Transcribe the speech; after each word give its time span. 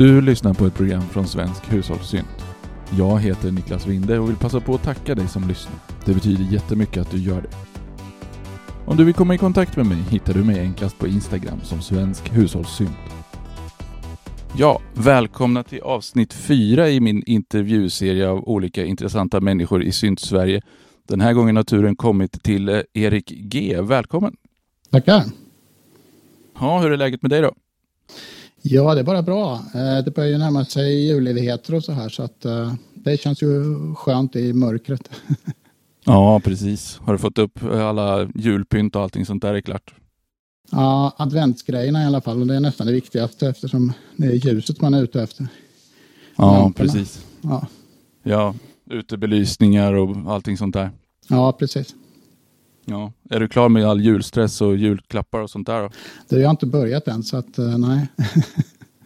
Du 0.00 0.20
lyssnar 0.20 0.54
på 0.54 0.66
ett 0.66 0.74
program 0.74 1.02
från 1.02 1.26
Svensk 1.26 1.72
Hushållssynt. 1.72 2.44
Jag 2.98 3.20
heter 3.20 3.50
Niklas 3.50 3.86
Winde 3.86 4.18
och 4.18 4.28
vill 4.28 4.36
passa 4.36 4.60
på 4.60 4.74
att 4.74 4.82
tacka 4.82 5.14
dig 5.14 5.28
som 5.28 5.48
lyssnar. 5.48 5.74
Det 6.04 6.14
betyder 6.14 6.44
jättemycket 6.44 6.98
att 6.98 7.10
du 7.10 7.18
gör 7.18 7.42
det. 7.42 7.48
Om 8.86 8.96
du 8.96 9.04
vill 9.04 9.14
komma 9.14 9.34
i 9.34 9.38
kontakt 9.38 9.76
med 9.76 9.86
mig 9.86 9.96
hittar 9.96 10.34
du 10.34 10.44
mig 10.44 10.60
enklast 10.60 10.98
på 10.98 11.06
Instagram 11.06 11.60
som 11.62 11.82
Svensk 11.82 12.32
Hushållssynt. 12.32 12.90
Ja, 14.56 14.80
välkomna 14.94 15.62
till 15.62 15.80
avsnitt 15.80 16.32
fyra 16.32 16.90
i 16.90 17.00
min 17.00 17.22
intervjuserie 17.26 18.28
av 18.28 18.48
olika 18.48 18.84
intressanta 18.84 19.40
människor 19.40 19.82
i 19.82 19.92
Synt-Sverige. 19.92 20.62
Den 21.08 21.20
här 21.20 21.32
gången 21.32 21.56
har 21.56 21.62
turen 21.62 21.96
kommit 21.96 22.42
till 22.42 22.68
eh, 22.68 22.80
Erik 22.94 23.30
G. 23.30 23.80
Välkommen! 23.80 24.36
Tackar! 24.90 25.22
Ja, 26.60 26.78
hur 26.78 26.92
är 26.92 26.96
läget 26.96 27.22
med 27.22 27.30
dig 27.30 27.42
då? 27.42 27.54
Ja, 28.62 28.94
det 28.94 29.00
är 29.00 29.04
bara 29.04 29.22
bra. 29.22 29.54
Eh, 29.74 30.04
det 30.04 30.14
börjar 30.14 30.30
ju 30.30 30.38
närma 30.38 30.64
sig 30.64 31.06
julledigheter 31.06 31.74
och 31.74 31.84
så 31.84 31.92
här 31.92 32.08
så 32.08 32.22
att 32.22 32.44
eh, 32.44 32.74
det 32.94 33.20
känns 33.20 33.42
ju 33.42 33.64
skönt 33.94 34.36
i 34.36 34.52
mörkret. 34.52 35.10
Ja, 36.04 36.40
precis. 36.44 36.98
Har 37.02 37.12
du 37.12 37.18
fått 37.18 37.38
upp 37.38 37.62
alla 37.64 38.28
julpynt 38.34 38.96
och 38.96 39.02
allting 39.02 39.26
sånt 39.26 39.42
där 39.42 39.54
är 39.54 39.60
klart? 39.60 39.94
Ja, 40.70 41.14
adventsgrejerna 41.16 42.02
i 42.02 42.06
alla 42.06 42.20
fall. 42.20 42.40
Och 42.40 42.46
det 42.46 42.54
är 42.56 42.60
nästan 42.60 42.86
det 42.86 42.92
viktigaste 42.92 43.48
eftersom 43.48 43.92
det 44.16 44.26
är 44.26 44.32
ljuset 44.32 44.80
man 44.80 44.94
är 44.94 45.02
ute 45.02 45.22
efter. 45.22 45.46
Ja, 46.36 46.52
Lamporna. 46.58 46.92
precis. 46.92 47.24
Ja, 47.40 47.66
Ja, 48.22 48.54
utebelysningar 48.90 49.92
och 49.92 50.32
allting 50.34 50.56
sånt 50.56 50.74
där. 50.74 50.90
ja 51.28 51.52
precis. 51.52 51.94
Ja. 52.90 53.12
Är 53.30 53.40
du 53.40 53.48
klar 53.48 53.68
med 53.68 53.86
all 53.86 54.00
julstress 54.00 54.60
och 54.60 54.76
julklappar 54.76 55.40
och 55.40 55.50
sånt 55.50 55.66
där 55.66 55.82
då? 55.82 55.90
Det 56.28 56.36
har 56.36 56.42
jag 56.42 56.50
inte 56.50 56.66
börjat 56.66 57.08
än 57.08 57.22
så 57.22 57.36
att 57.36 57.58
eh, 57.58 57.78
nej. 57.78 58.08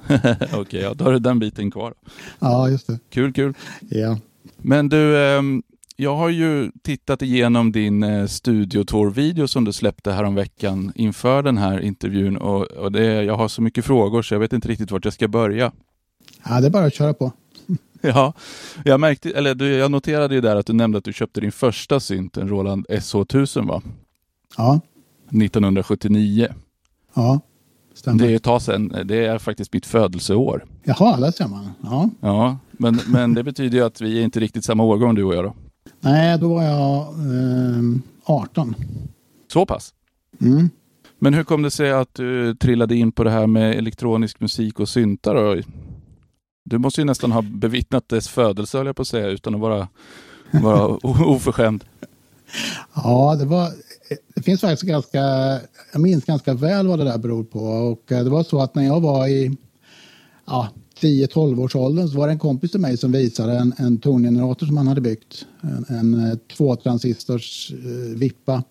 Okej, 0.55 0.81
ja, 0.81 0.95
då 0.95 1.05
har 1.05 1.13
du 1.13 1.19
den 1.19 1.39
biten 1.39 1.71
kvar. 1.71 1.95
Ja, 2.39 2.69
just 2.69 2.87
det. 2.87 2.99
Kul, 3.11 3.33
kul. 3.33 3.55
Ja. 3.89 4.19
Men 4.57 4.89
du, 4.89 5.19
ehm, 5.19 5.63
jag 5.97 6.17
har 6.17 6.29
ju 6.29 6.71
tittat 6.83 7.23
igenom 7.23 7.73
din 7.73 8.03
eh, 8.03 8.27
studiotour-video 8.27 9.49
som 9.49 9.65
du 9.65 9.73
släppte 9.73 10.13
häromveckan 10.13 10.93
inför 10.95 11.43
den 11.43 11.59
här 11.59 11.81
intervjun 11.81 12.37
och, 12.37 12.63
och 12.63 12.93
det, 12.93 13.25
jag 13.25 13.37
har 13.37 13.49
så 13.49 13.63
mycket 13.63 13.85
frågor 13.85 14.23
så 14.23 14.35
jag 14.35 14.41
vet 14.41 14.53
inte 14.53 14.69
riktigt 14.69 14.91
vart 14.91 15.05
jag 15.05 15.15
ska 15.15 15.29
börja. 15.29 15.73
ja, 16.49 16.61
det 16.61 16.67
är 16.67 16.71
bara 16.71 16.85
att 16.87 16.95
köra 16.95 17.15
på. 17.15 17.33
Ja, 18.15 18.33
jag 18.85 19.01
märkte, 19.01 19.31
eller 19.31 19.55
du, 19.55 19.69
jag 19.69 19.91
noterade 19.91 20.35
ju 20.35 20.41
där 20.41 20.57
att 20.57 20.67
du 20.67 20.73
nämnde 20.73 20.99
att 20.99 21.05
du 21.05 21.13
köpte 21.13 21.41
din 21.41 21.53
första 21.53 22.01
synt, 22.01 22.37
en 22.37 22.49
Roland 22.49 22.87
SH1000 22.87 23.69
va? 23.69 23.83
Ja, 24.57 24.81
1979. 25.29 26.49
ja. 27.15 27.41
Stämmer. 27.95 28.19
Det 28.19 28.33
är 28.33 28.37
ett 28.37 28.43
tag 28.43 28.63
sedan, 28.63 28.97
det 29.05 29.27
är 29.27 29.39
faktiskt 29.39 29.73
mitt 29.73 29.87
födelseår. 29.87 30.65
Jaha, 30.85 31.21
där 31.21 31.31
ser 31.31 31.49
man. 31.49 31.71
Ja. 31.83 32.11
Ja, 32.21 32.59
men, 32.73 33.01
men 33.07 33.35
det 33.35 33.43
betyder 33.43 33.79
ju 33.79 33.85
att 33.85 34.01
vi 34.01 34.19
är 34.19 34.25
inte 34.25 34.41
riktigt 34.41 34.65
samma 34.65 34.83
årgång 34.83 35.15
du 35.15 35.25
och 35.25 35.35
jag 35.35 35.45
då. 35.45 35.55
Nej, 36.01 36.39
då 36.39 36.55
var 36.55 36.63
jag 36.63 36.99
eh, 37.09 37.83
18. 38.25 38.75
Så 39.53 39.67
pass. 39.67 39.95
Mm. 40.41 40.71
Men 41.19 41.35
hur 41.35 41.45
kom 41.45 41.63
det 41.63 41.71
sig 41.71 41.93
att 41.93 42.15
du 42.15 42.55
trillade 42.55 42.97
in 42.97 43.13
på 43.13 43.25
det 43.25 43.31
här 43.31 43.47
med 43.47 43.75
elektronisk 43.79 44.41
musik 44.41 44.81
och 44.81 44.89
syntar? 44.89 45.63
Du 46.65 46.79
måste 46.79 47.01
ju 47.01 47.05
nästan 47.05 47.33
ha 47.33 47.43
bevittnat 47.43 48.09
dess 48.09 48.29
födelse 48.29 48.79
höll 48.79 48.87
jag 48.87 48.97
på 48.97 49.03
att 49.03 49.09
säga 49.09 49.27
utan 49.27 49.55
att 49.55 49.61
vara, 49.61 49.89
vara 50.51 50.99
oförskämd. 51.05 51.85
Ja, 52.95 53.37
det 53.39 53.45
var... 53.45 53.71
Det 54.35 54.43
finns 54.43 54.61
faktiskt 54.61 54.83
ganska... 54.83 55.21
Jag 55.93 56.01
minns 56.01 56.25
ganska 56.25 56.55
väl 56.55 56.87
vad 56.87 56.99
det 56.99 57.05
där 57.05 57.19
beror 57.19 57.45
på. 57.45 57.59
Och 57.59 58.13
eh, 58.13 58.25
det 58.25 58.31
var 58.31 58.43
så 58.43 58.61
att 58.61 58.75
när 58.75 58.85
jag 58.85 59.01
var 59.01 59.27
i 59.27 59.57
ja, 60.47 60.69
10-12 61.01 61.61
års 61.61 61.77
åldern 61.77 62.09
så 62.09 62.19
var 62.19 62.27
det 62.27 62.33
en 62.33 62.39
kompis 62.39 62.71
till 62.71 62.81
mig 62.81 62.97
som 62.97 63.13
visade 63.13 63.59
en, 63.59 63.75
en 63.77 63.99
tongenerator 63.99 64.67
som 64.67 64.77
han 64.77 64.87
hade 64.87 65.01
byggt. 65.01 65.47
En, 65.61 65.97
en 65.97 66.31
eh, 66.31 66.39
tvåtransistors 66.57 67.73
eh, 67.73 68.19
vippa 68.19 68.63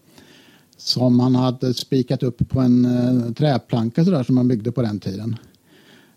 som 0.77 1.19
han 1.19 1.35
hade 1.35 1.73
spikat 1.73 2.23
upp 2.23 2.49
på 2.49 2.59
en 2.59 2.85
eh, 2.85 3.33
träplanka 3.33 4.05
sådär 4.05 4.23
som 4.23 4.35
man 4.35 4.47
byggde 4.47 4.71
på 4.71 4.81
den 4.81 4.99
tiden. 4.99 5.35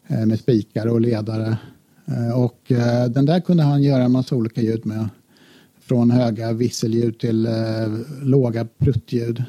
Eh, 0.09 0.27
med 0.27 0.39
spikar 0.39 0.87
och 0.87 1.01
ledare. 1.01 1.59
Eh, 2.07 2.41
och 2.41 2.73
eh, 2.73 3.07
den 3.07 3.27
där 3.27 3.41
kunde 3.41 3.63
han 3.63 3.83
göra 3.83 4.03
en 4.03 4.13
massa 4.13 4.37
olika 4.37 4.63
ljud 4.63 4.87
med. 4.87 5.09
Från 5.81 6.11
höga 6.11 6.53
visselljud 6.53 7.19
till 7.19 7.49
låga 8.23 8.67
pruttljud. 8.79 9.45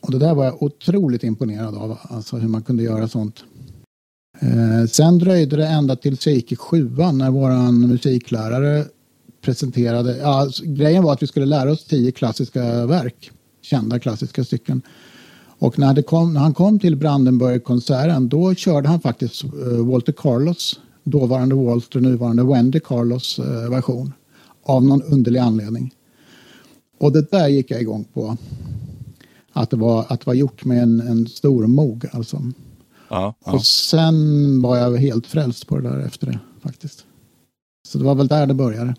Och 0.00 0.12
det 0.12 0.18
där 0.18 0.34
var 0.34 0.44
jag 0.44 0.62
otroligt 0.62 1.24
imponerad 1.24 1.74
av, 1.74 1.98
alltså 2.02 2.36
hur 2.36 2.48
man 2.48 2.62
kunde 2.62 2.82
göra 2.82 3.08
sånt. 3.08 3.44
Sen 4.90 5.18
dröjde 5.18 5.56
det 5.56 5.66
ända 5.66 5.96
tills 5.96 6.26
jag 6.26 6.34
gick 6.34 6.52
i 6.52 6.56
sjuan 6.56 7.18
när 7.18 7.30
våran 7.30 7.88
musiklärare 7.88 8.84
presenterade, 9.42 10.16
ja, 10.16 10.40
alltså, 10.40 10.62
grejen 10.66 11.02
var 11.02 11.12
att 11.12 11.22
vi 11.22 11.26
skulle 11.26 11.46
lära 11.46 11.70
oss 11.70 11.84
tio 11.84 12.12
klassiska 12.12 12.86
verk, 12.86 13.30
kända 13.62 13.98
klassiska 13.98 14.44
stycken. 14.44 14.82
Och 15.60 15.78
när, 15.78 16.02
kom, 16.02 16.34
när 16.34 16.40
han 16.40 16.54
kom 16.54 16.78
till 16.78 16.96
Brandenburg-konserten 16.96 18.28
då 18.28 18.54
körde 18.54 18.88
han 18.88 19.00
faktiskt 19.00 19.44
eh, 19.44 19.86
Walter 19.86 20.12
Carlos, 20.12 20.80
dåvarande 21.04 21.54
Walter, 21.54 22.00
nuvarande 22.00 22.44
Wendy 22.44 22.80
Carlos 22.80 23.38
eh, 23.38 23.70
version. 23.70 24.12
Av 24.62 24.84
någon 24.84 25.02
underlig 25.02 25.40
anledning. 25.40 25.94
Och 26.98 27.12
det 27.12 27.30
där 27.30 27.48
gick 27.48 27.70
jag 27.70 27.80
igång 27.80 28.04
på. 28.04 28.36
Att 29.52 29.70
det 29.70 29.76
var, 29.76 30.00
att 30.08 30.20
det 30.20 30.26
var 30.26 30.34
gjort 30.34 30.64
med 30.64 30.82
en, 30.82 31.00
en 31.00 31.26
stor 31.26 31.66
mog 31.66 32.06
alltså. 32.12 32.42
Ja, 33.08 33.34
ja. 33.44 33.52
Och 33.52 33.64
sen 33.64 34.62
var 34.62 34.76
jag 34.76 34.96
helt 34.96 35.26
frälst 35.26 35.66
på 35.66 35.78
det 35.78 35.88
där 35.88 35.98
efter 35.98 36.26
det 36.26 36.38
faktiskt. 36.62 37.04
Så 37.88 37.98
det 37.98 38.04
var 38.04 38.14
väl 38.14 38.28
där 38.28 38.46
det 38.46 38.54
började. 38.54 38.94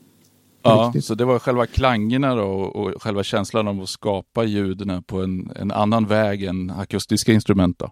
Ja 0.64 0.86
riktigt. 0.88 1.06
så 1.06 1.16
det 1.16 1.26
var 1.26 1.40
själva 1.40 1.66
klangerna 1.66 2.36
då 2.36 2.48
och, 2.48 3.04
själva 3.04 3.24
känslan 3.24 3.68
av 3.68 3.82
att 3.82 3.90
skapa 3.90 4.44
ljuden 4.44 5.04
på 5.04 5.22
en, 5.22 5.52
en 5.56 5.72
annan 5.72 6.06
väg 6.06 6.44
än 6.44 6.70
akustiska 6.70 7.34
instrument 7.34 7.80
då. 7.80 7.92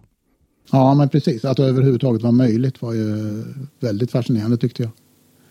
Ja, 0.70 0.94
men 0.94 1.08
precis. 1.08 1.44
Att 1.44 1.56
det 1.56 1.64
överhuvudtaget 1.64 2.22
var 2.22 2.32
möjligt 2.32 2.82
var 2.82 2.92
ju 2.92 3.44
väldigt 3.80 4.10
fascinerande 4.10 4.56
tyckte 4.56 4.82
jag. 4.82 4.92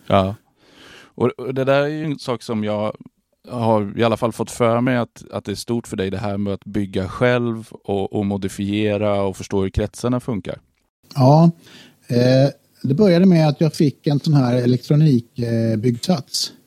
Ja. 0.08 0.36
Och 1.02 1.32
och 1.38 1.54
det 1.54 1.64
där 1.64 1.82
är 1.82 1.88
ju 1.88 2.04
en 2.04 2.20
sak 2.20 2.44
som 2.44 2.64
jag 2.64 2.96
har 3.48 4.00
i 4.00 4.04
alla 4.04 4.18
fall 4.18 4.32
fått 4.32 4.52
för 4.52 4.82
mig 4.82 4.98
att, 4.98 5.24
att 5.32 5.46
det 5.46 5.52
är 5.52 5.56
stort 5.56 5.88
för 5.88 5.98
dig 5.98 6.10
det 6.10 6.18
här 6.18 6.38
med 6.38 6.54
att 6.54 6.66
bygga 6.66 7.10
själv 7.10 7.68
och, 7.72 8.14
och 8.14 8.26
modifiera 8.26 9.22
och 9.22 9.38
förstå 9.38 9.62
hur 9.62 9.70
kretsarna 9.70 10.20
funkar. 10.20 10.60
Ja, 11.16 11.52
eh, 12.08 12.50
det 12.84 12.94
började 12.94 13.26
med 13.26 13.48
att 13.48 13.62
jag 13.62 13.74
fick 13.74 14.08
en 14.08 14.20
sån 14.20 14.34
här 14.34 14.56
elektronikbyggsats. 14.56 16.50
Eh, 16.50 16.59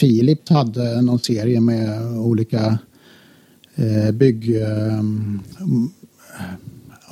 Philips 0.00 0.50
hade 0.50 1.02
någon 1.02 1.18
serie 1.18 1.60
med 1.60 2.02
olika 2.18 2.78
eh, 3.74 4.10
bygg... 4.10 4.56
Eh, 4.62 5.02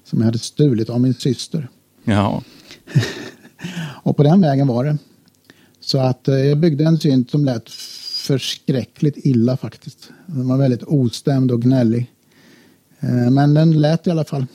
som 0.04 0.18
jag 0.18 0.26
hade 0.26 0.38
stulit 0.38 0.90
av 0.90 1.00
min 1.00 1.14
syster. 1.14 1.68
Ja. 2.04 2.42
Och 4.02 4.16
på 4.16 4.22
den 4.22 4.40
vägen 4.40 4.66
var 4.66 4.84
det. 4.84 4.98
Så 5.80 5.98
att 5.98 6.28
eh, 6.28 6.34
jag 6.34 6.58
byggde 6.58 6.84
en 6.84 6.98
synt 6.98 7.30
som 7.30 7.44
lät 7.44 7.70
förskräckligt 8.26 9.16
illa 9.16 9.56
faktiskt. 9.56 10.10
Den 10.26 10.48
var 10.48 10.56
väldigt 10.56 10.82
ostämd 10.82 11.50
och 11.50 11.62
gnällig. 11.62 12.13
Eh, 13.04 13.30
men 13.30 13.54
den 13.54 13.80
lät 13.80 14.06
i 14.06 14.10
alla 14.10 14.24
fall. 14.24 14.46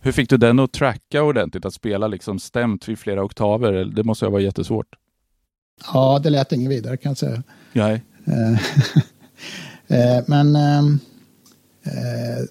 Hur 0.00 0.12
fick 0.12 0.30
du 0.30 0.36
den 0.36 0.58
att 0.58 0.72
tracka 0.72 1.22
ordentligt, 1.22 1.64
att 1.64 1.74
spela 1.74 2.08
liksom 2.08 2.38
stämt 2.38 2.88
vid 2.88 2.98
flera 2.98 3.24
oktaver? 3.24 3.84
Det 3.84 4.04
måste 4.04 4.24
ha 4.24 4.30
varit 4.30 4.44
jättesvårt. 4.44 4.86
Ja, 5.92 6.20
det 6.22 6.30
lät 6.30 6.52
inget 6.52 6.70
vidare 6.70 6.96
kan 6.96 7.10
jag 7.10 7.18
säga. 7.18 7.42
Nej. 7.72 8.02
Eh, 8.24 8.52
eh, 10.18 10.24
Men 10.26 10.56
ehm, 10.56 10.98
eh, 11.82 12.44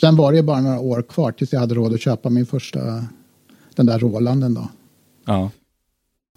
sen 0.00 0.16
var 0.16 0.32
det 0.32 0.36
ju 0.36 0.42
bara 0.42 0.60
några 0.60 0.80
år 0.80 1.02
kvar 1.02 1.32
tills 1.32 1.52
jag 1.52 1.60
hade 1.60 1.74
råd 1.74 1.94
att 1.94 2.00
köpa 2.00 2.30
min 2.30 2.46
första, 2.46 3.04
den 3.74 3.86
där 3.86 3.98
Rolanden 3.98 4.54
då. 4.54 4.68
Ja. 5.24 5.50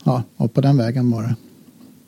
Ja, 0.03 0.23
och 0.37 0.53
på 0.53 0.61
den 0.61 0.77
vägen 0.77 1.11
var 1.11 1.23
det. 1.23 1.35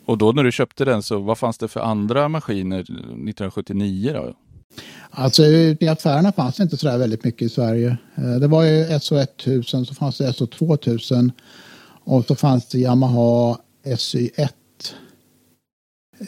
Och 0.04 0.18
då 0.18 0.32
när 0.32 0.44
du 0.44 0.52
köpte 0.52 0.84
den, 0.84 1.02
så 1.02 1.18
vad 1.18 1.38
fanns 1.38 1.58
det 1.58 1.68
för 1.68 1.80
andra 1.80 2.28
maskiner 2.28 2.80
1979 2.80 4.12
då? 4.14 4.34
Alltså 5.10 5.44
ute 5.44 5.84
i 5.84 5.88
affärerna 5.88 6.32
fanns 6.32 6.56
det 6.56 6.62
inte 6.62 6.76
så 6.76 6.86
där 6.86 6.98
väldigt 6.98 7.24
mycket 7.24 7.42
i 7.42 7.48
Sverige. 7.48 7.96
Eh, 8.14 8.34
det 8.34 8.46
var 8.46 8.64
ju 8.64 8.84
SO1000, 8.84 9.84
så 9.84 9.94
fanns 9.94 10.18
det 10.18 10.30
SO2000 10.30 11.32
och 12.04 12.24
så 12.26 12.34
fanns 12.34 12.66
det 12.66 12.78
Yamaha 12.78 13.58
SY1. 13.84 14.48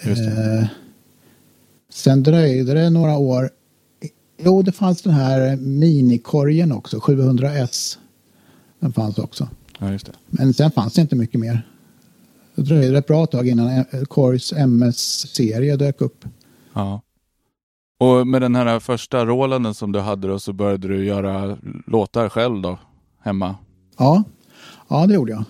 Eh, 0.02 0.66
sen 1.92 2.22
dröjde 2.22 2.74
det 2.74 2.90
några 2.90 3.16
år. 3.16 3.50
Jo, 4.38 4.62
det 4.62 4.72
fanns 4.72 5.02
den 5.02 5.12
här 5.12 5.56
minikorgen 5.56 6.72
också, 6.72 6.98
700S. 6.98 7.98
Den 8.80 8.92
fanns 8.92 9.18
också. 9.18 9.48
Ja, 9.78 9.92
just 9.92 10.06
det. 10.06 10.12
Men 10.26 10.54
sen 10.54 10.70
fanns 10.70 10.94
det 10.94 11.00
inte 11.00 11.16
mycket 11.16 11.40
mer. 11.40 11.66
Det 12.54 12.62
dröjde 12.62 12.98
ett 12.98 13.06
bra 13.06 13.26
tag 13.26 13.48
innan 13.48 13.84
Korgs 14.08 14.52
MS-serie 14.52 15.76
dök 15.76 16.00
upp. 16.00 16.24
Ja. 16.72 17.02
Och 18.02 18.26
med 18.26 18.42
den 18.42 18.54
här 18.54 18.80
första 18.80 19.26
Rolanden 19.26 19.74
som 19.74 19.92
du 19.92 20.00
hade 20.00 20.28
då 20.28 20.38
så 20.38 20.52
började 20.52 20.88
du 20.88 21.04
göra 21.04 21.58
låtar 21.86 22.28
själv 22.28 22.62
då, 22.62 22.78
hemma? 23.22 23.56
Ja, 23.98 24.24
ja 24.88 25.06
det 25.06 25.14
gjorde 25.14 25.32
jag. 25.32 25.44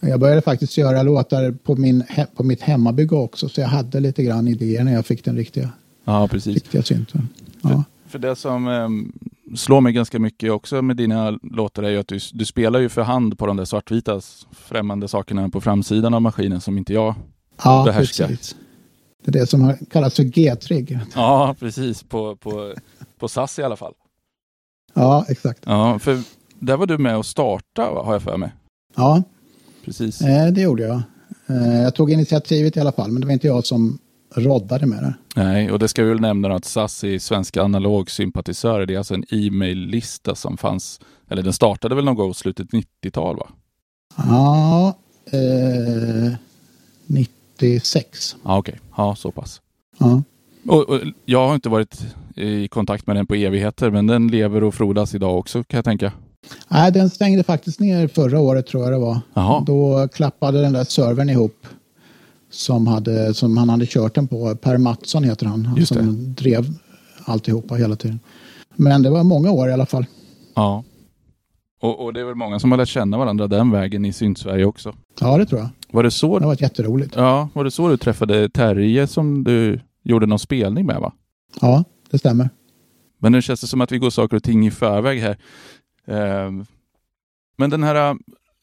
Jag 0.00 0.20
började 0.20 0.42
faktiskt 0.42 0.78
göra 0.78 1.02
låtar 1.02 1.52
på, 1.52 1.76
min, 1.76 2.04
på 2.36 2.44
mitt 2.44 2.62
hemmabygge 2.62 3.16
också, 3.16 3.48
så 3.48 3.60
jag 3.60 3.68
hade 3.68 4.00
lite 4.00 4.22
grann 4.22 4.48
idéer 4.48 4.84
när 4.84 4.92
jag 4.92 5.06
fick 5.06 5.24
den 5.24 5.36
riktiga, 5.36 5.70
ja, 6.04 6.28
precis. 6.28 6.54
riktiga 6.54 6.82
synten. 6.82 7.28
Ja. 7.62 7.68
För, 7.68 8.10
för 8.10 8.18
det 8.18 8.36
som 8.36 8.68
eh, 8.68 8.88
slår 9.56 9.80
mig 9.80 9.92
ganska 9.92 10.18
mycket 10.18 10.52
också 10.52 10.82
med 10.82 10.96
dina 10.96 11.38
låtar 11.42 11.82
är 11.82 11.90
ju 11.90 11.98
att 11.98 12.08
du, 12.08 12.18
du 12.32 12.44
spelar 12.44 12.80
ju 12.80 12.88
för 12.88 13.02
hand 13.02 13.38
på 13.38 13.46
de 13.46 13.56
där 13.56 13.64
svartvita 13.64 14.20
främmande 14.52 15.08
sakerna 15.08 15.48
på 15.48 15.60
framsidan 15.60 16.14
av 16.14 16.22
maskinen 16.22 16.60
som 16.60 16.78
inte 16.78 16.92
jag 16.92 17.14
ja, 17.64 17.82
behärskar. 17.86 18.26
Precis. 18.26 18.56
Det 19.22 19.30
är 19.30 19.40
det 19.40 19.46
som 19.46 19.60
har 19.60 19.78
kallats 19.90 20.16
för 20.16 20.22
G-trigg. 20.22 20.98
Ja, 21.14 21.56
precis. 21.58 22.02
På, 22.02 22.36
på, 22.36 22.74
på 23.18 23.28
SAS 23.28 23.58
i 23.58 23.62
alla 23.62 23.76
fall. 23.76 23.94
Ja, 24.94 25.24
exakt. 25.28 25.60
Ja, 25.64 25.98
för 25.98 26.22
där 26.58 26.76
var 26.76 26.86
du 26.86 26.98
med 26.98 27.16
och 27.16 27.26
starta 27.26 27.82
har 27.82 28.12
jag 28.12 28.22
för 28.22 28.36
mig. 28.36 28.54
Ja, 28.96 29.22
precis. 29.84 30.22
Eh, 30.22 30.52
det 30.52 30.60
gjorde 30.60 30.82
jag. 30.82 31.02
Eh, 31.46 31.82
jag 31.82 31.94
tog 31.94 32.10
initiativet 32.12 32.76
i 32.76 32.80
alla 32.80 32.92
fall, 32.92 33.10
men 33.10 33.20
det 33.20 33.26
var 33.26 33.32
inte 33.32 33.46
jag 33.46 33.66
som 33.66 33.98
roddade 34.34 34.86
med 34.86 35.02
det. 35.02 35.14
Nej, 35.36 35.70
och 35.70 35.78
det 35.78 35.88
ska 35.88 36.02
vi 36.02 36.08
väl 36.08 36.20
nämna 36.20 36.54
att 36.54 36.64
SAS 36.64 37.04
är 37.04 37.18
Svenska 37.18 37.62
analogsympatisörer. 37.62 38.86
Det 38.86 38.94
är 38.94 38.98
alltså 38.98 39.14
en 39.14 39.24
e-mail-lista 39.30 40.34
som 40.34 40.56
fanns, 40.56 41.00
eller 41.28 41.42
den 41.42 41.52
startade 41.52 41.94
väl 41.94 42.04
någon 42.04 42.14
gång 42.14 42.30
i 42.30 42.34
slutet 42.34 42.68
90-tal 42.68 43.36
va? 43.36 43.48
Ja, 44.16 44.98
eh, 45.26 46.32
96. 47.62 48.36
Ja, 48.44 48.58
okej. 48.58 48.72
Okay. 48.72 48.80
Ja, 48.96 49.14
så 49.14 49.30
pass. 49.30 49.60
Ja. 49.98 50.22
Och, 50.68 50.88
och, 50.88 51.00
jag 51.24 51.48
har 51.48 51.54
inte 51.54 51.68
varit 51.68 52.00
i 52.36 52.68
kontakt 52.68 53.06
med 53.06 53.16
den 53.16 53.26
på 53.26 53.34
evigheter, 53.34 53.90
men 53.90 54.06
den 54.06 54.28
lever 54.28 54.64
och 54.64 54.74
frodas 54.74 55.14
idag 55.14 55.38
också 55.38 55.64
kan 55.64 55.78
jag 55.78 55.84
tänka. 55.84 56.12
Nej, 56.68 56.92
den 56.92 57.10
stängde 57.10 57.42
faktiskt 57.42 57.80
ner 57.80 58.08
förra 58.08 58.40
året 58.40 58.66
tror 58.66 58.82
jag 58.82 58.92
det 58.92 58.98
var. 58.98 59.20
Jaha. 59.34 59.64
Då 59.66 60.08
klappade 60.08 60.62
den 60.62 60.72
där 60.72 60.84
servern 60.84 61.30
ihop 61.30 61.66
som, 62.50 62.86
hade, 62.86 63.34
som 63.34 63.56
han 63.56 63.68
hade 63.68 63.86
kört 63.86 64.14
den 64.14 64.28
på. 64.28 64.56
Per 64.56 64.78
Mattsson 64.78 65.24
heter 65.24 65.46
han, 65.46 65.74
Just 65.76 65.94
som 65.94 66.34
drev 66.34 66.64
alltihopa 67.24 67.74
hela 67.74 67.96
tiden. 67.96 68.20
Men 68.76 69.02
det 69.02 69.10
var 69.10 69.24
många 69.24 69.50
år 69.50 69.68
i 69.68 69.72
alla 69.72 69.86
fall. 69.86 70.06
Ja. 70.54 70.84
Och, 71.80 72.04
och 72.04 72.12
det 72.12 72.20
är 72.20 72.24
väl 72.24 72.34
många 72.34 72.58
som 72.58 72.70
har 72.70 72.78
lärt 72.78 72.88
känna 72.88 73.18
varandra 73.18 73.46
den 73.46 73.70
vägen 73.70 74.04
i 74.04 74.12
Synt-Sverige 74.12 74.64
också. 74.64 74.94
Ja, 75.20 75.38
det 75.38 75.46
tror 75.46 75.60
jag. 75.60 75.68
Var 75.92 76.02
det 76.02 76.10
så? 76.10 76.38
Det 76.38 76.46
var 76.46 76.62
jätteroligt. 76.62 77.14
Ja, 77.16 77.48
var 77.52 77.64
det 77.64 77.70
så 77.70 77.88
du 77.88 77.96
träffade 77.96 78.48
Terje 78.48 79.06
som 79.06 79.44
du 79.44 79.80
gjorde 80.02 80.26
någon 80.26 80.38
spelning 80.38 80.86
med 80.86 81.00
va? 81.00 81.12
Ja, 81.60 81.84
det 82.10 82.18
stämmer. 82.18 82.50
Men 83.18 83.32
nu 83.32 83.42
känns 83.42 83.60
det 83.60 83.66
som 83.66 83.80
att 83.80 83.92
vi 83.92 83.98
går 83.98 84.10
saker 84.10 84.36
och 84.36 84.42
ting 84.42 84.66
i 84.66 84.70
förväg 84.70 85.20
här. 85.20 85.36
Ehm, 86.06 86.66
men 87.56 87.70
den 87.70 87.82
här 87.82 88.16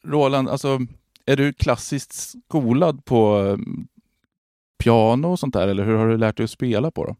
Roland, 0.04 0.48
alltså 0.48 0.78
är 1.26 1.36
du 1.36 1.52
klassiskt 1.52 2.12
skolad 2.12 3.04
på 3.04 3.34
ehm, 3.36 3.86
piano 4.78 5.28
och 5.28 5.38
sånt 5.38 5.54
där 5.54 5.68
eller 5.68 5.84
hur 5.84 5.94
har 5.94 6.08
du 6.08 6.16
lärt 6.16 6.36
dig 6.36 6.44
att 6.44 6.50
spela 6.50 6.90
på 6.90 7.04
då? 7.04 7.16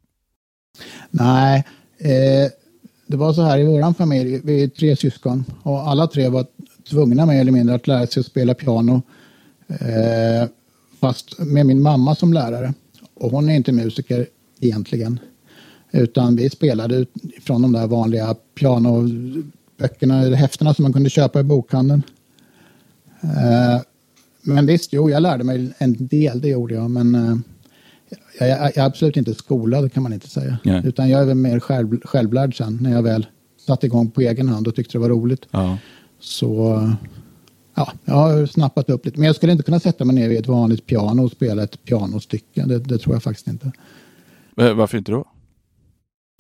Nej, 1.11 1.65
eh, 1.99 2.51
det 3.07 3.17
var 3.17 3.33
så 3.33 3.43
här 3.43 3.59
i 3.59 3.65
vår 3.65 3.93
familj, 3.93 4.41
vi 4.45 4.63
är 4.63 4.69
tre 4.69 4.97
syskon 4.97 5.45
och 5.63 5.89
alla 5.89 6.07
tre 6.07 6.29
var 6.29 6.47
tvungna 6.91 7.27
mer 7.27 7.41
eller 7.41 7.53
mindre 7.53 7.75
att 7.75 7.87
lära 7.87 8.07
sig 8.07 8.21
att 8.21 8.27
spela 8.27 8.55
piano. 8.55 9.03
Eh, 9.69 10.49
fast 11.01 11.39
med 11.39 11.67
min 11.67 11.83
mamma 11.83 12.15
som 12.15 12.33
lärare. 12.33 12.75
Och 13.15 13.31
hon 13.31 13.49
är 13.49 13.55
inte 13.55 13.73
musiker 13.73 14.27
egentligen. 14.61 15.21
Utan 15.91 16.37
vi 16.37 16.51
spelade 16.51 17.07
från 17.43 17.63
de 17.63 17.73
där 17.73 17.87
vanliga 17.87 18.35
pianoböckerna, 18.55 20.23
eller 20.23 20.37
häftena 20.37 20.75
som 20.75 20.83
man 20.83 20.93
kunde 20.93 21.11
köpa 21.11 21.41
i 21.41 21.43
bokhandeln. 21.43 22.03
Eh, 23.23 23.81
men 24.43 24.67
visst, 24.67 24.93
jo, 24.93 25.11
jag 25.11 25.23
lärde 25.23 25.45
mig 25.45 25.73
en 25.79 26.07
del, 26.07 26.41
det 26.41 26.49
gjorde 26.49 26.75
jag. 26.75 26.91
Men 26.91 27.15
eh, 27.15 27.37
jag, 28.39 28.49
jag, 28.49 28.77
är 28.77 28.83
absolut 28.83 29.17
inte 29.17 29.35
skolad 29.35 29.93
kan 29.93 30.03
man 30.03 30.13
inte 30.13 30.29
säga. 30.29 30.59
Nej. 30.65 30.83
Utan 30.85 31.09
jag 31.09 31.21
är 31.21 31.27
väl 31.27 31.37
mer 31.37 31.61
själv, 31.61 32.01
självlärd 32.01 32.57
sen 32.57 32.79
när 32.83 32.93
jag 32.93 33.03
väl 33.03 33.27
satte 33.67 33.87
igång 33.87 34.11
på 34.11 34.21
egen 34.21 34.49
hand 34.49 34.69
och 34.69 34.75
tyckte 34.75 34.93
det 34.93 35.03
var 35.03 35.09
roligt. 35.09 35.47
Ja. 35.51 35.79
Så 36.21 36.83
ja, 37.79 37.93
jag 38.05 38.15
har 38.15 38.47
snappat 38.47 38.91
upp 38.91 39.05
lite. 39.05 39.19
Men 39.19 39.27
jag 39.27 39.37
skulle 39.37 39.53
inte 39.53 39.65
kunna 39.65 39.81
sätta 39.81 40.05
mig 40.05 40.17
ner 40.17 40.29
vid 40.29 40.39
ett 40.39 40.47
vanligt 40.47 40.87
piano 40.87 41.25
och 41.25 41.31
spela 41.31 41.63
ett 41.63 41.85
pianostycke. 41.85 42.65
Det, 42.67 42.79
det 42.79 42.99
tror 42.99 43.15
jag 43.15 43.23
faktiskt 43.23 43.49
inte. 43.49 43.73
Eh, 44.57 44.75
varför 44.75 44.99
inte 44.99 45.13
då? 45.13 45.25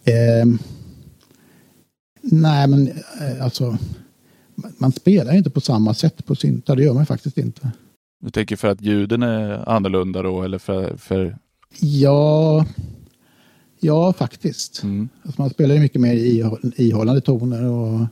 Eh, 0.05 0.46
nej, 2.23 2.69
men 2.69 2.88
eh, 2.88 3.44
alltså. 3.44 3.79
Man 4.79 4.93
spelar 4.93 5.35
inte 5.35 5.50
på 5.50 5.61
samma 5.61 5.94
sätt 5.94 6.26
på 6.26 6.35
syntar. 6.35 6.76
Det 6.76 6.82
gör 6.85 6.94
man 6.94 7.06
faktiskt 7.06 7.38
inte. 7.38 7.73
Du 8.20 8.31
tänker 8.31 8.56
för 8.56 8.69
att 8.69 8.81
ljuden 8.81 9.23
är 9.23 9.69
annorlunda 9.69 10.23
då 10.23 10.43
eller 10.43 10.58
för, 10.58 10.96
för 10.96 11.37
Ja, 11.81 12.67
ja 13.81 14.12
faktiskt. 14.12 14.82
Mm. 14.82 15.08
Alltså 15.22 15.43
man 15.43 15.51
spelar 15.51 15.74
ju 15.74 15.81
mycket 15.81 16.01
mer 16.01 16.15
ihållande 16.81 17.20
toner 17.20 17.65
och 17.65 18.06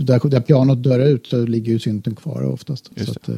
där, 0.00 0.28
där 0.28 0.40
pianot 0.40 0.82
dör 0.82 0.98
ut 0.98 1.26
så 1.26 1.46
ligger 1.46 1.72
ju 1.72 1.78
synten 1.78 2.14
kvar 2.14 2.42
oftast. 2.42 2.90
Att, 3.08 3.28
eh, 3.28 3.36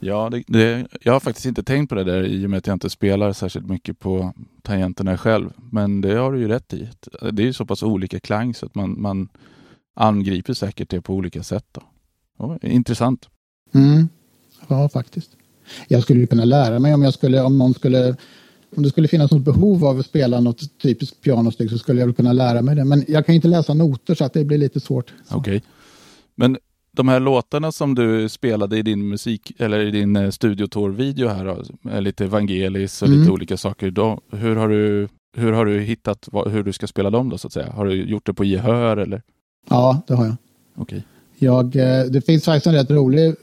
Ja, 0.00 0.30
det, 0.30 0.42
det, 0.46 0.86
jag 1.00 1.12
har 1.12 1.20
faktiskt 1.20 1.46
inte 1.46 1.62
tänkt 1.62 1.88
på 1.88 1.94
det 1.94 2.04
där 2.04 2.24
i 2.24 2.46
och 2.46 2.50
med 2.50 2.58
att 2.58 2.66
jag 2.66 2.74
inte 2.74 2.90
spelar 2.90 3.32
särskilt 3.32 3.66
mycket 3.66 3.98
på 3.98 4.32
tangenterna 4.62 5.18
själv. 5.18 5.50
Men 5.72 6.00
det 6.00 6.14
har 6.14 6.32
du 6.32 6.40
ju 6.40 6.48
rätt 6.48 6.74
i. 6.74 6.88
Det 7.32 7.42
är 7.42 7.46
ju 7.46 7.52
så 7.52 7.66
pass 7.66 7.82
olika 7.82 8.20
klang 8.20 8.54
så 8.54 8.66
att 8.66 8.74
man, 8.74 9.00
man 9.00 9.28
angriper 9.94 10.54
säkert 10.54 10.90
det 10.90 11.00
på 11.00 11.14
olika 11.14 11.42
sätt. 11.42 11.64
Då. 11.72 11.82
Ja, 12.38 12.58
intressant. 12.62 13.28
Mm. 13.74 14.08
Ja, 14.68 14.88
faktiskt. 14.88 15.30
Jag 15.88 16.02
skulle 16.02 16.26
kunna 16.26 16.44
lära 16.44 16.78
mig 16.78 16.94
om 16.94 17.02
jag 17.02 17.14
skulle, 17.14 17.42
om 17.42 17.58
någon 17.58 17.74
skulle 17.74 18.16
om 18.76 18.82
det 18.82 18.88
skulle 18.88 19.08
finnas 19.08 19.30
något 19.30 19.42
behov 19.42 19.84
av 19.84 19.98
att 19.98 20.06
spela 20.06 20.40
något 20.40 20.80
typiskt 20.82 21.20
pianostycke 21.20 21.70
så 21.70 21.78
skulle 21.78 22.00
jag 22.00 22.06
väl 22.06 22.14
kunna 22.14 22.32
lära 22.32 22.62
mig 22.62 22.76
det. 22.76 22.84
Men 22.84 23.04
jag 23.08 23.26
kan 23.26 23.34
inte 23.34 23.48
läsa 23.48 23.74
noter 23.74 24.14
så 24.14 24.24
att 24.24 24.32
det 24.32 24.44
blir 24.44 24.58
lite 24.58 24.80
svårt. 24.80 25.12
Okej. 25.30 25.38
Okay. 25.38 25.60
Men 26.34 26.56
de 26.92 27.08
här 27.08 27.20
låtarna 27.20 27.72
som 27.72 27.94
du 27.94 28.28
spelade 28.28 28.78
i 28.78 28.82
din 28.82 29.08
musik 29.08 29.52
eller 29.58 29.80
i 29.80 29.90
din 29.90 30.16
eh, 30.16 30.30
studiotour-video 30.30 31.28
här, 31.28 32.00
lite 32.00 32.26
Vangelis 32.26 33.02
och 33.02 33.08
mm. 33.08 33.20
lite 33.20 33.32
olika 33.32 33.56
saker. 33.56 33.90
Då, 33.90 34.20
hur, 34.30 34.56
har 34.56 34.68
du, 34.68 35.08
hur 35.36 35.52
har 35.52 35.66
du 35.66 35.80
hittat 35.80 36.28
vad, 36.32 36.50
hur 36.52 36.64
du 36.64 36.72
ska 36.72 36.86
spela 36.86 37.10
dem 37.10 37.28
då 37.28 37.38
så 37.38 37.46
att 37.46 37.52
säga? 37.52 37.72
Har 37.72 37.86
du 37.86 38.04
gjort 38.04 38.26
det 38.26 38.34
på 38.34 38.44
gehör 38.44 38.96
eller? 38.96 39.22
Ja, 39.68 40.02
det 40.06 40.14
har 40.14 40.24
jag. 40.24 40.36
Okej. 40.76 41.04
Okay. 41.40 41.82
Eh, 41.82 42.04
det 42.04 42.20
finns 42.20 42.44
faktiskt 42.44 42.66
en 42.66 42.74
rätt 42.74 42.90
rolig 42.90 43.34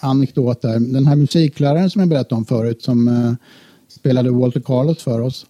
anekdot 0.00 0.62
där. 0.62 0.80
Den 0.80 1.06
här 1.06 1.16
musikläraren 1.16 1.90
som 1.90 2.00
jag 2.00 2.08
berättade 2.08 2.34
om 2.34 2.44
förut 2.44 2.82
som 2.82 3.08
eh, 3.08 3.32
spelade 3.98 4.30
Walter 4.30 4.60
Carlos 4.60 5.02
för 5.02 5.20
oss. 5.20 5.46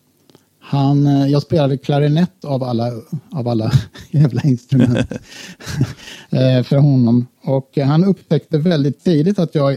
Han, 0.61 1.07
eh, 1.07 1.27
jag 1.27 1.43
spelade 1.43 1.79
klarinett 1.79 2.45
av 2.45 2.63
alla, 2.63 2.93
av 3.31 3.49
alla 3.49 3.73
jävla 4.11 4.43
instrument 4.43 4.97
eh, 6.31 6.63
för 6.63 6.77
honom. 6.77 7.27
Och 7.45 7.79
han 7.79 8.05
upptäckte 8.05 8.59
väldigt 8.59 9.05
tidigt 9.05 9.39
att 9.39 9.55
jag 9.55 9.73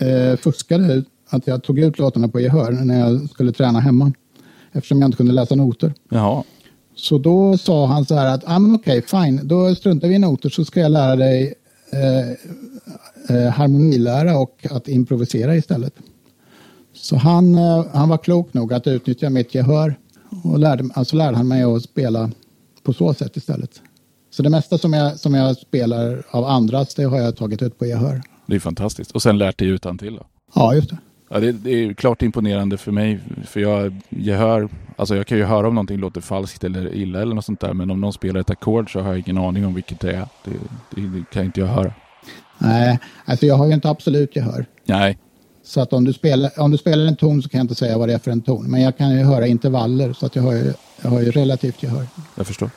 eh, 0.00 0.36
fuskade, 0.36 1.04
att 1.28 1.46
jag 1.46 1.62
tog 1.62 1.78
ut 1.78 1.98
låtarna 1.98 2.28
på 2.28 2.40
gehör 2.40 2.72
när 2.72 3.00
jag 3.00 3.30
skulle 3.30 3.52
träna 3.52 3.80
hemma. 3.80 4.12
Eftersom 4.72 5.00
jag 5.00 5.08
inte 5.08 5.16
kunde 5.16 5.32
läsa 5.32 5.54
noter. 5.54 5.94
Jaha. 6.08 6.42
Så 6.94 7.18
då 7.18 7.58
sa 7.58 7.86
han 7.86 8.06
så 8.06 8.14
här 8.14 8.34
att, 8.34 8.42
ah, 8.46 8.58
men 8.58 8.74
okej, 8.74 8.98
okay, 8.98 9.24
fine, 9.24 9.40
då 9.44 9.74
struntar 9.74 10.08
vi 10.08 10.14
i 10.14 10.18
noter 10.18 10.48
så 10.48 10.64
ska 10.64 10.80
jag 10.80 10.92
lära 10.92 11.16
dig 11.16 11.54
eh, 11.92 12.30
eh, 13.36 13.50
harmonilära 13.52 14.38
och 14.38 14.66
att 14.70 14.88
improvisera 14.88 15.56
istället. 15.56 15.94
Så 16.96 17.16
han, 17.16 17.54
eh, 17.54 17.86
han 17.94 18.08
var 18.08 18.18
klok 18.18 18.54
nog 18.54 18.72
att 18.72 18.86
utnyttja 18.86 19.30
mitt 19.30 19.54
gehör 19.54 19.94
och 20.44 20.58
lärde, 20.58 20.88
alltså 20.94 21.16
lärde 21.16 21.36
han 21.36 21.48
mig 21.48 21.62
att 21.62 21.82
spela 21.82 22.30
på 22.82 22.92
så 22.92 23.14
sätt 23.14 23.36
istället. 23.36 23.82
Så 24.30 24.42
det 24.42 24.50
mesta 24.50 24.78
som 24.78 24.92
jag, 24.92 25.18
som 25.18 25.34
jag 25.34 25.56
spelar 25.56 26.22
av 26.30 26.44
andras, 26.44 26.94
det 26.94 27.04
har 27.04 27.18
jag 27.18 27.36
tagit 27.36 27.62
ut 27.62 27.78
på 27.78 27.86
gehör. 27.86 28.22
Det 28.46 28.54
är 28.54 28.60
fantastiskt. 28.60 29.10
Och 29.10 29.22
sen 29.22 29.38
lärt 29.38 29.58
dig 29.58 29.68
utan 29.68 29.98
till 29.98 30.14
då? 30.16 30.26
Ja, 30.54 30.74
just 30.74 30.90
det. 30.90 30.96
Ja, 31.30 31.40
det, 31.40 31.52
det 31.52 31.70
är 31.70 31.94
klart 31.94 32.22
imponerande 32.22 32.76
för 32.76 32.92
mig, 32.92 33.20
för 33.46 33.60
jag, 33.60 34.00
jag 34.08 34.38
hör, 34.38 34.68
alltså 34.96 35.16
jag 35.16 35.26
kan 35.26 35.38
ju 35.38 35.44
höra 35.44 35.68
om 35.68 35.74
någonting 35.74 35.98
låter 35.98 36.20
falskt 36.20 36.64
eller 36.64 36.94
illa 36.94 37.22
eller 37.22 37.34
något 37.34 37.44
sånt 37.44 37.60
där, 37.60 37.72
men 37.72 37.90
om 37.90 38.00
någon 38.00 38.12
spelar 38.12 38.40
ett 38.40 38.50
ackord 38.50 38.92
så 38.92 39.00
har 39.00 39.08
jag 39.08 39.18
ingen 39.18 39.38
aning 39.38 39.66
om 39.66 39.74
vilket 39.74 40.00
det 40.00 40.12
är. 40.12 40.26
Det, 40.44 40.50
det, 40.90 41.08
det 41.08 41.24
kan 41.32 41.44
inte 41.44 41.60
jag 41.60 41.66
höra. 41.66 41.92
Nej, 42.58 42.98
alltså 43.24 43.46
jag 43.46 43.54
har 43.54 43.66
ju 43.66 43.74
inte 43.74 43.90
absolut 43.90 44.36
gehör. 44.36 44.66
Nej. 44.84 45.18
Så 45.66 45.80
att 45.80 45.92
om 45.92 46.04
du, 46.04 46.12
spelar, 46.12 46.50
om 46.60 46.70
du 46.70 46.78
spelar 46.78 47.04
en 47.06 47.16
ton 47.16 47.42
så 47.42 47.48
kan 47.48 47.58
jag 47.58 47.64
inte 47.64 47.74
säga 47.74 47.98
vad 47.98 48.08
det 48.08 48.14
är 48.14 48.18
för 48.18 48.30
en 48.30 48.42
ton. 48.42 48.70
Men 48.70 48.82
jag 48.82 48.96
kan 48.96 49.10
ju 49.10 49.24
höra 49.24 49.46
intervaller 49.46 50.12
så 50.12 50.26
att 50.26 50.36
jag 50.36 50.42
har 50.42 50.52
ju, 50.52 50.72
jag 51.02 51.10
har 51.10 51.20
ju 51.20 51.30
relativt 51.30 51.82
gehör. 51.82 52.06
Jag 52.36 52.46
förstår. 52.46 52.70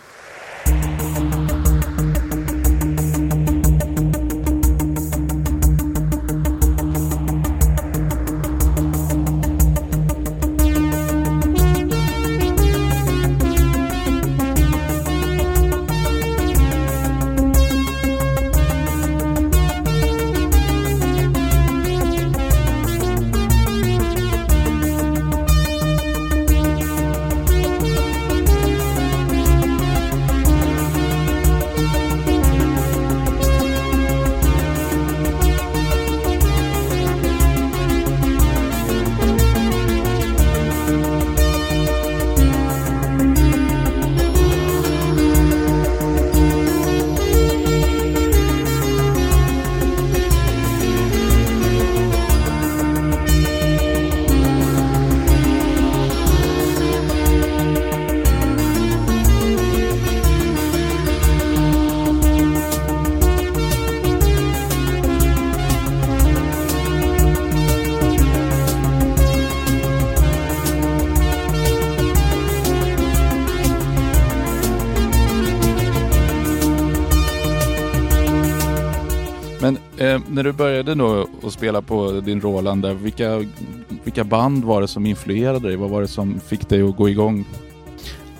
Spela 81.59 81.81
på 81.81 82.11
din 82.11 82.41
Roland, 82.41 82.81
där, 82.81 82.93
vilka, 82.93 83.45
vilka 84.03 84.23
band 84.23 84.63
var 84.63 84.81
det 84.81 84.87
som 84.87 85.05
influerade 85.05 85.67
dig? 85.67 85.75
Vad 85.75 85.89
var 85.89 86.01
det 86.01 86.07
som 86.07 86.39
fick 86.39 86.69
dig 86.69 86.81
att 86.81 86.95
gå 86.95 87.09
igång? 87.09 87.45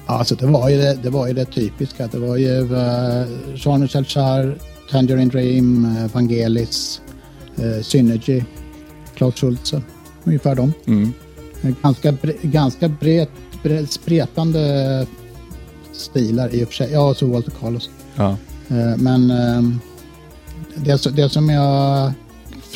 Alltså 0.06 0.36
det 0.36 0.46
var 0.46 0.70
ju 0.70 0.78
det, 0.78 1.00
det, 1.04 1.10
var 1.10 1.28
ju 1.28 1.34
det 1.34 1.46
typiska. 1.46 2.08
Det 2.08 2.20
var 2.20 2.38
ju 2.38 2.62
uh, 2.62 3.26
Jean-Michel 3.56 4.06
Jarre, 4.08 4.56
Tangerine 4.92 5.30
Dream, 5.30 5.86
uh, 5.86 6.08
Vangelis, 6.14 7.02
uh, 7.60 7.82
Synergy, 7.82 8.44
Klaus 9.16 9.36
Schulze. 9.36 9.82
Ungefär 10.24 10.56
dem. 10.56 10.74
Mm. 10.88 11.14
Ganska, 11.82 12.14
ganska 12.42 12.90
bret, 12.90 13.30
bret, 13.64 13.92
spretande 13.92 15.08
stilar 15.92 16.56
i 16.56 16.64
och 16.64 16.68
för 16.68 16.74
sig. 16.74 16.92
Ja, 16.92 17.10
och 17.10 17.18
så 17.18 17.26
Walter 17.26 17.52
Carlos. 17.52 17.90
Ja. 18.16 18.38
Men 18.98 19.28
det, 20.76 21.16
det 21.16 21.30
som 21.30 21.50
jag 21.50 22.14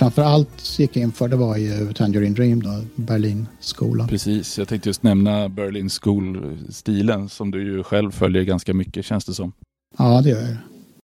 framför 0.03 0.21
allt 0.21 0.79
gick 0.79 0.97
in 0.97 1.11
för 1.11 1.27
det 1.27 1.35
var 1.35 1.57
ju 1.57 1.93
Tangerine 1.93 2.33
Dream, 2.33 2.63
då, 2.63 2.81
Berlinskolan. 2.95 4.07
Precis, 4.07 4.57
jag 4.57 4.67
tänkte 4.67 4.89
just 4.89 5.03
nämna 5.03 5.49
Berlin 5.49 5.89
School-stilen 5.89 7.29
som 7.29 7.51
du 7.51 7.63
ju 7.63 7.83
själv 7.83 8.11
följer 8.11 8.43
ganska 8.43 8.73
mycket 8.73 9.05
känns 9.05 9.25
det 9.25 9.33
som. 9.33 9.53
Ja, 9.97 10.21
det 10.21 10.29
gör 10.29 10.41
jag. 10.41 10.57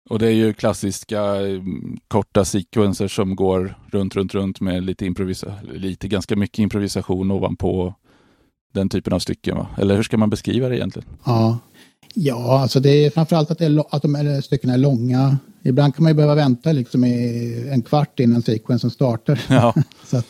Och 0.09 0.19
det 0.19 0.27
är 0.27 0.31
ju 0.31 0.53
klassiska 0.53 1.21
mm, 1.21 1.97
korta 2.07 2.45
sequenser 2.45 3.07
som 3.07 3.35
går 3.35 3.75
runt, 3.91 4.15
runt, 4.15 4.33
runt 4.33 4.61
med 4.61 4.83
lite 4.83 5.05
improvisation, 5.05 5.69
lite 5.73 6.07
ganska 6.07 6.35
mycket 6.35 6.59
improvisation 6.59 7.31
ovanpå 7.31 7.93
den 8.73 8.89
typen 8.89 9.13
av 9.13 9.19
stycken. 9.19 9.57
Va? 9.57 9.67
Eller 9.77 9.95
hur 9.95 10.03
ska 10.03 10.17
man 10.17 10.29
beskriva 10.29 10.69
det 10.69 10.77
egentligen? 10.77 11.07
Ja, 11.25 11.59
ja 12.13 12.59
alltså 12.59 12.79
det 12.79 13.05
är 13.05 13.09
framförallt 13.09 13.51
att, 13.51 13.57
det 13.57 13.65
är, 13.65 13.95
att 13.95 14.01
de 14.01 14.15
här 14.15 14.41
styckena 14.41 14.73
är 14.73 14.77
långa. 14.77 15.37
Ibland 15.63 15.95
kan 15.95 16.03
man 16.03 16.09
ju 16.09 16.15
behöva 16.15 16.35
vänta 16.35 16.71
liksom 16.71 17.05
i 17.05 17.69
en 17.71 17.81
kvart 17.81 18.19
innan 18.19 18.41
sekvensen 18.41 18.91
startar. 18.91 19.41
Ja. 19.49 19.73
så 20.05 20.17
att, 20.17 20.25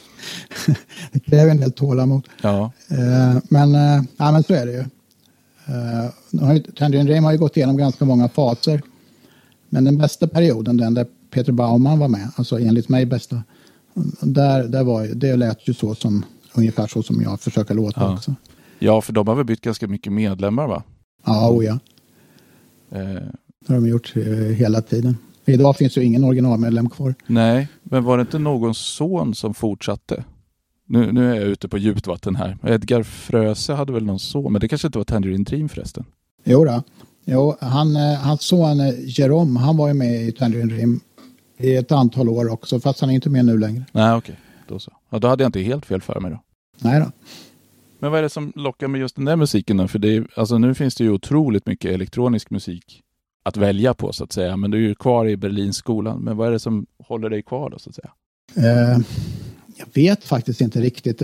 det 1.12 1.20
kräver 1.20 1.52
en 1.52 1.60
del 1.60 1.72
tålamod. 1.72 2.28
Ja. 2.42 2.72
Uh, 2.92 3.40
men, 3.50 3.76
uh, 3.76 4.04
ja, 4.18 4.32
men 4.32 4.44
så 4.44 4.54
är 4.54 4.66
det 4.66 4.72
ju. 4.72 4.86
Uh, 6.40 6.62
Tangerine 6.76 7.06
Dream 7.06 7.24
har 7.24 7.32
ju 7.32 7.38
gått 7.38 7.58
igenom 7.58 7.78
ganska 7.78 8.06
många 8.06 8.30
faser. 8.30 8.82
Men 9.70 9.84
den 9.84 9.98
bästa 9.98 10.28
perioden, 10.28 10.78
den 10.78 10.94
där 10.94 11.06
Peter 11.32 11.52
Baumann 11.52 12.00
var 12.00 12.08
med, 12.08 12.32
alltså 12.36 12.60
enligt 12.60 12.90
mig 12.90 13.06
bästa, 13.06 13.44
där, 14.22 14.64
där 14.64 14.84
var, 14.84 15.08
det 15.08 15.36
lät 15.36 15.68
ju 15.68 15.74
så 15.74 15.96
som, 15.96 16.26
ungefär 16.54 16.88
så 16.88 17.04
som 17.04 17.22
jag 17.22 17.42
försöker 17.42 17.74
låta 17.74 18.02
ja. 18.02 18.14
också. 18.14 18.36
Ja, 18.80 19.02
för 19.02 19.14
de 19.14 19.28
har 19.28 19.36
väl 19.36 19.46
bytt 19.46 19.62
ganska 19.62 19.88
mycket 19.88 20.14
medlemmar 20.14 20.68
va? 20.68 20.84
Ja, 21.24 21.52
oh 21.52 21.66
ja. 21.66 21.80
Eh. 22.92 23.22
Det 23.66 23.74
har 23.74 23.76
de 23.76 23.88
gjort 23.88 24.14
eh, 24.16 24.24
hela 24.34 24.82
tiden. 24.82 25.18
Idag 25.46 25.78
finns 25.78 25.98
ju 25.98 26.04
ingen 26.04 26.24
originalmedlem 26.24 26.90
kvar. 26.90 27.16
Nej, 27.28 27.68
men 27.84 28.04
var 28.04 28.18
det 28.18 28.22
inte 28.22 28.40
någon 28.40 28.76
son 28.76 29.36
som 29.36 29.54
fortsatte? 29.54 30.24
Nu, 30.86 31.12
nu 31.12 31.32
är 31.32 31.36
jag 31.36 31.44
ute 31.44 31.68
på 31.68 31.78
djupt 31.78 32.08
vatten 32.08 32.36
här. 32.36 32.58
Edgar 32.64 33.04
Fröse 33.04 33.74
hade 33.74 33.94
väl 33.94 34.06
någon 34.06 34.20
son, 34.20 34.52
men 34.52 34.62
det 34.62 34.68
kanske 34.68 34.88
inte 34.88 34.98
var 34.98 35.06
Tangerine 35.06 35.44
Dream 35.44 35.70
förresten? 35.70 36.06
Jo, 36.44 36.66
då. 36.66 36.84
jo 37.26 37.56
han, 37.60 37.96
hans 37.96 38.42
son 38.42 38.78
Jerome, 39.06 39.60
han 39.60 39.78
var 39.78 39.88
ju 39.88 39.94
med 39.94 40.22
i 40.22 40.32
Tangerine 40.32 40.76
Dream 40.76 41.00
i 41.58 41.76
ett 41.76 41.92
antal 41.92 42.30
år 42.30 42.50
också, 42.50 42.80
fast 42.80 43.02
han 43.02 43.10
är 43.10 43.14
inte 43.14 43.30
med 43.30 43.46
nu 43.46 43.58
längre. 43.58 43.86
Nej, 43.92 44.14
okej. 44.14 44.18
Okay. 44.18 44.36
Då 44.68 44.80
så. 44.80 44.92
Ja, 45.10 45.20
då 45.20 45.28
hade 45.28 45.44
jag 45.44 45.48
inte 45.48 45.60
helt 45.60 45.86
fel 45.86 46.02
för 46.02 46.20
mig 46.20 46.32
då. 46.32 46.42
Nej 46.78 47.00
då. 47.00 47.12
Men 48.02 48.12
vad 48.12 48.20
är 48.20 48.24
det 48.24 48.30
som 48.30 48.54
lockar 48.56 48.88
med 48.88 49.02
just 49.02 49.16
den 49.16 49.26
där 49.26 49.36
musiken 49.36 49.78
då? 49.78 49.88
För 49.88 50.00
det 50.00 50.16
är, 50.16 50.28
alltså 50.36 50.58
nu 50.58 50.76
finns 50.76 50.96
det 50.96 51.04
ju 51.04 51.12
otroligt 51.12 51.66
mycket 51.66 51.92
elektronisk 51.92 52.50
musik 52.50 53.02
att 53.44 53.58
välja 53.58 53.94
på 53.94 54.14
så 54.14 54.24
att 54.24 54.34
säga. 54.34 54.58
Men 54.58 54.72
du 54.72 54.78
är 54.78 54.82
ju 54.82 54.96
kvar 54.96 55.28
i 55.28 55.38
Berlinskolan. 55.38 56.20
Men 56.20 56.38
vad 56.38 56.48
är 56.48 56.52
det 56.52 56.60
som 56.60 56.86
håller 57.04 57.30
dig 57.30 57.44
kvar 57.44 57.70
då 57.70 57.80
så 57.80 57.90
att 57.90 57.96
säga? 57.96 58.12
Eh, 58.56 59.00
jag 59.76 59.88
vet 59.94 60.24
faktiskt 60.24 60.62
inte 60.62 60.82
riktigt. 60.82 61.22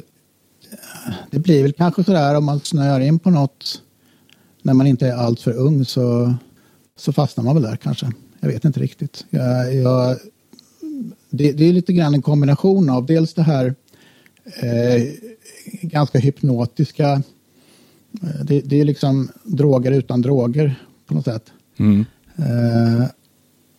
Det 1.31 1.39
blir 1.39 1.63
väl 1.63 1.74
kanske 1.74 2.03
sådär 2.03 2.36
om 2.36 2.46
man 2.46 2.60
snöar 2.60 3.00
in 3.00 3.19
på 3.19 3.29
något 3.29 3.81
när 4.62 4.74
man 4.74 4.88
inte 4.88 5.07
är 5.07 5.13
alltför 5.13 5.53
ung 5.53 5.86
så, 5.86 6.34
så 6.96 7.13
fastnar 7.13 7.43
man 7.43 7.55
väl 7.55 7.63
där 7.63 7.75
kanske. 7.75 8.12
Jag 8.39 8.50
vet 8.50 8.65
inte 8.65 8.79
riktigt. 8.79 9.25
Jag, 9.29 9.75
jag, 9.75 10.17
det, 11.29 11.51
det, 11.51 11.65
är 11.65 11.74
lite 11.74 11.93
grann 11.93 12.13
en 12.13 12.22
kombination 12.22 12.89
av 12.89 13.05
dels 13.05 13.34
det 13.34 13.43
här 13.43 13.75
eh, 14.56 15.04
ganska 15.82 16.20
hypnotiska. 16.20 17.22
Eh, 18.22 18.44
det, 18.44 18.62
det, 18.62 18.80
är 18.80 18.86
liksom 18.86 19.30
droger 19.44 19.92
utan 19.92 20.22
droger 20.22 20.75
på 21.08 21.13
något 21.13 21.25
sätt. 21.25 21.51
Mm. 21.77 22.06
Eh, 22.36 23.08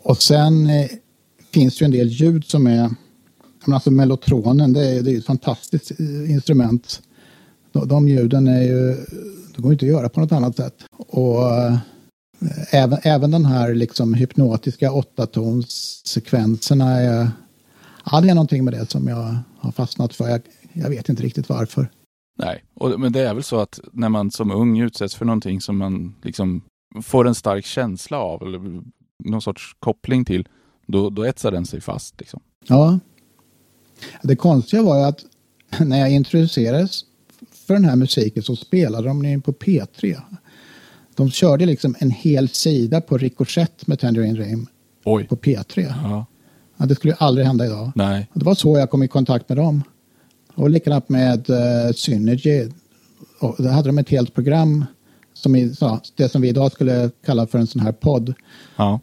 och 0.02 0.22
sen 0.22 0.70
eh, 0.70 0.90
finns 1.50 1.78
det 1.78 1.82
ju 1.82 1.84
en 1.84 1.90
del 1.90 2.08
ljud 2.08 2.44
som 2.44 2.66
är, 2.66 2.90
alltså 3.66 3.90
mellotronen, 3.90 4.72
det 4.72 4.86
är, 4.86 5.02
det 5.02 5.12
är 5.12 5.18
ett 5.18 5.26
fantastiskt 5.26 6.00
eh, 6.00 6.30
instrument. 6.30 7.02
De, 7.72 7.88
de 7.88 8.08
ljuden 8.08 8.46
är 8.46 8.62
ju, 8.62 8.96
det 9.56 9.62
går 9.62 9.72
inte 9.72 9.84
att 9.84 9.90
göra 9.90 10.08
på 10.08 10.20
något 10.20 10.32
annat 10.32 10.56
sätt. 10.56 10.74
Och 10.96 11.42
även, 12.70 12.98
även 13.02 13.30
den 13.30 13.44
här 13.44 13.74
liksom 13.74 14.14
hypnotiska 14.14 14.92
åttatonsekvenserna 14.92 17.00
är, 17.00 17.30
ja 18.10 18.20
det 18.20 18.30
är 18.30 18.34
någonting 18.34 18.64
med 18.64 18.74
det 18.74 18.90
som 18.90 19.08
jag 19.08 19.38
har 19.58 19.72
fastnat 19.72 20.14
för. 20.14 20.28
Jag, 20.28 20.40
jag 20.72 20.90
vet 20.90 21.08
inte 21.08 21.22
riktigt 21.22 21.48
varför. 21.48 21.90
Nej, 22.38 22.64
och, 22.74 23.00
men 23.00 23.12
det 23.12 23.20
är 23.20 23.34
väl 23.34 23.42
så 23.42 23.60
att 23.60 23.80
när 23.92 24.08
man 24.08 24.30
som 24.30 24.50
ung 24.50 24.80
utsätts 24.80 25.14
för 25.14 25.24
någonting 25.24 25.60
som 25.60 25.78
man 25.78 26.14
liksom 26.22 26.62
får 27.02 27.26
en 27.28 27.34
stark 27.34 27.64
känsla 27.64 28.18
av 28.18 28.42
eller 28.42 28.82
någon 29.24 29.42
sorts 29.42 29.76
koppling 29.78 30.24
till, 30.24 30.48
då, 30.86 31.10
då 31.10 31.24
etsar 31.24 31.50
den 31.50 31.66
sig 31.66 31.80
fast. 31.80 32.20
Liksom. 32.20 32.40
Ja. 32.66 32.98
Det 34.22 34.36
konstiga 34.36 34.82
var 34.82 34.98
ju 34.98 35.04
att 35.04 35.24
när 35.86 35.98
jag 35.98 36.10
introducerades 36.10 37.04
för 37.66 37.74
den 37.74 37.84
här 37.84 37.96
musiken 37.96 38.42
så 38.42 38.56
spelade 38.56 39.08
de 39.08 39.22
den 39.22 39.40
på 39.40 39.52
P3. 39.52 40.20
De 41.14 41.30
körde 41.30 41.66
liksom 41.66 41.94
en 41.98 42.10
hel 42.10 42.48
sida 42.48 43.00
på 43.00 43.18
Ricochet 43.18 43.86
med 43.86 43.98
Tangerine 43.98 44.34
Dream 44.34 44.66
Oj. 45.04 45.26
på 45.26 45.36
P3. 45.36 45.94
Ja. 46.02 46.26
Ja, 46.76 46.86
det 46.86 46.94
skulle 46.94 47.12
ju 47.12 47.16
aldrig 47.20 47.46
hända 47.46 47.66
idag. 47.66 47.92
Nej. 47.94 48.28
Det 48.34 48.44
var 48.44 48.54
så 48.54 48.78
jag 48.78 48.90
kom 48.90 49.02
i 49.02 49.08
kontakt 49.08 49.48
med 49.48 49.58
dem. 49.58 49.82
Och 50.58 50.70
likadant 50.70 51.08
med 51.08 51.50
uh, 51.50 51.92
Synergy. 51.94 52.68
Och 53.40 53.54
där 53.58 53.70
hade 53.70 53.88
de 53.88 53.98
ett 53.98 54.08
helt 54.08 54.34
program, 54.34 54.84
som 55.34 55.56
i, 55.56 55.74
så, 55.74 56.00
det 56.16 56.28
som 56.28 56.42
vi 56.42 56.48
idag 56.48 56.72
skulle 56.72 57.10
kalla 57.26 57.46
för 57.46 57.58
en 57.58 57.66
sån 57.66 57.80
här 57.80 57.92
podd. 57.92 58.34
Ja. 58.76 59.00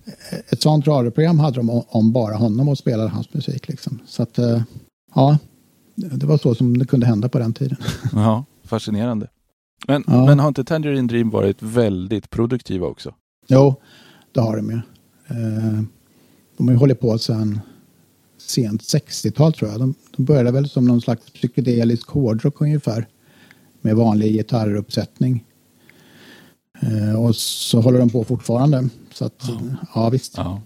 Ett 0.49 0.61
sånt 0.61 0.87
radioprogram 0.87 1.39
hade 1.39 1.55
de 1.55 1.69
om 1.87 2.11
bara 2.11 2.35
honom 2.35 2.69
och 2.69 2.77
spelade 2.77 3.09
hans 3.09 3.33
musik. 3.33 3.67
Liksom. 3.67 3.99
Så 4.07 4.23
att, 4.23 4.39
uh, 4.39 4.61
ja, 5.15 5.37
det 5.95 6.25
var 6.25 6.37
så 6.37 6.55
som 6.55 6.77
det 6.77 6.85
kunde 6.85 7.05
hända 7.05 7.29
på 7.29 7.39
den 7.39 7.53
tiden. 7.53 7.77
Ja, 8.13 8.45
fascinerande. 8.63 9.27
Men, 9.87 10.03
Ja. 10.07 10.25
men 10.25 10.39
har 10.39 10.47
inte 10.47 10.63
Tangerine 10.63 11.07
Dream 11.07 11.29
varit 11.29 11.61
väldigt 11.61 12.29
produktiva 12.29 12.87
också? 12.87 13.13
Jo, 13.47 13.75
det 14.33 14.41
har 14.41 14.57
de 14.57 14.69
ju. 14.69 14.75
Eh, 15.27 15.81
de 16.57 16.67
har 16.67 16.71
ju 16.73 16.79
hållit 16.79 16.99
på 16.99 17.17
sedan 17.17 17.59
sent 18.49 18.81
60-tal 18.81 19.53
tror 19.53 19.71
jag. 19.71 19.79
De, 19.79 19.95
de 20.17 20.25
började 20.25 20.51
väl 20.51 20.69
som 20.69 20.85
någon 20.85 21.01
slags 21.01 21.29
psykedelisk 21.31 22.09
hårdrock 22.09 22.61
ungefär. 22.61 23.07
Med 23.81 23.95
vanlig 23.95 24.33
gitarruppsättning. 24.33 25.43
Eh, 26.81 27.21
och 27.25 27.35
så 27.35 27.81
håller 27.81 27.99
de 27.99 28.09
på 28.09 28.23
fortfarande. 28.23 28.89
Så 29.13 29.25
att, 29.25 29.43
ja, 29.95 30.09
visst, 30.09 30.33
Ja. 30.37 30.61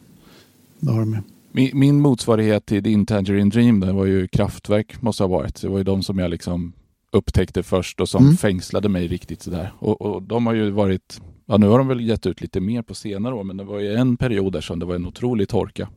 det 0.79 0.91
har 0.91 1.00
de 1.00 1.13
ju. 1.13 1.19
Min, 1.51 1.79
min 1.79 2.01
motsvarighet 2.01 2.65
till 2.65 2.83
din 2.83 3.05
Tangerine 3.05 3.50
Dream 3.50 3.79
det 3.79 3.91
var 3.93 4.05
ju 4.05 4.27
Kraftwerk, 4.27 5.01
måste 5.01 5.24
ha 5.24 5.27
varit. 5.27 5.62
Det 5.62 5.67
var 5.67 5.77
ju 5.77 5.83
de 5.83 6.03
som 6.03 6.19
jag 6.19 6.31
liksom 6.31 6.74
upptäckte 7.12 7.63
först 7.63 8.00
och 8.01 8.09
som 8.09 8.24
Mm. 8.24 8.38
fängslade 8.38 8.89
mig 8.89 9.07
riktigt 9.07 9.41
sådär. 9.41 9.74
Och, 9.79 10.01
och 10.01 10.21
de 10.24 10.45
har 10.45 10.53
ju 10.53 10.69
varit, 10.71 11.21
ja 11.45 11.57
nu 11.57 11.67
har 11.67 11.77
de 11.77 11.88
väl 11.88 12.01
gett 12.01 12.25
ut 12.25 12.41
lite 12.41 12.59
mer 12.59 12.81
på 12.81 12.95
senare 12.95 13.36
år, 13.36 13.43
men 13.43 13.57
det 13.57 13.63
var 13.63 13.79
ju 13.79 13.93
en 13.95 14.17
period 14.17 14.53
där 14.53 14.62
som 14.62 14.79
det 14.79 14.86
var 14.86 14.95
en 14.95 15.05
otrolig 15.05 15.50
torka. 15.50 15.89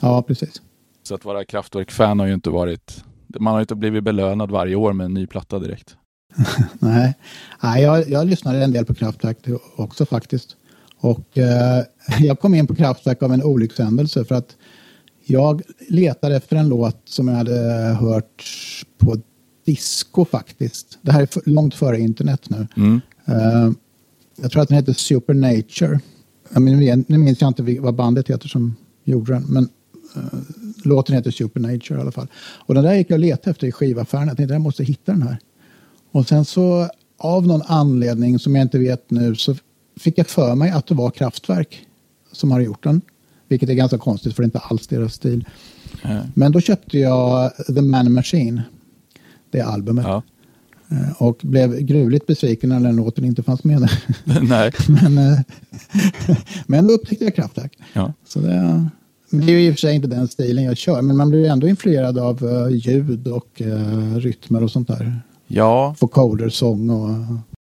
Ja, 0.00 0.22
precis. 0.22 0.62
Så 1.04 1.14
att 1.14 1.24
vara 1.24 1.44
Kraftwerk-fan 1.44 2.18
har 2.18 2.26
ju 2.26 2.34
inte 2.34 2.50
varit, 2.50 3.04
man 3.38 3.52
har 3.52 3.60
ju 3.60 3.62
inte 3.62 3.74
blivit 3.74 4.04
belönad 4.04 4.50
varje 4.50 4.74
år 4.74 4.92
med 4.92 5.04
en 5.04 5.14
ny 5.14 5.26
platta 5.26 5.58
direkt. 5.58 5.96
Nej, 6.78 7.14
Nej 7.62 7.82
jag, 7.82 8.08
jag 8.08 8.26
lyssnade 8.26 8.64
en 8.64 8.72
del 8.72 8.84
på 8.84 8.94
Kraftwerk 8.94 9.38
också 9.76 10.06
faktiskt. 10.06 10.56
Och 10.96 11.38
eh, 11.38 11.84
jag 12.20 12.40
kom 12.40 12.54
in 12.54 12.66
på 12.66 12.74
Kraftwerk 12.74 13.22
av 13.22 13.32
en 13.32 13.42
olyckshändelse 13.42 14.24
för 14.24 14.34
att 14.34 14.56
jag 15.26 15.62
letade 15.88 16.36
efter 16.36 16.56
en 16.56 16.68
låt 16.68 17.00
som 17.04 17.28
jag 17.28 17.34
hade 17.34 17.60
hört 18.00 18.44
på 18.98 19.16
disco 19.66 20.24
faktiskt. 20.24 20.98
Det 21.02 21.12
här 21.12 21.22
är 21.22 21.26
för, 21.26 21.42
långt 21.46 21.74
före 21.74 21.98
internet 21.98 22.50
nu. 22.50 22.66
Mm. 22.76 23.00
Eh, 23.24 23.70
jag 24.36 24.50
tror 24.50 24.62
att 24.62 24.68
den 24.68 24.76
heter 24.76 24.92
Supernature. 24.92 26.00
Jag 26.48 26.62
nu 26.62 27.18
minns 27.18 27.40
jag 27.40 27.50
inte 27.50 27.80
vad 27.80 27.94
bandet 27.94 28.30
heter 28.30 28.48
som 28.48 28.76
gjorde 29.04 29.32
den, 29.32 29.42
men 29.42 29.68
låten 30.84 31.14
heter 31.14 31.30
Supernature 31.30 31.98
i 31.98 32.00
alla 32.00 32.12
fall. 32.12 32.26
Och 32.66 32.74
den 32.74 32.84
där 32.84 32.94
gick 32.94 33.10
jag 33.10 33.14
och 33.16 33.20
letade 33.20 33.50
efter 33.50 33.66
i 33.66 33.72
skivaffären. 33.72 34.28
Jag 34.28 34.36
tänkte 34.36 34.54
jag 34.54 34.60
måste 34.62 34.84
hitta 34.84 35.12
den 35.12 35.22
här. 35.22 35.38
Och 36.10 36.28
sen 36.28 36.44
så 36.44 36.88
av 37.18 37.46
någon 37.46 37.62
anledning 37.66 38.38
som 38.38 38.54
jag 38.56 38.62
inte 38.62 38.78
vet 38.78 39.10
nu 39.10 39.34
så 39.34 39.54
fick 39.96 40.18
jag 40.18 40.26
för 40.26 40.54
mig 40.54 40.70
att 40.70 40.86
det 40.86 40.94
var 40.94 41.10
Kraftwerk 41.10 41.86
som 42.32 42.50
har 42.50 42.60
gjort 42.60 42.82
den. 42.84 43.00
Vilket 43.48 43.68
är 43.68 43.74
ganska 43.74 43.98
konstigt 43.98 44.34
för 44.36 44.42
det 44.42 44.44
är 44.44 44.46
inte 44.46 44.58
alls 44.58 44.86
deras 44.86 45.14
stil. 45.14 45.44
Eh, 46.02 46.20
Men 46.34 46.52
då 46.52 46.60
köpte 46.60 46.98
jag 46.98 47.52
The 47.66 47.82
Man 47.82 48.12
Machine, 48.12 48.62
det 49.50 49.60
albumet. 49.60 50.04
Ja. 50.04 50.22
Eh, 50.90 51.22
Och 51.22 51.38
blev 51.42 51.80
gruvligt 51.80 52.26
besviken 52.26 52.70
när 52.70 52.80
den 52.80 52.96
låten 52.96 53.24
inte 53.24 53.42
fanns 53.42 53.64
med. 53.64 53.88
Nej. 54.42 54.72
Men, 54.88 55.18
eh, 55.18 55.38
men 56.66 56.86
då 56.86 56.92
upptäckte 56.92 57.24
jag 57.24 57.34
Kraftwerk. 57.34 57.78
Ja. 57.92 58.12
Så 58.28 58.40
det, 58.40 58.86
det 59.40 59.46
är 59.52 59.58
ju 59.58 59.66
i 59.66 59.70
och 59.70 59.74
för 59.74 59.80
sig 59.80 59.94
inte 59.94 60.08
den 60.08 60.28
stilen 60.28 60.64
jag 60.64 60.76
kör, 60.76 61.02
men 61.02 61.16
man 61.16 61.28
blir 61.30 61.40
ju 61.40 61.46
ändå 61.46 61.68
influerad 61.68 62.18
av 62.18 62.44
eh, 62.44 62.76
ljud 62.76 63.28
och 63.28 63.62
uh, 63.64 64.16
rytmer 64.16 64.62
och 64.62 64.70
sånt 64.70 64.88
där. 64.88 65.20
ja, 65.46 65.94
Vocoder-sång 66.00 66.90
och... 66.90 67.08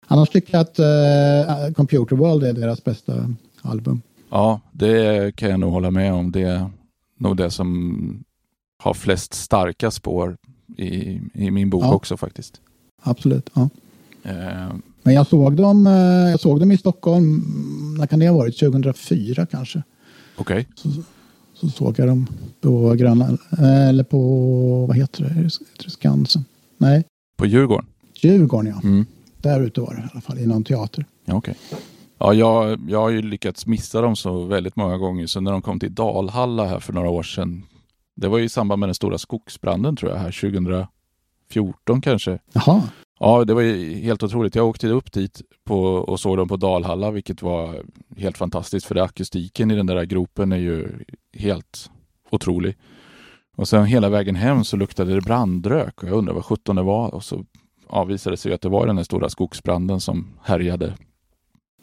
Annars 0.06 0.28
tycker 0.28 0.54
jag 0.54 0.60
att 0.60 0.78
eh, 0.78 1.74
Computer 1.74 2.16
World 2.16 2.44
är 2.44 2.52
deras 2.52 2.84
bästa 2.84 3.34
album. 3.62 4.02
ja, 4.30 4.60
det 4.72 5.36
kan 5.36 5.50
jag 5.50 5.60
nog 5.60 5.72
hålla 5.72 5.90
med 5.90 6.12
om. 6.12 6.32
Det 6.32 6.42
är 6.42 6.70
nog 7.18 7.36
det 7.36 7.50
som 7.50 8.24
har 8.82 8.94
flest 8.94 9.34
starka 9.34 9.90
spår 9.90 10.36
i, 10.76 11.20
i 11.34 11.50
min 11.50 11.70
bok 11.70 11.84
Ja. 11.84 11.94
också 11.94 12.16
faktiskt. 12.16 12.60
Absolut. 13.02 13.50
Ja. 13.54 13.68
Men 15.02 15.14
jag 15.14 15.26
såg, 15.26 15.56
dem, 15.56 15.86
jag 16.30 16.40
såg 16.40 16.60
dem 16.60 16.72
i 16.72 16.78
Stockholm, 16.78 17.44
när 17.98 18.06
kan 18.06 18.18
det 18.18 18.28
ha 18.28 18.36
varit? 18.36 18.58
2004 18.58 19.46
kanske. 19.46 19.82
Okej. 20.36 20.68
Så 21.60 21.68
såg 21.68 21.98
jag 21.98 22.08
dem 22.08 22.26
på 22.60 22.94
Gröna, 22.94 23.38
eh, 23.58 23.88
eller 23.88 24.04
på, 24.04 24.86
vad 24.86 24.96
heter 24.96 25.22
det, 25.22 25.28
heter 25.28 25.84
det 25.84 25.90
Skansen? 25.90 26.44
Nej, 26.78 27.04
På 27.36 27.46
Djurgården? 27.46 27.86
Djurgården 28.14 28.72
ja. 28.74 28.88
Mm. 28.88 29.06
Där 29.36 29.60
ute 29.60 29.80
var 29.80 29.94
det 29.94 30.00
i 30.00 30.04
alla 30.12 30.20
fall, 30.20 30.38
i 30.38 30.46
någon 30.46 30.64
teater. 30.64 31.04
Ja, 31.24 31.34
okej. 31.34 31.54
Ja, 32.18 32.34
jag, 32.34 32.80
jag 32.88 33.00
har 33.00 33.10
ju 33.10 33.22
lyckats 33.22 33.66
missa 33.66 34.00
dem 34.00 34.16
så 34.16 34.44
väldigt 34.44 34.76
många 34.76 34.96
gånger. 34.98 35.26
Så 35.26 35.40
när 35.40 35.52
de 35.52 35.62
kom 35.62 35.80
till 35.80 35.94
Dalhalla 35.94 36.66
här 36.66 36.80
för 36.80 36.92
några 36.92 37.10
år 37.10 37.22
sedan. 37.22 37.62
Det 38.16 38.28
var 38.28 38.38
ju 38.38 38.44
i 38.44 38.48
samband 38.48 38.80
med 38.80 38.88
den 38.88 38.94
stora 38.94 39.18
skogsbranden 39.18 39.96
tror 39.96 40.12
jag, 40.12 40.18
här 40.18 40.86
2014 41.52 42.00
kanske. 42.00 42.38
Jaha, 42.52 42.82
Ja, 43.22 43.44
det 43.44 43.54
var 43.54 43.60
ju 43.62 43.94
helt 43.94 44.22
otroligt. 44.22 44.54
Jag 44.54 44.68
åkte 44.68 44.88
upp 44.88 45.12
dit 45.12 45.42
på, 45.64 45.82
och 45.84 46.20
såg 46.20 46.36
dem 46.36 46.48
på 46.48 46.56
Dalhalla, 46.56 47.10
vilket 47.10 47.42
var 47.42 47.82
helt 48.16 48.38
fantastiskt. 48.38 48.86
För 48.86 48.94
det, 48.94 49.02
akustiken 49.04 49.70
i 49.70 49.76
den 49.76 49.86
där 49.86 50.04
gropen 50.04 50.52
är 50.52 50.56
ju 50.56 50.88
helt 51.36 51.90
otrolig. 52.30 52.76
Och 53.56 53.68
sen 53.68 53.84
hela 53.84 54.08
vägen 54.08 54.36
hem 54.36 54.64
så 54.64 54.76
luktade 54.76 55.14
det 55.14 55.20
brandrök 55.20 56.02
och 56.02 56.08
jag 56.08 56.16
undrar 56.16 56.34
vad 56.34 56.44
sjutton 56.44 56.76
det 56.76 56.82
var. 56.82 57.14
Och 57.14 57.24
så 57.24 57.44
avvisade 57.88 58.32
det 58.32 58.38
sig 58.38 58.52
att 58.52 58.60
det 58.60 58.68
var 58.68 58.86
den 58.86 58.96
där 58.96 59.02
stora 59.02 59.28
skogsbranden 59.28 60.00
som 60.00 60.28
härjade 60.42 60.94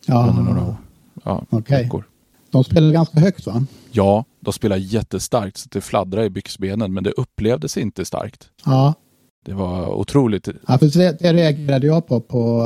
under 0.08 0.44
några 0.44 0.62
år. 0.62 0.76
ja, 1.14 1.22
Ja, 1.24 1.58
okej. 1.58 1.84
veckor. 1.84 2.04
De 2.52 2.64
spelade 2.64 2.94
ganska 2.94 3.20
högt 3.20 3.46
va? 3.48 3.64
Ja, 3.92 4.26
de 4.40 4.54
spelar 4.54 4.78
jättestarkt 4.78 5.58
så 5.58 5.70
det 5.72 5.82
fladdrade 5.82 6.26
i 6.26 6.30
byxbenen, 6.30 6.94
men 6.94 7.04
det 7.04 7.12
upplevdes 7.12 7.78
inte 7.78 8.06
starkt. 8.06 8.50
Ja, 8.66 8.94
Det 9.48 9.54
var 9.54 9.94
otroligt. 9.94 10.48
ja 10.68 10.78
för 10.78 10.98
det, 11.00 11.20
det 11.20 11.34
reagerade 11.34 11.88
jag 11.88 12.08
på, 12.08 12.20
på 12.22 12.62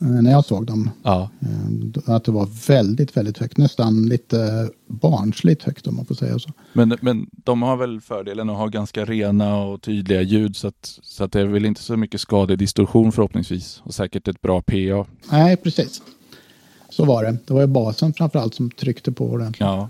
eh, 0.00 0.06
när 0.06 0.30
jag 0.30 0.44
såg 0.44 0.66
dem. 0.66 0.90
Ja, 1.02 1.30
Eh, 1.40 2.14
Att 2.14 2.24
det 2.24 2.32
var 2.32 2.48
väldigt, 2.68 3.16
väldigt 3.16 3.38
högt. 3.38 3.56
Nästan 3.58 4.06
lite 4.08 4.68
barnsligt 4.86 5.62
högt 5.62 5.86
om 5.86 5.96
man 5.96 6.04
får 6.06 6.14
säga 6.14 6.38
så. 6.38 6.50
men, 6.72 6.96
men 7.00 7.26
de 7.32 7.62
har 7.62 7.76
väl 7.76 8.00
fördelen 8.00 8.50
att 8.50 8.56
ha 8.56 8.66
ganska 8.66 9.04
rena 9.04 9.56
och 9.56 9.82
tydliga 9.82 10.22
ljud 10.22 10.56
så 10.56 10.68
att, 10.68 10.98
så 11.02 11.24
att 11.24 11.32
det 11.32 11.40
är 11.40 11.46
väl 11.46 11.64
inte 11.64 11.82
så 11.82 11.96
mycket 11.96 12.20
skadlig 12.20 12.58
distorsion 12.58 13.12
förhoppningsvis. 13.12 13.80
Och 13.84 13.94
säkert 13.94 14.28
ett 14.28 14.40
bra 14.42 14.62
PA. 14.62 15.06
Nej, 15.30 15.56
precis. 15.56 16.02
Så 16.90 17.04
var 17.04 17.24
det. 17.24 17.36
Det 17.46 17.54
var 17.54 17.60
ju 17.60 17.66
basen 17.66 18.12
framförallt 18.12 18.54
som 18.54 18.70
tryckte 18.70 19.12
på 19.12 19.26
ordentligt. 19.26 19.60
Ja. 19.60 19.88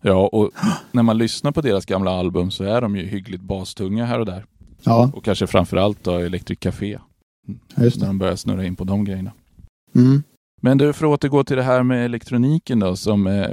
Ja, 0.00 0.26
och 0.26 0.50
när 0.92 1.02
man 1.02 1.18
lyssnar 1.18 1.52
på 1.52 1.60
deras 1.60 1.86
gamla 1.86 2.10
album 2.10 2.50
så 2.50 2.64
är 2.64 2.80
de 2.80 2.96
ju 2.96 3.06
hyggligt 3.06 3.42
bastunga 3.42 4.06
här 4.06 4.18
och 4.20 4.26
där. 4.26 4.44
Ja, 4.82 5.10
Och 5.14 5.24
kanske 5.24 5.46
framförallt 5.46 6.04
då 6.04 6.18
Electric 6.18 6.58
Café. 6.58 6.98
just 7.76 8.00
När 8.00 8.06
de 8.06 8.18
börjar 8.18 8.36
snurra 8.36 8.64
in 8.64 8.76
på 8.76 8.84
de 8.84 9.04
grejerna. 9.04 9.32
Mm. 9.94 10.22
Men 10.62 10.78
du, 10.78 10.92
för 10.92 11.06
att 11.06 11.12
återgå 11.12 11.44
till 11.44 11.56
det 11.56 11.62
här 11.62 11.82
med 11.82 12.04
elektroniken 12.04 12.78
då. 12.80 12.96
Som, 12.96 13.26
eh, 13.26 13.48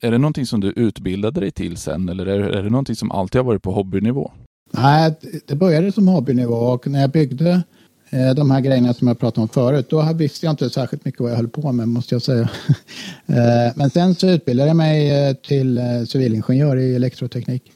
är 0.00 0.10
det 0.10 0.18
någonting 0.18 0.46
som 0.46 0.60
du 0.60 0.68
utbildade 0.70 1.40
dig 1.40 1.50
till 1.50 1.76
sen? 1.76 2.08
Eller 2.08 2.26
är, 2.26 2.40
är 2.40 2.62
det 2.62 2.70
någonting 2.70 2.96
som 2.96 3.10
alltid 3.12 3.38
har 3.38 3.46
varit 3.46 3.62
på 3.62 3.72
hobbynivå? 3.72 4.30
Nej, 4.70 5.14
det 5.46 5.54
började 5.54 5.92
som 5.92 6.08
hobbynivå 6.08 6.54
och 6.54 6.86
när 6.86 7.00
jag 7.00 7.10
byggde 7.10 7.62
eh, 8.10 8.34
de 8.36 8.50
här 8.50 8.60
grejerna 8.60 8.94
som 8.94 9.08
jag 9.08 9.18
pratade 9.18 9.42
om 9.42 9.48
förut, 9.48 9.86
då 9.90 10.12
visste 10.12 10.46
jag 10.46 10.52
inte 10.52 10.70
särskilt 10.70 11.04
mycket 11.04 11.20
vad 11.20 11.30
jag 11.30 11.36
höll 11.36 11.48
på 11.48 11.72
med, 11.72 11.88
måste 11.88 12.14
jag 12.14 12.22
säga. 12.22 12.48
Eh, 13.26 13.72
Men 13.74 13.90
sen 13.90 14.14
så 14.14 14.28
utbildade 14.28 14.68
jag 14.68 14.76
mig 14.76 15.34
till 15.34 15.80
civilingenjör 16.08 16.76
i 16.76 16.94
elektroteknik. 16.94 17.72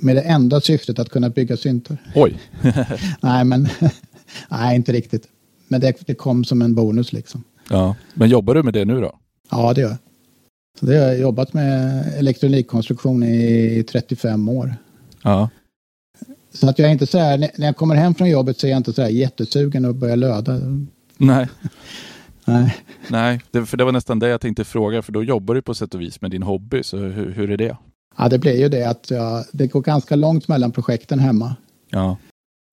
Med 0.00 0.16
det 0.16 0.22
enda 0.22 0.60
syftet 0.60 0.98
att 0.98 1.08
kunna 1.08 1.30
bygga 1.30 1.56
syntar. 1.56 1.96
Oj! 2.14 2.38
Nej, 3.20 3.44
men 3.44 3.68
nej, 4.48 4.76
inte 4.76 4.92
riktigt. 4.92 5.28
Men 5.68 5.80
det, 5.80 6.06
det 6.06 6.14
kom 6.14 6.44
som 6.44 6.62
en 6.62 6.74
bonus 6.74 7.12
liksom. 7.12 7.44
Ja. 7.70 7.96
Men 8.14 8.28
jobbar 8.28 8.54
du 8.54 8.62
med 8.62 8.74
det 8.74 8.84
nu 8.84 9.00
då? 9.00 9.18
Ja, 9.50 9.72
det 9.74 9.80
gör 9.80 9.88
jag. 9.88 9.98
Så 10.80 10.86
det 10.86 10.96
har 10.96 11.06
jag 11.06 11.18
jobbat 11.18 11.52
med 11.52 12.04
elektronikkonstruktion 12.18 13.22
i 13.22 13.84
35 13.88 14.48
år. 14.48 14.74
Ja. 15.22 15.48
Så 16.52 16.68
att 16.68 16.78
jag 16.78 16.88
är 16.88 16.92
inte 16.92 17.06
så 17.06 17.18
här, 17.18 17.38
när 17.38 17.66
jag 17.66 17.76
kommer 17.76 17.94
hem 17.94 18.14
från 18.14 18.30
jobbet 18.30 18.58
så 18.58 18.66
är 18.66 18.70
jag 18.70 18.76
inte 18.76 18.92
så 18.92 19.02
här 19.02 19.08
jättesugen 19.08 19.84
att 19.84 19.96
börja 19.96 20.14
löda. 20.14 20.60
Nej, 21.16 21.48
Nej. 22.44 22.76
nej 23.08 23.40
det, 23.50 23.66
för 23.66 23.76
det 23.76 23.84
var 23.84 23.92
nästan 23.92 24.18
det 24.18 24.28
jag 24.28 24.40
tänkte 24.40 24.64
fråga. 24.64 25.02
För 25.02 25.12
då 25.12 25.24
jobbar 25.24 25.54
du 25.54 25.62
på 25.62 25.74
sätt 25.74 25.94
och 25.94 26.00
vis 26.00 26.20
med 26.20 26.30
din 26.30 26.42
hobby. 26.42 26.82
Så 26.82 26.96
hur, 26.96 27.32
hur 27.32 27.50
är 27.50 27.56
det? 27.56 27.76
Ja, 28.16 28.28
det 28.28 28.38
blir 28.38 28.58
ju 28.58 28.68
det 28.68 28.84
att 28.84 29.10
jag, 29.10 29.44
det 29.52 29.66
går 29.66 29.80
ganska 29.80 30.16
långt 30.16 30.48
mellan 30.48 30.72
projekten 30.72 31.18
hemma. 31.18 31.56
Ja. 31.90 32.16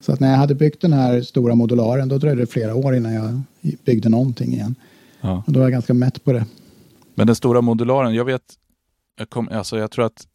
Så 0.04 0.12
att 0.12 0.20
när 0.20 0.30
jag 0.30 0.36
hade 0.36 0.54
byggt 0.54 0.80
den 0.80 0.92
här 0.92 1.22
stora 1.22 1.54
modularen 1.54 2.08
då 2.08 2.18
dröjde 2.18 2.40
det 2.40 2.46
flera 2.46 2.74
år 2.74 2.96
innan 2.96 3.14
jag 3.14 3.42
byggde 3.84 4.08
någonting 4.08 4.52
igen. 4.52 4.74
ja. 5.20 5.42
Och 5.46 5.52
då 5.52 5.60
var 5.60 5.66
jag 5.66 5.72
ganska 5.72 5.94
mätt 5.94 6.24
på 6.24 6.32
det. 6.32 6.46
Men 7.14 7.26
den 7.26 7.36
stora 7.36 7.60
modularen, 7.60 8.14
jag 8.14 8.24
vet, 8.24 8.42
jag, 9.18 9.30
kom, 9.30 9.48
alltså 9.52 9.78
jag 9.78 9.90
tror 9.90 10.04
att 10.04 10.26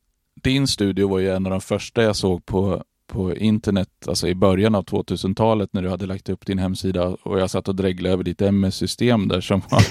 din 0.43 0.67
studio 0.67 1.07
var 1.07 1.19
ju 1.19 1.29
en 1.29 1.45
av 1.45 1.51
de 1.51 1.61
första 1.61 2.03
jag 2.03 2.15
såg 2.15 2.45
på 2.45 2.83
på 3.09 3.35
internet, 3.35 3.89
alltså 4.07 4.27
i 4.27 4.35
början 4.35 4.75
av 4.75 4.85
2000-talet 4.85 5.73
när 5.73 5.81
du 5.81 5.89
hade 5.89 6.05
lagt 6.05 6.29
upp 6.29 6.45
din 6.45 6.59
hemsida 6.59 7.07
och 7.07 7.39
jag 7.39 7.49
satt 7.49 7.67
och 7.67 7.75
dreglade 7.75 8.13
över 8.13 8.23
ditt 8.23 8.41
MS-system 8.41 9.27
där 9.27 9.41
som 9.41 9.61
var 9.69 9.83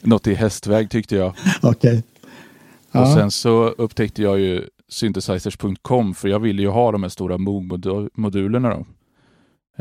något 0.00 0.26
i 0.26 0.34
hästväg 0.34 0.90
tyckte 0.90 1.16
jag. 1.16 1.34
Okej. 1.62 1.98
Och 1.98 2.13
Ja. 3.00 3.14
sen 3.14 3.30
så 3.30 3.64
upptäckte 3.68 4.22
jag 4.22 4.40
ju 4.40 4.68
synthesizers.com 4.88 6.14
för 6.14 6.28
jag 6.28 6.40
ville 6.40 6.62
ju 6.62 6.68
ha 6.68 6.92
de 6.92 7.02
här 7.02 7.10
stora 7.10 7.38
Moog-modulerna 7.38 8.70
då. 8.70 8.86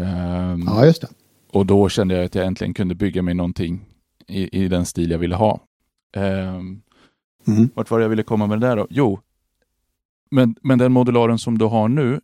Ehm, 0.04 0.64
ja, 0.66 0.86
just 0.86 1.02
det. 1.02 1.08
Och 1.52 1.66
då 1.66 1.90
kände 1.90 2.16
jag 2.16 2.26
att 2.26 2.36
jag 2.36 2.46
äntligen 2.46 2.74
kunde 2.74 2.96
bygga 2.96 3.22
mig 3.22 3.34
någonting 3.34 3.86
i, 4.28 4.64
i 4.64 4.68
den 4.68 4.86
stil 4.86 5.12
jag 5.12 5.20
ville 5.20 5.36
ha. 5.36 5.60
Ehm, 6.16 6.82
Mm. 7.48 7.70
vart 7.76 7.92
var 7.92 8.00
det 8.00 8.04
jag 8.04 8.10
ville 8.10 8.24
komma 8.24 8.48
med 8.48 8.62
det 8.62 8.68
där 8.68 8.76
då? 8.76 8.88
Jo, 8.90 9.20
men, 10.32 10.56
men 10.62 10.80
den 10.80 10.92
modularen 10.92 11.40
som 11.40 11.58
du 11.58 11.66
har 11.66 11.88
nu, 11.88 12.20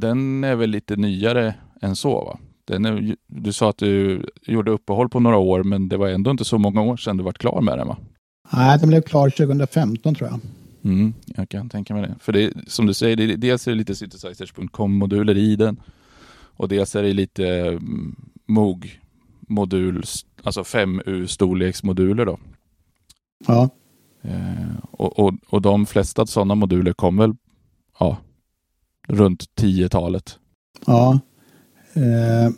den 0.00 0.44
är 0.44 0.56
väl 0.56 0.70
lite 0.70 0.96
nyare 0.96 1.54
än 1.82 1.96
så 1.96 2.24
va? 2.24 2.38
Den 2.64 2.84
är, 2.84 3.16
du 3.26 3.52
sa 3.52 3.70
att 3.70 3.78
du 3.78 4.22
gjorde 4.42 4.70
uppehåll 4.70 5.08
på 5.08 5.20
några 5.20 5.36
år, 5.36 5.62
men 5.62 5.88
det 5.88 5.96
var 5.96 6.08
ändå 6.08 6.30
inte 6.30 6.44
så 6.44 6.58
många 6.58 6.82
år 6.82 6.96
sedan 6.96 7.16
du 7.16 7.24
var 7.24 7.32
klar 7.32 7.60
med 7.60 7.78
den 7.78 7.88
va? 7.88 7.96
Nej, 8.52 8.78
den 8.78 8.88
blev 8.88 9.02
klar 9.02 9.30
2015 9.30 10.14
tror 10.14 10.30
jag. 10.30 10.40
Mm, 10.92 11.14
jag 11.26 11.48
kan 11.48 11.68
tänka 11.68 11.94
mig 11.94 12.02
det. 12.02 12.14
För 12.20 12.32
det, 12.32 12.52
som 12.66 12.86
du 12.86 12.94
säger, 12.94 13.16
det, 13.16 13.36
dels 13.36 13.66
är 13.66 13.70
det 13.70 13.78
lite 13.78 13.94
synthesizers.com-moduler 13.94 15.36
i 15.36 15.56
den 15.56 15.80
och 16.56 16.68
dels 16.68 16.96
är 16.96 17.02
det 17.02 17.12
lite 17.12 17.46
mm, 17.48 18.16
Moog-modul, 18.46 20.02
alltså 20.42 20.62
5U-storleksmoduler 20.62 22.24
då. 22.24 22.38
Ja, 23.46 23.70
Eh, 24.22 24.76
och, 24.90 25.18
och, 25.18 25.34
och 25.48 25.62
de 25.62 25.86
flesta 25.86 26.26
sådana 26.26 26.54
moduler 26.54 26.92
kom 26.92 27.16
väl 27.16 27.34
ja, 27.98 28.16
runt 29.08 29.44
10-talet. 29.60 30.38
ja. 30.86 31.20
Eh, 31.92 32.50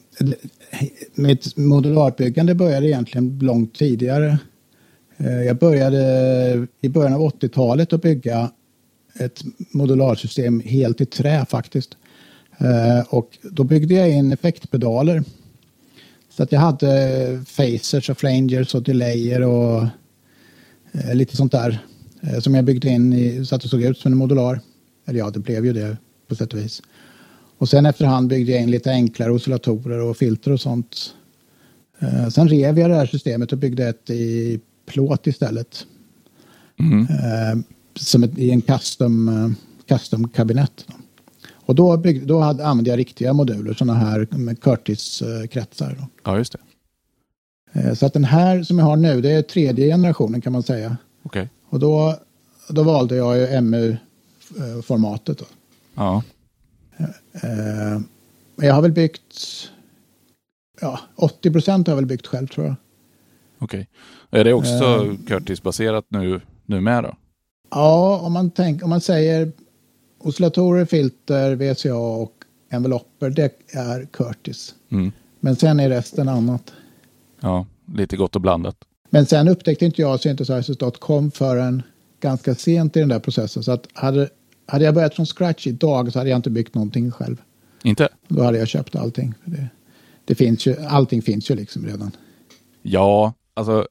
mitt 1.14 1.56
modularbyggande 1.56 2.54
började 2.54 2.86
egentligen 2.88 3.38
långt 3.38 3.74
tidigare. 3.74 4.38
Eh, 5.24 5.42
jag 5.42 5.58
började 5.58 6.66
i 6.80 6.88
början 6.88 7.12
av 7.12 7.20
80-talet 7.20 7.92
att 7.92 8.02
bygga 8.02 8.50
ett 9.14 9.42
modularsystem 9.70 10.60
helt 10.60 11.00
i 11.00 11.06
trä 11.06 11.46
faktiskt. 11.48 11.96
Eh, 12.58 13.06
och 13.08 13.38
då 13.42 13.64
byggde 13.64 13.94
jag 13.94 14.10
in 14.10 14.32
effektpedaler. 14.32 15.24
Så 16.28 16.42
att 16.42 16.52
jag 16.52 16.60
hade 16.60 17.44
phasers 17.56 18.10
och 18.10 18.18
flangers 18.18 18.74
och 18.74 18.82
delayer 18.82 19.42
och 19.42 19.82
eh, 20.92 21.14
lite 21.14 21.36
sånt 21.36 21.52
där. 21.52 21.86
Som 22.40 22.54
jag 22.54 22.64
byggde 22.64 22.88
in 22.88 23.12
i, 23.12 23.44
så 23.44 23.54
att 23.54 23.62
det 23.62 23.68
såg 23.68 23.82
ut 23.82 23.98
som 23.98 24.12
en 24.12 24.18
modular. 24.18 24.60
Eller 25.06 25.18
ja, 25.18 25.30
det 25.30 25.40
blev 25.40 25.66
ju 25.66 25.72
det 25.72 25.96
på 26.28 26.34
sätt 26.34 26.52
och 26.52 26.58
vis. 26.58 26.82
Och 27.58 27.68
sen 27.68 27.86
efterhand 27.86 28.28
byggde 28.28 28.52
jag 28.52 28.62
in 28.62 28.70
lite 28.70 28.90
enklare 28.90 29.32
oscillatorer 29.32 30.02
och 30.02 30.16
filter 30.16 30.52
och 30.52 30.60
sånt. 30.60 31.14
Sen 32.34 32.48
rev 32.48 32.78
jag 32.78 32.90
det 32.90 32.96
här 32.96 33.06
systemet 33.06 33.52
och 33.52 33.58
byggde 33.58 33.88
ett 33.88 34.10
i 34.10 34.60
plåt 34.86 35.26
istället. 35.26 35.86
Mm. 36.78 37.00
Eh, 37.00 37.64
som 37.94 38.22
ett, 38.22 38.38
i 38.38 38.50
en 38.50 38.60
custom, 38.60 39.28
eh, 39.28 39.50
custom 39.86 40.28
kabinett. 40.28 40.84
Då. 40.86 40.94
Och 41.50 41.74
då, 41.74 41.96
byggde, 41.96 42.26
då 42.26 42.40
hade, 42.40 42.66
använde 42.66 42.90
jag 42.90 42.98
riktiga 42.98 43.32
moduler, 43.32 43.74
sådana 43.74 43.98
här 43.98 44.26
med 44.30 44.60
Curtis-kretsar. 44.60 45.96
Då. 46.00 46.06
Ja, 46.24 46.38
just 46.38 46.52
det. 46.52 46.58
Eh, 47.80 47.94
så 47.94 48.06
att 48.06 48.12
den 48.12 48.24
här 48.24 48.62
som 48.62 48.78
jag 48.78 48.86
har 48.86 48.96
nu, 48.96 49.20
det 49.20 49.30
är 49.30 49.42
tredje 49.42 49.86
generationen 49.86 50.40
kan 50.40 50.52
man 50.52 50.62
säga. 50.62 50.96
Okej. 51.22 51.48
Och 51.68 51.80
då, 51.80 52.16
då 52.68 52.82
valde 52.82 53.16
jag 53.16 53.38
ju 53.38 53.60
MU-formatet. 53.60 55.38
Då. 55.38 55.44
Ja. 55.94 56.22
Eh, 57.32 58.00
men 58.56 58.66
jag 58.66 58.74
har 58.74 58.82
väl 58.82 58.92
byggt, 58.92 59.38
ja, 60.80 61.00
80 61.16 61.50
procent 61.50 61.86
har 61.86 61.92
jag 61.92 61.96
väl 61.96 62.06
byggt 62.06 62.26
själv 62.26 62.46
tror 62.46 62.66
jag. 62.66 62.74
Okej. 63.62 63.88
Är 64.30 64.44
det 64.44 64.52
också 64.52 64.72
Eh. 64.72 65.14
Curtis-baserat 65.26 66.04
nu, 66.08 66.40
nu 66.66 66.80
med 66.80 67.04
då? 67.04 67.16
Ja, 67.70 68.20
om 68.22 68.32
man, 68.32 68.50
tänk, 68.50 68.82
om 68.82 68.90
man 68.90 69.00
säger 69.00 69.52
oscillatorer, 70.18 70.84
filter, 70.84 71.54
VCA 71.54 71.96
och 71.96 72.32
envelopper, 72.70 73.30
det 73.30 73.52
är 73.72 74.06
Curtis. 74.12 74.74
Mm. 74.90 75.12
Men 75.40 75.56
sen 75.56 75.80
är 75.80 75.88
resten 75.88 76.28
annat. 76.28 76.72
Ja, 77.40 77.66
lite 77.94 78.16
gott 78.16 78.36
och 78.36 78.42
blandat. 78.42 78.76
Men 79.10 79.26
sen 79.26 79.48
upptäckte 79.48 79.84
inte 79.84 80.02
jag 80.02 80.20
synthesizers.com 80.20 81.30
förrän 81.30 81.82
ganska 82.20 82.54
sent 82.54 82.96
i 82.96 83.00
den 83.00 83.08
där 83.08 83.18
processen. 83.18 83.62
Så 83.62 83.72
att 83.72 83.86
hade, 83.92 84.28
hade 84.66 84.84
jag 84.84 84.94
börjat 84.94 85.14
från 85.14 85.26
scratch 85.26 85.66
idag 85.66 86.12
så 86.12 86.18
hade 86.18 86.30
jag 86.30 86.38
inte 86.38 86.50
byggt 86.50 86.74
någonting 86.74 87.10
själv. 87.10 87.36
Inte? 87.82 88.08
Då 88.28 88.42
hade 88.42 88.58
jag 88.58 88.68
köpt 88.68 88.96
allting. 88.96 89.34
Det, 89.44 89.68
det 90.24 90.34
finns 90.34 90.66
ju, 90.66 90.76
allting 90.76 91.22
finns 91.22 91.50
ju 91.50 91.54
liksom 91.54 91.86
redan. 91.86 92.10
Ja, 92.82 93.32
alltså 93.54 93.86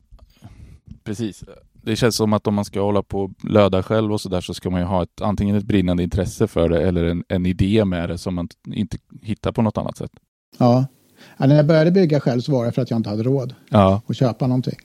precis. 1.04 1.44
Det 1.84 1.96
känns 1.96 2.16
som 2.16 2.34
att 2.34 2.48
om 2.48 2.54
man 2.54 2.66
ska 2.66 2.82
hålla 2.82 3.04
på 3.04 3.22
och 3.22 3.32
löda 3.50 3.84
själv 3.84 4.14
och 4.14 4.22
sådär 4.22 4.42
så 4.42 4.54
ska 4.54 4.70
man 4.70 4.80
ju 4.80 4.86
ha 4.86 5.04
ett, 5.04 5.22
antingen 5.22 5.56
ett 5.56 5.64
brinnande 5.66 6.04
intresse 6.04 6.48
för 6.48 6.70
det 6.70 6.82
eller 6.88 7.04
en, 7.06 7.24
en 7.28 7.46
idé 7.46 7.86
med 7.86 8.10
det 8.10 8.18
som 8.18 8.36
man 8.36 8.48
inte 8.68 8.98
hittar 9.22 9.52
på 9.52 9.62
något 9.62 9.78
annat 9.78 9.98
sätt. 9.98 10.12
Ja. 10.58 10.86
Ja, 11.38 11.48
när 11.48 11.56
jag 11.56 11.66
började 11.66 11.92
bygga 11.92 12.20
själv 12.20 12.42
så 12.42 12.52
var 12.52 12.66
det 12.66 12.72
för 12.72 12.82
att 12.82 12.90
jag 12.90 12.98
inte 13.00 13.10
hade 13.10 13.24
råd 13.24 13.56
Ja, 13.70 14.02
att 14.08 14.16
köpa 14.16 14.48
någonting. 14.48 14.76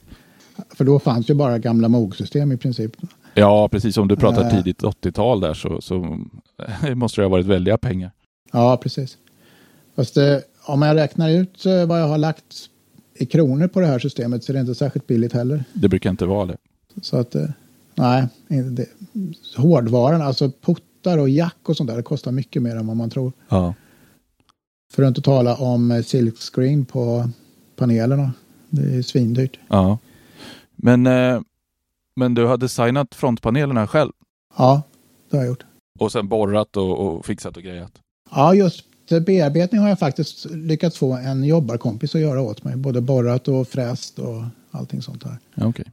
För 0.74 0.84
då 0.84 0.98
fanns 0.98 1.30
ju 1.30 1.34
bara 1.34 1.58
gamla 1.58 1.88
Moog-system 1.88 2.52
i 2.52 2.56
princip. 2.56 2.92
ja 3.34 3.68
precis. 3.68 3.96
Om 3.96 4.08
du 4.08 4.16
pratar 4.16 4.42
Eh. 4.44 4.50
tidigt 4.50 4.82
80-tal 4.82 5.40
där 5.40 5.54
så, 5.54 5.80
så 5.80 6.18
måste 6.94 7.20
det 7.20 7.24
ha 7.24 7.30
varit 7.30 7.46
väldiga 7.46 7.78
pengar. 7.78 8.10
Ja, 8.52 8.76
precis. 8.82 9.18
Fast 9.96 10.14
det, 10.14 10.42
om 10.66 10.82
jag 10.82 10.96
räknar 10.96 11.30
ut 11.30 11.66
eh, 11.66 11.86
vad 11.86 12.00
jag 12.00 12.08
har 12.08 12.18
lagt 12.18 12.54
i 13.18 13.26
kronor 13.26 13.68
på 13.68 13.80
det 13.80 13.86
här 13.86 13.98
systemet 13.98 14.44
så 14.44 14.52
är 14.52 14.54
det 14.54 14.60
inte 14.60 14.74
särskilt 14.74 15.06
billigt 15.06 15.32
heller. 15.32 15.64
Det 15.72 15.88
brukar 15.88 16.10
inte 16.10 16.26
vara 16.26 16.46
det. 16.46 16.56
Så 17.02 17.16
att, 17.16 17.34
eh, 17.34 17.48
nej, 17.94 18.26
det, 18.48 18.86
hårdvaran, 19.56 20.22
alltså 20.22 20.50
puttar 20.60 21.18
och 21.18 21.28
jack 21.28 21.56
och 21.68 21.76
sånt 21.76 21.88
där, 21.90 21.96
det 21.96 22.02
kostar 22.02 22.32
mycket 22.32 22.62
mer 22.62 22.76
än 22.76 22.86
vad 22.86 22.96
man 22.96 23.10
tror. 23.10 23.32
Ja. 23.48 23.74
För 24.92 25.02
att 25.02 25.08
inte 25.08 25.22
tala 25.22 25.56
om 25.56 25.90
eh, 25.90 26.02
silkscreen 26.02 26.84
på 26.84 27.30
panelerna. 27.76 28.32
Det 28.70 28.96
är 28.96 29.02
svindyrt. 29.02 29.58
ja. 29.68 29.98
Men, 30.76 31.06
eh, 31.06 31.40
men 32.16 32.34
du 32.34 32.44
har 32.44 32.56
designat 32.56 33.14
frontpanelerna 33.14 33.86
själv 33.86 34.12
Ja, 34.58 34.82
det 35.30 35.36
har 35.36 35.44
jag 35.44 35.50
gjort. 35.50 35.64
och 35.98 36.12
sen 36.12 36.28
borrat 36.28 36.76
och, 36.76 36.98
och 36.98 37.26
fixat 37.26 37.56
och 37.56 37.62
grejat. 37.62 37.92
Ja, 38.30 38.54
just 38.54 38.84
eh, 39.12 39.20
bearbetning 39.20 39.80
har 39.80 39.88
jag 39.88 39.98
faktiskt 39.98 40.50
lyckats 40.50 40.98
få 40.98 41.12
en 41.12 41.44
jobbarkompis 41.44 42.14
att 42.14 42.20
göra 42.20 42.40
åt 42.40 42.64
mig. 42.64 42.76
Både 42.76 43.00
borrat 43.00 43.48
och 43.48 43.68
fräst 43.68 44.18
och 44.18 44.42
allting 44.70 45.02
sånt 45.02 45.24
där. 45.24 45.38
Ja, 45.54 45.66
Okej. 45.66 45.84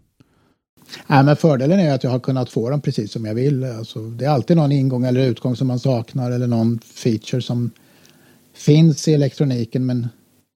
Nej, 1.07 1.23
men 1.23 1.35
fördelen 1.35 1.79
är 1.79 1.93
att 1.93 2.03
jag 2.03 2.11
har 2.11 2.19
kunnat 2.19 2.49
få 2.49 2.69
dem 2.69 2.81
precis 2.81 3.11
som 3.11 3.25
jag 3.25 3.33
vill. 3.33 3.63
Alltså, 3.63 3.99
det 3.99 4.25
är 4.25 4.29
alltid 4.29 4.57
någon 4.57 4.71
ingång 4.71 5.05
eller 5.05 5.27
utgång 5.27 5.55
som 5.55 5.67
man 5.67 5.79
saknar 5.79 6.31
eller 6.31 6.47
någon 6.47 6.79
feature 6.79 7.41
som 7.41 7.71
finns 8.53 9.07
i 9.07 9.13
elektroniken 9.13 9.85
men 9.85 10.07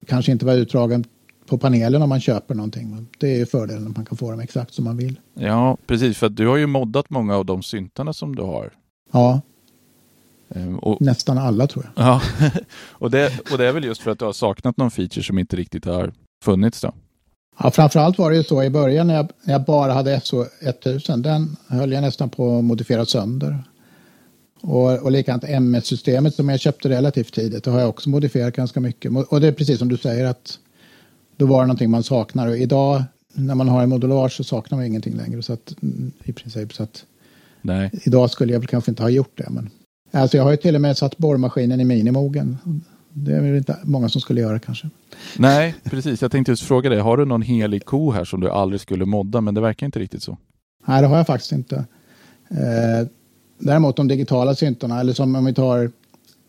kanske 0.08 0.32
inte 0.32 0.46
var 0.46 0.54
utdragen 0.54 1.06
på 1.48 1.58
panelen 1.58 2.02
om 2.02 2.10
man 2.10 2.22
köper 2.22 2.56
någonting. 2.56 3.08
Det 3.18 3.28
är 3.28 3.38
ju 3.38 3.46
fördelen 3.46 3.88
att 3.88 3.98
man 3.98 4.06
kan 4.06 4.18
få 4.18 4.32
dem 4.32 4.40
exakt 4.40 4.74
som 4.74 4.86
man 4.86 4.98
vill. 4.98 5.20
Ja, 5.34 5.78
precis. 5.88 6.18
För 6.18 6.30
du 6.30 6.48
har 6.48 6.58
ju 6.58 6.68
moddat 6.68 7.10
många 7.10 7.36
av 7.36 7.46
de 7.46 7.64
syntarna 7.64 8.14
som 8.14 8.36
du 8.36 8.42
har. 8.42 8.74
Ja, 9.12 9.42
och, 10.82 11.02
nästan 11.02 11.38
alla 11.38 11.68
tror 11.68 11.92
jag. 11.96 12.06
ja. 12.06 12.22
och, 12.92 13.12
det, 13.12 13.52
och 13.52 13.58
det 13.58 13.68
är 13.68 13.72
väl 13.72 13.84
just 13.84 14.02
för 14.02 14.12
att 14.12 14.20
du 14.20 14.26
har 14.26 14.34
saknat 14.34 14.78
någon 14.78 14.92
feature 14.92 15.24
som 15.24 15.40
inte 15.40 15.56
riktigt 15.56 15.86
har 15.86 16.14
funnits 16.44 16.82
då? 16.82 16.94
Ja, 17.60 17.72
framförallt 17.72 18.18
var 18.18 18.32
det 18.32 18.38
ju 18.38 18.44
så 18.44 18.64
i 18.64 18.70
början 18.70 19.08
när 19.08 19.16
jag, 19.16 19.30
när 19.44 19.54
jag 19.54 19.64
bara 19.64 19.94
hade 19.94 20.22
SO 20.24 20.46
1000. 20.62 21.22
Den 21.22 21.56
höll 21.68 21.92
jag 21.92 22.02
nästan 22.02 22.30
på 22.30 22.58
att 22.58 22.64
modifiera 22.64 23.06
sönder. 23.06 23.64
Och, 24.62 25.04
och 25.04 25.12
likadant 25.12 25.44
MS-systemet 25.44 26.36
som 26.36 26.50
jag 26.50 26.60
köpte 26.60 26.90
relativt 26.90 27.34
tidigt. 27.34 27.64
Det 27.64 27.72
har 27.72 27.80
jag 27.80 27.90
också 27.90 28.10
modifierat 28.10 28.56
ganska 28.56 28.80
mycket. 28.80 29.12
Och 29.30 29.42
det 29.42 29.48
är 29.48 29.52
precis 29.52 29.80
som 29.80 29.90
du 29.90 29.98
säger 29.98 30.26
att 30.26 30.60
då 31.38 31.46
var 31.46 31.62
det 31.62 31.68
någonting 31.68 31.92
man 31.92 32.04
saknar. 32.04 32.48
Och 32.48 32.58
idag 32.58 33.04
när 33.34 33.56
man 33.56 33.70
har 33.70 33.84
en 33.84 33.90
modular 33.90 34.30
så 34.30 34.44
saknar 34.44 34.78
man 34.78 34.86
ingenting 34.86 35.16
längre. 35.16 35.42
Så 35.42 35.54
att, 35.54 35.76
mm, 35.82 36.12
I 36.24 36.34
princip 36.34 36.74
så 36.74 36.84
att 36.84 37.06
Nej. 37.62 37.92
idag 38.04 38.32
skulle 38.32 38.54
jag 38.54 38.60
väl 38.60 38.68
kanske 38.68 38.92
inte 38.92 39.04
ha 39.04 39.10
gjort 39.10 39.38
det. 39.38 39.50
Men, 39.50 39.70
alltså 40.12 40.38
jag 40.38 40.44
har 40.44 40.52
ju 40.52 40.58
till 40.58 40.76
och 40.76 40.82
med 40.82 40.98
satt 40.98 41.18
borrmaskinen 41.18 41.82
i 41.82 41.86
minimogen. 41.86 42.58
Det 43.14 43.36
är 43.36 43.42
väl 43.42 43.56
inte 43.56 43.78
många 43.84 44.10
som 44.10 44.22
skulle 44.22 44.42
göra 44.42 44.60
kanske. 44.60 44.90
Nej, 45.38 45.76
precis. 45.84 46.22
Jag 46.22 46.32
tänkte 46.32 46.52
just 46.52 46.64
fråga 46.64 46.90
dig, 46.90 47.00
har 47.00 47.18
du 47.18 47.26
någon 47.26 47.42
helig 47.42 47.86
ko 47.86 48.12
här 48.12 48.26
som 48.26 48.40
du 48.40 48.50
aldrig 48.50 48.82
skulle 48.82 49.06
modda? 49.06 49.42
Men 49.42 49.54
det 49.54 49.62
verkar 49.62 49.86
inte 49.86 50.00
riktigt 50.00 50.24
så. 50.24 50.38
Nej, 50.88 51.02
det 51.02 51.08
har 51.08 51.18
jag 51.18 51.28
faktiskt 51.28 51.52
inte. 51.52 51.76
Eh, 52.50 53.08
däremot 53.60 53.96
de 53.96 54.08
digitala 54.08 54.56
syntarna, 54.56 55.00
eller 55.00 55.14
som 55.14 55.36
om 55.36 55.46
vi 55.46 55.54
tar 55.54 55.92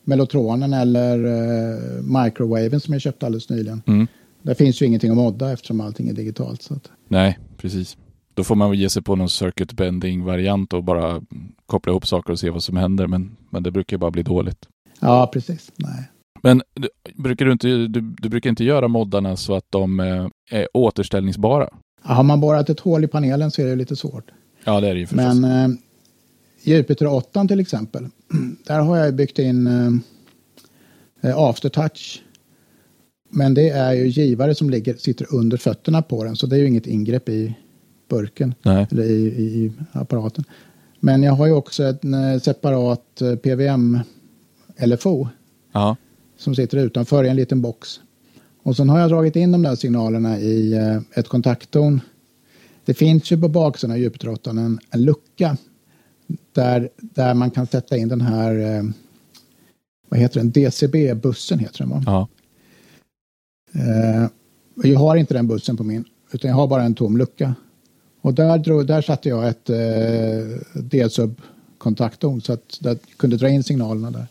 Mellotronen 0.05 0.73
eller 0.73 1.25
eh, 1.25 2.03
Microwaven 2.03 2.81
som 2.81 2.93
jag 2.93 3.03
köpte 3.03 3.27
alldeles 3.27 3.51
nyligen. 3.51 3.83
Mm. 3.87 4.07
Där 4.43 4.55
finns 4.55 4.83
ju 4.83 4.87
ingenting 4.87 5.11
att 5.11 5.17
modda 5.17 5.53
eftersom 5.53 5.81
allting 5.81 6.09
är 6.09 6.13
digitalt. 6.13 6.63
Så 6.63 6.75
att, 6.75 6.91
Nej, 7.09 7.39
precis. 7.57 7.97
Då 8.39 8.45
får 8.45 8.57
man 8.57 8.71
väl 8.71 8.79
ge 8.79 8.91
sig 8.91 9.03
på 9.03 9.17
någon 9.17 9.29
circuit 9.29 9.73
bending 9.73 10.25
variant 10.25 10.73
och 10.73 10.85
bara 10.85 11.23
koppla 11.67 11.91
ihop 11.91 12.07
saker 12.07 12.33
och 12.33 12.39
se 12.39 12.51
vad 12.51 12.63
som 12.63 12.77
händer. 12.77 13.07
Men, 13.07 13.37
men 13.51 13.63
det 13.63 13.71
brukar 13.71 13.99
bara 13.99 14.11
bli 14.11 14.23
dåligt. 14.23 14.69
Ja, 15.01 15.31
precis. 15.33 15.73
Nej. 15.77 16.11
Men 16.43 16.63
du, 16.75 16.89
brukar 17.15 17.45
du, 17.45 17.53
inte, 17.53 17.69
du, 17.69 18.01
du 18.01 18.29
brukar 18.29 18.51
inte 18.51 18.65
göra 18.65 18.89
moddarna 18.89 19.37
så 19.37 19.55
att 19.55 19.65
de 19.71 20.01
eh, 20.01 20.29
är 20.51 20.69
återställningsbara? 20.75 21.69
Ja, 22.05 22.15
har 22.15 22.23
man 22.23 22.41
borrat 22.41 22.71
ett 22.71 22.81
hål 22.81 23.05
i 23.05 23.09
panelen 23.09 23.51
så 23.51 23.63
är 23.63 23.67
det 23.67 23.77
lite 23.77 23.97
svårt. 23.97 24.31
Ja, 24.65 24.81
det 24.81 24.89
är 24.89 24.95
det 24.95 25.01
ju 25.01 25.07
förstås. 25.07 25.35
Men 25.35 25.45
eh, 25.45 25.77
Jupiter 26.63 27.07
8 27.07 27.45
till 27.45 27.61
exempel, 27.61 28.07
där 28.67 28.81
har 28.81 28.97
jag 28.97 29.15
byggt 29.15 29.39
in 29.39 29.67
eh, 31.23 31.39
aftertouch. 31.39 32.23
Men 33.31 33.55
det 33.55 33.69
är 33.69 33.93
ju 33.93 34.09
givare 34.09 34.55
som 34.55 34.71
ligger, 34.71 34.95
sitter 34.95 35.35
under 35.35 35.57
fötterna 35.57 36.03
på 36.03 36.25
den, 36.25 36.37
så 36.37 36.47
det 36.47 36.57
är 36.57 36.61
ju 36.61 36.67
inget 36.67 36.87
ingrepp 36.87 37.29
i 37.29 37.55
burken 38.09 38.55
Nej. 38.63 38.87
eller 38.91 39.05
i, 39.05 39.27
i 39.27 39.73
apparaten. 39.93 40.45
Men 41.01 41.23
jag 41.23 41.33
har 41.33 41.47
ju 41.47 41.53
också 41.53 41.83
en 42.03 42.15
eh, 42.15 42.41
separat 42.41 43.23
eh, 43.23 43.35
PVM 43.37 43.99
LFO 44.87 45.29
Ja. 45.73 45.97
som 46.37 46.55
sitter 46.55 46.79
utanför 46.79 47.25
i 47.25 47.29
en 47.29 47.37
liten 47.37 47.63
box. 47.63 48.01
Och 48.63 48.77
sen 48.77 48.89
har 48.89 49.01
jag 49.01 49.11
dragit 49.11 49.37
in 49.37 49.53
de 49.53 49.63
där 49.63 49.75
signalerna 49.75 50.39
i 50.39 50.73
eh, 50.73 51.01
ett 51.15 51.29
kontakttorn. 51.29 52.01
Det 52.85 52.95
finns 52.95 53.33
ju 53.33 53.41
på 53.41 53.49
baksidan 53.49 53.91
av 53.93 53.99
Jupiter 53.99 54.51
en, 54.51 54.79
en 54.91 55.03
lucka 55.03 55.57
där, 56.53 56.89
där 57.01 57.35
man 57.35 57.51
kan 57.51 57.67
sätta 57.67 57.97
in 57.97 58.09
den 58.09 58.21
här, 58.21 58.85
vad 60.09 60.21
heter 60.21 60.41
den, 60.41 60.51
DCB-bussen 60.51 61.59
heter 61.59 61.79
den 61.79 61.91
va? 61.91 62.03
Ja. 62.07 62.29
Jag 64.83 64.99
har 64.99 65.17
inte 65.17 65.35
den 65.35 65.47
bussen 65.47 65.77
på 65.77 65.85
min, 65.85 66.05
utan 66.33 66.49
jag 66.51 66.57
har 66.57 66.67
bara 66.67 66.83
en 66.83 66.95
tom 66.95 67.17
lucka. 67.17 67.55
Och 68.21 68.35
där, 68.35 68.59
drog, 68.59 68.87
där 68.87 69.03
satte 69.03 69.29
jag 69.29 69.49
ett 69.49 69.71
eh, 69.71 69.77
D-sub-kontakttorn 70.83 72.41
så 72.41 72.53
att 72.53 72.79
jag 72.81 72.99
kunde 73.17 73.37
dra 73.37 73.49
in 73.49 73.63
signalerna 73.63 74.11
där. 74.11 74.27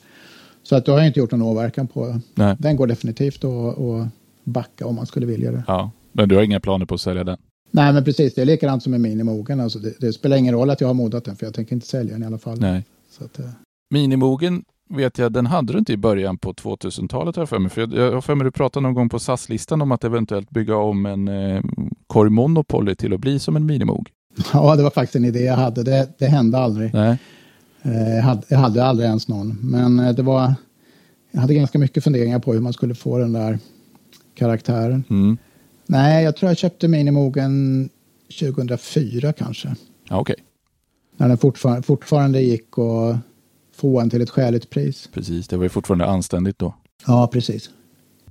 Så 0.63 0.76
att 0.76 0.86
då 0.86 0.91
har 0.91 1.00
jag 1.00 1.08
inte 1.08 1.19
gjort 1.19 1.32
någon 1.32 1.41
åverkan 1.41 1.88
på. 1.88 2.19
Nej. 2.36 2.56
Den 2.60 2.76
går 2.76 2.88
definitivt 2.88 3.43
att, 3.43 3.80
att 3.80 4.08
backa 4.43 4.86
om 4.86 4.95
man 4.95 5.06
skulle 5.06 5.26
vilja 5.26 5.52
det. 5.52 5.63
ja. 5.67 5.91
Men 6.12 6.30
du 6.30 6.36
har 6.36 6.43
inga 6.43 6.60
planer 6.60 6.86
på 6.86 6.95
att 6.95 7.02
sälja 7.02 7.23
den? 7.23 7.38
Nej, 7.71 7.93
men 7.93 8.04
precis. 8.04 8.34
Det 8.34 8.41
är 8.41 8.45
likadant 8.45 8.84
som 8.84 8.91
med 8.91 9.02
Minimogen. 9.02 9.60
Alltså 9.60 9.80
det, 9.80 9.93
det 10.00 10.13
spelar 10.13 10.38
ingen 10.38 10.54
roll 10.54 10.69
att 10.69 10.82
jag 10.82 10.88
har 10.88 10.93
modat 10.93 11.26
den, 11.26 11.36
för 11.36 11.45
jag 11.45 11.54
tänker 11.54 11.73
inte 11.73 11.88
sälja 11.88 12.13
den 12.13 12.23
i 12.23 12.26
alla 12.26 12.38
fall. 12.38 12.60
Nej. 12.60 12.86
Så 13.12 13.23
att, 13.23 13.39
eh, 13.39 13.45
Minimogen 13.89 14.63
vet 14.89 15.17
jag, 15.17 15.32
den 15.32 15.45
hade 15.45 15.73
du 15.73 15.80
inte 15.80 15.93
i 15.93 15.97
början 15.97 16.38
på 16.38 16.54
2000-talet 16.54 17.36
har 17.36 17.41
jag 17.41 17.50
för 17.50 17.60
mig. 17.60 17.69
För 17.69 17.82
jag, 17.82 17.93
jag 17.93 18.12
har 18.12 18.21
för 18.21 18.36
mig 18.36 18.45
du 18.45 18.52
pratade 18.52 18.84
någon 18.84 18.93
gång 18.93 19.10
på 19.10 19.19
SAS-listan 19.19 19.82
om 19.82 19.91
att 19.91 20.04
eventuellt 20.04 20.50
bygga 20.50 20.76
om 20.76 21.06
en 21.06 21.28
eh, 21.28 21.63
Korg 22.08 22.30
Monopoly 22.30 22.95
till 22.95 23.13
att 23.13 23.19
bli 23.19 23.39
som 23.39 23.56
en 23.56 23.65
Minimog. 23.65 24.10
ja, 24.54 24.76
det 24.76 24.84
var 24.84 24.89
faktiskt 24.89 25.15
en 25.15 25.26
idé 25.26 25.39
jag 25.39 25.56
hade. 25.56 25.84
Det, 25.84 26.10
det 26.17 26.26
hände 26.26 26.58
aldrig. 26.58 26.93
Nej. 26.93 27.17
Eh, 27.82 28.15
jag, 28.15 28.23
hade, 28.23 28.41
jag 28.50 28.58
hade 28.58 28.84
aldrig 28.84 29.08
ens 29.08 29.28
någon. 29.28 29.58
Men 29.62 30.00
eh, 30.00 30.15
det 30.15 30.23
var... 30.23 30.54
Jag 31.32 31.41
hade 31.41 31.54
ganska 31.54 31.80
mycket 31.80 32.04
funderingar 32.04 32.39
på 32.39 32.54
hur 32.54 32.60
man 32.60 32.73
skulle 32.73 32.95
få 32.95 33.17
den 33.17 33.34
där 33.34 33.60
karaktären. 34.36 35.04
Mm. 35.10 35.38
Nej, 35.86 36.23
jag 36.23 36.36
tror 36.36 36.50
jag 36.50 36.58
köpte 36.58 36.88
Minimogen 36.88 37.89
2004 38.39 39.34
kanske. 39.34 39.76
Ja, 40.10 40.19
okej. 40.19 40.36
När 41.17 41.28
den 41.28 41.38
fortfarande, 41.38 41.82
fortfarande 41.82 42.41
gick 42.41 42.80
att 42.80 43.17
få 43.77 43.99
en 43.99 44.09
till 44.09 44.21
ett 44.21 44.29
skäligt 44.29 44.69
pris. 44.69 45.09
Precis, 45.13 45.47
det 45.47 45.57
var 45.57 45.63
ju 45.63 45.69
fortfarande 45.69 46.05
anständigt 46.05 46.59
då. 46.59 46.75
Ja, 47.07 47.29
precis. 47.33 47.69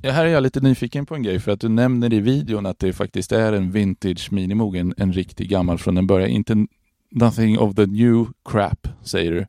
Ja, 0.02 0.12
här 0.12 0.24
är 0.24 0.28
jag 0.28 0.42
lite 0.42 0.60
nyfiken 0.60 1.06
på 1.06 1.14
en 1.14 1.22
grej 1.22 1.40
för 1.40 1.52
att 1.52 1.60
du 1.60 1.68
nämner 1.68 2.12
i 2.12 2.20
videon 2.20 2.66
att 2.66 2.78
det 2.78 2.92
faktiskt 2.92 3.32
är 3.32 3.52
en 3.52 3.72
vintage 3.72 4.32
Minimog, 4.32 4.76
en, 4.76 4.94
en 4.96 5.12
riktig 5.12 5.48
gammal 5.48 5.78
från 5.78 5.94
den 5.94 6.06
början. 6.06 6.30
Inte 6.30 6.66
nothing 7.10 7.58
of 7.58 7.74
the 7.74 7.86
new 7.86 8.26
crap, 8.44 8.88
säger 9.02 9.32
du. 9.32 9.46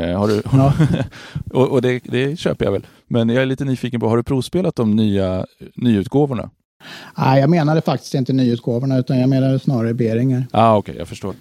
Eh, 0.00 0.18
har 0.18 0.28
du 0.28 0.42
Ja. 0.52 0.72
och 1.50 1.68
och 1.68 1.82
det, 1.82 2.00
det 2.04 2.38
köper 2.38 2.64
jag 2.64 2.72
väl. 2.72 2.86
Men 3.06 3.28
jag 3.28 3.42
är 3.42 3.46
lite 3.46 3.64
nyfiken 3.64 4.00
på, 4.00 4.08
har 4.08 4.16
du 4.16 4.22
provspelat 4.22 4.76
de 4.76 4.96
nya 4.96 5.46
nyutgåvorna? 5.74 6.50
Nej, 7.18 7.40
jag 7.40 7.50
menade 7.50 7.82
faktiskt 7.82 8.14
inte 8.14 8.32
nyutgåvorna 8.32 8.98
utan 8.98 9.18
jag 9.18 9.28
menade 9.28 9.58
snarare 9.58 9.94
Beringer. 9.94 10.46
Ja, 10.52 10.58
ah, 10.58 10.76
okej, 10.76 10.94
jag 10.98 11.08
förstår. 11.08 11.34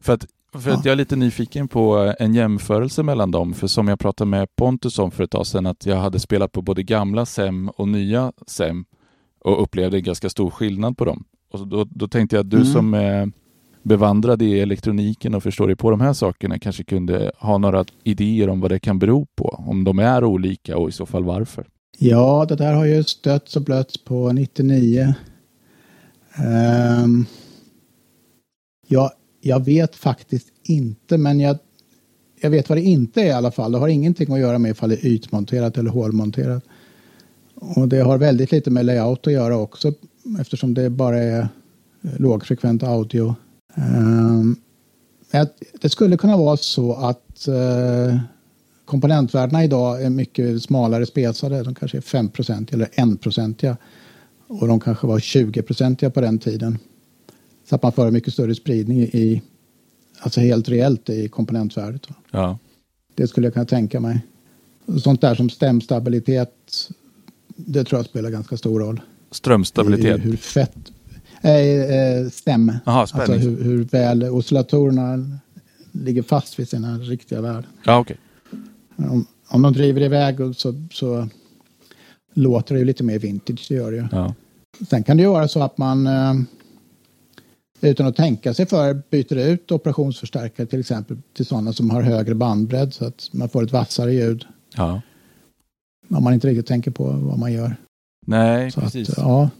För 0.00 0.12
att, 0.12 0.26
för 0.52 0.58
att 0.58 0.66
Ja. 0.66 0.80
jag 0.84 0.92
är 0.92 0.96
lite 0.96 1.16
nyfiken 1.16 1.68
på 1.68 2.14
en 2.18 2.34
jämförelse 2.34 3.02
mellan 3.02 3.30
dem. 3.30 3.54
För 3.54 3.66
som 3.66 3.88
jag 3.88 3.98
pratade 4.00 4.30
med 4.30 4.56
Pontus 4.56 4.98
om 4.98 5.10
för 5.10 5.24
ett 5.24 5.30
tag 5.30 5.46
sedan, 5.46 5.66
att 5.66 5.86
jag 5.86 5.96
hade 5.96 6.20
spelat 6.20 6.52
på 6.52 6.62
både 6.62 6.82
gamla 6.82 7.26
SEM 7.26 7.68
och 7.68 7.88
nya 7.88 8.32
SEM 8.46 8.84
och 9.44 9.62
upplevde 9.62 9.96
en 9.96 10.02
ganska 10.02 10.30
stor 10.30 10.50
skillnad 10.50 10.96
på 10.98 11.04
dem. 11.04 11.24
Och 11.52 11.68
då, 11.68 11.84
då 11.90 12.08
tänkte 12.08 12.36
jag 12.36 12.40
att 12.44 12.50
du 12.50 12.56
Mm. 12.56 12.68
som 12.68 12.94
är 12.94 13.32
bevandrad 13.82 14.42
i 14.42 14.60
elektroniken 14.60 15.34
och 15.34 15.42
förstår 15.42 15.66
dig 15.66 15.76
på 15.76 15.90
de 15.90 16.00
här 16.00 16.12
sakerna 16.12 16.58
kanske 16.58 16.84
kunde 16.84 17.32
ha 17.38 17.58
några 17.58 17.84
idéer 18.04 18.48
om 18.48 18.60
vad 18.60 18.70
det 18.70 18.78
kan 18.78 18.98
bero 18.98 19.26
på. 19.36 19.48
Om 19.68 19.84
de 19.84 19.98
är 19.98 20.24
olika 20.24 20.76
och 20.78 20.88
i 20.88 20.92
så 20.92 21.06
fall 21.06 21.24
varför. 21.24 21.66
Ja, 21.98 22.46
det 22.48 22.56
där 22.56 22.74
har 22.74 22.84
ju 22.84 23.02
stötts 23.04 23.56
och 23.56 23.62
blötts 23.62 24.04
på 24.04 24.32
99. 24.32 25.14
Ehm, 26.34 27.26
ja, 28.88 29.12
jag 29.40 29.64
vet 29.64 29.96
faktiskt 29.96 30.48
inte, 30.62 31.18
men 31.18 31.40
jag, 31.40 31.58
jag 32.40 32.50
vet 32.50 32.68
vad 32.68 32.78
det 32.78 32.82
inte 32.82 33.22
är 33.22 33.26
i 33.26 33.32
alla 33.32 33.50
fall. 33.50 33.72
Det 33.72 33.78
har 33.78 33.88
ingenting 33.88 34.32
att 34.32 34.40
göra 34.40 34.58
med 34.58 34.70
ifall 34.70 34.88
det 34.88 35.04
är 35.04 35.06
ytmonterat 35.06 35.78
eller 35.78 35.90
hålmonterat. 35.90 36.64
Och 37.54 37.88
det 37.88 38.00
har 38.00 38.18
väldigt 38.18 38.52
lite 38.52 38.70
med 38.70 38.86
layout 38.86 39.26
att 39.26 39.32
göra 39.32 39.56
också 39.56 39.92
eftersom 40.40 40.74
det 40.74 40.90
bara 40.90 41.18
är 41.18 41.40
eh, 41.40 41.46
lågfrekvent 42.18 42.82
audio. 42.82 43.34
Um, 43.74 44.56
det 45.80 45.88
skulle 45.88 46.16
kunna 46.16 46.36
vara 46.36 46.56
så 46.56 46.92
att 46.92 47.48
uh, 47.48 48.18
komponentvärdena 48.84 49.64
idag 49.64 50.02
är 50.02 50.10
mycket 50.10 50.62
smalare 50.62 51.06
spesade. 51.06 51.62
De 51.62 51.74
kanske 51.74 51.98
är 51.98 52.02
5 52.02 52.30
eller 52.70 52.86
1% 52.86 53.76
och 54.46 54.68
de 54.68 54.80
kanske 54.80 55.06
var 55.06 55.18
20% 55.18 56.10
på 56.10 56.20
den 56.20 56.38
tiden. 56.38 56.78
Så 57.70 57.76
att 57.76 57.82
man 57.82 57.92
får 57.92 58.06
en 58.06 58.12
mycket 58.12 58.32
större 58.32 58.54
spridning 58.54 59.00
i, 59.02 59.42
alltså 60.20 60.40
helt 60.40 60.68
reellt 60.68 61.10
i 61.10 61.28
komponentvärdet. 61.28 62.06
Ja, 62.30 62.58
Det 63.14 63.26
skulle 63.26 63.46
jag 63.46 63.54
kunna 63.54 63.66
tänka 63.66 64.00
mig. 64.00 64.20
Sånt 65.02 65.20
där 65.20 65.34
som 65.34 65.50
stämstabilitet, 65.50 66.52
det 67.56 67.84
tror 67.84 67.98
jag 67.98 68.06
spelar 68.06 68.30
ganska 68.30 68.56
stor 68.56 68.80
roll. 68.80 69.00
strömstabilitet. 69.30 70.18
I 70.18 70.20
hur 70.20 70.36
fett... 70.36 70.76
Eh, 71.42 72.30
stäm. 72.32 72.72
Jaha, 72.86 73.00
Alltså 73.00 73.32
hur, 73.32 73.64
hur 73.64 73.84
väl 73.84 74.22
oscillatorerna 74.24 75.38
ligger 75.92 76.22
fast 76.22 76.58
vid 76.58 76.68
sina 76.68 76.98
riktiga 76.98 77.40
värden. 77.40 77.66
Ja, 77.84 77.98
okej. 77.98 78.16
Om, 78.96 79.26
om 79.48 79.62
de 79.62 79.72
driver 79.72 80.00
iväg 80.00 80.36
så, 80.56 80.74
så 80.92 81.28
låter 82.34 82.74
det 82.74 82.78
ju 82.78 82.84
lite 82.84 83.04
mer 83.04 83.18
vintage, 83.18 83.66
det 83.68 83.74
gör 83.74 83.90
det 83.90 83.96
ju. 83.96 84.08
Ja. 84.12 84.34
Sen 84.90 85.02
kan 85.02 85.16
det 85.16 85.22
ju 85.22 85.28
vara 85.28 85.48
så 85.48 85.62
att 85.62 85.78
man 85.78 86.06
eh, 86.06 86.34
utan 87.80 88.06
att 88.06 88.16
tänka 88.16 88.54
sig 88.54 88.66
för 88.66 89.02
byter 89.10 89.38
ut 89.38 89.72
operationsförstärkare 89.72 90.66
till 90.66 90.80
exempel 90.80 91.16
till 91.34 91.46
sådana 91.46 91.72
som 91.72 91.90
har 91.90 92.02
högre 92.02 92.34
bandbredd 92.34 92.94
så 92.94 93.04
att 93.06 93.28
man 93.32 93.48
får 93.48 93.62
ett 93.64 93.72
vassare 93.72 94.12
ljud. 94.14 94.46
ja. 94.76 95.00
Om 96.14 96.24
man 96.24 96.34
inte 96.34 96.48
riktigt 96.48 96.66
tänker 96.66 96.90
på 96.90 97.04
vad 97.04 97.38
man 97.38 97.52
gör. 97.52 97.76
Nej, 98.26 98.70
Så 98.70 98.80
precis. 98.80 99.10
att, 99.10 99.18
ja, 99.18 99.50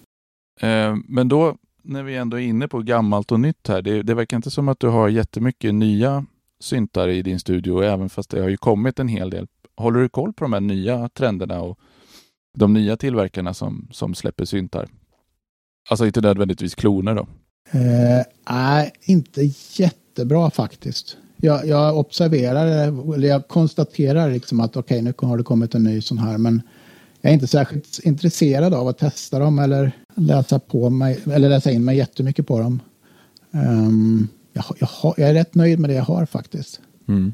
Eh, 0.61 0.97
Men 1.09 1.29
då, 1.29 1.57
när 1.83 2.03
vi 2.03 2.17
ändå 2.17 2.37
är 2.41 2.43
inne 2.45 2.69
på 2.69 2.79
gammalt 2.83 3.33
och 3.33 3.41
nytt 3.41 3.69
här, 3.69 3.83
det, 3.83 4.03
det 4.03 4.15
verkar 4.15 4.37
inte 4.37 4.51
som 4.51 4.69
att 4.69 4.81
du 4.81 4.89
har 4.89 5.09
jättemycket 5.09 5.75
nya 5.75 6.27
syntar 6.61 7.09
i 7.09 7.23
din 7.23 7.41
studio, 7.41 7.83
även 7.83 8.09
fast 8.11 8.31
det 8.31 8.41
har 8.41 8.49
ju 8.49 8.57
kommit 8.57 8.99
en 8.99 9.09
hel 9.09 9.31
del. 9.31 9.47
Håller 9.77 10.01
du 10.01 10.09
koll 10.09 10.33
på 10.33 10.45
de 10.45 10.53
här 10.53 10.61
nya 10.61 11.09
trenderna 11.09 11.61
och 11.61 11.79
de 12.59 12.73
nya 12.73 12.97
tillverkarna 12.97 13.55
som, 13.55 13.89
som 13.93 14.15
släpper 14.15 14.45
syntar? 14.45 14.89
Alltså 15.91 16.07
inte 16.07 16.21
nödvändigtvis 16.21 16.75
kloner 16.75 17.15
då? 17.15 17.27
Eh, 17.71 18.25
Nej, 18.51 18.93
inte 19.03 19.51
jättebra 19.77 20.51
faktiskt. 20.51 21.17
Jag, 21.37 21.67
jag 21.67 21.99
observerar, 21.99 22.67
eller 23.15 23.29
jag 23.29 23.49
konstaterar 23.49 24.31
liksom 24.31 24.61
att 24.61 24.77
okej, 24.77 25.03
nu 25.03 25.15
har 25.19 25.37
det 25.37 25.43
kommit 25.43 25.75
en 25.75 25.85
ny 25.85 26.01
sån 26.01 26.19
här, 26.19 26.39
men 26.39 26.63
jag 27.21 27.31
är 27.31 27.35
inte 27.35 27.47
särskilt 27.47 28.01
intresserad 28.03 28.75
av 28.75 28.89
att 28.89 28.99
testa 28.99 29.39
dem 29.39 29.59
eller 29.59 29.93
läsa 30.15 30.59
på 30.59 30.91
mig, 30.91 31.19
eller 31.33 31.49
läsa 31.49 31.71
in 31.71 31.85
mig 31.85 31.97
jättemycket 31.97 32.47
på 32.47 32.59
dem. 32.59 32.81
Ehm, 33.53 34.29
jag, 34.53 34.65
jag, 34.79 34.87
har, 34.87 35.15
jag 35.17 35.29
är 35.29 35.35
rätt 35.35 35.55
nöjd 35.55 35.79
med 35.79 35.91
det 35.91 35.95
jag 35.95 36.05
har 36.05 36.27
faktiskt. 36.27 36.81
Mm. 37.09 37.33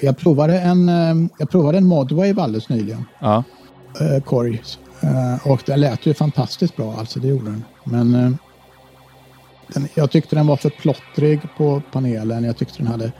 Jag 0.00 0.18
provade 0.18 0.60
en, 0.60 0.88
eh, 0.88 1.28
jag 1.38 1.50
provade 1.50 1.78
en 1.78 1.86
Modwave 1.86 2.42
alldeles 2.42 2.68
nyligen, 2.68 3.04
Ja, 3.20 3.44
eh, 4.00 4.22
korg. 4.22 4.62
Eh, 5.00 5.46
och 5.46 5.62
den 5.66 5.80
lät 5.80 6.06
ju 6.06 6.14
fantastiskt 6.14 6.76
bra, 6.76 6.94
alltså 6.98 7.20
det 7.20 7.28
gjorde 7.28 7.44
den. 7.44 7.64
Men 7.84 8.14
eh, 8.14 8.32
den, 9.68 9.88
jag 9.94 10.10
tyckte 10.10 10.36
den 10.36 10.46
var 10.46 10.56
för 10.56 10.70
plottrig 10.70 11.40
på 11.56 11.82
panelen. 11.92 12.44
Jag 12.44 12.56
tyckte 12.56 12.78
den 12.78 12.86
hade 12.86 13.12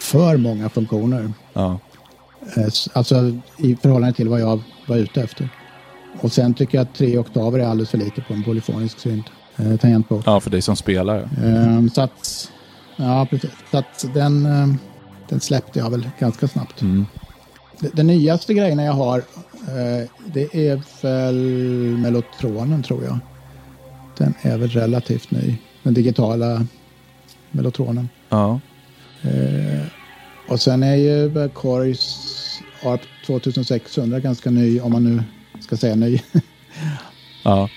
för 0.00 0.36
många 0.36 0.68
funktioner. 0.68 1.32
ja, 1.52 1.78
Eh, 2.56 2.68
alltså 2.92 3.32
i 3.58 3.76
förhållande 3.76 4.16
till 4.16 4.28
vad 4.28 4.40
jag 4.40 4.62
var 4.86 4.96
ute 4.96 5.22
efter. 5.22 5.48
Och 6.20 6.32
sen 6.32 6.54
tycker 6.54 6.78
jag 6.78 6.82
att 6.82 6.94
tre 6.94 7.18
oktaver 7.18 7.58
är 7.58 7.64
alldeles 7.64 7.90
för 7.90 7.98
lite 7.98 8.20
på 8.20 8.34
en 8.34 8.44
polyfonisk 8.44 8.98
synt. 8.98 9.26
Eh, 9.56 9.76
tangentbord. 9.76 10.22
ja, 10.26 10.40
för 10.40 10.50
dig 10.50 10.62
som 10.62 10.76
spelar. 10.76 11.28
ja. 11.42 11.46
Eh, 11.48 11.86
så 11.86 12.00
att, 12.00 12.50
ja 12.96 13.26
precis. 13.30 13.50
Så 13.70 13.78
att 13.78 14.04
den, 14.14 14.46
eh, 14.46 14.68
den 15.28 15.40
släppte 15.40 15.78
jag 15.78 15.90
väl 15.90 16.08
ganska 16.18 16.48
snabbt. 16.48 16.80
Mm. 16.82 17.06
Den 17.80 18.06
nyaste 18.06 18.54
grejerna 18.54 18.84
jag 18.84 18.92
har, 18.92 19.18
eh, 19.18 20.08
det 20.26 20.68
är 20.68 20.82
väl 21.02 21.34
Mellotronen 21.98 22.82
tror 22.82 23.04
jag. 23.04 23.18
Den 24.16 24.34
är 24.42 24.58
väl 24.58 24.68
relativt 24.70 25.30
ny. 25.30 25.56
Den 25.88 25.94
digitala 25.94 26.66
Mellotronen. 27.50 28.08
Ja. 28.28 28.60
Eh, 29.22 29.86
och 30.48 30.60
sen 30.60 30.82
är 30.82 30.94
ju 30.94 31.48
Korgs 31.48 32.60
ARP 32.82 33.00
2600 33.26 34.20
ganska 34.20 34.50
ny, 34.50 34.80
om 34.80 34.92
man 34.92 35.04
nu 35.04 35.22
ska 35.60 35.76
säga 35.76 35.94
ny. 35.94 36.20
ja. 37.44 37.68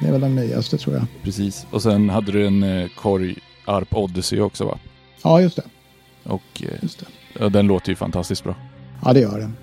Det 0.00 0.06
är 0.06 0.12
väl 0.12 0.20
den 0.20 0.34
nyaste 0.34 0.78
tror 0.78 0.96
jag. 0.96 1.04
Precis. 1.22 1.66
Och 1.70 1.82
sen 1.82 2.10
hade 2.10 2.32
du 2.32 2.46
en 2.46 2.62
eh, 2.62 2.88
Korg 2.96 3.38
ARP 3.64 3.94
Odyssey 3.96 4.40
också 4.40 4.64
va? 4.64 4.78
Ja, 5.22 5.40
just 5.40 5.56
det. 5.56 5.64
Och 6.24 6.62
eh, 6.62 6.68
Just 6.82 7.04
det. 7.38 7.48
den 7.48 7.66
låter 7.66 7.90
ju 7.90 7.96
fantastiskt 7.96 8.44
bra. 8.44 8.54
Ja, 9.04 9.12
det 9.12 9.20
gör 9.20 9.38
den. 9.38 9.56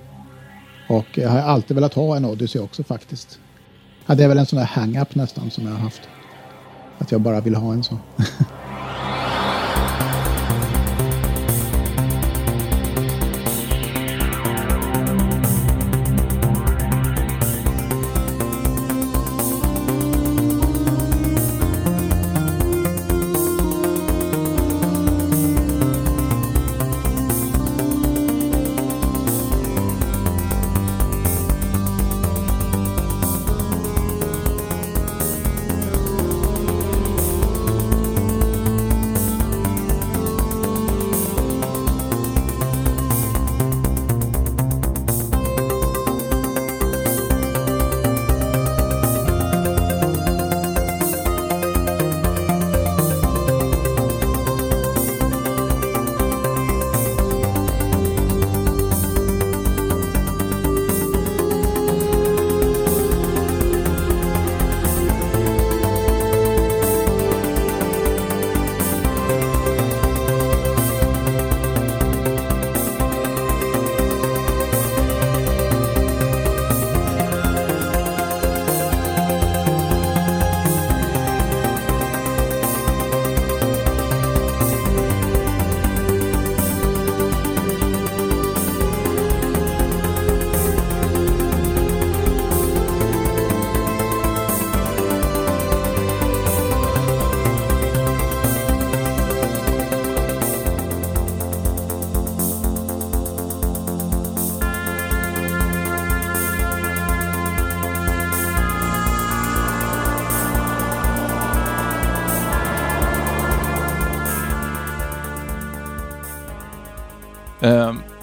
Och 0.89 1.07
jag 1.17 1.29
har 1.29 1.39
alltid 1.39 1.75
velat 1.75 1.93
ha 1.93 2.15
en 2.15 2.25
Odyssey 2.25 2.61
också 2.61 2.83
faktiskt. 2.83 3.39
Ja, 4.05 4.15
det 4.15 4.23
är 4.23 4.27
väl 4.27 4.37
en 4.37 4.45
sån 4.45 4.59
där 4.59 4.65
hang-up 4.65 5.15
nästan 5.15 5.51
som 5.51 5.65
jag 5.65 5.71
har 5.73 5.79
haft. 5.79 6.01
Att 6.99 7.11
jag 7.11 7.21
bara 7.21 7.41
vill 7.41 7.55
ha 7.55 7.73
en 7.73 7.83
sån. 7.83 7.99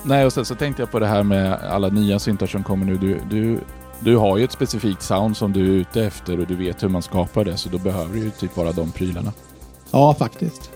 nej, 0.06 0.26
och 0.26 0.32
sen 0.32 0.44
så 0.44 0.54
tänkte 0.54 0.82
jag 0.82 0.90
på 0.90 0.98
det 0.98 1.06
här 1.06 1.22
med 1.22 1.52
alla 1.52 1.88
nya 1.88 2.18
syntar 2.18 2.46
som 2.46 2.62
kommer 2.64 2.86
nu. 2.86 2.96
Du, 2.96 3.20
du, 3.30 3.60
du 4.00 4.16
har 4.16 4.38
ju 4.38 4.44
ett 4.44 4.52
specifikt 4.52 5.02
sound 5.02 5.36
som 5.36 5.52
du 5.52 5.60
är 5.60 5.72
ute 5.80 6.04
efter 6.04 6.40
och 6.40 6.46
du 6.46 6.56
vet 6.56 6.82
hur 6.82 6.88
man 6.88 7.02
skapar 7.02 7.44
det, 7.44 7.56
så 7.56 7.68
då 7.68 7.78
behöver 7.78 8.14
du 8.14 8.20
ju 8.20 8.30
typ 8.30 8.54
bara 8.54 8.72
de 8.72 8.92
prylarna. 8.92 9.32
Ja, 9.90 10.14
faktiskt. 10.14 10.70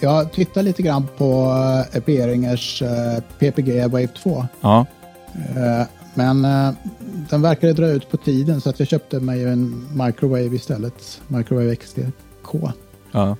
Jag 0.00 0.32
tittar 0.32 0.62
lite 0.62 0.82
grann 0.82 1.06
på 1.16 1.54
eh, 1.92 2.02
Beringers 2.06 2.82
eh, 2.82 3.22
PPG 3.38 3.80
Wave 3.86 4.06
2. 4.06 4.46
Ja, 4.60 4.86
Eh, 5.56 5.86
Men 6.14 6.44
eh, 6.44 6.70
den 7.30 7.42
verkade 7.42 7.72
dra 7.72 7.86
ut 7.86 8.10
på 8.10 8.16
tiden 8.16 8.60
så 8.60 8.70
att 8.70 8.78
jag 8.78 8.88
köpte 8.88 9.20
mig 9.20 9.44
en 9.44 9.86
Microwave 10.06 10.56
istället. 10.56 11.20
Microwave 11.28 11.76
XDK. 11.76 12.54
ja. 13.12 13.36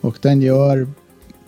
Och 0.00 0.18
den 0.22 0.40
gör, 0.40 0.88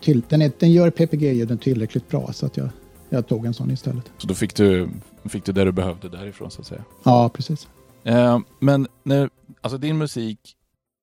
till, 0.01 0.22
den 0.29 0.42
är, 0.42 0.53
den 0.59 0.72
gör 0.72 0.90
PPG-ljuden 0.90 1.59
tillräckligt 1.59 2.09
bra 2.09 2.33
så 2.33 2.46
att 2.46 2.57
jag, 2.57 2.68
jag 3.09 3.27
tog 3.27 3.47
en 3.47 3.55
sån 3.55 3.71
istället. 3.71 4.12
Så 4.18 4.27
då 4.27 4.35
fick 4.35 4.55
du, 4.55 4.88
fick 5.25 5.44
du 5.44 5.53
det 5.53 5.64
du 5.64 5.73
behövde 5.73 6.09
därifrån 6.09 6.51
så 6.51 6.61
att 6.61 6.66
säga. 6.66 6.85
Ja, 7.05 7.29
precis. 7.35 7.68
Eh, 8.05 8.38
men 8.61 8.87
när, 9.03 9.31
alltså 9.61 9.79
din 9.79 9.99
musik 9.99 10.55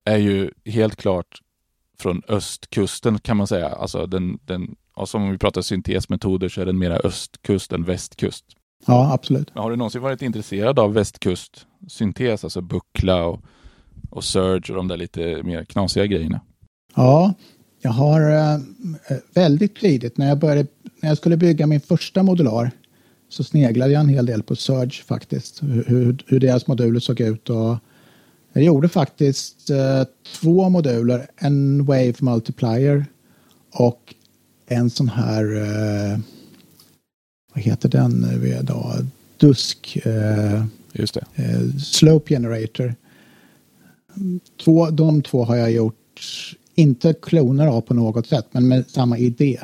är 0.06 0.18
ju 0.18 0.52
helt 0.65 0.96
klart 0.96 1.41
från 2.00 2.22
östkusten 2.28 3.20
kan 3.20 3.38
man 3.38 3.48
säga. 3.48 3.70
Alltså 3.70 4.08
den, 4.08 4.39
den, 4.46 4.76
alltså 4.94 5.18
om 5.18 5.32
vi 5.32 5.38
pratar 5.38 5.62
syntesmetoder 5.62 6.50
så 6.50 6.62
är 6.62 6.65
den 6.65 6.78
mera 6.78 6.96
östkust 6.96 7.72
än 7.72 7.84
västkust. 7.84 8.46
Ja, 8.86 9.13
absolut. 9.13 9.52
Men 9.54 9.63
har 9.63 9.72
du 9.72 9.76
någonsin 9.76 10.02
varit 10.02 10.22
intresserad 10.22 10.80
av 10.80 10.94
västkustsyntes, 10.94 12.44
alltså 12.44 12.62
buckla 12.62 13.26
och, 13.26 13.41
och 14.10 14.24
surge 14.24 14.70
och 14.70 14.76
de 14.76 14.88
där 14.88 14.98
lite 14.98 15.44
mer 15.44 15.63
knasiga 15.63 16.06
grejerna? 16.06 16.41
Ja, 16.96 17.34
jag 17.82 17.91
har 17.91 18.32
eh, 18.32 18.60
väldigt 19.34 19.76
tidigt 19.76 20.18
när 20.18 20.28
jag 20.28 20.39
började, 20.39 20.68
när 21.01 21.10
jag 21.10 21.17
skulle 21.17 21.38
bygga 21.38 21.67
min 21.67 21.81
första 21.81 22.23
modular 22.23 22.71
så 23.29 23.43
sneglade 23.43 23.91
jag 23.91 23.99
en 23.99 24.10
hel 24.10 24.25
del 24.25 24.43
på 24.43 24.55
Surge 24.55 25.03
faktiskt, 25.03 25.63
hur, 25.63 26.23
hur, 26.27 26.39
deras 26.39 26.67
moduler 26.67 26.99
såg 26.99 27.19
ut 27.19 27.49
och 27.49 27.77
jag 28.53 28.63
gjorde 28.63 28.89
faktiskt 28.89 29.69
eh, 29.69 30.03
två 30.41 30.69
moduler, 30.69 31.27
en 31.38 31.86
Wave 31.86 32.13
Multiplier 32.19 33.05
och 33.71 34.13
en 34.67 34.89
sån 34.89 35.10
här, 35.10 35.55
eh, 35.55 36.19
vad 37.53 37.63
heter 37.63 37.89
den 37.89 38.12
nu 38.12 38.60
då, 38.62 38.93
Dusk 39.38 39.97
eh, 40.05 40.65
Just 40.93 41.13
det. 41.13 41.25
eh, 41.36 41.77
Slope 41.77 42.34
Generator. 42.34 42.95
Två, 44.63 44.89
de 44.89 45.21
två 45.21 45.43
har 45.43 45.55
jag 45.55 45.71
gjort, 45.71 46.21
inte 46.75 47.13
kloner 47.13 47.67
av 47.67 47.81
på 47.81 47.93
något 47.93 48.27
sätt, 48.27 48.45
men 48.51 48.67
med 48.67 48.89
samma 48.89 49.17
idé 49.17 49.60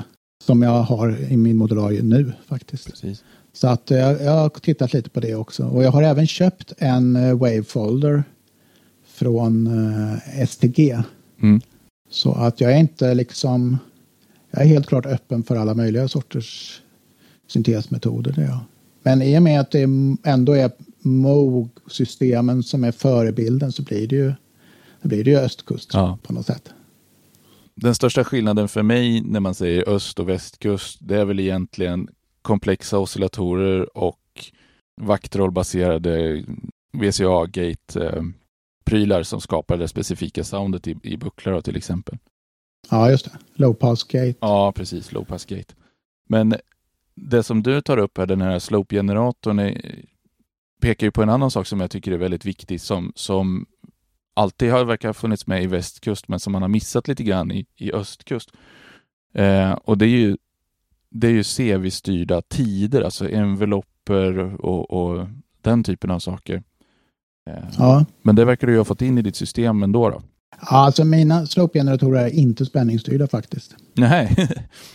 som 0.45 0.61
jag 0.61 0.83
har 0.83 1.17
i 1.31 1.37
min 1.37 1.57
modularie 1.57 2.01
nu 2.01 2.33
faktiskt. 2.47 2.85
Precis. 2.89 3.23
Så 3.53 3.67
att 3.67 3.91
eh, 3.91 3.97
jag, 3.97 4.21
jag 4.21 4.31
har 4.31 4.49
tittat 4.49 4.93
lite 4.93 5.09
på 5.09 5.19
det 5.19 5.35
också. 5.35 5.65
Och 5.65 5.83
jag 5.83 5.91
har 5.91 6.03
även 6.03 6.27
köpt 6.27 6.73
en 6.77 7.15
eh, 7.15 7.33
Wave 7.37 7.63
Folder 7.63 8.23
från 9.05 9.67
eh, 9.67 10.45
STG. 10.47 11.03
Mm. 11.41 11.61
Så 12.09 12.31
att 12.31 12.61
jag 12.61 12.71
är 12.71 12.77
inte 12.77 13.13
liksom, 13.13 13.77
jag 14.51 14.61
är 14.61 14.67
helt 14.67 14.87
klart 14.87 15.05
öppen 15.05 15.43
för 15.43 15.55
alla 15.55 15.73
möjliga 15.73 16.07
sorters 16.07 16.81
syntesmetoder. 17.47 18.31
Det 18.31 18.41
jag. 18.41 18.59
Men 19.03 19.21
i 19.21 19.37
och 19.37 19.43
med 19.43 19.59
att 19.59 19.71
det 19.71 19.87
ändå 20.23 20.53
är 20.53 20.71
Moog-systemen 20.99 22.63
som 22.63 22.83
är 22.83 22.91
förebilden 22.91 23.71
så 23.71 23.83
blir 23.83 24.07
det 24.07 24.15
ju, 24.15 24.33
blir 25.01 25.23
det 25.23 25.31
ju 25.31 25.37
östkust 25.37 25.89
Ja. 25.93 26.17
på 26.23 26.33
något 26.33 26.45
sätt. 26.45 26.69
Den 27.81 27.95
största 27.95 28.23
skillnaden 28.23 28.67
för 28.67 28.83
mig 28.83 29.21
när 29.21 29.39
man 29.39 29.55
säger 29.55 29.89
öst 29.89 30.19
och 30.19 30.29
västkust, 30.29 30.97
det 31.01 31.17
är 31.17 31.25
väl 31.25 31.39
egentligen 31.39 32.07
komplexa 32.41 32.99
oscillatorer 32.99 33.97
och 33.97 34.19
vaktrollbaserade 35.01 36.43
VCA-gate-prylar 36.93 39.23
som 39.23 39.41
skapar 39.41 39.77
det 39.77 39.87
specifika 39.87 40.43
soundet 40.43 40.87
i, 40.87 40.95
i 41.03 41.17
bucklor 41.17 41.53
då, 41.53 41.61
till 41.61 41.77
exempel. 41.77 42.17
Ja, 42.89 43.11
just 43.11 43.25
det. 43.25 43.31
Low 43.53 43.73
pass 43.73 44.03
gate. 44.03 44.35
Ja, 44.39 44.71
precis. 44.71 45.11
Low 45.11 45.23
pass 45.23 45.45
gate. 45.45 45.73
Men 46.29 46.55
det 47.15 47.43
som 47.43 47.63
du 47.63 47.81
tar 47.81 47.97
upp 47.97 48.17
här, 48.17 48.25
den 48.25 48.41
här 48.41 48.59
slope-generatorn, 48.59 49.59
är, 49.59 50.05
pekar 50.81 51.07
ju 51.07 51.11
på 51.11 51.23
en 51.23 51.29
annan 51.29 51.51
sak 51.51 51.67
som 51.67 51.81
jag 51.81 51.91
tycker 51.91 52.11
är 52.11 52.17
väldigt 52.17 52.45
viktig, 52.45 52.81
som, 52.81 53.11
som 53.15 53.65
alltid 54.33 54.71
har 54.71 54.85
verkar 54.85 55.09
ha 55.09 55.13
funnits 55.13 55.47
med 55.47 55.63
i 55.63 55.67
västkust, 55.67 56.27
men 56.27 56.39
som 56.39 56.53
man 56.53 56.61
har 56.61 56.69
missat 56.69 57.07
lite 57.07 57.23
grann 57.23 57.51
i, 57.51 57.65
i 57.75 57.93
östkust. 57.93 58.51
Eh, 59.33 59.71
och 59.71 59.97
det 59.97 60.05
är 60.05 60.09
ju 60.09 60.37
det 61.09 61.27
är 61.27 61.31
ju 61.31 61.43
CV-styrda 61.43 62.41
tider, 62.41 63.01
alltså 63.01 63.29
envelopper 63.29 64.65
och, 64.65 64.91
och 64.91 65.27
den 65.61 65.83
typen 65.83 66.11
av 66.11 66.19
saker. 66.19 66.63
Eh, 67.49 67.63
Ja. 67.77 68.05
Men 68.21 68.35
det 68.35 68.45
verkar 68.45 68.67
du 68.67 68.77
ha 68.77 68.85
fått 68.85 69.01
in 69.01 69.17
i 69.17 69.21
ditt 69.21 69.35
system 69.35 69.83
ändå 69.83 70.09
då? 70.09 70.21
Ja, 70.61 70.67
Alltså 70.77 71.03
mina 71.03 71.45
slope-generatorer 71.45 72.25
är 72.25 72.29
inte 72.29 72.65
spänningsstyrda 72.65 73.27
faktiskt. 73.27 73.75
Nej. 73.93 74.35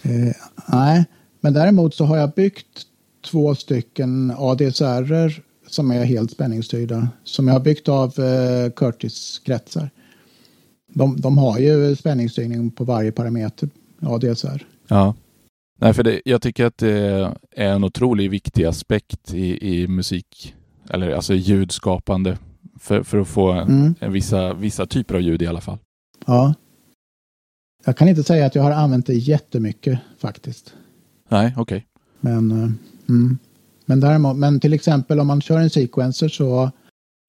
Eh, 0.02 0.34
nej, 0.68 1.04
men 1.40 1.52
däremot 1.52 1.94
så 1.94 2.04
har 2.04 2.16
jag 2.16 2.32
byggt 2.32 2.82
två 3.30 3.54
stycken 3.54 4.32
ADSR 4.36 5.42
som 5.76 5.90
är 5.90 6.04
helt 6.04 6.30
spänningsstyrda. 6.30 7.08
Som 7.24 7.46
jag 7.48 7.54
har 7.54 7.60
byggt 7.60 7.88
av 7.88 8.20
eh, 8.20 8.70
Curtis-kretsar. 8.70 9.90
De, 10.94 11.20
de 11.20 11.38
har 11.38 11.58
ju 11.58 11.96
spänningsstyrning 11.96 12.70
på 12.70 12.84
varje 12.84 13.12
parameter 13.12 13.68
ADSR. 14.02 14.66
ja. 14.88 15.14
Nej, 15.78 15.94
för 15.94 16.02
det, 16.02 16.22
jag 16.24 16.42
tycker 16.42 16.64
att 16.64 16.78
det 16.78 16.90
är 17.56 17.72
en 17.72 17.84
otroligt 17.84 18.30
viktig 18.30 18.64
aspekt 18.64 19.34
i, 19.34 19.68
i 19.82 19.88
musik, 19.88 20.54
eller 20.90 21.10
alltså 21.10 21.34
ljudskapande, 21.34 22.38
för, 22.80 23.02
för 23.02 23.18
att 23.18 23.28
få 23.28 23.50
Mm. 23.52 23.94
vissa, 24.12 24.54
vissa 24.54 24.86
typer 24.86 25.14
av 25.14 25.20
ljud 25.20 25.42
i 25.42 25.46
alla 25.46 25.60
fall. 25.60 25.78
Ja. 26.26 26.54
Jag 27.84 27.96
kan 27.96 28.08
inte 28.08 28.22
säga 28.22 28.46
att 28.46 28.54
jag 28.54 28.62
har 28.62 28.70
använt 28.70 29.06
det 29.06 29.14
jättemycket 29.14 29.98
faktiskt. 30.18 30.74
Nej, 31.28 31.54
okej. 31.56 31.86
Men, 32.20 32.50
eh, 32.50 32.70
mm. 33.08 33.38
Men, 33.86 34.00
däremot, 34.00 34.36
men 34.36 34.60
till 34.60 34.72
exempel 34.72 35.20
om 35.20 35.26
man 35.26 35.40
kör 35.40 35.58
en 35.60 35.70
sequencer 35.70 36.28
så 36.28 36.70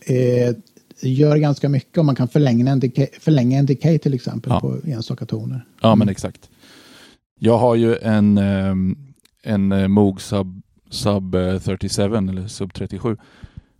eh, 0.06 0.56
gör 1.02 1.38
ganska 1.38 1.70
mycket 1.70 1.98
om 1.98 2.06
man 2.06 2.16
kan 2.16 2.28
förlänga 2.28 2.72
en 2.72 2.80
decay, 2.80 3.08
förlänga 3.20 3.60
en 3.60 3.66
decay 3.66 4.00
till 4.00 4.14
exempel 4.14 4.52
Ja. 4.52 4.60
på 4.60 4.78
enstaka 4.86 5.26
toner. 5.26 5.66
Ja, 5.82 5.88
Mm. 5.88 6.00
men 6.00 6.10
exakt. 6.10 6.50
Jag 7.40 7.58
har 7.58 7.76
ju 7.76 7.96
en, 7.98 8.38
ehm, 8.38 8.96
en 9.44 9.72
eh, 9.72 9.88
Moog 9.88 10.22
Sub, 10.22 10.62
Sub 10.90 11.36
eh, 11.36 11.60
37 11.60 12.04
eller 12.16 12.48
Sub 12.48 12.74
37. 12.74 13.18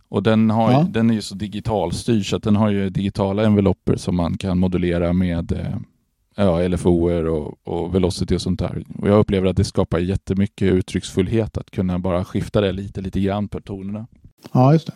Och 0.08 0.22
den, 0.22 0.50
har, 0.50 0.72
Ja. 0.72 0.86
den 0.90 1.10
är 1.10 1.14
ju 1.14 1.22
så 1.22 1.34
digitalstyrd 1.34 2.30
så 2.30 2.36
att 2.36 2.42
den 2.42 2.56
har 2.56 2.70
ju 2.70 2.90
digitala 2.90 3.44
envelopper 3.44 3.96
som 3.96 4.16
man 4.16 4.36
kan 4.38 4.58
modulera 4.58 5.12
med 5.12 5.52
eh, 5.52 5.76
ja, 6.38 6.68
LFOer 6.68 7.24
och, 7.24 7.58
och 7.64 7.94
velocity 7.94 8.36
och 8.36 8.42
sånt 8.42 8.58
där. 8.58 8.84
Och 8.98 9.08
jag 9.08 9.18
upplever 9.18 9.46
att 9.46 9.56
det 9.56 9.64
skapar 9.64 9.98
jättemycket 9.98 10.72
uttrycksfullhet 10.72 11.58
att 11.58 11.70
kunna 11.70 11.98
bara 11.98 12.24
skifta 12.24 12.60
det 12.60 12.72
lite, 12.72 13.00
lite 13.00 13.20
grann 13.20 13.48
på 13.48 13.60
tonerna. 13.60 14.06
Ja, 14.52 14.72
just 14.72 14.86
det. 14.86 14.92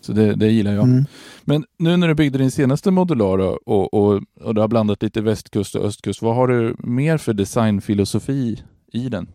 Så 0.00 0.12
det, 0.12 0.34
det 0.34 0.50
gillar 0.50 0.72
jag. 0.72 0.84
Mm. 0.84 1.04
Men 1.44 1.64
nu 1.78 1.96
när 1.96 2.08
du 2.08 2.14
byggde 2.14 2.38
din 2.38 2.50
senaste 2.50 2.90
modular 2.90 3.38
och, 3.38 3.94
och, 3.94 4.22
och 4.40 4.54
du 4.54 4.60
har 4.60 4.68
blandat 4.68 5.02
lite 5.02 5.20
västkust 5.20 5.74
och 5.74 5.84
östkust, 5.84 6.22
vad 6.22 6.34
har 6.34 6.48
du 6.48 6.76
mer 6.78 7.18
för 7.18 7.32
designfilosofi 7.32 8.62
i 8.92 9.08
den? 9.08 9.28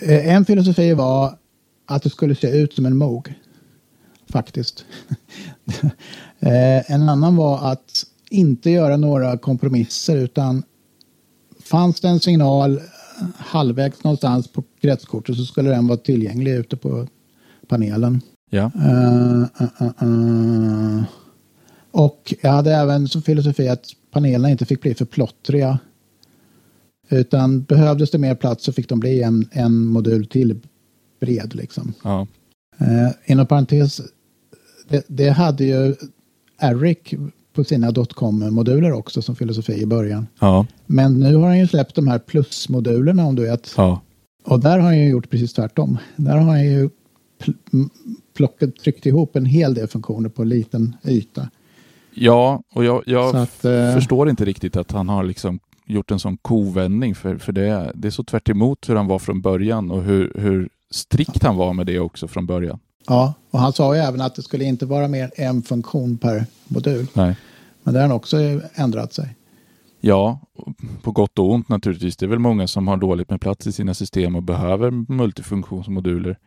Eh, 0.00 0.34
En 0.34 0.44
filosofi 0.44 0.94
var 0.94 1.34
att 1.86 2.02
det 2.02 2.10
skulle 2.10 2.34
se 2.34 2.58
ut 2.58 2.72
som 2.72 2.86
en 2.86 2.96
Moog. 2.96 3.34
Faktiskt. 4.28 4.84
Eh, 6.42 6.90
en 6.92 7.08
annan 7.08 7.36
var 7.36 7.72
att 7.72 8.04
inte 8.30 8.70
göra 8.70 8.96
några 8.96 9.38
kompromisser 9.38 10.16
utan 10.16 10.62
fanns 11.70 12.00
det 12.00 12.08
en 12.08 12.20
signal 12.20 12.80
halvvägs 13.36 14.04
någonstans 14.04 14.48
på 14.48 14.64
kretskortet 14.80 15.36
så 15.36 15.44
skulle 15.44 15.70
den 15.70 15.86
vara 15.86 15.98
tillgänglig 15.98 16.52
ute 16.52 16.76
på 16.76 17.06
panelen. 17.68 18.20
Ja, 18.50 18.70
eh, 18.74 19.42
eh, 19.42 19.86
eh. 20.00 21.02
Och 21.90 22.34
jag 22.40 22.50
hade 22.50 22.74
även 22.74 23.08
som 23.08 23.22
filosofi 23.22 23.68
att 23.68 23.86
panelerna 24.10 24.50
inte 24.50 24.66
fick 24.66 24.80
bli 24.80 24.94
för 24.94 25.04
plottriga. 25.04 25.78
Utan 27.08 27.62
behövdes 27.62 28.10
det 28.10 28.18
mer 28.18 28.34
plats 28.34 28.64
så 28.64 28.72
fick 28.72 28.88
de 28.88 29.00
bli 29.00 29.22
en, 29.22 29.48
en 29.52 29.84
modul 29.86 30.26
till 30.26 30.60
bred. 31.20 31.54
Liksom. 31.54 31.92
ja, 32.04 32.26
Eh, 32.80 33.10
inom 33.26 33.46
parentes, 33.46 34.00
det, 34.88 35.04
det 35.08 35.28
hade 35.28 35.64
ju 35.64 35.94
Eric 36.60 37.14
på 37.60 37.64
sina 37.64 37.90
dotcom-moduler 37.90 38.92
också 38.92 39.22
som 39.22 39.36
filosofi 39.36 39.72
i 39.82 39.86
början. 39.86 40.26
ja, 40.40 40.66
Men 40.86 41.20
nu 41.20 41.34
har 41.36 41.46
han 41.46 41.58
ju 41.58 41.66
släppt 41.66 41.94
de 41.94 42.08
här 42.08 42.18
plusmodulerna 42.18 43.24
om 43.26 43.36
du 43.36 43.42
vet. 43.42 43.74
ja, 43.76 44.00
Och 44.44 44.60
där 44.60 44.70
har 44.78 44.80
han 44.86 44.98
ju 44.98 45.08
gjort 45.08 45.30
precis 45.30 45.52
tvärtom. 45.52 45.98
Där 46.16 46.36
har 46.36 46.44
han 46.50 46.64
ju 46.64 46.90
plockat, 48.36 48.76
tryckt 48.76 49.06
ihop 49.06 49.36
en 49.36 49.46
hel 49.46 49.74
del 49.74 49.88
funktioner 49.88 50.28
på 50.28 50.42
en 50.42 50.48
liten 50.48 50.96
yta. 51.04 51.48
ja 52.14 52.62
och 52.74 52.84
jag, 52.84 53.02
jag 53.06 53.36
att, 53.36 53.64
eh, 53.64 53.94
förstår 53.94 54.30
inte 54.30 54.44
riktigt 54.44 54.76
att 54.76 54.92
han 54.92 55.08
har 55.08 55.24
liksom 55.24 55.58
gjort 55.86 56.10
en 56.10 56.18
sån 56.18 56.36
kovändning, 56.36 57.14
för, 57.14 57.36
för 57.38 57.52
det, 57.52 57.62
är- 57.68 57.92
det 57.94 58.08
är 58.08 58.12
så 58.12 58.24
tvärt 58.24 58.48
emot 58.48 58.88
hur 58.88 58.96
han 58.96 59.06
var 59.06 59.18
från 59.18 59.40
början 59.40 59.90
och 59.90 60.02
hur, 60.02 60.32
hur 60.34 60.68
strikt 60.90 61.42
han 61.42 61.56
var 61.56 61.72
med 61.72 61.86
det 61.86 61.98
också 61.98 62.28
från 62.28 62.46
början. 62.46 62.78
Ja, 63.06 63.34
och 63.50 63.58
han 63.58 63.72
sa 63.72 63.94
ju 63.94 64.00
även 64.00 64.20
att 64.20 64.34
det 64.34 64.42
skulle 64.42 64.64
inte 64.64 64.86
vara 64.86 65.08
mer 65.08 65.30
än 65.36 65.46
en 65.56 65.62
funktion 65.62 66.18
per 66.18 66.44
modul. 66.68 67.06
Nej. 67.14 67.36
Men 67.90 67.94
det 67.94 68.00
har 68.00 68.08
han 68.08 68.16
också 68.16 68.36
ändrat 68.74 69.12
sig. 69.12 69.36
Ja, 70.00 70.40
på 71.02 71.12
gott 71.12 71.38
och 71.38 71.50
ont 71.50 71.68
naturligtvis. 71.68 72.16
Det 72.16 72.26
är 72.26 72.28
väl 72.28 72.38
många 72.38 72.66
som 72.66 72.88
har 72.88 72.96
dåligt 72.96 73.30
med 73.30 73.40
plats 73.40 73.66
i 73.66 73.72
sina 73.72 73.94
system 73.94 74.36
och 74.36 74.42
behöver 74.42 74.90
multifunktionsmoduler. 75.12 76.38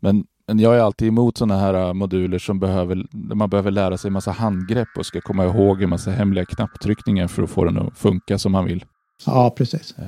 Men, 0.00 0.24
men 0.48 0.58
jag 0.58 0.76
är 0.76 0.80
alltid 0.80 1.08
emot 1.08 1.36
sådana 1.36 1.60
här 1.60 1.74
äh, 1.74 1.92
moduler 1.92 2.38
som 2.38 2.60
behöver, 2.60 3.06
där 3.10 3.34
man 3.34 3.50
behöver 3.50 3.70
lära 3.70 3.98
sig 3.98 4.08
en 4.08 4.12
massa 4.12 4.30
handgrepp 4.30 4.88
och 4.98 5.06
ska 5.06 5.20
komma 5.20 5.44
ihåg 5.44 5.82
en 5.82 5.90
massa 5.90 6.10
hemliga 6.10 6.44
knapptryckningar 6.44 7.26
för 7.28 7.42
att 7.42 7.50
få 7.50 7.64
den 7.64 7.78
att 7.78 7.98
funka 7.98 8.38
som 8.38 8.52
man 8.52 8.64
vill. 8.64 8.84
Ja, 9.26 9.50
precis. 9.56 9.94
Eh, 9.98 10.04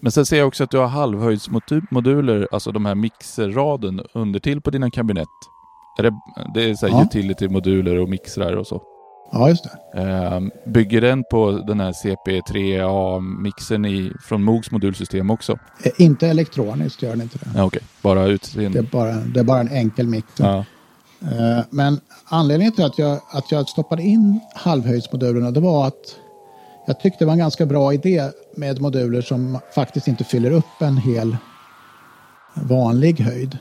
Men 0.00 0.12
sen 0.12 0.26
ser 0.26 0.38
jag 0.38 0.48
också 0.48 0.64
att 0.64 0.70
du 0.70 0.78
har 0.78 0.86
halvhöjdsmoduler, 0.86 2.48
alltså 2.52 2.72
de 2.72 2.86
här 2.86 2.94
mixerraden 2.94 4.00
undertill 4.14 4.60
på 4.60 4.70
dina 4.70 4.90
kabinett. 4.90 5.28
Är 5.98 6.02
det, 6.02 6.12
det 6.54 6.70
är 6.70 6.74
så 6.74 6.86
här 6.86 6.94
Ja. 6.94 7.02
utility-moduler 7.04 7.98
och 7.98 8.08
mixrar 8.08 8.56
och 8.56 8.66
så. 8.66 8.82
Ja, 9.32 9.48
just 9.48 9.64
det. 9.92 10.00
Eh, 10.02 10.40
bygger 10.72 11.00
den 11.00 11.24
på 11.30 11.50
den 11.66 11.80
här 11.80 11.92
CP3A-mixen 11.92 13.86
i, 13.86 14.12
från 14.22 14.42
Moogs 14.42 14.70
modulsystem 14.70 15.30
också? 15.30 15.58
Eh, 15.84 15.92
Inte 15.98 16.28
elektroniskt 16.28 17.02
gör 17.02 17.10
den 17.10 17.22
inte 17.22 17.38
det. 17.38 17.50
Ja, 17.54 17.64
Okej, 17.64 17.82
bara 18.02 18.22
Det 18.24 18.30
utseende. 18.30 18.82
bara, 18.82 19.12
det 19.14 19.40
är 19.40 19.44
bara 19.44 19.60
en 19.60 19.68
enkel 19.72 20.06
mix. 20.06 20.26
Ja, 20.36 20.64
Eh, 21.22 21.64
Men 21.70 22.00
anledningen 22.28 22.72
till 22.72 22.84
att 22.84 22.98
jag, 22.98 23.20
att 23.30 23.52
jag 23.52 23.68
stoppade 23.68 24.02
in 24.02 24.40
halvhöjdsmodulerna 24.54 25.50
det 25.50 25.60
var 25.60 25.86
att 25.86 26.16
jag 26.86 27.00
tyckte 27.00 27.18
det 27.18 27.24
var 27.26 27.32
en 27.32 27.38
ganska 27.38 27.66
bra 27.66 27.94
idé 27.94 28.22
med 28.56 28.80
moduler 28.80 29.20
som 29.22 29.58
faktiskt 29.74 30.08
inte 30.08 30.24
fyller 30.24 30.50
upp 30.50 30.80
en 30.82 30.96
hel 30.96 31.36
vanlig 32.54 33.20
höjd. 33.20 33.58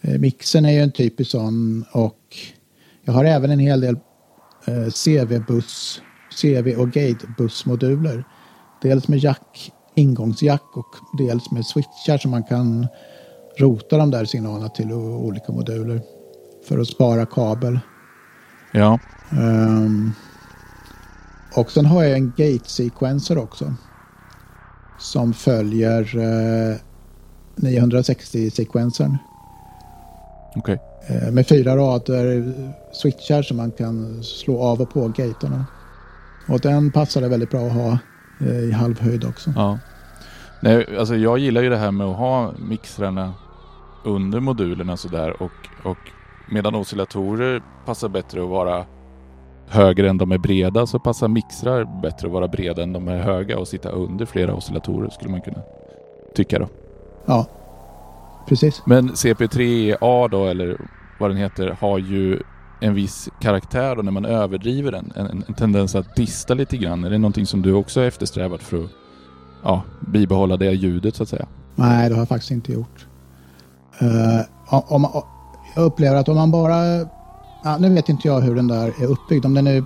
Eh, 0.00 0.18
Mixen 0.18 0.64
är 0.64 0.70
ju 0.72 0.80
en 0.80 0.92
typisk 0.92 1.30
sån 1.30 1.84
och 1.92 2.18
jag 3.04 3.12
har 3.12 3.24
även 3.24 3.50
en 3.50 3.58
hel 3.58 3.80
del 3.80 3.96
CV-buss, 4.66 6.02
CV 6.40 6.74
och 6.76 6.88
gate-bussmoduler. 6.88 8.24
Dels 8.82 9.08
med 9.08 9.18
jack, 9.18 9.72
ingångsjack 9.94 10.76
och 10.76 10.96
dels 11.18 11.50
med 11.50 11.66
switchar 11.66 12.18
som 12.18 12.30
man 12.30 12.44
kan 12.44 12.86
rota 13.58 13.96
de 13.96 14.10
där 14.10 14.24
signalerna 14.24 14.68
till 14.68 14.92
olika 14.92 15.52
moduler 15.52 16.02
för 16.68 16.78
att 16.78 16.88
spara 16.88 17.26
kabel. 17.26 17.78
ja, 18.72 18.98
Ehm, 19.30 20.12
och 21.56 21.70
sen 21.70 21.86
har 21.86 22.02
jag 22.02 22.12
en 22.12 22.32
gate-sequencer 22.36 23.38
också. 23.38 23.74
Som 24.98 25.32
följer 25.34 26.16
uh, 26.16 26.76
960-sekvensern. 27.56 29.16
okej. 30.56 30.74
Eh, 30.74 30.80
med 31.32 31.46
fyra 31.46 31.76
rader 31.76 32.52
switchar 32.92 33.42
som 33.42 33.56
man 33.56 33.70
kan 33.70 34.22
slå 34.22 34.62
av 34.62 34.80
och 34.80 34.90
på 34.90 35.08
gatorna. 35.08 35.64
Och 36.48 36.60
den 36.60 36.90
passade 36.90 37.28
väldigt 37.28 37.50
bra 37.50 37.66
att 37.66 37.72
ha 37.72 37.98
eh, 38.40 38.58
i 38.58 38.72
halvhöjd 38.72 39.24
också. 39.24 39.52
Ja. 39.56 39.78
Nej, 40.60 40.98
alltså 40.98 41.16
jag 41.16 41.38
gillar 41.38 41.62
ju 41.62 41.70
det 41.70 41.76
här 41.76 41.90
med 41.90 42.06
att 42.06 42.16
ha 42.16 42.52
mixrarna 42.68 43.34
under 44.04 44.40
modulerna 44.40 44.96
sådär 44.96 45.42
och, 45.42 45.52
och 45.84 45.98
medan 46.50 46.74
oscillatorer 46.74 47.62
passar 47.84 48.08
bättre 48.08 48.42
att 48.42 48.48
vara 48.48 48.84
högre 49.68 50.10
än 50.10 50.18
de 50.18 50.32
är 50.32 50.38
breda 50.38 50.86
så 50.86 50.98
passar 50.98 51.28
mixrar 51.28 52.02
bättre 52.02 52.26
att 52.26 52.32
vara 52.32 52.48
breda 52.48 52.82
än 52.82 52.92
de 52.92 53.08
är 53.08 53.18
höga 53.18 53.58
och 53.58 53.68
sitta 53.68 53.90
under 53.90 54.26
flera 54.26 54.54
oscillatorer 54.54 55.10
skulle 55.10 55.30
man 55.30 55.40
kunna 55.40 55.60
tycka 56.34 56.58
då. 56.58 56.68
Ja, 57.26 57.46
precis. 58.48 58.82
Men 58.86 59.10
CP3A 59.10 60.28
då, 60.30 60.46
eller 60.46 60.80
vad 61.18 61.30
den 61.30 61.36
heter, 61.36 61.76
har 61.80 61.98
ju 61.98 62.38
en 62.80 62.94
viss 62.94 63.28
karaktär 63.40 63.98
och 63.98 64.04
när 64.04 64.12
man 64.12 64.24
överdriver 64.24 64.92
den. 64.92 65.12
En, 65.16 65.44
en 65.48 65.54
tendens 65.54 65.94
att 65.94 66.16
dista 66.16 66.54
lite 66.54 66.76
grann. 66.76 67.04
Är 67.04 67.10
det 67.10 67.18
någonting 67.18 67.46
som 67.46 67.62
du 67.62 67.72
också 67.72 68.00
har 68.00 68.06
eftersträvat 68.06 68.62
för 68.62 68.84
att 68.84 68.90
ja, 69.62 69.82
bibehålla 70.00 70.56
det 70.56 70.72
ljudet 70.72 71.16
så 71.16 71.22
att 71.22 71.28
säga? 71.28 71.46
Nej, 71.74 72.08
det 72.08 72.14
har 72.14 72.20
jag 72.20 72.28
faktiskt 72.28 72.50
inte 72.50 72.72
gjort. 72.72 73.06
Uh, 74.02 74.40
om, 74.66 75.04
om, 75.04 75.22
jag 75.74 75.84
upplever 75.84 76.16
att 76.16 76.28
om 76.28 76.36
man 76.36 76.50
bara... 76.50 77.06
Ja, 77.64 77.78
nu 77.78 77.94
vet 77.94 78.08
inte 78.08 78.28
jag 78.28 78.40
hur 78.40 78.54
den 78.54 78.68
där 78.68 78.86
är 78.86 79.06
uppbyggd. 79.06 79.44
Om 79.44 79.54
den, 79.54 79.66
är, 79.66 79.84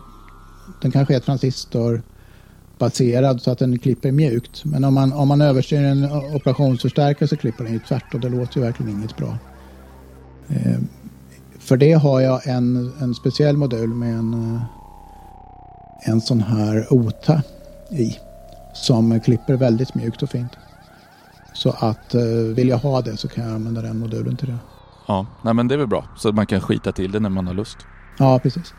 den 0.82 0.90
kanske 0.90 1.16
är 1.16 1.20
transistorbaserad 1.20 3.42
så 3.42 3.50
att 3.50 3.58
den 3.58 3.78
klipper 3.78 4.12
mjukt. 4.12 4.64
Men 4.64 4.84
om 4.84 4.94
man, 4.94 5.12
om 5.12 5.28
man 5.28 5.40
överstyr 5.40 5.84
en 5.84 6.12
operationsförstärkare 6.34 7.28
så 7.28 7.36
klipper 7.36 7.64
den 7.64 7.72
ju 7.72 7.78
tvärt 7.78 8.14
och 8.14 8.20
det 8.20 8.28
låter 8.28 8.58
ju 8.58 8.62
verkligen 8.62 8.92
inget 8.92 9.16
bra. 9.16 9.38
Uh, 10.50 10.78
för 11.60 11.76
det 11.76 11.92
har 11.92 12.20
jag 12.20 12.46
en, 12.46 12.92
en 13.00 13.14
speciell 13.14 13.56
modul 13.56 13.88
med 13.88 14.14
en, 14.14 14.54
eh, 14.54 16.10
en 16.10 16.20
sån 16.20 16.40
här 16.40 16.86
OTA 16.90 17.42
i 17.90 18.18
som 18.74 19.20
klipper 19.20 19.56
väldigt 19.56 19.94
mjukt 19.94 20.22
och 20.22 20.30
fint. 20.30 20.52
Så 21.52 21.70
att 21.70 22.14
eh, 22.14 22.22
vill 22.54 22.68
jag 22.68 22.78
ha 22.78 23.00
det 23.00 23.16
så 23.16 23.28
kan 23.28 23.44
jag 23.44 23.54
använda 23.54 23.82
den 23.82 23.98
modulen 23.98 24.36
till 24.36 24.48
det. 24.48 24.58
Ja, 25.06 25.26
nej 25.42 25.54
men 25.54 25.68
det 25.68 25.74
är 25.74 25.78
väl 25.78 25.86
bra. 25.86 26.04
Så 26.16 26.28
att 26.28 26.34
man 26.34 26.46
kan 26.46 26.60
skita 26.60 26.92
till 26.92 27.12
det 27.12 27.20
när 27.20 27.30
man 27.30 27.46
har 27.46 27.54
lust. 27.54 27.78
Ja, 28.18 28.38
precis. 28.38 28.74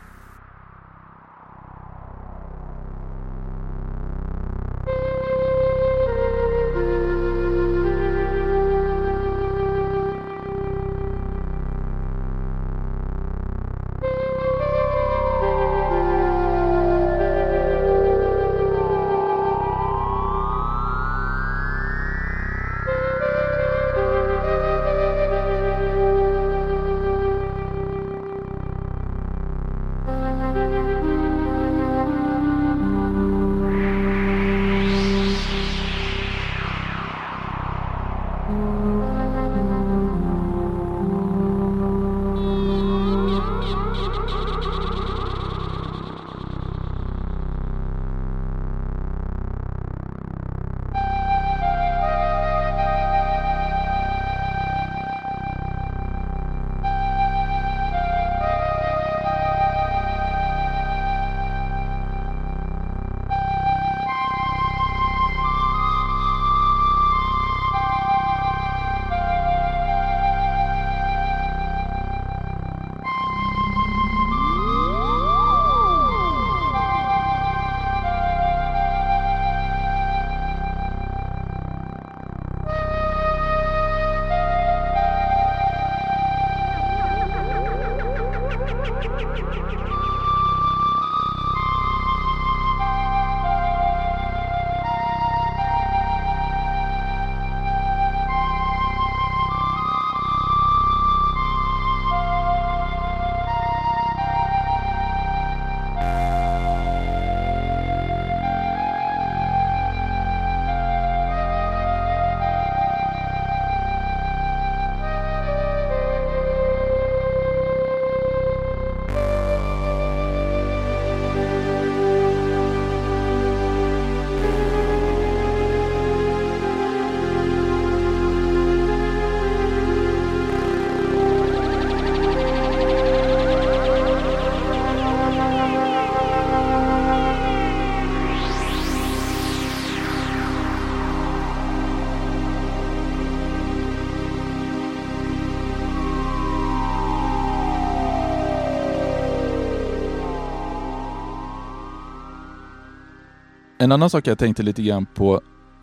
En 153.82 153.92
annan 153.92 154.10
sak 154.10 154.26
jag 154.26 154.38
tänkte 154.38 154.62
lite 154.62 154.82
grann 154.82 155.06
på 155.14 155.40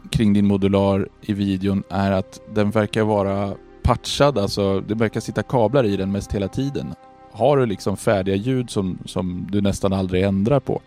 kring 0.09 0.33
din 0.33 0.47
modular 0.47 1.07
i 1.21 1.33
videon 1.33 1.83
är 1.89 2.11
att 2.11 2.39
den 2.55 2.71
verkar 2.71 3.03
vara 3.03 3.53
patchad, 3.83 4.37
alltså 4.37 4.81
det 4.81 4.95
verkar 4.95 5.19
sitta 5.19 5.43
kablar 5.43 5.83
i 5.83 5.97
den 5.97 6.11
mest 6.11 6.31
hela 6.31 6.47
tiden. 6.47 6.93
Har 7.31 7.57
du 7.57 7.65
liksom 7.65 7.97
färdiga 7.97 8.35
ljud 8.35 8.69
som, 8.69 8.99
som 9.05 9.47
du 9.51 9.61
nästan 9.61 9.93
aldrig 9.93 10.23
ändrar 10.23 10.59
på? 10.59 10.81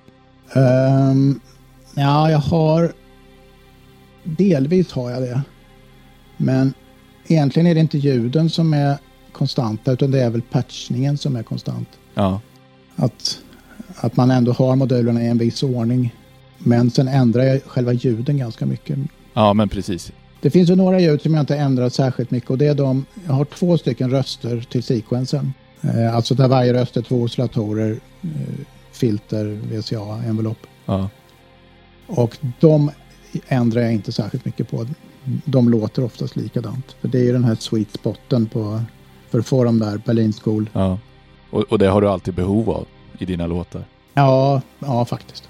Um, 0.55 1.41
ja, 1.95 2.31
jag 2.31 2.39
har... 2.39 2.93
Delvis 4.25 4.93
har 4.93 5.11
jag 5.11 5.23
det. 5.23 5.43
Men 6.37 6.75
egentligen 7.27 7.67
är 7.67 7.75
det 7.75 7.81
inte 7.81 7.99
ljuden 7.99 8.51
som 8.51 8.75
är 8.75 8.99
konstanta 9.33 9.93
utan 9.93 10.11
det 10.11 10.23
är 10.23 10.31
väl 10.31 10.43
patchningen 10.43 11.19
som 11.19 11.37
är 11.37 11.43
konstant. 11.43 11.89
Ja. 12.15 12.41
Att, 12.97 13.39
att 13.97 14.17
man 14.17 14.31
ändå 14.31 14.53
har 14.53 14.77
modulerna 14.77 15.23
i 15.23 15.29
en 15.29 15.39
viss 15.39 15.63
ordning. 15.63 16.13
Men 16.65 16.91
sen 16.91 17.09
ändrar 17.09 17.43
jag 17.43 17.63
själva 17.63 17.93
ljuden 17.93 18.39
ganska 18.39 18.67
mycket. 18.67 18.99
Ja, 19.35 19.53
men 19.53 19.69
precis. 19.69 20.13
Det 20.41 20.51
finns 20.51 20.71
ju 20.71 20.77
några 20.77 21.01
ljud 21.01 21.23
som 21.23 21.35
jag 21.35 21.43
inte 21.43 21.57
ändrat 21.57 21.95
särskilt 21.95 22.31
mycket 22.31 22.51
och 22.51 22.59
det 22.59 22.67
är 22.67 22.75
de, 22.75 23.05
jag 23.27 23.33
har 23.33 23.45
två 23.45 23.79
stycken 23.79 24.11
röster 24.11 24.67
till 24.71 24.83
sekvensen. 24.83 25.53
Eh, 25.81 26.17
alltså 26.17 26.35
där 26.35 26.49
varje 26.49 26.73
röst 26.75 26.97
är 26.97 27.03
två 27.03 27.23
oscillatorer, 27.23 27.91
eh, 28.23 28.31
filter, 28.93 29.45
VCA, 29.45 30.29
envelopp. 30.29 30.59
Ja. 30.87 31.09
Och 32.07 32.39
de 32.61 32.91
ändrar 33.49 33.83
jag 33.83 33.93
inte 33.93 34.13
särskilt 34.13 34.45
mycket 34.45 34.71
på. 34.71 34.87
De 35.45 35.69
låter 35.69 36.05
oftast 36.05 36.37
likadant. 36.37 36.97
För 37.01 37.09
det 37.09 37.19
är 37.19 37.25
ju 37.25 37.33
den 37.33 37.45
här 37.45 37.55
sweet 37.55 37.91
spoten 37.93 38.47
på, 38.47 38.83
för 39.31 39.39
att 39.39 39.47
få 39.47 39.65
de 39.65 39.79
där 39.79 40.03
Berlin 40.05 40.33
School. 40.33 40.71
ja. 40.73 40.99
Och, 41.51 41.63
och 41.63 41.79
det 41.79 41.87
har 41.87 42.01
du 42.01 42.09
alltid 42.09 42.35
behov 42.35 42.71
av 42.71 42.87
i 43.19 43.25
dina 43.25 43.47
låtar. 43.47 43.85
Ja, 44.15 44.63
ja 44.79 45.05
faktiskt. 45.05 45.49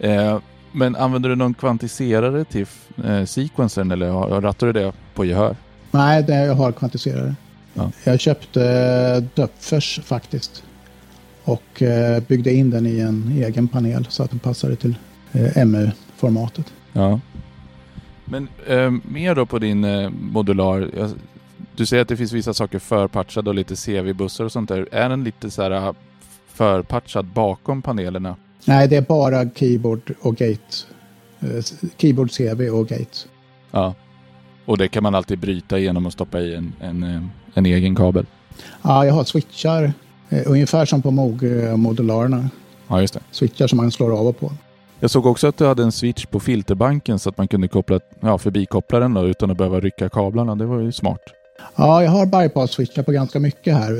Eh, 0.00 0.38
men 0.72 0.96
använder 0.96 1.28
du 1.28 1.36
någon 1.36 1.54
kvantiserare 1.54 2.44
till 2.44 2.66
eh, 3.04 3.24
sequencern 3.24 3.90
eller 3.90 4.12
rattar 4.40 4.66
du 4.66 4.72
det 4.72 4.92
på 5.14 5.24
gehör? 5.24 5.56
Nej, 5.90 6.22
det 6.22 6.46
jag 6.46 6.54
har 6.54 6.72
kvantiserare. 6.72 7.34
Ja. 7.74 7.90
Jag 8.04 8.20
köpte 8.20 9.20
Döpfers 9.34 10.00
faktiskt. 10.04 10.62
Och 11.44 11.82
eh, 11.82 12.22
byggde 12.22 12.52
in 12.52 12.70
den 12.70 12.86
i 12.86 12.98
en 12.98 13.32
egen 13.44 13.68
panel 13.68 14.06
så 14.08 14.22
att 14.22 14.30
den 14.30 14.38
passade 14.38 14.76
till 14.76 14.94
eh, 15.32 15.66
MU-formatet. 15.66 16.72
Ja. 16.92 17.20
Men 18.24 18.48
eh, 18.66 18.90
mer 18.90 19.34
då 19.34 19.46
på 19.46 19.58
din 19.58 19.84
eh, 19.84 20.10
modular. 20.10 20.90
Jag, 20.96 21.10
du 21.76 21.86
säger 21.86 22.02
att 22.02 22.08
det 22.08 22.16
finns 22.16 22.32
vissa 22.32 22.54
saker 22.54 22.78
förpatchade 22.78 23.50
och 23.50 23.54
lite 23.54 23.74
CV-bussar 23.74 24.44
och 24.44 24.52
sånt 24.52 24.68
där. 24.68 24.88
Är 24.92 25.08
den 25.08 25.24
lite 25.24 25.50
så 25.50 25.62
här 25.62 25.94
förpatchad 26.48 27.26
bakom 27.26 27.82
panelerna? 27.82 28.36
Nej, 28.64 28.88
det 28.88 28.96
är 28.96 29.02
bara 29.02 29.50
keyboard 29.54 30.14
och 30.20 30.36
gate. 30.36 30.76
Eh, 31.40 31.64
keyboard 31.96 32.30
CV 32.30 32.68
och 32.68 32.88
gate. 32.88 33.18
Ja. 33.70 33.94
Och 34.64 34.78
det 34.78 34.88
kan 34.88 35.02
man 35.02 35.14
alltid 35.14 35.38
bryta 35.38 35.78
genom 35.78 36.06
att 36.06 36.12
stoppa 36.12 36.40
i 36.40 36.54
en, 36.54 36.72
en, 36.80 37.02
eh, 37.02 37.22
en 37.54 37.66
egen 37.66 37.96
kabel. 37.96 38.26
Ja, 38.82 39.06
jag 39.06 39.14
har 39.14 39.24
switchar. 39.24 39.92
Eh, 40.28 40.42
ungefär 40.46 40.84
som 40.84 41.02
på 41.02 41.10
Moog-modularerna. 41.10 42.48
Ja, 42.88 43.00
just 43.00 43.14
det. 43.14 43.20
Switchar 43.30 43.66
som 43.66 43.76
man 43.76 43.90
slår 43.90 44.18
av 44.18 44.26
och 44.26 44.40
på. 44.40 44.52
Jag 45.00 45.10
såg 45.10 45.26
också 45.26 45.46
att 45.46 45.56
du 45.56 45.66
hade 45.66 45.82
en 45.82 45.92
switch 45.92 46.26
på 46.26 46.40
filterbanken 46.40 47.18
så 47.18 47.28
att 47.28 47.38
man 47.38 47.48
kunde 47.48 47.68
koppla, 47.68 48.00
ja, 48.20 48.38
förbikoppla 48.38 49.00
den 49.00 49.14
då, 49.14 49.26
utan 49.26 49.50
att 49.50 49.56
behöva 49.56 49.80
rycka 49.80 50.08
kablarna. 50.08 50.54
Det 50.54 50.66
var 50.66 50.80
ju 50.80 50.92
smart. 50.92 51.20
Ja, 51.76 52.02
jag 52.02 52.10
har 52.10 52.26
bypass-switchar 52.26 53.02
på 53.02 53.12
ganska 53.12 53.40
mycket 53.40 53.74
här. 53.74 53.92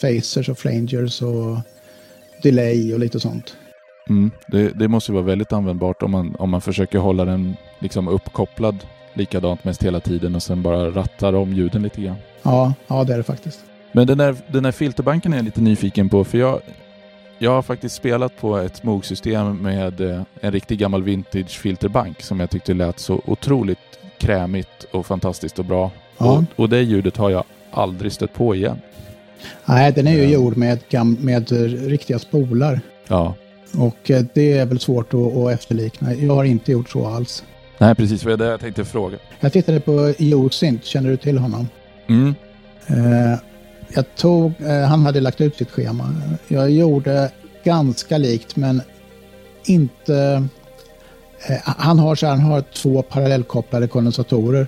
Phasers 0.00 0.48
och 0.48 0.58
flangers 0.58 1.22
och 1.22 1.58
delay 2.42 2.94
och 2.94 2.98
lite 2.98 3.20
sånt. 3.20 3.56
Mm. 4.08 4.30
Det, 4.46 4.68
det, 4.68 4.88
måste 4.88 5.12
ju 5.12 5.14
vara 5.14 5.26
väldigt 5.26 5.52
användbart 5.52 6.02
om 6.02 6.10
man, 6.10 6.36
om 6.38 6.50
man 6.50 6.60
försöker 6.60 6.98
hålla 6.98 7.24
den 7.24 7.56
liksom 7.78 8.08
uppkopplad 8.08 8.84
likadant 9.14 9.64
mest 9.64 9.82
hela 9.82 10.00
tiden 10.00 10.34
och 10.34 10.42
sen 10.42 10.62
bara 10.62 10.90
rattar 10.90 11.32
om 11.32 11.52
ljuden 11.52 11.82
lite 11.82 12.00
grann. 12.00 12.16
Ja, 12.42 12.74
ja 12.86 13.04
det 13.04 13.12
är 13.12 13.16
det 13.16 13.22
faktiskt. 13.22 13.60
Men 13.92 14.06
den 14.06 14.18
där, 14.18 14.36
den 14.46 14.62
där 14.62 14.72
filterbanken 14.72 15.32
är 15.32 15.36
jag 15.36 15.44
lite 15.44 15.60
nyfiken 15.60 16.08
på 16.08 16.24
för 16.24 16.38
jag, 16.38 16.60
jag 17.38 17.50
har 17.50 17.62
faktiskt 17.62 17.94
spelat 17.94 18.40
på 18.40 18.56
ett 18.56 18.82
Moog-system 18.82 19.56
med 19.56 20.00
eh, 20.00 20.22
en 20.40 20.52
riktig 20.52 20.78
gammal 20.78 21.02
vintage 21.02 21.58
filterbank 21.58 22.22
som 22.22 22.40
jag 22.40 22.50
tyckte 22.50 22.74
lät 22.74 22.98
så 22.98 23.22
otroligt 23.24 23.78
krämigt 24.18 24.86
och 24.90 25.06
fantastiskt 25.06 25.58
och 25.58 25.64
bra. 25.64 25.90
Ja. 26.18 26.44
Och, 26.56 26.60
och 26.60 26.68
det 26.68 26.82
ljudet 26.82 27.16
har 27.16 27.30
jag 27.30 27.44
aldrig 27.70 28.12
stött 28.12 28.32
på 28.32 28.54
igen. 28.54 28.80
Nej, 29.64 29.92
den 29.92 30.06
är 30.06 30.12
ju 30.12 30.24
gjord 30.24 30.56
med, 30.56 30.80
med 31.18 31.50
riktiga 31.88 32.18
spolar. 32.18 32.80
Ja. 33.08 33.34
Och 33.74 34.10
eh, 34.10 34.24
det 34.34 34.58
är 34.58 34.66
väl 34.66 34.80
svårt 34.80 35.14
att, 35.14 35.36
att 35.36 35.52
efterlikna. 35.52 36.14
Jag 36.14 36.34
har 36.34 36.44
inte 36.44 36.72
gjort 36.72 36.90
så 36.90 37.06
alls. 37.06 37.44
Nej, 37.78 37.94
precis. 37.94 38.20
Det 38.20 38.28
var 38.28 38.36
det 38.36 38.46
jag 38.46 38.60
tänkte 38.60 38.84
fråga. 38.84 39.18
Jag 39.40 39.52
tittade 39.52 39.80
på 39.80 40.14
Josint. 40.18 40.84
Känner 40.84 41.10
du 41.10 41.16
till 41.16 41.38
honom? 41.38 41.68
Mm. 42.08 42.34
Eh, 42.86 43.38
jag 43.88 44.14
tog, 44.16 44.52
eh, 44.60 44.82
han 44.82 45.02
hade 45.02 45.20
lagt 45.20 45.40
ut 45.40 45.56
sitt 45.56 45.70
schema. 45.70 46.14
Jag 46.48 46.70
gjorde 46.70 47.30
ganska 47.64 48.18
likt, 48.18 48.56
men 48.56 48.82
inte... 49.64 50.48
Eh, 51.48 51.56
han, 51.64 51.98
har 51.98 52.14
så 52.14 52.26
här, 52.26 52.36
han 52.36 52.44
har 52.44 52.60
två 52.60 53.02
parallellkopplade 53.02 53.88
kondensatorer 53.88 54.66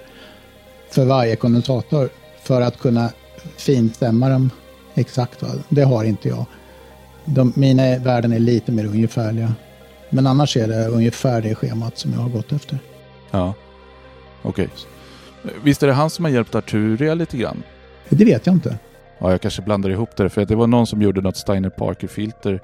för 0.91 1.05
varje 1.05 1.37
kondensator 1.37 2.09
för 2.43 2.61
att 2.61 2.79
kunna 2.79 3.11
finstämma 3.57 4.29
dem 4.29 4.51
exakt. 4.95 5.43
Va? 5.43 5.49
Det 5.69 5.83
har 5.83 6.05
inte 6.05 6.29
jag. 6.29 6.47
De, 7.35 7.53
mina 7.57 7.99
värden 7.99 8.33
är 8.33 8.39
lite 8.39 8.73
mer 8.73 8.85
ungefärliga. 8.85 9.55
Men 10.11 10.27
annars 10.27 10.57
är 10.57 10.69
det 10.69 10.87
ungefär 10.87 11.43
det 11.43 11.55
schemat 11.55 11.99
som 11.99 12.13
jag 12.13 12.21
har 12.21 12.29
gått 12.29 12.53
efter. 12.53 12.79
Ja, 13.31 13.55
okej. 14.43 14.69
Okay. 15.43 15.55
Visst 15.65 15.83
är 15.83 15.87
det 15.87 15.93
han 15.93 16.11
som 16.11 16.25
har 16.25 16.33
hjälpt 16.33 16.55
Arturia 16.55 17.15
lite 17.15 17.37
grann? 17.37 17.63
Det 18.09 18.25
vet 18.25 18.47
jag 18.47 18.55
inte. 18.55 18.79
Ja, 19.19 19.31
jag 19.31 19.41
kanske 19.41 19.63
blandar 19.63 19.91
ihop 19.91 20.17
det. 20.17 20.29
För 20.29 20.45
det 20.45 20.55
var 20.55 20.67
någon 20.67 20.87
som 20.87 21.03
gjorde 21.03 21.21
något 21.21 21.37
Steiner 21.37 21.71
Parker-filter 21.71 22.61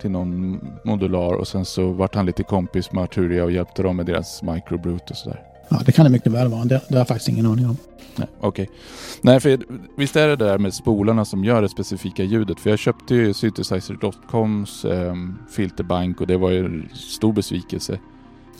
till 0.00 0.10
någon 0.10 0.60
modular 0.84 1.34
och 1.34 1.48
sen 1.48 1.64
så 1.64 1.92
vart 1.92 2.14
han 2.14 2.26
lite 2.26 2.42
kompis 2.42 2.92
med 2.92 3.04
Arturia 3.04 3.44
och 3.44 3.52
hjälpte 3.52 3.82
dem 3.82 3.96
med 3.96 4.06
deras 4.06 4.42
microbrute 4.42 5.04
och 5.10 5.16
sådär. 5.16 5.42
Ja, 5.68 5.80
det 5.86 5.92
kan 5.92 6.04
det 6.04 6.10
mycket 6.10 6.32
väl 6.32 6.48
vara. 6.48 6.64
Det, 6.64 6.68
det 6.68 6.94
har 6.94 6.98
jag 6.98 7.08
faktiskt 7.08 7.28
ingen 7.28 7.46
aning 7.46 7.66
om. 7.66 7.76
Nej, 8.16 8.28
okej. 8.40 8.48
Okay. 8.48 8.76
Nej, 9.22 9.40
för 9.40 9.58
visst 9.96 10.16
är 10.16 10.28
det 10.28 10.36
där 10.36 10.58
med 10.58 10.74
spolarna 10.74 11.24
som 11.24 11.44
gör 11.44 11.62
det 11.62 11.68
specifika 11.68 12.22
ljudet? 12.22 12.60
För 12.60 12.70
jag 12.70 12.78
köpte 12.78 13.14
ju 13.14 13.34
Synthesizer.coms 13.34 14.84
eh, 14.84 15.14
filterbank 15.50 16.20
och 16.20 16.26
det 16.26 16.36
var 16.36 16.50
ju 16.50 16.88
stor 16.94 17.32
besvikelse. 17.32 17.98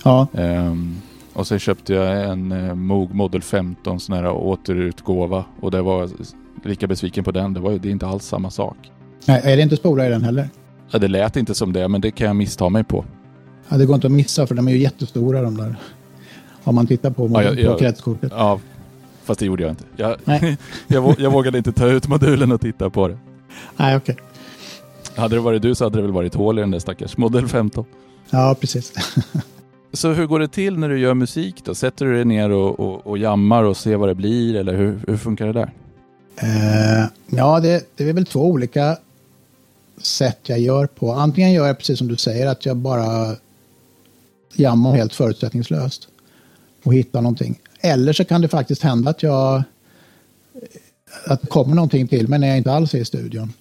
Ja. 0.04 0.26
Um, 0.32 0.96
och 1.32 1.46
sen 1.46 1.58
köpte 1.58 1.94
jag 1.94 2.30
en 2.30 2.52
eh, 2.52 2.74
Moog 2.74 3.14
Model 3.14 3.42
15 3.42 4.00
sån 4.00 4.14
här 4.14 4.30
återutgåva 4.30 5.44
och 5.60 5.70
det 5.70 5.82
var 5.82 6.10
lika 6.64 6.86
besviken 6.86 7.24
på 7.24 7.30
den. 7.30 7.54
Det, 7.54 7.60
var, 7.60 7.72
det 7.72 7.88
är 7.88 7.92
inte 7.92 8.06
alls 8.06 8.24
samma 8.24 8.50
sak. 8.50 8.76
Nej, 9.26 9.40
är 9.44 9.56
det 9.56 9.62
inte 9.62 9.76
spolar 9.76 10.06
i 10.06 10.08
den 10.08 10.24
heller? 10.24 10.48
Ja, 10.90 10.98
det 10.98 11.08
lät 11.08 11.36
inte 11.36 11.54
som 11.54 11.72
det, 11.72 11.88
men 11.88 12.00
det 12.00 12.10
kan 12.10 12.26
jag 12.26 12.36
missta 12.36 12.68
mig 12.68 12.84
på. 12.84 13.04
Ja, 13.68 13.76
det 13.76 13.86
går 13.86 13.94
inte 13.94 14.06
att 14.06 14.12
missa 14.12 14.46
för 14.46 14.54
de 14.54 14.68
är 14.68 14.72
ju 14.72 14.78
jättestora 14.78 15.42
de 15.42 15.56
där. 15.56 15.76
Om 16.64 16.74
man 16.74 16.86
tittar 16.86 17.10
på, 17.10 17.30
ja, 17.32 17.42
jag, 17.42 17.72
på 17.72 17.78
kretskortet. 17.78 18.32
Ja, 18.36 18.60
fast 19.24 19.40
det 19.40 19.46
gjorde 19.46 19.62
jag 19.62 19.72
inte. 19.72 19.84
Jag, 19.96 20.16
jag, 20.86 21.14
jag 21.18 21.30
vågade 21.30 21.58
inte 21.58 21.72
ta 21.72 21.86
ut 21.88 22.08
modulen 22.08 22.52
och 22.52 22.60
titta 22.60 22.90
på 22.90 23.08
det. 23.08 23.18
Nej, 23.76 23.96
okej. 23.96 24.14
Okay. 24.14 24.24
Hade 25.22 25.34
det 25.34 25.40
varit 25.40 25.62
du 25.62 25.74
så 25.74 25.84
hade 25.84 25.98
det 25.98 26.02
väl 26.02 26.12
varit 26.12 26.34
hål 26.34 26.58
i 26.58 26.60
den 26.60 26.70
där 26.70 26.78
stackars 26.78 27.16
Model 27.16 27.48
15. 27.48 27.84
Ja, 28.30 28.56
precis. 28.60 28.92
Så 29.92 30.12
hur 30.12 30.26
går 30.26 30.38
det 30.38 30.48
till 30.48 30.78
när 30.78 30.88
du 30.88 30.98
gör 30.98 31.14
musik 31.14 31.64
då? 31.64 31.74
Sätter 31.74 32.06
du 32.06 32.14
dig 32.14 32.24
ner 32.24 32.50
och, 32.50 32.80
och, 32.80 33.06
och 33.06 33.18
jammar 33.18 33.62
och 33.62 33.76
ser 33.76 33.96
vad 33.96 34.08
det 34.08 34.14
blir 34.14 34.56
eller 34.56 34.76
hur, 34.76 35.00
hur 35.06 35.16
funkar 35.16 35.46
det 35.46 35.52
där? 35.52 35.72
Uh, 36.42 37.06
ja, 37.26 37.60
det, 37.60 37.84
det 37.96 38.08
är 38.08 38.12
väl 38.12 38.26
två 38.26 38.40
olika 38.40 38.96
sätt 40.02 40.38
jag 40.42 40.58
gör 40.58 40.86
på. 40.86 41.12
Antingen 41.12 41.52
gör 41.52 41.66
jag 41.66 41.78
precis 41.78 41.98
som 41.98 42.08
du 42.08 42.16
säger 42.16 42.46
att 42.46 42.66
jag 42.66 42.76
bara 42.76 43.36
jammar 44.54 44.92
helt 44.92 45.14
förutsättningslöst 45.14 46.08
och 46.88 46.94
hittar 46.94 47.22
någonting. 47.22 47.58
Eller 47.80 48.12
så 48.12 48.24
kan 48.24 48.40
det 48.40 48.48
faktiskt 48.48 48.82
hända 48.82 49.10
att 49.10 49.22
jag 49.22 49.62
att 51.26 51.40
det 51.40 51.46
kommer 51.46 51.74
någonting 51.74 52.08
till 52.08 52.28
mig 52.28 52.38
när 52.38 52.48
jag 52.48 52.56
inte 52.56 52.72
alls 52.72 52.94
är 52.94 52.98
i 52.98 53.04
studion. 53.04 53.52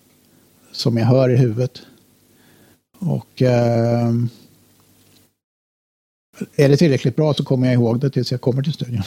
Som 0.71 0.97
jag 0.97 1.05
hör 1.05 1.29
i 1.29 1.35
huvudet. 1.35 1.81
Och 2.99 3.41
uh, 3.41 3.47
är 6.55 6.69
det 6.69 6.77
tillräckligt 6.77 7.15
bra 7.15 7.33
så 7.33 7.43
kommer 7.43 7.67
jag 7.67 7.73
ihåg 7.73 7.99
det 7.99 8.09
tills 8.09 8.31
jag 8.31 8.41
kommer 8.41 8.63
till 8.63 8.73
studion. 8.73 9.03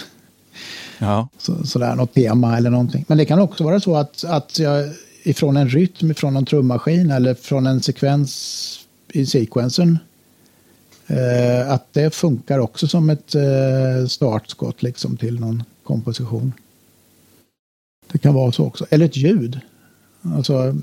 Ja. 0.99 1.29
Så, 1.39 1.67
sådär, 1.67 1.95
något 1.95 2.15
tema 2.15 2.57
eller 2.57 2.71
någonting. 2.71 3.05
Men 3.09 3.19
det 3.19 3.25
kan 3.25 3.39
också 3.39 3.65
vara 3.65 3.81
så 3.81 3.97
att, 3.97 4.25
att 4.25 4.59
jag 4.59 4.91
ifrån 5.23 5.57
en 5.57 5.69
rytm, 5.69 6.15
från 6.15 6.37
en 6.37 6.45
trummaskin 6.45 7.11
eller 7.11 7.35
från 7.35 7.67
en 7.67 7.83
sekvens 7.83 8.87
i 9.09 9.27
sequensen 9.27 9.99
eh, 11.11 11.71
att 11.71 11.93
det 11.93 12.15
funkar 12.15 12.59
också 12.59 12.89
som 12.89 13.11
ett 13.11 13.35
eh, 13.35 14.07
startskott 14.09 14.83
liksom 14.83 15.17
till 15.17 15.41
någon 15.41 15.63
komposition. 15.83 16.53
Det 18.13 18.19
kan 18.19 18.35
vara 18.35 18.53
så 18.53 18.67
också. 18.67 18.87
Eller 18.91 19.07
ett 19.07 19.17
ljud. 19.17 19.61
Alltså, 20.23 20.77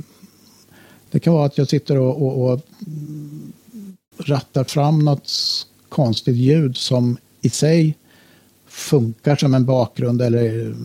det 1.12 1.20
kan 1.20 1.34
vara 1.34 1.46
att 1.46 1.58
jag 1.58 1.70
sitter 1.70 1.98
och, 1.98 2.22
och, 2.22 2.54
och 2.54 2.62
rattar 4.18 4.64
fram 4.64 5.06
något 5.06 5.32
konstigt 5.90 6.36
ljud 6.36 6.78
som 6.78 7.18
i 7.42 7.50
sig 7.50 7.98
funkar 8.68 9.36
som 9.36 9.54
en 9.54 9.66
bakgrund 9.66 10.22
eller 10.22 10.76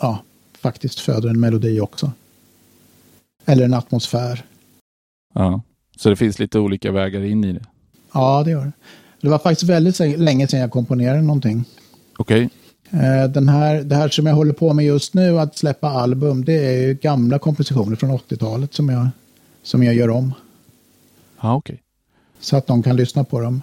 ja, 0.00 0.22
faktiskt 0.58 1.00
föder 1.00 1.28
en 1.28 1.40
melodi 1.40 1.80
också. 1.80 2.12
Eller 3.44 3.64
en 3.64 3.74
atmosfär. 3.74 4.44
Ja, 5.34 5.62
så 5.96 6.10
det 6.10 6.16
finns 6.16 6.38
lite 6.38 6.58
olika 6.58 6.92
vägar 6.92 7.24
in 7.24 7.44
i 7.44 7.52
det? 7.52 7.64
Ja, 8.14 8.42
det 8.44 8.50
gör 8.50 8.64
det. 8.64 8.72
Det 9.20 9.28
var 9.28 9.38
faktiskt 9.38 9.70
väldigt 9.70 10.18
länge 10.18 10.48
sedan 10.48 10.60
jag 10.60 10.70
komponerade 10.70 11.22
någonting. 11.22 11.64
Okej. 12.18 12.48
Okay. 12.90 13.00
Eh, 13.00 13.30
den 13.30 13.48
här, 13.48 13.82
det 13.82 13.96
här 13.96 14.08
som 14.08 14.26
jag 14.26 14.34
håller 14.34 14.52
på 14.52 14.72
med 14.72 14.84
just 14.84 15.14
nu, 15.14 15.38
att 15.40 15.56
släppa 15.56 15.88
album, 15.88 16.44
det 16.44 16.66
är 16.66 16.86
ju 16.86 16.94
gamla 16.94 17.38
kompositioner 17.38 17.96
från 17.96 18.10
80-talet 18.10 18.74
som 18.74 18.88
jag, 18.88 19.08
som 19.62 19.82
jag 19.82 19.94
gör 19.94 20.10
om. 20.10 20.34
Ja, 21.40 21.54
okej. 21.54 21.74
Okay. 21.74 21.80
Så 22.40 22.56
att 22.56 22.66
de 22.66 22.82
kan 22.82 22.96
lyssna 22.96 23.24
på 23.24 23.40
dem. 23.40 23.62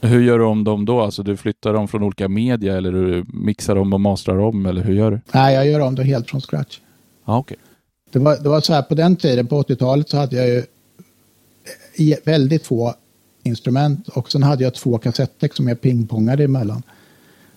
Hur 0.00 0.20
gör 0.22 0.38
du 0.38 0.44
om 0.44 0.64
dem 0.64 0.84
då? 0.84 1.00
Alltså 1.00 1.22
du 1.22 1.36
flyttar 1.36 1.72
dem 1.72 1.88
från 1.88 2.02
olika 2.02 2.28
media 2.28 2.76
eller 2.76 2.92
du 2.92 3.24
mixar 3.28 3.74
dem 3.74 3.92
och 3.92 4.00
mastrar 4.00 4.38
om 4.38 4.66
eller 4.66 4.82
hur 4.82 4.94
gör 4.94 5.10
du? 5.10 5.20
Nej, 5.32 5.54
jag 5.54 5.66
gör 5.66 5.80
om 5.80 5.94
det 5.94 6.04
helt 6.04 6.30
från 6.30 6.40
scratch. 6.40 6.78
Ja, 7.24 7.38
okej. 7.38 7.56
Okay. 7.56 7.68
Det, 8.12 8.18
var, 8.18 8.36
det 8.42 8.48
var 8.48 8.60
så 8.60 8.72
här 8.72 8.82
på 8.82 8.94
den 8.94 9.16
tiden, 9.16 9.46
på 9.46 9.62
80-talet 9.62 10.08
så 10.08 10.16
hade 10.16 10.36
jag 10.36 10.48
ju 10.48 12.16
väldigt 12.24 12.66
få 12.66 12.94
instrument 13.42 14.08
och 14.08 14.32
sen 14.32 14.42
hade 14.42 14.64
jag 14.64 14.74
två 14.74 14.98
kassettdäck 14.98 15.54
som 15.54 15.68
jag 15.68 15.80
pingpongade 15.80 16.44
emellan. 16.44 16.82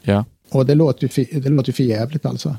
Ja. 0.02 0.26
Och 0.52 0.66
det 0.66 0.76
låter 0.76 1.20
ju 1.20 1.40
det 1.40 1.50
låter 1.50 1.72
för 1.72 1.84
jävligt 1.84 2.26
alltså. 2.26 2.56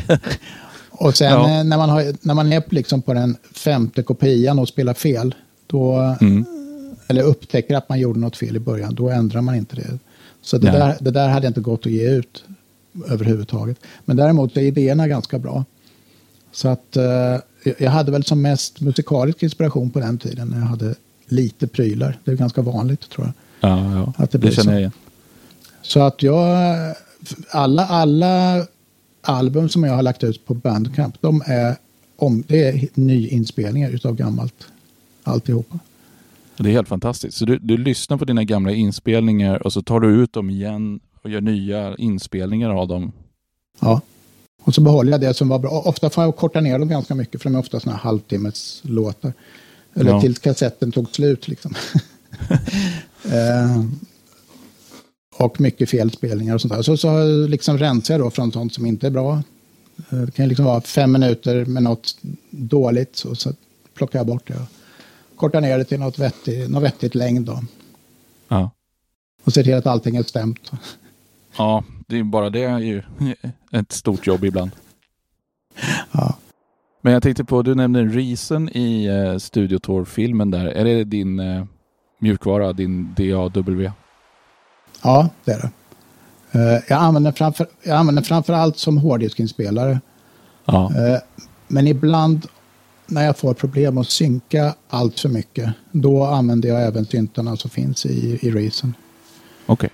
och 0.90 1.16
sen 1.16 1.32
ja. 1.32 1.58
Eh, 1.58 1.64
när, 1.64 1.76
man 1.76 1.90
har, 1.90 2.14
när 2.20 2.34
man 2.34 2.52
är 2.52 2.62
liksom 2.68 3.02
på 3.02 3.14
den 3.14 3.36
femte 3.52 4.02
kopian 4.02 4.58
och 4.58 4.68
spelar 4.68 4.94
fel, 4.94 5.34
då, 5.66 6.16
mm 6.20 6.44
eller 7.06 7.22
upptäcker 7.22 7.76
att 7.76 7.88
man 7.88 8.00
gjorde 8.00 8.20
något 8.20 8.36
fel 8.36 8.56
i 8.56 8.60
början, 8.60 8.94
då 8.94 9.08
ändrar 9.08 9.40
man 9.40 9.54
inte 9.54 9.76
det. 9.76 9.98
Så 10.42 10.58
det, 10.58 10.70
där, 10.70 10.96
det 11.00 11.10
där 11.10 11.28
hade 11.28 11.46
inte 11.46 11.60
gått 11.60 11.86
att 11.86 11.92
ge 11.92 12.10
ut 12.10 12.44
överhuvudtaget. 13.08 13.78
Men 14.04 14.16
däremot 14.16 14.56
är 14.56 14.60
idéerna 14.60 15.08
ganska 15.08 15.38
bra. 15.38 15.64
Så 16.52 16.68
att 16.68 16.96
eh, 16.96 17.36
jag 17.78 17.90
hade 17.90 18.12
väl 18.12 18.24
som 18.24 18.42
mest 18.42 18.80
musikalisk 18.80 19.42
inspiration 19.42 19.90
på 19.90 20.00
den 20.00 20.18
tiden 20.18 20.48
när 20.48 20.58
jag 20.58 20.66
hade 20.66 20.94
lite 21.26 21.66
prylar. 21.66 22.18
Det 22.24 22.30
är 22.30 22.36
ganska 22.36 22.62
vanligt 22.62 23.10
tror 23.10 23.26
jag. 23.26 23.34
Ja, 23.70 23.94
ja. 23.94 24.24
Att 24.24 24.30
det, 24.30 24.38
det 24.38 24.52
känner 24.52 24.72
jag 24.72 24.80
igen. 24.80 24.92
Så 25.82 26.00
att 26.00 26.22
jag, 26.22 26.56
alla, 27.50 27.86
alla 27.86 28.66
album 29.20 29.68
som 29.68 29.84
jag 29.84 29.94
har 29.94 30.02
lagt 30.02 30.24
ut 30.24 30.46
på 30.46 30.54
Bandcamp, 30.54 31.14
de 31.20 31.42
är, 31.46 31.76
om, 32.16 32.44
det 32.46 32.68
är 32.68 32.88
nyinspelningar 32.94 33.90
utav 33.90 34.14
gammalt 34.14 34.68
alltihopa. 35.22 35.78
Det 36.56 36.68
är 36.68 36.72
helt 36.72 36.88
fantastiskt. 36.88 37.36
Så 37.36 37.44
du, 37.44 37.58
du 37.58 37.76
lyssnar 37.76 38.16
på 38.16 38.24
dina 38.24 38.44
gamla 38.44 38.72
inspelningar 38.72 39.66
och 39.66 39.72
så 39.72 39.82
tar 39.82 40.00
du 40.00 40.22
ut 40.22 40.32
dem 40.32 40.50
igen 40.50 41.00
och 41.22 41.30
gör 41.30 41.40
nya 41.40 41.96
inspelningar 41.96 42.70
av 42.70 42.88
dem? 42.88 43.12
Ja. 43.80 44.00
Och 44.62 44.74
så 44.74 44.80
behåller 44.80 45.12
jag 45.12 45.20
det 45.20 45.34
som 45.34 45.48
var 45.48 45.58
bra. 45.58 45.70
Ofta 45.70 46.10
får 46.10 46.24
jag 46.24 46.36
korta 46.36 46.60
ner 46.60 46.78
dem 46.78 46.88
ganska 46.88 47.14
mycket 47.14 47.42
för 47.42 47.50
de 47.50 47.54
är 47.56 47.60
ofta 47.60 47.80
sådana 47.80 47.96
här 47.96 48.04
halvtimmes 48.04 48.80
låtar. 48.84 49.32
Eller 49.94 50.10
ja. 50.10 50.20
tills 50.20 50.38
kassetten 50.38 50.92
tog 50.92 51.08
slut 51.10 51.48
liksom. 51.48 51.74
eh, 53.24 53.84
och 55.38 55.60
mycket 55.60 55.90
felspelningar 55.90 56.54
och 56.54 56.60
sånt 56.60 56.74
där. 56.74 56.82
Så, 56.82 56.96
så 56.96 57.26
liksom 57.46 57.78
rensar 57.78 58.14
jag 58.14 58.20
då 58.20 58.30
från 58.30 58.52
sånt 58.52 58.74
som 58.74 58.86
inte 58.86 59.06
är 59.06 59.10
bra. 59.10 59.42
Eh, 60.10 60.18
det 60.18 60.32
kan 60.32 60.48
liksom 60.48 60.64
vara 60.64 60.80
fem 60.80 61.12
minuter 61.12 61.64
med 61.64 61.82
något 61.82 62.16
dåligt 62.50 63.20
och 63.20 63.38
så 63.38 63.52
plockar 63.94 64.18
jag 64.18 64.26
bort 64.26 64.48
det 64.48 64.66
korta 65.36 65.60
ner 65.60 65.78
det 65.78 65.84
till 65.84 66.00
något 66.00 66.18
vettigt, 66.18 66.70
något 66.70 66.82
vettigt 66.82 67.14
längd 67.14 67.46
då. 67.46 67.62
Ja. 68.48 68.70
Och 69.44 69.52
se 69.52 69.62
till 69.64 69.74
att 69.74 69.86
allting 69.86 70.16
är 70.16 70.22
stämt. 70.22 70.72
Ja, 71.56 71.84
det 72.06 72.18
är 72.18 72.22
bara 72.22 72.50
det 72.50 72.62
är 72.62 72.78
ju 72.78 73.02
ett 73.72 73.92
stort 73.92 74.26
jobb 74.26 74.44
ibland. 74.44 74.70
Ja. 76.12 76.36
Men 77.04 77.12
jag 77.12 77.22
tänkte 77.22 77.44
på, 77.44 77.62
du 77.62 77.74
nämnde 77.74 78.04
Reason 78.04 78.68
i 78.68 79.06
eh, 79.06 79.38
Studio 79.38 79.78
Tour-filmen 79.78 80.50
där. 80.50 80.66
Är 80.66 80.84
det 80.84 81.04
din 81.04 81.40
eh, 81.40 81.64
mjukvara, 82.18 82.72
din 82.72 83.14
DAW? 83.16 83.90
Ja, 85.02 85.28
det 85.44 85.52
är 85.52 85.58
det. 85.58 85.70
Eh, 86.58 86.82
jag, 86.88 87.02
använder 87.02 87.32
framför, 87.32 87.66
jag 87.82 87.96
använder 87.96 88.22
framför 88.22 88.52
allt 88.52 88.78
som 88.78 88.98
hårddiskinspelare. 88.98 90.00
Ja. 90.64 90.92
Eh, 90.96 91.18
men 91.68 91.86
ibland 91.86 92.46
när 93.06 93.24
jag 93.24 93.38
får 93.38 93.54
problem 93.54 93.98
att 93.98 94.10
synka 94.10 94.74
allt 94.88 95.20
för 95.20 95.28
mycket, 95.28 95.70
då 95.92 96.24
använder 96.24 96.68
jag 96.68 96.86
även 96.86 97.04
syntarna 97.04 97.56
som 97.56 97.70
finns 97.70 98.06
i, 98.06 98.38
i 98.42 98.50
Reason. 98.50 98.94
Okej. 99.66 99.90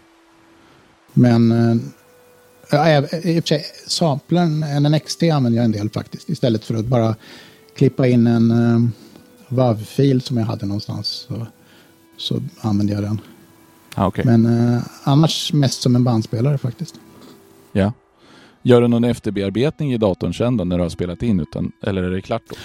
Men 1.12 1.52
eh, 1.52 1.76
ja, 2.70 2.98
i 2.98 3.40
och 3.40 3.44
för 3.44 3.46
sig, 3.46 3.64
samplern, 3.86 4.82
NNXT 4.82 5.22
använder 5.22 5.56
jag 5.56 5.64
en 5.64 5.72
del 5.72 5.90
faktiskt. 5.90 6.30
Istället 6.30 6.64
för 6.64 6.74
att 6.74 6.86
bara 6.86 7.14
klippa 7.74 8.06
in 8.06 8.26
en 8.26 8.50
uh, 8.50 8.88
WAV-fil 9.48 10.20
som 10.20 10.36
jag 10.36 10.44
hade 10.44 10.66
någonstans. 10.66 11.08
Så, 11.08 11.46
så 12.16 12.42
använder 12.60 12.94
jag 12.94 13.02
den. 13.02 13.20
Ja, 13.96 14.06
okej. 14.06 14.24
Men 14.24 14.46
eh, 14.46 14.82
annars 15.02 15.52
mest 15.52 15.82
som 15.82 15.96
en 15.96 16.04
bandspelare 16.04 16.58
faktiskt. 16.58 16.94
Ja. 17.72 17.92
Gör 18.62 18.80
du 18.80 18.88
någon 18.88 19.04
efterbearbetning 19.04 19.92
i 19.92 19.98
datorn 19.98 20.34
sen 20.34 20.56
då 20.56 20.64
när 20.64 20.76
du 20.76 20.82
har 20.82 20.90
spelat 20.90 21.22
in? 21.22 21.40
Utan, 21.40 21.72
eller 21.82 22.02
är 22.02 22.10
det 22.10 22.22
klart 22.22 22.42
då? 22.48 22.56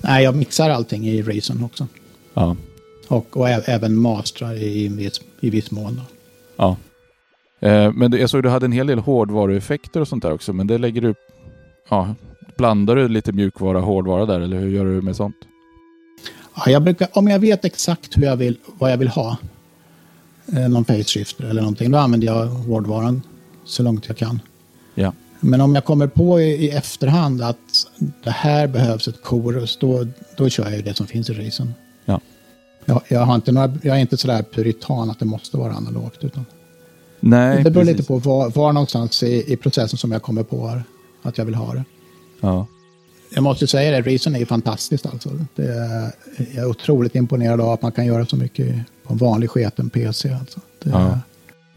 Nej, 0.00 0.24
jag 0.24 0.36
mixar 0.36 0.70
allting 0.70 1.08
i 1.08 1.22
Reason 1.22 1.64
också. 1.64 1.86
Ja. 2.34 2.56
Och, 3.08 3.36
och 3.36 3.48
även 3.48 3.96
mastrar 3.96 4.54
i, 4.54 4.88
viss, 4.88 5.20
i 5.40 5.50
viss 5.50 5.70
mån. 5.70 5.96
Då. 5.96 6.02
ja. 6.56 6.76
Eh, 7.60 7.92
men 7.92 8.10
det, 8.10 8.18
jag 8.18 8.30
såg 8.30 8.38
att 8.38 8.42
du 8.42 8.48
hade 8.48 8.66
en 8.66 8.72
hel 8.72 8.86
del 8.86 8.98
hårdvarueffekter 8.98 10.00
och 10.00 10.08
sånt 10.08 10.22
där 10.22 10.32
också. 10.32 10.52
Men 10.52 10.66
det 10.66 10.78
lägger 10.78 11.00
du... 11.00 11.14
Ja, 11.88 12.14
blandar 12.56 12.96
du 12.96 13.08
lite 13.08 13.32
mjukvara 13.32 13.78
och 13.78 13.84
hårdvara 13.84 14.26
där? 14.26 14.40
Eller 14.40 14.58
hur 14.58 14.70
gör 14.70 14.84
du 14.84 15.02
med 15.02 15.16
sånt? 15.16 15.36
Ja, 16.56 16.70
jag 16.70 16.82
brukar, 16.82 17.08
om 17.12 17.28
jag 17.28 17.38
vet 17.38 17.64
exakt 17.64 18.16
hur 18.16 18.22
jag 18.22 18.36
vill, 18.36 18.58
vad 18.78 18.92
jag 18.92 18.96
vill 18.96 19.08
ha, 19.08 19.36
eh, 20.56 20.68
någon 20.68 20.84
shifter 20.84 21.44
eller 21.44 21.62
någonting, 21.62 21.90
då 21.90 21.98
använder 21.98 22.26
jag 22.26 22.46
hårdvaran 22.46 23.22
så 23.64 23.82
långt 23.82 24.08
jag 24.08 24.16
kan. 24.16 24.40
Ja. 24.94 25.12
Men 25.40 25.60
om 25.60 25.74
jag 25.74 25.84
kommer 25.84 26.06
på 26.06 26.40
i, 26.40 26.44
i 26.44 26.70
efterhand 26.70 27.42
att 27.42 27.86
det 28.24 28.30
här 28.30 28.66
behövs 28.66 29.08
ett 29.08 29.16
chorus, 29.22 29.76
då, 29.80 30.06
då 30.36 30.48
kör 30.48 30.64
jag 30.64 30.76
ju 30.76 30.82
det 30.82 30.94
som 30.94 31.06
finns 31.06 31.30
i 31.30 31.32
Reason. 31.32 31.74
Ja. 32.04 32.20
Jag, 32.84 33.02
jag, 33.08 33.20
har 33.20 33.34
inte 33.34 33.52
några, 33.52 33.72
jag 33.82 33.96
är 33.96 34.00
inte 34.00 34.16
sådär 34.16 34.44
puritan 34.52 35.10
att 35.10 35.18
det 35.18 35.24
måste 35.24 35.56
vara 35.56 35.72
analogt. 35.72 36.24
Utan 36.24 36.44
Nej, 37.28 37.64
det 37.64 37.70
beror 37.70 37.84
precis. 37.84 37.96
lite 37.96 38.08
på 38.08 38.18
var, 38.18 38.50
var 38.50 38.72
någonstans 38.72 39.22
i, 39.22 39.52
i 39.52 39.56
processen 39.56 39.98
som 39.98 40.12
jag 40.12 40.22
kommer 40.22 40.42
på 40.42 40.80
att 41.22 41.38
jag 41.38 41.44
vill 41.44 41.54
ha 41.54 41.74
det. 41.74 41.84
Ja. 42.40 42.66
Jag 43.30 43.42
måste 43.42 43.66
säga 43.66 43.90
det, 43.90 44.10
Reason 44.10 44.34
är 44.34 44.38
ju 44.38 44.46
fantastiskt 44.46 45.06
alltså. 45.06 45.30
Det 45.54 45.64
är, 45.64 46.12
jag 46.54 46.64
är 46.64 46.70
otroligt 46.70 47.14
imponerad 47.14 47.60
av 47.60 47.70
att 47.70 47.82
man 47.82 47.92
kan 47.92 48.06
göra 48.06 48.26
så 48.26 48.36
mycket 48.36 48.76
på 49.02 49.12
en 49.12 49.18
vanlig 49.18 49.50
sketen 49.50 49.90
PC. 49.90 50.32
Alltså. 50.32 50.60
Det, 50.82 50.90
Ja. 50.90 51.18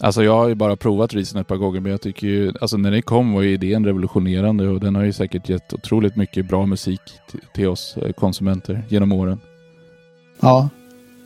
Alltså 0.02 0.24
jag 0.24 0.38
har 0.38 0.48
ju 0.48 0.56
bara 0.56 0.76
provat 0.76 1.14
Reason 1.14 1.42
ett 1.42 1.48
par 1.48 1.56
gånger 1.56 1.80
men 1.80 1.92
jag 1.92 2.02
tycker 2.02 2.28
ju, 2.28 2.54
alltså 2.62 2.78
när 2.78 2.92
det 2.92 3.02
kom 3.02 3.34
var 3.34 3.42
ju 3.42 3.54
idén 3.54 3.86
revolutionerande 3.86 4.68
och 4.68 4.80
den 4.80 4.96
har 4.96 5.04
ju 5.04 5.14
säkert 5.14 5.50
gett 5.50 5.74
otroligt 5.74 6.16
mycket 6.16 6.48
bra 6.48 6.66
musik 6.66 7.02
till, 7.32 7.40
till 7.54 7.68
oss 7.68 7.98
eh, 7.98 8.12
konsumenter 8.12 8.84
genom 8.90 9.12
åren. 9.12 9.40
ja, 10.40 10.70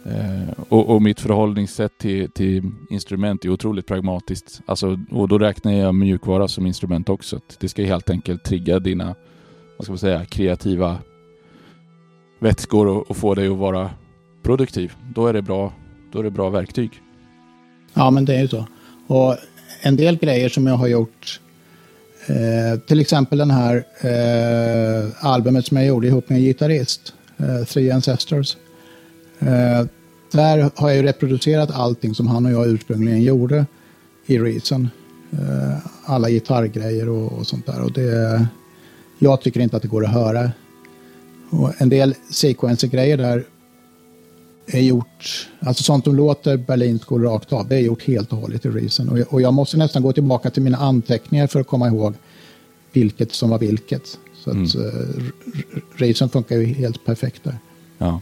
Eh, 0.06 0.64
och, 0.70 0.90
och 0.90 1.02
mitt 1.02 1.20
förhållningssätt 1.20 1.98
till, 1.98 2.32
till 2.32 2.72
instrument 2.90 3.46
är 3.46 3.50
otroligt 3.50 3.88
pragmatiskt. 3.88 4.62
Alltså, 4.66 5.00
och 5.12 5.28
då 5.28 5.38
räknar 5.40 5.72
jag 5.72 5.96
mjukvara 5.96 6.48
som 6.48 6.66
instrument 6.66 7.10
också. 7.10 7.36
Att 7.36 7.60
Det 7.60 7.70
ska 7.70 7.84
helt 7.84 8.10
enkelt 8.10 8.44
trigga 8.44 8.80
dina, 8.80 9.16
vad 9.78 9.86
ska 9.86 9.92
man 9.92 9.98
säga, 9.98 10.26
kreativa 10.26 10.98
vätskor 12.40 12.88
och, 12.88 13.10
och 13.10 13.18
få 13.18 13.36
dig 13.36 13.48
att 13.48 13.58
vara 13.58 13.90
produktiv. 14.44 14.94
Då 15.16 15.28
är 15.28 15.34
det 15.34 15.42
bra, 15.42 15.74
då 16.12 16.20
är 16.20 16.24
det 16.24 16.32
bra 16.32 16.50
verktyg. 16.50 17.02
ja, 17.94 18.12
men 18.12 18.26
det 18.26 18.36
är 18.36 18.42
ju 18.42 18.48
så. 18.48 18.68
Och 19.08 19.38
en 19.82 19.96
del 19.96 20.18
grejer 20.18 20.50
som 20.50 20.68
jag 20.68 20.76
har 20.76 20.88
gjort, 20.88 21.40
eh, 22.28 22.80
till 22.80 23.00
exempel 23.00 23.38
den 23.38 23.52
här 23.52 23.84
eh, 24.02 25.26
albumet 25.26 25.66
som 25.66 25.78
jag 25.78 25.86
gjorde 25.86 26.08
ihop 26.08 26.30
med 26.30 26.38
en 26.38 26.44
gitarrist, 26.44 27.14
eh, 27.38 27.66
Three 27.66 27.92
Ancestors. 27.92 28.58
Eh, 29.48 29.86
där 30.32 30.72
har 30.76 30.90
jag 30.90 30.98
ju 30.98 31.04
reproducerat 31.04 31.72
allting 31.72 32.16
som 32.16 32.28
han 32.28 32.46
och 32.46 32.52
jag 32.52 32.68
ursprungligen 32.68 33.22
gjorde 33.22 33.66
i 34.26 34.40
Reason. 34.40 34.90
Eh, 35.32 35.78
alla 36.06 36.30
gitarrgrejer 36.30 37.10
och, 37.10 37.32
och 37.32 37.48
sånt 37.48 37.66
där. 37.66 37.82
Och 37.82 37.92
det, 37.92 38.48
jag 39.20 39.42
tycker 39.42 39.60
inte 39.60 39.76
att 39.76 39.82
det 39.82 39.88
går 39.88 40.06
att 40.06 40.12
höra. 40.14 40.52
Och 41.50 41.82
en 41.82 41.90
del 41.90 42.16
sequencer-grejer 42.32 43.18
där 43.18 43.44
är 44.68 44.82
gjort, 44.82 45.50
alltså 45.60 45.84
sånt 45.84 46.04
som 46.04 46.16
låter 46.16 46.58
Berlin 46.58 47.00
School 47.00 47.24
rakt 47.24 47.54
av, 47.54 47.68
det 47.68 47.76
är 47.76 47.80
gjort 47.80 48.04
helt 48.04 48.32
och 48.34 48.38
hållet 48.38 48.66
i 48.66 48.70
Reason. 48.70 49.10
Och 49.10 49.20
jag, 49.20 49.34
och 49.34 49.42
jag 49.42 49.54
måste 49.54 49.78
nästan 49.78 50.02
gå 50.02 50.14
tillbaka 50.14 50.50
till 50.50 50.64
mina 50.64 50.78
anteckningar 50.78 51.48
för 51.48 51.60
att 51.60 51.68
komma 51.68 51.88
ihåg 51.88 52.14
vilket 52.94 53.32
som 53.34 53.50
var 53.50 53.60
vilket. 53.60 54.18
Så 54.44 54.50
att 54.50 54.56
Mm. 54.56 54.68
R- 55.56 55.82
Reason 55.96 56.30
funkar 56.30 56.58
ju 56.58 56.64
helt 56.66 57.06
perfekt 57.06 57.44
där. 57.44 57.58
Ja, 57.98 58.22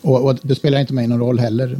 Och, 0.00 0.24
och 0.24 0.38
det 0.42 0.54
spelar 0.54 0.80
inte 0.80 0.94
mig 0.94 1.06
någon 1.06 1.20
roll 1.20 1.38
heller. 1.38 1.78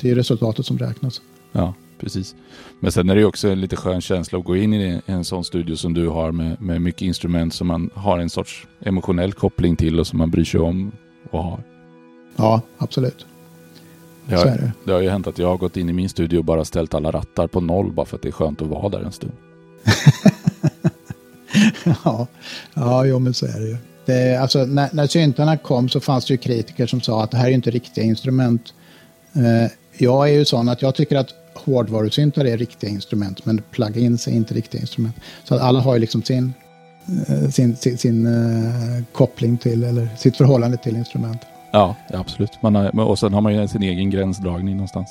Det 0.00 0.10
är 0.10 0.14
resultatet 0.14 0.66
som 0.66 0.78
räknas. 0.78 1.20
ja 1.52 1.74
precis. 2.04 2.34
Men 2.80 2.92
sen 2.92 3.10
är 3.10 3.14
det 3.16 3.24
också 3.24 3.48
en 3.48 3.60
lite 3.60 3.76
skön 3.76 4.00
känsla 4.00 4.38
att 4.38 4.44
gå 4.44 4.56
in 4.56 4.74
i 4.74 5.00
en 5.06 5.24
sån 5.24 5.44
studio 5.44 5.76
som 5.76 5.94
du 5.94 6.08
har 6.08 6.32
med, 6.32 6.60
med 6.60 6.82
mycket 6.82 7.02
instrument 7.02 7.54
som 7.54 7.66
man 7.66 7.90
har 7.94 8.18
en 8.18 8.30
sorts 8.30 8.66
emotionell 8.80 9.32
koppling 9.32 9.76
till 9.76 10.00
och 10.00 10.06
som 10.06 10.18
man 10.18 10.30
bryr 10.30 10.44
sig 10.44 10.60
om 10.60 10.92
och 11.30 11.44
har. 11.44 11.62
Ja, 12.36 12.60
absolut. 12.78 13.26
Det 14.26 14.34
har, 14.34 14.44
det. 14.44 14.72
det 14.84 14.92
har 14.92 15.00
ju 15.00 15.08
hänt 15.08 15.26
att 15.26 15.38
jag 15.38 15.48
har 15.48 15.56
gått 15.56 15.76
in 15.76 15.88
i 15.88 15.92
min 15.92 16.08
studio 16.08 16.38
och 16.38 16.44
bara 16.44 16.64
ställt 16.64 16.94
alla 16.94 17.10
rattar 17.10 17.46
på 17.46 17.60
noll 17.60 17.92
bara 17.92 18.06
för 18.06 18.16
att 18.16 18.22
det 18.22 18.28
är 18.28 18.32
skönt 18.32 18.62
att 18.62 18.68
vara 18.68 18.88
där 18.88 19.00
en 19.00 19.12
stund. 19.12 19.32
ja, 22.04 22.26
ja 22.74 23.06
jo, 23.06 23.18
men 23.18 23.34
så 23.34 23.46
är 23.46 23.60
det 23.60 23.68
ju. 23.68 23.76
Det, 24.06 24.34
eh, 24.34 24.42
alltså, 24.42 24.64
när, 24.64 24.88
när 24.92 25.06
syntarna 25.06 25.56
kom 25.56 25.88
så 25.88 26.00
fanns 26.00 26.26
det 26.26 26.34
ju 26.34 26.38
kritiker 26.38 26.86
som 26.86 27.00
sa 27.00 27.22
att 27.22 27.30
det 27.30 27.36
här 27.36 27.46
är 27.46 27.50
inte 27.50 27.70
riktiga 27.70 28.04
instrument. 28.04 28.74
Eh, 29.32 29.70
jag 29.98 30.28
är 30.28 30.32
ju 30.32 30.44
sån 30.44 30.68
att 30.68 30.82
jag 30.82 30.94
tycker 30.94 31.16
att 31.16 31.28
hårdvarusyntar 31.54 32.44
är 32.44 32.58
riktiga 32.58 32.90
instrument, 32.90 33.44
men 33.46 33.62
plugins 33.70 34.28
är 34.28 34.32
inte 34.32 34.54
riktiga 34.54 34.80
instrument. 34.80 35.16
Så 35.44 35.54
att 35.54 35.60
alla 35.60 35.80
har 35.80 35.94
ju 35.94 36.00
liksom 36.00 36.22
sin, 36.22 36.54
eh, 37.28 37.50
sin, 37.50 37.76
sin, 37.76 37.98
sin 37.98 38.26
eh, 38.26 39.04
koppling 39.12 39.58
till, 39.58 39.84
eller 39.84 40.08
sitt 40.18 40.36
förhållande 40.36 40.76
till 40.76 40.96
instrument. 40.96 41.40
Ja, 41.70 41.96
ja 42.10 42.18
absolut. 42.18 42.50
Man 42.62 42.74
har, 42.74 43.00
och 43.00 43.18
sen 43.18 43.34
har 43.34 43.40
man 43.40 43.54
ju 43.54 43.68
sin 43.68 43.82
egen 43.82 44.10
gränsdragning 44.10 44.76
någonstans. 44.76 45.08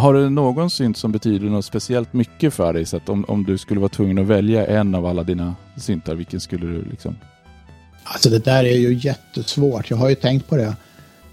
Har 0.00 0.14
du 0.14 0.30
någon 0.30 0.70
synt 0.70 0.96
som 0.96 1.12
betyder 1.12 1.46
något 1.46 1.64
speciellt 1.64 2.12
mycket 2.12 2.54
för 2.54 2.72
dig? 2.72 2.86
Så 2.86 2.96
att 2.96 3.08
om, 3.08 3.24
om 3.28 3.44
du 3.44 3.58
skulle 3.58 3.80
vara 3.80 3.88
tvungen 3.88 4.18
att 4.18 4.26
välja 4.26 4.66
en 4.66 4.94
av 4.94 5.06
alla 5.06 5.22
dina 5.22 5.54
syntar, 5.76 6.14
vilken 6.14 6.40
skulle 6.40 6.66
du 6.66 6.84
liksom? 6.84 7.16
Alltså 8.04 8.30
det 8.30 8.44
där 8.44 8.64
är 8.64 8.76
ju 8.76 8.94
jättesvårt. 8.94 9.90
Jag 9.90 9.96
har 9.96 10.08
ju 10.08 10.14
tänkt 10.14 10.48
på 10.48 10.56
det. 10.56 10.76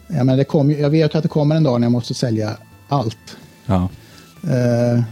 Ja, 0.08 0.24
men 0.24 0.38
det 0.38 0.44
kom, 0.44 0.72
jag 0.72 0.90
vet 0.90 1.16
att 1.16 1.24
det 1.24 1.30
kommer 1.30 1.56
en 1.56 1.64
dag 1.64 1.82
när 1.82 1.86
jag 1.86 1.92
måste 1.92 2.14
sälja 2.14 2.58
allt. 2.88 3.38
Ja. 3.66 3.90
Eh, 4.44 5.04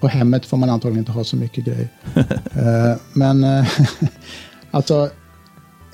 på 0.00 0.08
hemmet 0.08 0.46
får 0.46 0.56
man 0.56 0.70
antagligen 0.70 0.98
inte 0.98 1.12
ha 1.12 1.24
så 1.24 1.36
mycket 1.36 1.64
grejer. 1.64 1.88
eh, 2.54 2.98
men 3.12 3.44
eh, 3.44 3.66
alltså 4.70 5.10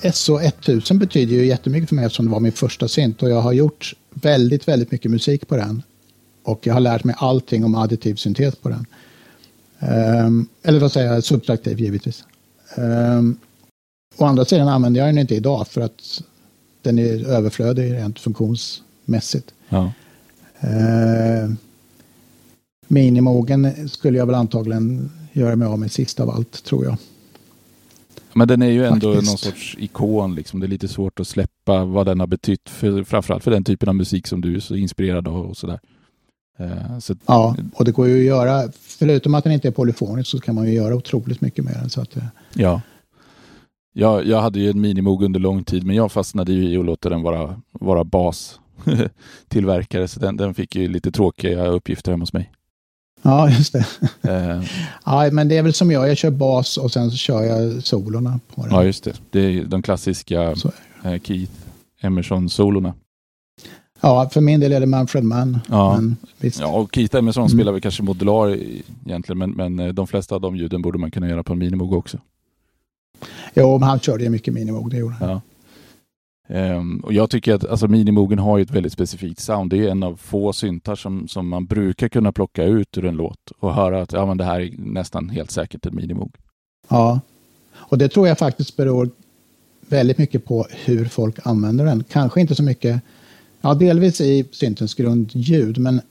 SO1000 0.01 0.97
betyder 0.97 1.35
ju 1.35 1.45
jättemycket 1.45 1.89
för 1.89 1.95
mig 1.95 2.05
eftersom 2.05 2.25
det 2.25 2.31
var 2.31 2.39
min 2.39 2.51
första 2.51 2.87
synt 2.87 3.23
och 3.23 3.29
jag 3.29 3.41
har 3.41 3.53
gjort 3.53 3.93
väldigt, 4.13 4.67
väldigt 4.67 4.91
mycket 4.91 5.11
musik 5.11 5.47
på 5.47 5.55
den. 5.57 5.83
Och 6.43 6.67
jag 6.67 6.73
har 6.73 6.81
lärt 6.81 7.03
mig 7.03 7.15
allting 7.17 7.65
om 7.65 7.75
additiv 7.75 8.15
syntes 8.15 8.55
på 8.55 8.69
den. 8.69 8.85
Um, 10.25 10.47
eller 10.63 10.79
vad 10.79 10.91
säger 10.91 11.13
jag, 11.13 11.23
subtraktiv 11.23 11.79
givetvis. 11.79 12.23
Um, 12.77 13.37
å 14.17 14.25
andra 14.25 14.45
sidan 14.45 14.67
använder 14.67 14.99
jag 14.99 15.09
den 15.09 15.17
inte 15.17 15.35
idag 15.35 15.67
för 15.67 15.81
att 15.81 16.21
den 16.81 16.99
är 16.99 17.27
överflödig 17.27 17.93
rent 17.93 18.19
funktionsmässigt. 18.19 19.53
Ja. 19.69 19.91
Uh, 20.63 21.53
minimogen 22.87 23.89
skulle 23.89 24.17
jag 24.17 24.25
väl 24.25 24.35
antagligen 24.35 25.11
göra 25.33 25.55
mig 25.55 25.67
av 25.67 25.79
med 25.79 25.91
sist 25.91 26.19
av 26.19 26.29
allt, 26.29 26.63
tror 26.63 26.85
jag. 26.85 26.97
Men 28.33 28.47
den 28.47 28.61
är 28.61 28.69
ju 28.69 28.85
ändå 28.85 29.13
Faktiskt. 29.13 29.31
någon 29.31 29.37
sorts 29.37 29.75
ikon. 29.79 30.35
Liksom. 30.35 30.59
Det 30.59 30.65
är 30.65 30.67
lite 30.67 30.87
svårt 30.87 31.19
att 31.19 31.27
släppa 31.27 31.85
vad 31.85 32.05
den 32.05 32.19
har 32.19 32.27
betytt, 32.27 32.69
för, 32.69 33.03
framförallt 33.03 33.43
för 33.43 33.51
den 33.51 33.63
typen 33.63 33.89
av 33.89 33.95
musik 33.95 34.27
som 34.27 34.41
du 34.41 34.55
är 34.55 34.59
så 34.59 34.75
inspirerad 34.75 35.27
av 35.27 35.45
och 35.45 35.57
sådär. 35.57 35.79
Eh, 36.61 36.99
så, 36.99 37.15
Ja, 37.25 37.55
och 37.73 37.85
det 37.85 37.91
går 37.91 38.07
ju 38.07 38.19
att 38.19 38.25
göra, 38.25 38.69
förutom 38.81 39.35
att 39.35 39.43
den 39.43 39.53
inte 39.53 39.67
är 39.67 39.71
polyfonisk 39.71 40.29
så 40.29 40.39
kan 40.39 40.55
man 40.55 40.67
ju 40.67 40.73
göra 40.73 40.95
otroligt 40.95 41.41
mycket 41.41 41.65
med 41.65 41.73
den. 41.73 41.89
Så 41.89 42.01
att, 42.01 42.15
eh, 42.17 42.23
ja. 42.53 42.81
Jag, 43.93 44.25
jag 44.27 44.41
hade 44.41 44.59
ju 44.59 44.69
en 44.69 44.81
minimog 44.81 45.23
under 45.23 45.39
lång 45.39 45.63
tid, 45.63 45.85
men 45.85 45.95
jag 45.95 46.11
fastnade 46.11 46.53
ju 46.53 46.69
i 46.69 46.77
att 46.77 46.85
låta 46.85 47.09
den 47.09 47.21
vara, 47.21 47.61
vara 47.71 48.03
bastillverkare, 48.03 50.07
så 50.07 50.19
den, 50.19 50.37
den 50.37 50.53
fick 50.53 50.75
ju 50.75 50.87
lite 50.87 51.11
tråkiga 51.11 51.67
uppgifter 51.67 52.11
hemma 52.11 52.21
hos 52.21 52.33
mig. 52.33 52.51
ja, 53.21 53.49
just 53.49 53.73
det. 53.73 53.85
Eh, 54.21 54.61
Ja, 55.05 55.29
men 55.31 55.47
det 55.47 55.57
är 55.57 55.63
väl 55.63 55.73
som 55.73 55.91
jag, 55.91 56.09
jag 56.09 56.17
kör 56.17 56.31
bas 56.31 56.77
och 56.77 56.91
sen 56.91 57.11
så 57.11 57.17
kör 57.17 57.43
jag 57.43 57.83
solorna 57.83 58.39
på 58.55 58.61
den. 58.61 58.71
ja, 58.71 58.83
just 58.83 59.03
det. 59.03 59.13
Det 59.29 59.39
är 59.39 59.63
de 59.63 59.81
klassiska 59.81 60.41
eh, 61.03 61.19
Keith 61.23 61.51
Emerson-solorna. 62.01 62.93
Ja, 64.01 64.29
för 64.29 64.41
min 64.41 64.59
del 64.59 64.71
är 64.71 64.79
det 64.79 64.85
Manfred 64.85 65.23
Mann. 65.23 65.59
Ja. 65.69 65.95
Men. 65.95 66.15
Ja, 66.59 66.67
och 66.67 66.95
Keith 66.95 67.15
Emerson 67.17 67.41
Mm. 67.41 67.49
spelar 67.49 67.71
väl 67.71 67.81
kanske 67.81 68.03
modular 68.03 68.57
egentligen, 69.05 69.37
men, 69.37 69.51
men 69.51 69.79
eh, 69.79 69.87
de 69.93 70.07
flesta 70.07 70.35
av 70.35 70.41
de 70.41 70.55
ljuden 70.55 70.81
borde 70.81 70.97
man 70.99 71.11
kunna 71.11 71.29
göra 71.29 71.43
på 71.43 71.53
en 71.53 71.59
minimog 71.59 71.93
också. 71.93 72.17
Jo, 73.53 73.77
men 73.79 73.89
han 73.89 73.99
körde 73.99 74.23
ju 74.23 74.29
mycket 74.29 74.53
minimog, 74.53 74.91
det 74.91 74.97
gjorde 74.97 75.15
han. 75.15 75.29
Ja. 75.29 75.41
Ehm, 76.49 76.99
och 76.99 77.13
jag 77.13 77.29
tycker 77.29 77.53
att 77.53 77.65
alltså, 77.65 77.87
minimogen 77.87 78.39
har 78.39 78.57
ju 78.57 78.61
ett 78.61 78.71
väldigt 78.71 78.93
specifikt 78.93 79.39
sound. 79.39 79.69
Det 79.69 79.77
är 79.77 79.91
en 79.91 80.03
av 80.03 80.15
få 80.15 80.53
syntar 80.53 80.95
som, 80.95 81.27
som 81.27 81.47
man 81.49 81.65
brukar 81.65 82.07
kunna 82.09 82.31
plocka 82.31 82.63
ut 82.63 82.97
ur 82.97 83.05
en 83.05 83.15
låt 83.15 83.51
och 83.59 83.73
höra 83.73 84.01
att 84.01 84.13
ja, 84.13 84.25
men 84.25 84.37
det 84.37 84.43
här 84.43 84.59
är 84.59 84.71
nästan 84.77 85.29
helt 85.29 85.51
säkert 85.51 85.85
en 85.85 85.95
minimog. 85.95 86.35
Ja, 86.89 87.19
och 87.73 87.97
det 87.97 88.09
tror 88.09 88.27
jag 88.27 88.37
faktiskt 88.37 88.77
beror 88.77 89.09
väldigt 89.89 90.17
mycket 90.17 90.45
på 90.45 90.65
hur 90.85 91.05
folk 91.05 91.39
använder 91.43 91.85
den. 91.85 92.03
Kanske 92.11 92.41
inte 92.41 92.55
så 92.55 92.63
mycket, 92.63 93.01
ja 93.61 93.73
delvis 93.73 94.21
i 94.21 94.45
syntens 94.51 94.93
grundljud, 94.93 95.77
men 95.77 96.01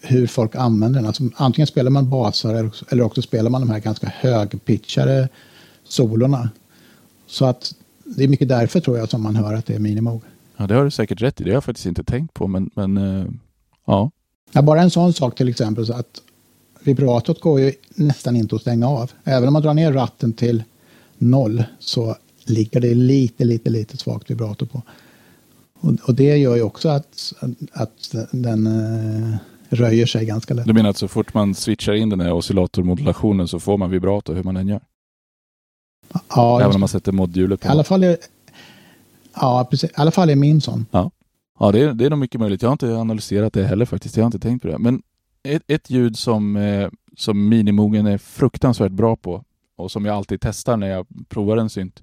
hur 0.00 0.26
folk 0.26 0.54
använder 0.54 0.98
den. 1.00 1.06
Alltså, 1.06 1.22
antingen 1.36 1.66
spelar 1.66 1.90
man 1.90 2.10
basar 2.10 2.70
eller 2.88 3.02
också- 3.02 3.22
spelar 3.22 3.50
man 3.50 3.60
de 3.60 3.70
här 3.70 3.78
ganska 3.78 4.06
högpitchade 4.16 5.28
solorna. 5.84 6.50
Så 7.26 7.44
att 7.44 7.74
det 8.04 8.24
är 8.24 8.28
mycket 8.28 8.48
därför 8.48 8.80
tror 8.80 8.98
jag 8.98 9.10
som 9.10 9.22
man 9.22 9.36
hör 9.36 9.54
att 9.54 9.66
det 9.66 9.74
är 9.74 9.78
minimog. 9.78 10.22
Ja, 10.56 10.66
det 10.66 10.74
har 10.74 10.84
du 10.84 10.90
säkert 10.90 11.22
rätt 11.22 11.40
i. 11.40 11.44
Det 11.44 11.50
har 11.50 11.54
jag 11.54 11.64
faktiskt 11.64 11.86
inte 11.86 12.04
tänkt 12.04 12.34
på, 12.34 12.46
men, 12.46 12.70
men 12.74 12.96
eh, 12.96 13.26
ja. 13.86 14.10
Ja, 14.52 14.62
bara 14.62 14.82
en 14.82 14.90
sån 14.90 15.12
sak 15.12 15.34
till 15.36 15.48
exempel 15.48 15.86
så 15.86 15.92
att 15.92 16.20
vibratot 16.84 17.40
går 17.40 17.60
ju 17.60 17.72
nästan 17.94 18.36
inte 18.36 18.54
att 18.56 18.60
stänga 18.60 18.88
av. 18.88 19.10
Även 19.24 19.46
om 19.48 19.52
man 19.52 19.62
drar 19.62 19.74
ner 19.74 19.92
ratten 19.92 20.32
till 20.32 20.62
noll 21.18 21.64
så 21.78 22.16
ligger 22.44 22.80
det 22.80 22.94
lite, 22.94 23.44
lite, 23.44 23.70
lite 23.70 23.96
svagt 23.96 24.30
vibrato 24.30 24.66
på. 24.66 24.82
Och, 25.80 25.92
och 26.08 26.14
det 26.14 26.36
gör 26.36 26.56
ju 26.56 26.62
också 26.62 26.88
att, 26.88 27.32
att 27.72 28.14
den 28.32 28.66
eh, 28.66 29.36
röjer 29.68 30.06
sig 30.06 30.26
ganska 30.26 30.54
lätt. 30.54 30.66
Du 30.66 30.72
menar 30.72 30.90
att 30.90 30.96
så 30.96 31.08
fort 31.08 31.34
man 31.34 31.54
switchar 31.54 31.92
in 31.94 32.08
den 32.08 32.20
här 32.20 32.32
oscillatormodulationen 32.32 33.48
så 33.48 33.60
får 33.60 33.78
man 33.78 33.90
vibrato 33.90 34.34
hur 34.34 34.42
man 34.42 34.56
än 34.56 34.68
gör? 34.68 34.80
Ja, 36.28 36.60
Även 36.60 36.74
om 36.74 36.80
man 36.80 36.88
sätter 36.88 37.12
modhjulet 37.12 37.64
i 37.64 37.68
alla 37.68 37.82
på? 37.82 37.86
fall 37.86 38.02
är, 38.02 38.16
ja, 39.34 39.68
precis, 39.70 39.90
i 39.90 39.94
alla 39.96 40.10
fall 40.10 40.30
är 40.30 40.36
min 40.36 40.60
sån. 40.60 40.86
Ja, 41.58 41.72
det 41.72 41.80
är, 41.80 41.94
det 41.94 42.06
är 42.06 42.10
nog 42.10 42.18
mycket 42.18 42.40
möjligt. 42.40 42.62
Jag 42.62 42.68
har 42.68 42.72
inte 42.72 42.96
analyserat 42.96 43.52
det 43.52 43.64
heller 43.64 43.84
faktiskt. 43.84 44.16
Jag 44.16 44.24
har 44.24 44.26
inte 44.26 44.38
tänkt 44.38 44.62
på 44.62 44.68
det. 44.68 44.78
Men 44.78 45.02
ett, 45.42 45.62
ett 45.66 45.90
ljud 45.90 46.18
som, 46.18 46.56
eh, 46.56 46.88
som 47.16 47.48
minimogen 47.48 48.06
är 48.06 48.18
fruktansvärt 48.18 48.92
bra 48.92 49.16
på 49.16 49.44
och 49.76 49.92
som 49.92 50.04
jag 50.04 50.16
alltid 50.16 50.40
testar 50.40 50.76
när 50.76 50.86
jag 50.86 51.06
provar 51.28 51.56
en 51.56 51.70
synt 51.70 52.02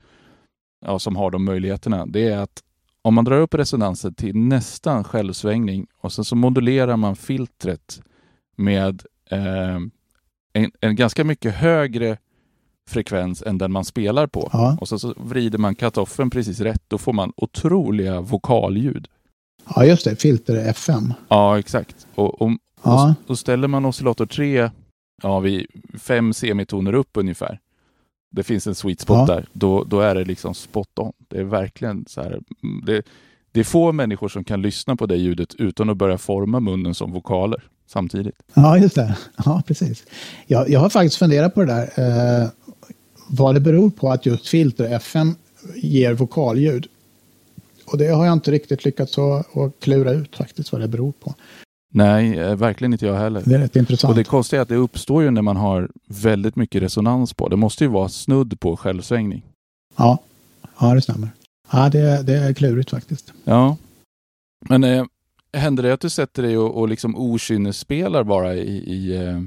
ja, 0.86 1.00
som 1.00 1.16
har 1.16 1.32
de 1.32 1.44
möjligheterna, 1.44 2.06
det 2.06 2.28
är 2.28 2.38
att 2.38 2.64
om 3.04 3.14
man 3.14 3.26
drar 3.26 3.40
upp 3.40 3.54
resonansen 3.54 4.14
till 4.14 4.36
nästan 4.36 5.04
självsvängning 5.04 5.88
och 6.02 6.14
sen 6.14 6.26
så 6.26 6.36
modulerar 6.36 6.98
man 6.98 7.16
filtret 7.16 8.02
med 8.56 9.04
eh, 9.30 9.76
en, 10.54 10.72
en 10.80 10.96
ganska 10.96 11.24
mycket 11.24 11.56
högre 11.56 12.18
frekvens 12.90 13.42
än 13.42 13.58
den 13.58 13.72
man 13.72 13.86
spelar 13.86 14.28
på. 14.28 14.50
Ja, 14.54 14.78
Och 14.82 14.88
så, 14.88 15.00
så 15.00 15.14
vrider 15.18 15.58
man 15.58 15.76
cut-offen 15.76 16.30
precis 16.30 16.60
rätt, 16.60 16.84
då 16.88 16.98
får 16.98 17.14
man 17.14 17.34
otroliga 17.36 18.22
vokalljud. 18.22 19.08
ja 19.76 19.86
just 19.86 20.06
det, 20.06 20.16
filter 20.16 20.56
FM. 20.70 21.14
Ja, 21.28 21.60
exakt. 21.60 22.08
Och, 22.16 22.42
och, 22.42 22.52
Ja, 22.84 23.16
och, 23.24 23.30
och 23.30 23.40
ställer 23.40 23.68
man 23.68 23.86
oscillator 23.86 24.26
3 24.26 24.70
ja, 25.22 25.40
vid 25.40 25.66
fem 26.00 26.34
semitoner 26.34 26.94
upp 26.94 27.10
ungefär, 27.14 27.60
det 28.36 28.44
finns 28.44 28.68
en 28.68 28.76
sweet 28.76 29.00
spot 29.02 29.18
Ja. 29.18 29.26
där, 29.36 29.46
då, 29.54 29.84
då 29.84 30.00
är 30.02 30.16
det 30.16 30.26
liksom 30.26 30.54
spot 30.56 31.00
on. 31.00 31.14
Det 31.28 31.40
är 31.40 31.44
verkligen 31.44 32.06
så 32.08 32.22
här. 32.22 32.40
mm, 32.64 32.84
Det, 32.86 33.02
det 33.52 33.60
är 33.60 33.64
få 33.64 33.92
människor 33.92 34.30
som 34.30 34.44
kan 34.44 34.62
lyssna 34.62 34.96
på 34.96 35.06
det 35.06 35.16
ljudet 35.16 35.56
utan 35.56 35.90
att 35.90 35.98
börja 35.98 36.18
forma 36.18 36.60
munnen 36.60 36.94
som 36.96 37.12
vokaler 37.12 37.64
samtidigt. 37.88 38.36
ja 38.54 38.78
just 38.78 38.96
det. 38.96 39.18
Ja, 39.46 39.64
precis. 39.68 40.04
Jag, 40.48 40.70
jag 40.70 40.80
har 40.80 40.90
faktiskt 40.90 41.16
funderat 41.16 41.54
på 41.54 41.64
det 41.64 41.68
där. 41.96 42.42
Eh, 42.44 42.48
vad 43.30 43.56
det 43.56 43.60
beror 43.62 43.90
på 43.90 44.12
att 44.12 44.26
just 44.26 44.48
filter 44.48 44.94
FM 44.96 45.36
ger 45.76 46.14
vokalljud. 46.14 46.88
Och 47.86 47.98
det 47.98 48.08
har 48.08 48.26
jag 48.26 48.34
inte 48.34 48.52
riktigt 48.52 48.86
lyckats 48.86 49.18
att, 49.18 49.58
att 49.58 49.80
klura 49.80 50.12
ut 50.12 50.36
faktiskt 50.36 50.72
vad 50.72 50.82
det 50.82 50.88
beror 50.88 51.12
på. 51.12 51.36
Nej, 51.96 52.40
eh, 52.40 52.56
verkligen 52.56 52.94
inte 52.94 53.06
jag 53.06 53.16
heller. 53.16 53.42
Det 53.46 53.56
är 53.56 53.60
rätt 53.60 53.76
intressant. 53.76 54.10
Och 54.10 54.16
det 54.16 54.24
konstiga 54.24 54.60
är 54.60 54.62
att 54.62 54.70
det 54.70 54.76
uppstår 54.76 55.24
ju 55.24 55.32
när 55.32 55.42
man 55.42 55.58
har 55.58 55.90
väldigt 56.08 56.56
mycket 56.56 56.82
resonans 56.82 57.34
på. 57.34 57.50
Det 57.50 57.56
måste 57.56 57.84
ju 57.84 57.90
vara 57.90 58.10
snudd 58.10 58.60
på 58.60 58.78
självsvängning. 58.78 59.44
Ja, 59.96 60.18
ja, 60.80 60.94
det 60.94 61.02
stämmer. 61.02 61.30
Ja, 61.72 61.90
det, 61.90 62.24
det 62.24 62.34
är 62.34 62.54
klurigt 62.54 62.90
faktiskt. 62.90 63.34
Ja. 63.44 63.78
Men 64.70 64.84
eh, 64.84 65.06
händer 65.54 65.84
det 65.84 65.94
att 65.94 66.02
du 66.02 66.10
sätter 66.10 66.44
dig 66.44 66.58
och, 66.58 66.78
och 66.78 66.88
liksom 66.88 67.16
okynnesspelar 67.16 68.24
bara 68.24 68.56
i, 68.56 68.78
i, 68.78 69.16
eh, 69.16 69.42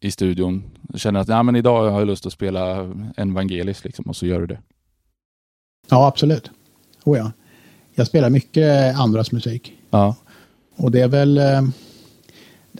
i 0.00 0.10
studion? 0.10 0.62
Känner 0.94 1.20
att 1.20 1.28
ja, 1.28 1.42
men 1.42 1.56
idag 1.56 1.90
har 1.90 1.98
jag 1.98 2.06
lust 2.06 2.26
att 2.26 2.32
spela 2.32 2.94
en 3.16 3.34
Vangelis 3.34 3.84
liksom, 3.84 4.04
och 4.04 4.16
så 4.16 4.26
gör 4.26 4.40
du 4.40 4.46
det. 4.46 4.58
Ja, 5.88 6.06
absolut. 6.06 6.50
Oh, 7.04 7.18
ja. 7.18 7.32
Jag 7.94 8.06
spelar 8.06 8.30
mycket 8.30 8.96
andras 8.96 9.32
musik. 9.32 9.72
Ja. 9.90 10.16
Och 10.80 10.90
det 10.90 11.00
är 11.00 11.08
väl... 11.08 11.38
Eh, 11.38 11.62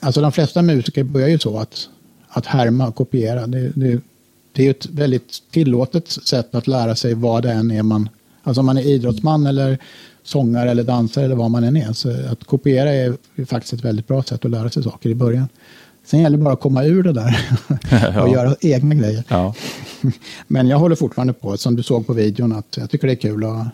alltså 0.00 0.20
de 0.20 0.32
flesta 0.32 0.62
musiker 0.62 1.04
börjar 1.04 1.28
ju 1.28 1.38
så 1.38 1.58
att, 1.58 1.88
att 2.28 2.46
härma 2.46 2.88
och 2.88 2.94
kopiera. 2.94 3.46
Det, 3.46 3.72
det, 3.74 4.00
det 4.52 4.62
är 4.62 4.64
ju 4.64 4.70
ett 4.70 4.86
väldigt 4.86 5.42
tillåtet 5.50 6.08
sätt 6.08 6.54
att 6.54 6.66
lära 6.66 6.96
sig 6.96 7.14
vad 7.14 7.42
det 7.42 7.52
än 7.52 7.70
är 7.70 7.82
man... 7.82 8.08
Alltså 8.42 8.60
om 8.60 8.66
man 8.66 8.78
är 8.78 8.82
idrottsman 8.82 9.46
eller 9.46 9.78
sångare 10.22 10.70
eller 10.70 10.84
dansare 10.84 11.24
eller 11.24 11.36
vad 11.36 11.50
man 11.50 11.64
än 11.64 11.76
är. 11.76 11.92
Så 11.92 12.10
att 12.10 12.44
kopiera 12.44 12.92
är 12.92 13.16
faktiskt 13.46 13.72
ett 13.72 13.84
väldigt 13.84 14.08
bra 14.08 14.22
sätt 14.22 14.44
att 14.44 14.50
lära 14.50 14.70
sig 14.70 14.82
saker 14.82 15.10
i 15.10 15.14
början. 15.14 15.48
Sen 16.04 16.20
gäller 16.20 16.38
det 16.38 16.44
bara 16.44 16.54
att 16.54 16.60
komma 16.60 16.84
ur 16.84 17.02
det 17.02 17.12
där 17.12 17.48
och 17.68 18.28
ja. 18.28 18.32
göra 18.32 18.56
egna 18.60 18.94
grejer. 18.94 19.24
ja. 19.28 19.54
Men 20.46 20.68
jag 20.68 20.78
håller 20.78 20.96
fortfarande 20.96 21.32
på, 21.32 21.56
som 21.56 21.76
du 21.76 21.82
såg 21.82 22.06
på 22.06 22.12
videon, 22.12 22.52
att 22.52 22.76
jag 22.76 22.90
tycker 22.90 23.06
det 23.06 23.12
är 23.12 23.16
kul 23.16 23.44
att... 23.44 23.66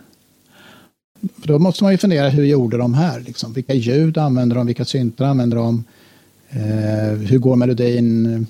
För 1.40 1.48
då 1.48 1.58
måste 1.58 1.84
man 1.84 1.92
ju 1.92 1.98
fundera, 1.98 2.28
hur 2.28 2.44
gjorde 2.44 2.76
de 2.76 2.94
här? 2.94 3.20
Liksom? 3.20 3.52
Vilka 3.52 3.74
ljud 3.74 4.18
använder 4.18 4.56
de? 4.56 4.66
Vilka 4.66 4.84
syntar 4.84 5.24
använder 5.26 5.56
de? 5.56 5.84
Eh, 6.50 7.18
hur 7.18 7.38
går 7.38 7.56
melodin? 7.56 8.46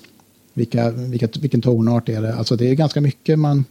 Vilka, 0.53 0.91
vilka, 0.91 1.27
vilken 1.39 1.61
tonart 1.61 2.09
är 2.09 2.21
det? 2.21 2.35
Alltså 2.35 2.55
det 2.55 2.69
är 2.69 2.75
ganska 2.75 3.01
mycket 3.01 3.39
man, 3.39 3.65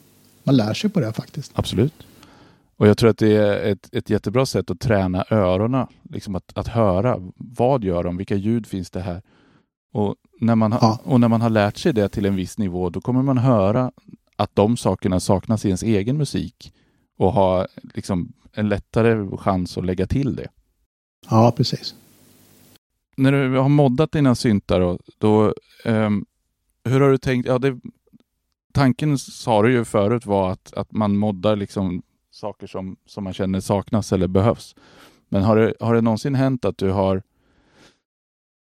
man 0.45 0.57
lär 0.57 0.75
sig 0.75 0.91
på 0.91 1.01
det 1.01 1.13
faktiskt. 1.13 1.53
Absolut. 1.55 1.93
Och 2.77 2.89
jag 2.89 2.99
tror 2.99 3.11
att 3.11 3.19
det 3.19 3.37
är 3.37 3.73
ett, 3.73 3.95
ett 3.95 4.11
jättebra 4.11 4.47
sätt 4.47 4.71
att 4.71 4.81
träna 4.81 5.25
öronen. 5.31 5.87
Liksom 6.11 6.35
att, 6.35 6.53
att 6.55 6.69
höra. 6.69 7.17
Vad 7.37 7.85
gör 7.85 8.03
de? 8.05 8.17
Vilka 8.17 8.35
ljud 8.37 8.67
finns 8.67 8.91
det 8.91 9.01
här? 9.01 9.23
Och 9.93 10.15
när, 10.41 10.55
man 10.55 10.73
ha, 10.73 10.79
Ja. 10.83 11.01
och 11.05 11.21
när 11.21 11.29
man 11.29 11.41
har 11.41 11.51
lärt 11.51 11.77
sig 11.77 11.93
det 11.93 12.09
till 12.09 12.27
en 12.27 12.37
viss 12.37 12.59
nivå, 12.59 12.91
då 12.91 13.01
kommer 13.01 13.23
man 13.23 13.39
höra 13.39 13.93
att 14.37 14.51
de 14.55 14.77
sakerna 14.77 15.21
saknas 15.21 15.65
i 15.65 15.69
ens 15.69 15.83
egen 15.83 16.17
musik 16.17 16.73
och 17.19 17.33
ha 17.33 17.67
liksom 17.95 18.33
en 18.57 18.69
lättare 18.69 19.37
chans 19.37 19.79
att 19.79 19.85
lägga 19.85 20.07
till 20.07 20.37
det. 20.37 20.49
Ja, 21.31 21.53
precis. 21.57 21.95
När 23.17 23.33
du 23.33 23.59
har 23.59 23.69
moddat 23.69 24.13
dina 24.13 24.35
syntar 24.35 24.81
då, 24.81 24.99
då 25.19 25.55
ehm, 25.85 26.27
hur 26.85 27.01
har 27.01 27.11
du 27.11 27.19
tänkt? 27.19 27.47
Ja, 27.47 27.59
det, 27.59 27.81
tanken 28.73 29.19
sa 29.19 29.63
du 29.63 29.73
ju 29.73 29.85
förut 29.85 30.27
var 30.27 30.51
att, 30.51 30.73
att 30.73 30.93
man 30.93 31.17
moddar 31.17 31.57
liksom 31.57 32.03
saker 32.31 32.67
som, 32.67 32.97
som 33.07 33.25
man 33.25 33.33
känner 33.33 33.61
saknas 33.61 34.13
eller 34.13 34.27
behövs. 34.27 34.75
Men 35.29 35.43
har 35.43 35.57
det, 35.57 35.75
har 35.81 35.95
det 35.95 36.01
någonsin 36.01 36.35
hänt 36.35 36.65
att 36.65 36.79
du 36.79 36.91
har 36.91 37.23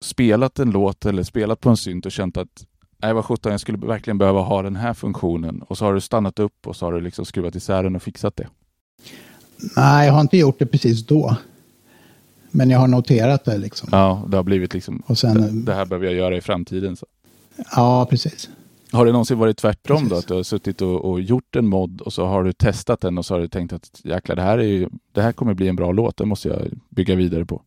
spelat 0.01 0.59
en 0.59 0.71
låt 0.71 1.07
eller 1.07 1.23
spelat 1.23 1.61
på 1.61 1.71
en 1.71 1.77
synt 1.77 2.07
och 2.07 2.13
känt 2.13 2.37
att 2.37 2.67
nej 2.99 3.15
vad 3.15 3.25
sjutton, 3.25 3.53
jag 3.53 3.61
skulle 3.61 3.79
verkligen 3.79 4.19
behöva 4.19 4.41
ha 4.41 4.63
den 4.63 4.77
här 4.77 4.95
funktionen 4.95 5.63
och 5.63 5.79
så 5.79 5.85
har 5.85 5.95
du 5.95 6.01
stannat 6.01 6.39
upp 6.39 6.67
och 6.67 6.77
så 6.77 6.87
har 6.87 6.93
du 6.93 7.01
liksom 7.01 7.25
skruvat 7.25 7.55
isär 7.55 7.83
den 7.83 7.97
och 7.97 8.03
fixat 8.03 8.37
det? 8.37 8.49
Nej, 9.77 10.07
jag 10.07 10.13
har 10.13 10.21
inte 10.21 10.37
gjort 10.37 10.59
det 10.59 10.67
precis 10.67 11.07
då. 11.07 11.37
Men 12.51 12.71
jag 12.71 12.79
har 12.79 12.89
noterat 12.89 13.45
det 13.45 13.59
liksom. 13.59 13.89
Ja, 13.93 14.25
det 14.29 14.37
har 14.37 14.45
blivit 14.45 14.75
liksom 14.75 15.03
Och 15.07 15.19
sen, 15.19 15.41
det, 15.41 15.73
det 15.73 15.75
här 15.75 15.85
behöver 15.85 16.07
jag 16.07 16.15
göra 16.15 16.37
i 16.37 16.41
framtiden. 16.41 16.97
Så. 16.97 17.07
ja, 17.77 18.07
precis. 18.11 18.49
Har 18.93 19.07
det 19.07 19.13
någonsin 19.13 19.39
varit 19.39 19.57
tvärtom 19.57 20.03
då? 20.03 20.09
Precis. 20.09 20.25
Att 20.25 20.29
du 20.29 20.35
har 20.35 20.43
suttit 20.43 20.83
och, 20.83 21.05
och 21.05 21.21
gjort 21.21 21.57
en 21.57 21.67
mod 21.67 22.01
och 22.01 22.13
så 22.13 22.27
har 22.27 22.45
du 22.45 22.53
testat 22.53 23.01
den 23.01 23.19
och 23.19 23.27
så 23.27 23.35
har 23.35 23.41
du 23.41 23.49
tänkt 23.49 23.73
att 23.73 24.01
jäklar, 24.05 24.37
det 24.37 24.43
här, 24.43 24.59
är 24.59 24.63
ju, 24.63 24.89
det 25.13 25.23
här 25.23 25.33
kommer 25.33 25.55
bli 25.55 25.69
en 25.69 25.77
bra 25.77 25.93
låt. 25.93 26.17
Den 26.17 26.29
måste 26.29 26.49
jag 26.49 26.69
bygga 26.89 27.15
vidare 27.15 27.45
på. 27.45 27.63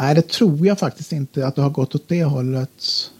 Nej, 0.00 0.14
det 0.14 0.28
tror 0.28 0.66
jag 0.66 0.78
faktiskt 0.78 1.12
inte 1.12 1.46
att 1.46 1.56
det 1.56 1.62
har 1.62 1.70
gått 1.70 1.94
åt 1.94 2.08
det 2.08 2.24
hållet. 2.24 3.10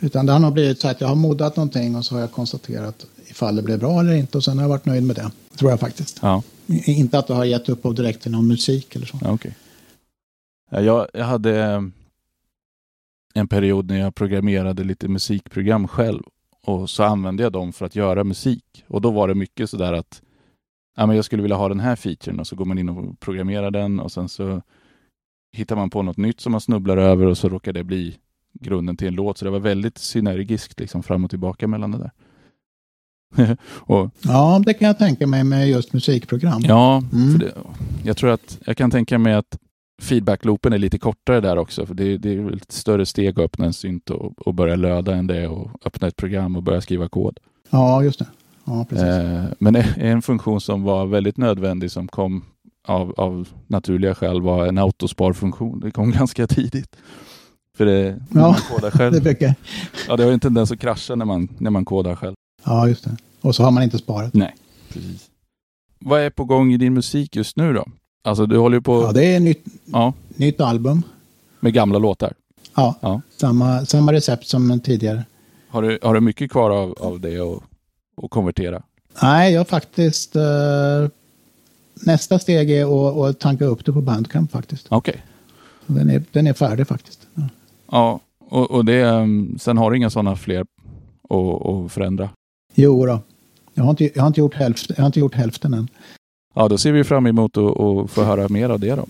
Utan 0.00 0.26
det 0.26 0.32
har 0.32 0.40
nog 0.40 0.52
blivit 0.52 0.80
så 0.80 0.88
att 0.88 1.00
jag 1.00 1.08
har 1.08 1.14
moddat 1.14 1.56
någonting 1.56 1.96
och 1.96 2.04
så 2.04 2.14
har 2.14 2.20
jag 2.20 2.32
konstaterat 2.32 3.06
ifall 3.26 3.56
det 3.56 3.62
blev 3.62 3.78
bra 3.78 4.00
eller 4.00 4.14
inte 4.14 4.38
och 4.38 4.44
sen 4.44 4.56
har 4.58 4.64
jag 4.64 4.68
varit 4.68 4.86
nöjd 4.86 5.02
med 5.02 5.16
det. 5.16 5.30
Tror 5.56 5.70
jag 5.70 5.80
faktiskt. 5.80 6.18
Ja, 6.22 6.42
Inte 6.86 7.18
att 7.18 7.26
du 7.26 7.32
har 7.32 7.44
gett 7.44 7.68
upp 7.68 7.86
av 7.86 7.94
direkt 7.94 8.22
till 8.22 8.32
någon 8.32 8.48
musik 8.48 8.96
eller 8.96 9.06
så. 9.06 9.18
ja. 9.22 9.38
Ja, 10.70 10.80
jag, 10.80 11.06
jag 11.12 11.24
hade 11.24 11.64
eh, 11.64 11.82
en 13.34 13.48
period 13.48 13.86
när 13.86 13.98
jag 14.00 14.14
programmerade 14.14 14.84
lite 14.84 15.08
musikprogram 15.08 15.88
själv 15.88 16.22
och 16.62 16.90
så 16.90 17.02
använde 17.02 17.42
jag 17.42 17.52
dem 17.52 17.72
för 17.72 17.86
att 17.86 17.96
göra 17.96 18.24
musik. 18.24 18.84
Och 18.86 19.00
då 19.00 19.10
var 19.10 19.28
det 19.28 19.34
mycket 19.34 19.70
sådär 19.70 19.92
att 19.92 20.22
ja, 20.96 21.06
men 21.06 21.16
jag 21.16 21.24
skulle 21.24 21.42
vilja 21.42 21.56
ha 21.56 21.68
den 21.68 21.80
här 21.80 21.96
featuren 21.96 22.40
och 22.40 22.46
så 22.46 22.56
går 22.56 22.64
man 22.64 22.78
in 22.78 22.88
och 22.88 23.20
programmerar 23.20 23.70
den 23.70 24.00
och 24.00 24.12
sen 24.12 24.28
så 24.28 24.62
hittar 25.52 25.76
man 25.76 25.90
på 25.90 26.02
något 26.02 26.16
nytt 26.16 26.40
som 26.40 26.52
man 26.52 26.60
snubblar 26.60 26.96
över 26.96 27.26
och 27.26 27.38
så 27.38 27.48
råkar 27.48 27.72
det 27.72 27.84
bli 27.84 28.18
grunden 28.60 28.96
till 28.96 29.08
en 29.08 29.14
låt. 29.14 29.38
Så 29.38 29.44
det 29.44 29.50
var 29.50 29.58
väldigt 29.60 29.98
synergiskt 29.98 30.80
liksom 30.80 31.02
fram 31.02 31.24
och 31.24 31.30
tillbaka 31.30 31.68
mellan 31.68 31.90
det 31.90 31.98
där. 31.98 32.10
och, 33.68 34.10
Ja, 34.24 34.62
det 34.66 34.74
kan 34.74 34.86
jag 34.88 34.98
tänka 34.98 35.26
mig 35.26 35.44
med 35.44 35.68
just 35.68 35.92
musikprogram. 35.92 36.62
ja, 36.64 37.02
Mm. 37.12 37.32
för 37.32 37.38
det, 37.38 37.52
jag 38.04 38.16
tror 38.16 38.30
att 38.30 38.58
jag 38.66 38.76
kan 38.76 38.90
tänka 38.90 39.18
mig 39.18 39.34
att 39.34 39.58
feedbackloopen 40.02 40.72
är 40.72 40.78
lite 40.78 40.98
kortare 40.98 41.40
där 41.40 41.56
också. 41.58 41.86
För 41.86 41.94
det, 41.94 42.18
det 42.18 42.30
är 42.34 42.56
ett 42.56 42.72
större 42.72 43.06
steg 43.06 43.28
att 43.40 43.44
öppna 43.44 43.64
en 43.66 43.72
synt 43.72 44.10
och, 44.10 44.46
och 44.46 44.54
börja 44.54 44.76
löda 44.76 45.14
än 45.14 45.26
det 45.26 45.48
och 45.48 45.70
öppna 45.86 46.08
ett 46.08 46.16
program 46.16 46.56
och 46.56 46.62
börja 46.62 46.80
skriva 46.80 47.08
kod. 47.08 47.38
Ja, 47.70 48.02
just 48.04 48.18
det. 48.18 48.26
Ja, 48.64 48.86
precis. 48.88 49.04
Eh, 49.06 49.44
men 49.58 49.76
en- 49.76 50.00
en 50.00 50.22
funktion 50.22 50.60
som 50.60 50.82
var 50.82 51.06
väldigt 51.06 51.36
nödvändig 51.36 51.90
som 51.90 52.08
kom 52.08 52.44
av, 52.86 53.14
av 53.16 53.48
naturliga 53.66 54.14
skäl 54.14 54.42
var 54.42 54.66
en 54.66 54.78
autosparfunktion. 54.78 55.80
Det 55.80 55.90
kom 55.90 56.10
ganska 56.18 56.46
tidigt. 56.46 56.96
För 57.76 57.84
det, 57.86 58.02
Ja, 58.34 58.40
man 58.40 58.54
kodar 58.54 58.90
det 58.90 58.98
själv. 58.98 59.22
brukar... 59.22 59.54
Ja, 60.08 60.16
det 60.16 60.22
har 60.22 60.30
ju 60.30 60.34
en 60.34 60.40
tendens 60.40 60.72
att 60.72 60.78
krascha 60.80 61.14
när 61.14 61.24
man, 61.24 61.48
när 61.58 61.70
man 61.70 61.84
kodar 61.84 62.14
själv. 62.16 62.34
Ja, 62.64 62.88
just 62.88 63.04
det. 63.04 63.16
Och 63.40 63.54
så 63.54 63.62
har 63.62 63.70
man 63.70 63.82
inte 63.82 63.98
sparat. 63.98 64.32
Precis. 64.92 65.30
Vad 65.98 66.20
är 66.20 66.30
på 66.30 66.44
gång 66.44 66.72
i 66.72 66.76
din 66.76 66.94
musik 66.94 67.36
just 67.36 67.56
nu 67.56 67.72
då? 67.72 67.84
Alltså 68.24 68.46
du 68.46 68.58
håller 68.58 68.76
ju 68.76 68.82
på 68.82 69.02
Ja, 69.02 69.12
det 69.12 69.34
är 69.34 69.40
nytt, 69.40 69.64
ja, 69.84 70.12
nytt 70.36 70.60
album. 70.60 71.02
med 71.60 71.72
gamla 71.72 71.98
låtar. 71.98 72.32
Ja, 72.76 72.94
Ja. 73.00 73.20
Samma, 73.36 73.86
samma 73.86 74.12
recept 74.12 74.46
som 74.46 74.80
tidigare. 74.80 75.24
Har 75.68 75.82
du, 75.82 75.98
har 76.02 76.14
du 76.14 76.20
mycket 76.20 76.50
kvar 76.50 76.70
av, 76.70 76.94
av 77.00 77.20
det 77.20 77.40
och, 77.40 77.62
och 78.16 78.30
konvertera? 78.30 78.82
Nej, 79.22 79.52
jag 79.52 79.68
faktiskt... 79.68 80.36
Eh, 80.36 80.42
nästa 81.94 82.38
steg 82.38 82.70
är 82.70 82.84
att, 83.10 83.16
att 83.30 83.40
tanka 83.40 83.64
upp 83.64 83.84
det 83.84 83.92
på 83.92 84.00
Bandcamp 84.00 84.52
faktiskt. 84.52 84.86
Okej. 84.88 85.22
Den 85.86 86.10
är, 86.10 86.22
den 86.32 86.46
är 86.46 86.52
färdig 86.52 86.88
faktiskt. 86.88 87.26
Ja. 87.34 87.42
Ja, 87.94 88.20
och, 88.38 88.70
och 88.70 88.84
det, 88.84 89.02
um, 89.04 89.58
sen 89.60 89.78
har 89.78 89.90
du 89.90 89.96
inga 89.96 90.10
sådana 90.10 90.36
fler 90.36 90.60
att, 91.28 91.92
förändra? 91.92 92.30
Jo 92.74 93.06
då. 93.06 93.20
Jag 93.74 93.84
har, 93.84 93.90
inte, 93.90 94.10
jag, 94.14 94.22
har 94.22 94.26
inte 94.26 94.40
gjort 94.40 94.54
hälften, 94.54 94.94
jag 94.96 95.02
har 95.02 95.06
inte 95.06 95.20
gjort 95.20 95.34
hälften 95.34 95.74
än. 95.74 95.88
Ja, 96.54 96.68
då 96.68 96.78
ser 96.78 96.92
vi 96.92 97.04
fram 97.04 97.26
emot 97.26 97.56
att, 97.56 97.80
att 97.80 98.10
få 98.10 98.22
höra 98.24 98.48
mer 98.48 98.68
av 98.68 98.80
det 98.80 98.94
då. 98.94 99.06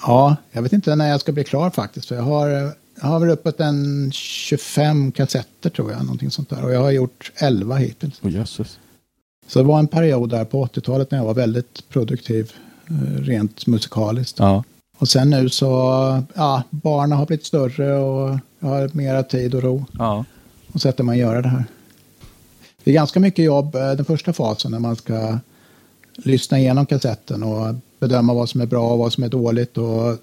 Ja, 0.00 0.36
jag 0.52 0.62
vet 0.62 0.72
inte 0.72 0.96
när 0.96 1.08
jag 1.08 1.20
ska 1.20 1.32
bli 1.32 1.44
klar 1.44 1.70
faktiskt. 1.70 2.08
För 2.08 2.14
jag 2.14 2.22
har, 2.22 2.48
jag 3.00 3.08
har 3.08 3.20
väl 3.20 3.30
uppåt 3.30 3.60
en 3.60 4.10
25 4.12 5.12
kassetter 5.12 5.70
tror 5.70 5.90
jag. 5.92 6.02
Någonting 6.02 6.30
sånt 6.30 6.48
där. 6.50 6.64
Och 6.64 6.72
jag 6.72 6.80
har 6.80 6.90
gjort 6.90 7.32
11 7.36 7.76
hittills. 7.76 8.20
Åh 8.22 8.32
jösses. 8.32 8.78
Så 9.46 9.58
det 9.58 9.64
var 9.64 9.78
en 9.78 9.88
period 9.88 10.30
där 10.30 10.44
på 10.44 10.66
80-talet 10.66 11.10
när 11.10 11.18
jag 11.18 11.24
var 11.24 11.34
väldigt 11.34 11.88
produktiv. 11.88 12.52
eh, 12.90 13.20
Rent 13.22 13.66
musikaliskt. 13.66 14.38
Ja. 14.38 14.64
Och 14.98 15.08
sen 15.08 15.30
nu 15.30 15.48
så, 15.48 15.66
ja, 16.34 16.62
barnen 16.70 17.18
har 17.18 17.26
blivit 17.26 17.46
större 17.46 17.98
och 17.98 18.38
jag 18.58 18.68
har 18.68 18.90
mera 18.92 19.22
tid 19.22 19.54
och 19.54 19.62
ro. 19.62 19.84
Ja. 19.98 20.24
Och 20.72 20.80
sätter 20.80 21.04
man 21.04 21.18
göra 21.18 21.42
det 21.42 21.48
här. 21.48 21.64
Det 22.84 22.90
är 22.90 22.94
ganska 22.94 23.20
mycket 23.20 23.44
jobb 23.44 23.74
eh, 23.74 23.92
den 23.92 24.04
första 24.04 24.32
fasen 24.32 24.70
när 24.70 24.78
man 24.78 24.96
ska 24.96 25.38
lyssna 26.16 26.58
igenom 26.58 26.86
kassetten 26.86 27.42
och 27.42 27.74
bedöma 28.00 28.34
vad 28.34 28.48
som 28.48 28.60
är 28.60 28.66
bra 28.66 28.92
och 28.92 28.98
vad 28.98 29.12
som 29.12 29.24
är 29.24 29.28
dåligt 29.28 29.78
och 29.78 30.18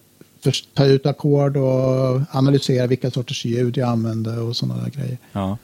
ta 0.74 0.86
ut 0.86 1.06
ackord 1.06 1.58
och 1.58 2.22
analysera 2.32 2.88
vilka 2.88 3.12
sorters 3.12 3.46
ljud 3.46 3.78
jag 3.78 3.90
använder 3.90 4.42
och 4.42 4.56
sådana 4.56 4.84
där 4.84 4.90
grejer. 4.90 5.18
ja. 5.32 5.58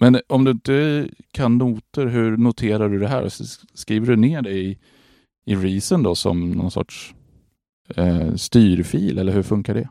Men 0.00 0.20
om 0.26 0.44
du 0.44 0.50
inte 0.50 1.08
kan 1.30 1.58
noter, 1.58 2.06
hur 2.06 2.36
noterar 2.36 2.88
du 2.88 2.98
det 2.98 3.08
här? 3.08 3.28
Skriver 3.74 4.06
du 4.06 4.16
ner 4.16 4.42
det 4.42 4.50
i, 4.50 4.78
i 5.46 5.56
Reason 5.56 6.02
då 6.02 6.14
som 6.14 6.50
någon 6.50 6.70
sorts 6.70 7.14
eh, 7.96 8.34
styrfil 8.34 9.18
eller 9.18 9.32
hur 9.32 9.42
funkar 9.42 9.74
det? 9.74 9.88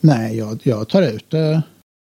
Nej, 0.00 0.36
jag, 0.36 0.60
jag 0.62 0.88
tar 0.88 1.02
ut 1.02 1.30
det 1.30 1.62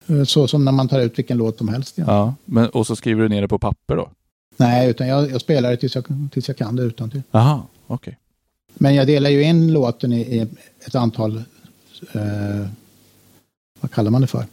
eh, 0.06 0.24
så 0.24 0.48
som 0.48 0.64
när 0.64 0.72
man 0.72 0.88
tar 0.88 1.00
ut 1.00 1.18
vilken 1.18 1.38
låt 1.38 1.58
som 1.58 1.68
helst. 1.68 1.98
Ja. 1.98 2.04
Ja. 2.06 2.34
Men, 2.44 2.68
och 2.68 2.86
så 2.86 2.96
skriver 2.96 3.22
du 3.22 3.28
ner 3.28 3.42
det 3.42 3.48
på 3.48 3.58
papper 3.58 3.96
då? 3.96 4.10
Nej, 4.56 4.90
utan 4.90 5.08
jag, 5.08 5.30
jag 5.30 5.40
spelar 5.40 5.70
det 5.70 5.76
tills 5.76 5.94
jag, 5.94 6.04
tills 6.32 6.48
jag 6.48 6.56
kan 6.56 6.76
det 6.76 6.82
utan 6.82 7.10
till. 7.10 7.22
Jaha, 7.30 7.62
okej. 7.86 8.18
Men 8.74 8.94
jag 8.94 9.06
delar 9.06 9.30
ju 9.30 9.42
in 9.42 9.72
låten 9.72 10.12
i, 10.12 10.20
i 10.20 10.46
ett 10.86 10.94
antal, 10.94 11.36
eh, 12.12 12.66
vad 13.80 13.90
kallar 13.90 14.10
man 14.10 14.20
det 14.20 14.26
för? 14.26 14.46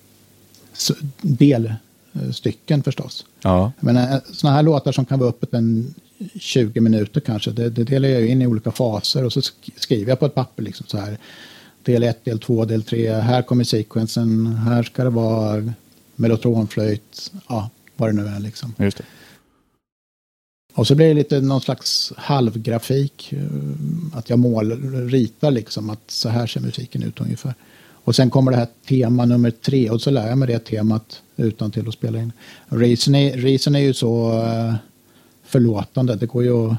S- 0.73 0.91
delstycken 1.21 2.83
förstås. 2.83 3.25
Ja. 3.41 3.71
Men 3.79 4.21
sådana 4.31 4.55
här 4.55 4.63
låtar 4.63 4.91
som 4.91 5.05
kan 5.05 5.19
vara 5.19 5.29
öppet 5.29 5.53
en 5.53 5.93
20 6.39 6.81
minuter 6.81 7.21
kanske, 7.21 7.51
det, 7.51 7.69
det 7.69 7.83
delar 7.83 8.09
jag 8.09 8.27
in 8.27 8.41
i 8.41 8.47
olika 8.47 8.71
faser 8.71 9.23
och 9.25 9.33
så 9.33 9.39
sk- 9.39 9.71
skriver 9.75 10.11
jag 10.11 10.19
på 10.19 10.25
ett 10.25 10.35
papper 10.35 10.63
liksom 10.63 10.87
så 10.87 10.97
här. 10.97 11.17
Del 11.83 12.03
1, 12.03 12.25
del 12.25 12.39
2, 12.39 12.65
del 12.65 12.83
3, 12.83 13.13
här 13.13 13.41
kommer 13.41 13.63
sekvensen, 13.63 14.47
här 14.47 14.83
ska 14.83 15.03
det 15.03 15.09
vara 15.09 15.73
mellotronflöjt, 16.15 17.31
ja, 17.49 17.69
vad 17.95 18.09
det 18.09 18.13
nu 18.13 18.27
är 18.27 18.39
liksom. 18.39 18.73
Just 18.79 18.97
det. 18.97 19.03
Och 20.73 20.87
så 20.87 20.95
blir 20.95 21.07
det 21.07 21.13
lite 21.13 21.41
någon 21.41 21.61
slags 21.61 22.13
halvgrafik. 22.17 23.33
eh, 23.33 24.17
Att 24.17 24.29
jag 24.29 24.39
mål, 24.39 24.71
ritar 25.09 25.51
liksom 25.51 25.89
att 25.89 26.01
så 26.11 26.29
här 26.29 26.47
ser 26.47 26.59
musiken 26.61 27.03
ut 27.03 27.21
ungefär. 27.21 27.53
Och 28.03 28.15
sen 28.15 28.29
kommer 28.29 28.51
det 28.51 28.57
här 28.57 28.67
tema 28.87 29.25
nummer 29.25 29.51
tre 29.51 29.89
och 29.89 30.01
så 30.01 30.09
lär 30.11 30.27
jag 30.29 30.37
mig 30.37 30.47
det 30.47 30.59
temat 30.59 31.21
utan 31.37 31.71
till 31.71 31.87
att 31.87 31.93
spela 31.93 32.19
in. 32.21 32.31
Reason 32.67 33.15
är, 33.15 33.37
Reason 33.37 33.75
är 33.75 33.79
ju 33.79 33.93
så 33.93 34.41
eh, 34.43 34.73
förlåtande. 35.45 36.15
Det 36.15 36.25
går 36.25 36.43
ju 36.43 36.71
att... 36.71 36.77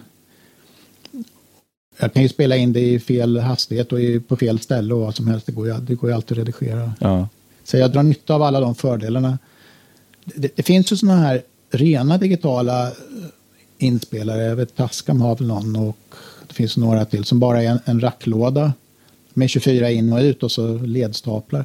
Jag 1.99 2.13
kan 2.13 2.23
ju 2.23 2.29
spela 2.29 2.57
in 2.57 2.73
det 2.73 2.81
i 2.81 3.01
fel 3.01 3.39
hastighet 3.39 3.93
och 3.93 3.99
på 4.29 4.37
fel 4.37 4.59
ställe 4.59 4.95
och 4.95 5.01
vad 5.01 5.15
som 5.15 5.29
helst. 5.29 5.47
Det 5.47 5.53
går 5.53 5.67
ju, 5.67 5.75
det 5.75 5.95
går 5.95 6.11
ju 6.11 6.17
alltid 6.17 6.39
att 6.39 6.47
redigera. 6.47 6.93
Ja. 7.01 7.29
Så 7.65 7.77
jag 7.77 7.93
drar 7.93 8.03
nytta 8.03 8.35
av 8.35 8.43
alla 8.43 8.61
de 8.61 8.75
fördelarna. 8.75 9.39
Det, 10.25 10.57
det 10.57 10.63
finns 10.63 10.93
ju 10.93 10.97
sådana 10.97 11.21
här 11.21 11.43
rena 11.71 12.19
digitala 12.19 12.87
eh, 12.87 12.93
inspelare. 13.79 14.43
Jag 14.43 14.57
vet 14.57 14.77
Tascam 14.77 15.21
har 15.21 15.37
väl 15.37 15.47
någon 15.47 15.77
och 15.77 15.97
det 16.49 16.55
finns 16.55 16.77
några 16.77 17.05
till 17.05 17.25
som 17.25 17.41
bara 17.41 17.63
är 17.63 17.67
en, 17.67 17.79
en 17.85 18.01
racklåda 18.01 18.73
med 19.35 19.51
24 19.51 19.91
in 19.91 20.13
och 20.13 20.21
ut 20.21 20.43
och 20.43 20.53
så 20.53 20.79
ledstaplar. 20.79 21.65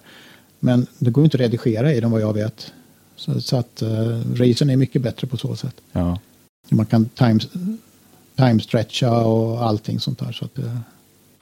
Men 0.59 0.87
det 0.97 1.11
går 1.11 1.21
ju 1.21 1.25
inte 1.25 1.37
att 1.37 1.41
redigera 1.41 1.93
i 1.93 1.99
dem 1.99 2.11
vad 2.11 2.21
jag 2.21 2.33
vet. 2.33 2.71
Så, 3.15 3.41
så 3.41 3.57
att 3.57 3.83
uh, 3.83 4.21
Reason 4.33 4.69
är 4.69 4.75
mycket 4.75 5.01
bättre 5.01 5.27
på 5.27 5.37
så 5.37 5.55
sätt. 5.55 5.75
Ja. 5.91 6.19
Man 6.69 6.85
kan 6.85 7.05
time, 7.05 7.39
time-stretcha 8.35 9.23
och 9.23 9.63
allting 9.63 9.99
sånt 9.99 10.19
där. 10.19 10.31
Så 10.31 10.45
att, 10.45 10.59
uh, 10.59 10.77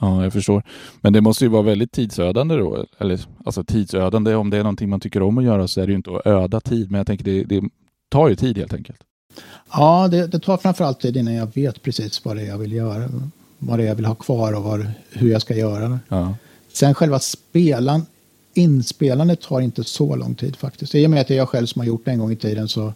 Ja, 0.02 0.24
jag 0.24 0.34
förstår. 0.34 0.64
Men 1.02 1.14
det 1.14 1.22
måste 1.22 1.46
ju 1.46 1.50
vara 1.50 1.62
väldigt 1.62 1.92
tidsödande 1.92 2.56
då. 2.56 2.86
Eller 2.98 3.20
alltså 3.46 3.64
tidsödande, 3.64 4.36
om 4.36 4.50
det 4.50 4.58
är 4.58 4.64
någonting 4.64 4.90
man 4.90 5.00
tycker 5.00 5.22
om 5.22 5.38
att 5.38 5.44
göra 5.44 5.68
så 5.68 5.82
är 5.82 5.88
det 5.88 5.92
ju 5.92 5.98
inte 5.98 6.12
att 6.12 6.28
öda 6.28 6.60
tid. 6.60 6.92
Men 6.92 6.98
jag 6.98 7.08
tänker 7.08 7.26
det, 7.26 7.44
det 7.44 7.70
tar 8.10 8.30
ju 8.30 8.36
tid 8.36 8.58
helt 8.58 8.74
enkelt. 8.74 9.00
Ja, 9.72 10.08
det, 10.08 10.28
det 10.28 10.40
tar 10.40 10.58
framförallt 10.58 11.00
tid 11.00 11.18
innan 11.18 11.34
jag 11.34 11.56
vet 11.56 11.82
precis 11.82 12.26
vad 12.26 12.36
det 12.36 12.42
är 12.42 12.48
jag 12.48 12.58
vill 12.58 12.74
göra. 12.74 13.10
Vad 13.58 13.80
det 13.80 13.84
är 13.84 13.88
jag 13.88 13.96
vill 13.96 14.06
ha 14.06 14.16
kvar 14.16 14.54
och 14.54 14.64
vad, 14.64 14.92
hur 15.12 15.32
jag 15.32 15.42
ska 15.42 15.56
göra 15.56 15.90
det. 15.90 16.00
Ja. 16.08 16.36
Sen 16.74 16.94
själva 16.94 17.20
spelan, 17.20 18.06
inspelandet 18.54 19.42
tar 19.42 19.62
inte 19.62 19.84
så 19.84 20.16
lång 20.16 20.36
tid 20.36 20.56
faktiskt. 20.56 20.96
I 20.96 21.06
och 21.06 21.10
med 21.10 21.22
att 21.22 21.28
det 21.28 21.34
är 21.34 21.38
jag 21.38 21.50
själv 21.50 21.66
som 21.66 21.80
har 21.80 21.88
gjort 21.88 22.06
det 22.06 22.12
en 22.12 22.20
gång 22.20 22.32
i 22.32 22.36
tiden 22.36 22.68
så 22.68 22.94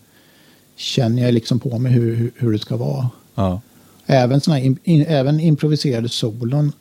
känner 0.75 1.23
jag 1.23 1.33
liksom 1.33 1.59
på 1.59 1.79
mig 1.79 1.91
hur, 1.91 2.31
hur, 2.35 2.51
det 2.51 2.59
ska 2.59 2.77
vara. 2.77 3.09
Ja. 3.35 3.61
Även, 4.05 4.41
såna 4.41 4.59
in, 4.59 4.77
in, 4.83 5.05
även 5.07 5.39
improviserade 5.39 6.09
solon 6.09 6.71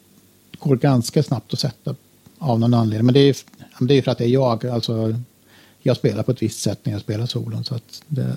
går 0.58 0.76
ganska 0.76 1.22
snabbt 1.22 1.52
att 1.52 1.58
sätta 1.58 1.94
av 2.38 2.60
någon 2.60 2.74
anledning. 2.74 3.06
Men 3.06 3.14
det 3.14 3.20
är, 3.20 3.36
det 3.80 3.94
är 3.94 4.02
för 4.02 4.10
att 4.10 4.18
det 4.18 4.24
är 4.24 4.28
jag. 4.28 4.66
Alltså, 4.66 5.14
jag 5.82 5.96
spelar 5.96 6.22
på 6.22 6.30
ett 6.30 6.42
visst 6.42 6.60
sätt 6.60 6.80
när 6.82 6.92
jag 6.92 7.02
spelar 7.02 7.26
solon. 7.26 7.64
Så 7.64 7.74
att 7.74 8.02
det, 8.08 8.36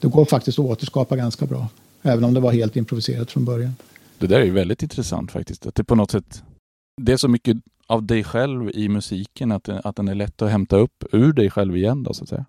det 0.00 0.08
går 0.08 0.24
faktiskt 0.24 0.58
att 0.58 0.64
återskapa 0.64 1.16
ganska 1.16 1.46
bra. 1.46 1.68
Även 2.02 2.24
om 2.24 2.34
det 2.34 2.40
var 2.40 2.52
helt 2.52 2.76
improviserat 2.76 3.30
från 3.30 3.44
början. 3.44 3.76
Det 4.18 4.26
där 4.26 4.40
är 4.40 4.44
ju 4.44 4.50
väldigt 4.50 4.82
intressant 4.82 5.32
faktiskt. 5.32 5.66
Att 5.66 5.74
det 5.74 5.84
på 5.84 5.94
något 5.94 6.10
sätt, 6.10 6.42
det 7.02 7.12
är 7.12 7.16
så 7.16 7.28
mycket 7.28 7.56
av 7.86 8.04
dig 8.04 8.24
själv 8.24 8.70
i 8.70 8.88
musiken 8.88 9.52
att, 9.52 9.68
att 9.68 9.96
den 9.96 10.08
är 10.08 10.14
lätt 10.14 10.42
att 10.42 10.50
hämta 10.50 10.76
upp 10.76 11.04
ur 11.12 11.32
dig 11.32 11.50
själv 11.50 11.76
igen 11.76 12.02
då 12.02 12.14
så 12.14 12.22
att 12.22 12.28
säga. 12.28 12.44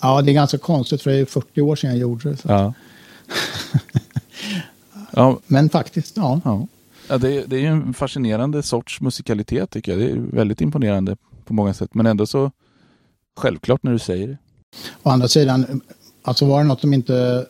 Ja, 0.00 0.22
det 0.22 0.30
är 0.30 0.34
ganska 0.34 0.58
konstigt 0.58 1.02
för 1.02 1.10
det 1.10 1.16
är 1.16 1.24
40 1.24 1.60
år 1.60 1.76
sedan 1.76 1.90
jag 1.90 1.98
gjorde 1.98 2.30
det. 2.30 2.38
Ja. 2.42 2.74
ja. 5.10 5.38
Men 5.46 5.70
faktiskt, 5.70 6.16
ja. 6.16 6.40
ja. 6.44 6.66
ja 7.08 7.18
det, 7.18 7.44
det 7.46 7.66
är 7.66 7.70
en 7.70 7.94
fascinerande 7.94 8.62
sorts 8.62 9.00
musikalitet 9.00 9.70
tycker 9.70 9.92
jag. 9.92 10.00
Det 10.00 10.10
är 10.10 10.16
väldigt 10.16 10.60
imponerande 10.60 11.16
på 11.44 11.54
många 11.54 11.74
sätt. 11.74 11.94
Men 11.94 12.06
ändå 12.06 12.26
så 12.26 12.50
självklart 13.36 13.82
när 13.82 13.92
du 13.92 13.98
säger 13.98 14.28
det. 14.28 14.38
Å 15.02 15.10
andra 15.10 15.28
sidan, 15.28 15.80
alltså 16.22 16.46
var 16.46 16.62
det 16.62 16.68
något 16.68 16.80
som 16.80 16.94
inte 16.94 17.46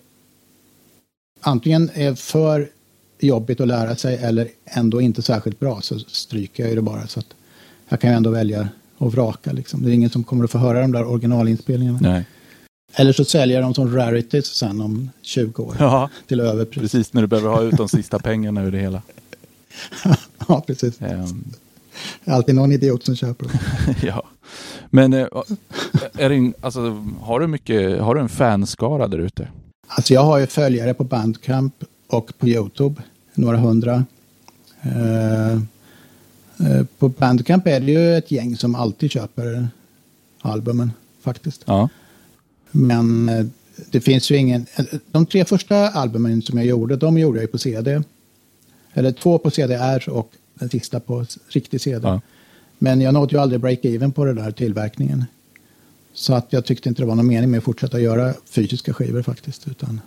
antingen 1.40 1.90
är 1.94 2.14
för 2.14 2.70
jobbigt 3.18 3.60
att 3.60 3.68
lära 3.68 3.96
sig 3.96 4.16
eller 4.16 4.48
ändå 4.64 5.00
inte 5.00 5.22
särskilt 5.22 5.60
bra 5.60 5.80
så 5.80 5.98
stryker 5.98 6.66
jag 6.66 6.76
det 6.76 6.82
bara. 6.82 7.06
Så 7.06 7.20
att 7.20 7.34
jag 7.88 8.00
kan 8.00 8.10
ju 8.10 8.16
ändå 8.16 8.30
välja 8.30 8.68
att 8.98 9.12
vraka. 9.12 9.52
Liksom. 9.52 9.82
Det 9.82 9.90
är 9.90 9.92
ingen 9.92 10.10
som 10.10 10.24
kommer 10.24 10.44
att 10.44 10.50
få 10.50 10.58
höra 10.58 10.80
de 10.80 10.92
där 10.92 11.04
originalinspelningarna. 11.04 11.98
Nej. 12.00 12.26
Eller 12.94 13.12
så 13.12 13.24
säljer 13.24 13.62
dem 13.62 13.74
som 13.74 13.96
rarities 13.96 14.46
sen 14.46 14.80
om 14.80 15.10
20 15.22 15.62
år. 15.62 15.76
Ja, 15.78 16.10
till 16.26 16.40
överpris. 16.40 16.82
Precis 16.82 17.12
när 17.12 17.22
du 17.22 17.28
behöver 17.28 17.48
ha 17.48 17.62
ut 17.62 17.76
de 17.76 17.88
sista 17.88 18.18
pengarna 18.18 18.62
ur 18.62 18.70
det 18.70 18.78
hela. 18.78 19.02
ja, 20.48 20.64
precis. 20.66 21.00
Um. 21.00 21.44
Alltid 22.24 22.54
någon 22.54 22.72
idiot 22.72 23.04
som 23.04 23.16
köper 23.16 23.44
dem. 23.44 23.58
ja. 24.02 24.22
Men 24.90 25.12
eh, 25.12 25.26
är 26.12 26.28
det, 26.28 26.52
alltså, 26.60 27.06
har, 27.20 27.40
du 27.40 27.46
mycket, 27.46 28.00
har 28.00 28.14
du 28.14 28.20
en 28.20 28.28
fanskara 28.28 29.08
där 29.08 29.18
ute? 29.18 29.48
Alltså 29.86 30.14
jag 30.14 30.24
har 30.24 30.38
ju 30.38 30.46
följare 30.46 30.94
på 30.94 31.04
Bandcamp 31.04 31.74
och 32.06 32.32
på 32.38 32.48
Youtube, 32.48 33.02
några 33.34 33.56
hundra. 33.56 34.04
Uh, 34.86 35.60
uh, 36.60 36.84
på 36.98 37.08
Bandcamp 37.08 37.66
är 37.66 37.80
det 37.80 37.92
ju 37.92 38.16
ett 38.16 38.30
gäng 38.30 38.56
som 38.56 38.74
alltid 38.74 39.10
köper 39.10 39.68
albumen 40.42 40.92
faktiskt. 41.22 41.62
Ja. 41.66 41.88
Men 42.70 43.28
uh, 43.28 43.46
det 43.90 44.00
finns 44.00 44.30
ju 44.30 44.36
ingen... 44.36 44.66
De 45.10 45.26
tre 45.26 45.44
första 45.44 45.88
albumen 45.88 46.42
som 46.42 46.58
jag 46.58 46.66
gjorde, 46.66 46.96
de 46.96 47.18
gjorde 47.18 47.38
jag 47.38 47.42
ju 47.42 47.48
på 47.48 47.58
CD. 47.58 48.02
Eller 48.92 49.12
två 49.12 49.38
på 49.38 49.50
CDR 49.50 50.08
och 50.08 50.32
den 50.54 50.68
sista 50.68 51.00
på 51.00 51.24
riktig 51.48 51.80
CD. 51.80 52.08
Ja. 52.08 52.20
Men 52.78 53.00
jag 53.00 53.14
nådde 53.14 53.34
ju 53.34 53.40
aldrig 53.40 53.60
break-even 53.60 54.12
på 54.12 54.24
den 54.24 54.36
där 54.36 54.50
tillverkningen. 54.50 55.24
Så 56.12 56.34
att 56.34 56.52
jag 56.52 56.64
tyckte 56.64 56.88
inte 56.88 57.02
det 57.02 57.06
var 57.06 57.14
någon 57.14 57.26
mening 57.26 57.50
med 57.50 57.58
att 57.58 57.64
fortsätta 57.64 58.00
göra 58.00 58.34
fysiska 58.44 58.94
skivor 58.94 59.22
faktiskt. 59.22 59.68
Utan 59.68 60.00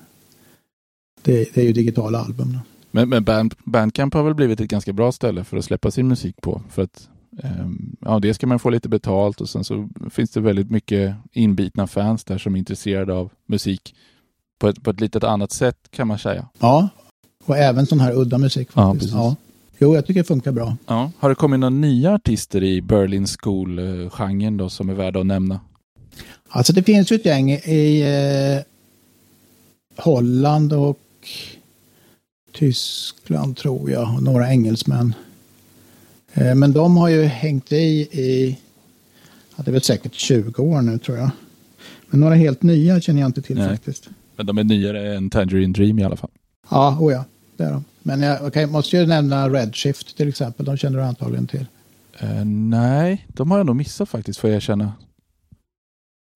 det, 1.21 1.53
det 1.53 1.61
är 1.61 1.65
ju 1.65 1.73
digitala 1.73 2.19
album. 2.19 2.53
Då. 2.53 2.59
Men, 2.91 3.09
men 3.09 3.23
Band, 3.23 3.55
Bandcamp 3.63 4.13
har 4.13 4.23
väl 4.23 4.33
blivit 4.33 4.59
ett 4.59 4.69
ganska 4.69 4.93
bra 4.93 5.11
ställe 5.11 5.43
för 5.43 5.57
att 5.57 5.65
släppa 5.65 5.91
sin 5.91 6.07
musik 6.07 6.35
på. 6.41 6.61
För 6.69 6.81
att 6.81 7.09
ja, 7.99 8.19
det 8.19 8.33
ska 8.33 8.47
man 8.47 8.59
få 8.59 8.69
lite 8.69 8.89
betalt 8.89 9.41
och 9.41 9.49
sen 9.49 9.63
så 9.63 9.89
finns 10.11 10.31
det 10.31 10.39
väldigt 10.39 10.71
mycket 10.71 11.15
inbitna 11.31 11.87
fans 11.87 12.23
där 12.23 12.37
som 12.37 12.55
är 12.55 12.59
intresserade 12.59 13.13
av 13.13 13.31
musik 13.45 13.95
på 14.59 14.67
ett, 14.67 14.83
på 14.83 14.89
ett 14.89 15.01
litet 15.01 15.23
annat 15.23 15.51
sätt 15.51 15.77
kan 15.91 16.07
man 16.07 16.19
säga. 16.19 16.47
Ja, 16.59 16.89
och 17.45 17.57
även 17.57 17.85
sån 17.85 17.99
här 17.99 18.13
udda 18.13 18.37
musik 18.37 18.71
faktiskt. 18.71 19.13
Ja, 19.13 19.19
ja. 19.19 19.35
Jo, 19.77 19.95
jag 19.95 20.05
tycker 20.05 20.19
det 20.19 20.27
funkar 20.27 20.51
bra. 20.51 20.77
Ja. 20.87 21.11
Har 21.19 21.29
det 21.29 21.35
kommit 21.35 21.59
några 21.59 21.69
nya 21.69 22.13
artister 22.13 22.63
i 22.63 22.81
Berlin 22.81 23.27
School-genren 23.27 24.57
då 24.57 24.69
som 24.69 24.89
är 24.89 24.93
värda 24.93 25.19
att 25.19 25.25
nämna? 25.25 25.59
Alltså 26.49 26.73
det 26.73 26.83
finns 26.83 27.11
ju 27.11 27.15
ett 27.15 27.25
gäng 27.25 27.51
i 27.51 28.01
eh, 28.01 28.63
Holland 30.03 30.73
och 30.73 30.99
Tyskland 32.51 33.57
tror 33.57 33.91
jag, 33.91 34.15
och 34.15 34.23
några 34.23 34.49
engelsmän. 34.49 35.13
Eh, 36.33 36.55
men 36.55 36.73
de 36.73 36.97
har 36.97 37.09
ju 37.09 37.23
hängt 37.23 37.71
i 37.71 37.75
i, 37.75 38.57
ja, 39.55 39.63
det 39.63 39.71
är 39.71 39.73
väl 39.73 39.81
säkert 39.81 40.13
20 40.13 40.63
år 40.63 40.81
nu 40.81 40.97
tror 40.97 41.17
jag. 41.17 41.29
Men 42.09 42.19
några 42.19 42.35
helt 42.35 42.63
nya 42.63 43.01
känner 43.01 43.21
jag 43.21 43.29
inte 43.29 43.41
till 43.41 43.57
Nej. 43.57 43.69
faktiskt. 43.69 44.09
Men 44.35 44.45
de 44.45 44.57
är 44.57 44.63
nyare 44.63 45.15
än 45.15 45.29
Tangerine 45.29 45.73
Dream 45.73 45.99
i 45.99 46.03
alla 46.03 46.15
fall. 46.15 46.29
Ja, 46.69 46.97
oh 46.99 47.13
ja, 47.13 47.25
det 47.57 47.63
är 47.63 47.71
de. 47.71 47.83
Men 48.03 48.21
jag 48.21 48.43
okay, 48.43 48.65
måste 48.65 48.97
ju 48.97 49.05
nämna 49.05 49.49
Redshift 49.49 50.17
till 50.17 50.29
exempel, 50.29 50.65
de 50.65 50.77
känner 50.77 50.97
du 50.97 51.03
antagligen 51.03 51.47
till. 51.47 51.65
Uh, 52.23 52.45
nej, 52.45 53.27
de 53.27 53.51
har 53.51 53.57
jag 53.57 53.65
nog 53.65 53.75
missat 53.75 54.09
faktiskt 54.09 54.39
får 54.39 54.49
jag 54.49 54.57
erkänna. 54.57 54.93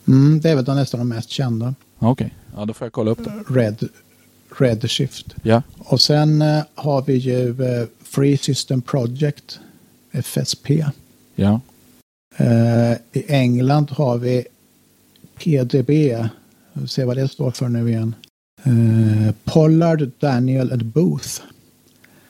Mm, 0.08 0.40
det 0.40 0.50
är 0.50 0.56
väl 0.56 0.66
de 0.66 0.76
nästan 0.76 1.00
de 1.00 1.10
mest 1.10 1.30
kända. 1.30 1.76
Okej, 2.00 2.12
okay. 2.12 2.30
ja 2.56 2.66
då 2.66 2.74
får 2.74 2.86
jag 2.86 2.94
kolla 2.94 3.12
upp 3.12 3.24
det. 3.24 3.44
Red, 3.50 3.90
Redshift. 4.58 5.36
Ja. 5.44 5.64
Och 5.78 6.02
sen 6.02 6.42
uh, 6.42 6.64
har 6.76 7.02
vi 7.02 7.14
ju 7.14 7.50
uh, 7.50 7.88
Free 8.04 8.38
System 8.38 8.82
Project, 8.82 9.60
FSP. 10.24 10.70
Ja. 11.36 11.62
Uh, 12.42 12.94
I 13.12 13.26
England 13.28 13.92
har 13.92 14.18
vi 14.18 14.46
PDB, 15.36 15.90
se 16.88 17.06
vad 17.06 17.18
det 17.18 17.28
står 17.28 17.52
för 17.52 17.70
nu 17.70 17.90
igen. 17.90 18.16
Pollard, 19.44 20.12
Daniel 20.20 20.72
and 20.72 20.86
Booth. 20.86 21.42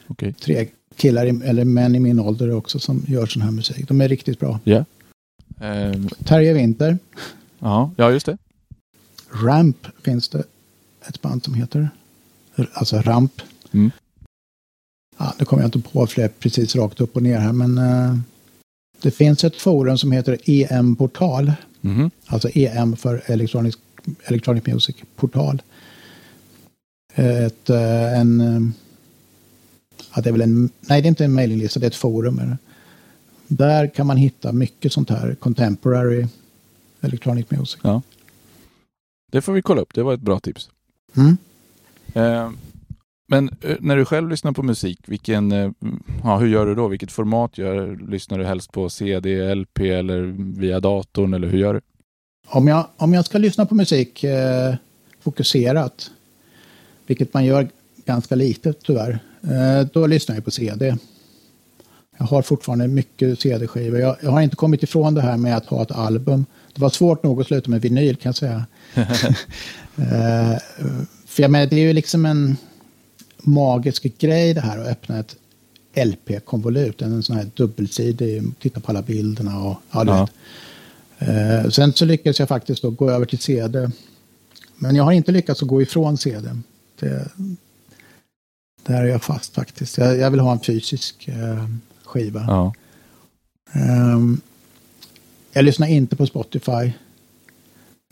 Okay. 0.08 0.34
Tre 0.34 0.68
killar, 0.96 1.26
eller 1.26 1.66
män 1.66 1.96
i 1.96 2.00
min 2.00 2.20
ålder 2.20 2.52
också, 2.52 2.80
som 2.80 3.04
gör 3.08 3.26
sån 3.26 3.42
här 3.42 3.52
musik. 3.52 3.88
De 3.88 4.02
är 4.02 4.08
riktigt 4.08 4.40
bra. 4.40 4.60
Ja. 4.64 4.86
Yeah. 5.62 5.96
Um... 5.96 6.10
Terje 6.10 6.54
Winter. 6.54 6.98
Ja, 7.60 7.92
ja 7.98 8.12
just 8.12 8.26
det. 8.26 8.38
Ramp 9.32 9.88
finns 10.02 10.30
det 10.30 10.44
ett 11.08 11.22
band 11.22 11.44
som 11.44 11.54
heter. 11.54 11.90
Alltså 12.74 13.02
Ramp. 13.02 13.42
Mm. 13.72 13.92
Ja, 15.18 15.34
nu 15.40 15.46
kommer 15.46 15.64
jag 15.64 15.68
inte 15.68 15.90
på 15.90 16.08
fler 16.08 16.28
precis 16.28 16.76
rakt 16.76 17.02
upp 17.02 17.16
och 17.16 17.24
ner 17.24 17.40
här, 17.40 17.54
men 17.54 17.78
uh, 17.78 18.18
det 19.02 19.12
finns 19.12 19.44
ett 19.44 19.56
forum 19.56 19.98
som 19.98 20.12
heter 20.12 20.38
EM-portal. 20.46 21.52
Mm. 21.82 22.12
Alltså 22.26 22.50
EM 22.54 22.96
för 22.96 23.24
Electronic, 23.26 23.76
Electronic 24.24 24.66
Music 24.66 24.96
Portal. 25.16 25.62
Ett, 27.14 27.70
uh, 27.70 28.20
en, 28.20 28.42
uh, 28.42 28.70
ja, 30.16 30.22
det 30.22 30.30
är 30.30 30.32
väl 30.32 30.42
en, 30.42 30.70
nej 30.80 31.02
det 31.02 31.08
är 31.08 31.10
inte 31.10 31.26
en 31.26 31.34
mailinglista, 31.34 31.80
det 31.80 31.86
är 31.86 31.90
ett 31.90 31.96
forum. 31.96 32.56
Där 33.48 33.88
kan 33.88 34.08
man 34.08 34.18
hitta 34.18 34.52
mycket 34.52 34.94
sånt 34.94 35.10
här 35.10 35.36
contemporary 35.36 36.28
Electronic 37.02 37.52
Music. 37.52 37.80
Ja. 37.84 38.02
Det 39.32 39.42
får 39.42 39.54
vi 39.54 39.62
kolla 39.62 39.82
upp, 39.82 39.94
det 39.94 40.04
var 40.04 40.14
ett 40.14 40.22
bra 40.22 40.40
tips. 40.40 40.70
Mm. 41.16 41.38
Eh, 42.14 42.52
men 43.28 43.50
eh, 43.62 43.76
när 43.80 43.98
du 43.98 44.06
själv 44.06 44.30
lyssnar 44.30 44.52
på 44.52 44.64
musik, 44.64 45.00
vilken, 45.06 45.52
eh, 45.52 45.72
ja, 46.24 46.38
hur 46.38 46.48
gör 46.48 46.66
du 46.66 46.76
då? 46.76 46.88
Vilket 46.88 47.12
format 47.12 47.58
gör, 47.58 48.00
lyssnar 48.10 48.38
du 48.38 48.46
helst 48.46 48.72
på? 48.72 48.90
CD, 48.90 49.56
LP 49.56 49.80
eller 49.80 50.22
via 50.60 50.80
datorn 50.80 51.34
eller 51.34 51.48
hur 51.48 51.60
gör 51.60 51.74
du? 51.74 51.82
Om 52.48 52.68
jag, 52.68 52.88
om 52.98 53.14
jag 53.14 53.26
ska 53.26 53.38
lyssna 53.38 53.66
på 53.66 53.76
musik 53.76 54.24
eh, 54.24 54.76
fokuserat, 55.24 56.12
vilket 57.08 57.34
man 57.34 57.46
gör 57.46 57.68
ganska 58.06 58.36
lite 58.36 58.74
tyvärr, 58.74 59.20
eh, 59.42 59.88
då 59.94 60.08
lyssnar 60.08 60.36
jag 60.36 60.46
på 60.46 60.52
CD. 60.52 60.98
Jag 62.18 62.26
har 62.26 62.42
fortfarande 62.42 62.88
mycket 62.88 63.40
CD-skivor. 63.40 64.00
Jag, 64.00 64.16
jag, 64.22 64.32
har 64.32 64.42
inte 64.42 64.56
kommit 64.56 64.84
ifrån 64.84 65.14
det 65.14 65.22
här 65.22 65.38
med 65.38 65.58
att 65.58 65.66
ha 65.66 65.82
ett 65.82 65.92
album. 65.92 66.46
Det 66.74 66.82
var 66.82 66.90
svårt 66.90 67.24
nog 67.24 67.42
att 67.42 67.48
sluta 67.48 67.70
med 67.70 67.82
vinyl 67.82 68.16
kan 68.16 68.30
jag 68.30 68.36
säga. 68.36 68.66
uh, 68.98 69.06
för 71.26 71.44
jag 71.44 71.52
menar, 71.52 71.66
det 71.66 71.76
är 71.76 71.88
ju 71.88 71.94
liksom 71.94 72.26
en 72.26 72.58
magisk 73.38 74.04
grej 74.18 74.54
det 74.54 74.62
här 74.62 74.80
att 74.80 74.88
öppna 74.88 75.20
ett 75.20 75.36
LP-konvolut. 76.06 77.02
En 77.02 77.24
sån 77.24 77.36
här 77.36 77.48
dubbelsidig, 77.56 78.44
titta 78.60 78.80
på 78.80 78.92
alla 78.92 79.02
bilderna 79.02 79.60
och 79.60 79.78
ja, 79.92 80.04
du 80.04 80.12
ja. 80.12 80.20
vet. 80.20 80.32
Eh, 81.20 81.70
sen 81.70 81.94
så 81.94 82.06
lyckades 82.06 82.40
jag 82.40 82.48
faktiskt 82.48 82.82
då 82.82 82.90
gå 82.90 83.10
över 83.10 83.26
till 83.26 83.40
CD. 83.40 83.90
Men 84.76 84.96
jag 84.96 85.04
har 85.04 85.12
inte 85.12 85.32
lyckats 85.32 85.62
att 85.62 85.68
gå 85.68 85.82
ifrån 85.82 86.18
CD. 86.18 86.50
Det, 87.00 87.28
där 88.84 89.04
är 89.04 89.08
jag 89.08 89.24
fast 89.24 89.54
faktiskt. 89.54 89.98
Jag, 89.98 90.18
jag 90.18 90.32
vill 90.32 90.40
ha 90.40 90.52
en 90.52 90.60
fysisk 90.60 91.28
eh, 91.28 91.68
skiva. 92.04 92.46
Ja. 92.48 92.74
Um, 94.14 94.42
jag 95.52 95.66
lyssnar 95.66 95.88
inte 95.88 96.16
på 96.16 96.26
Spotify. 96.26 96.92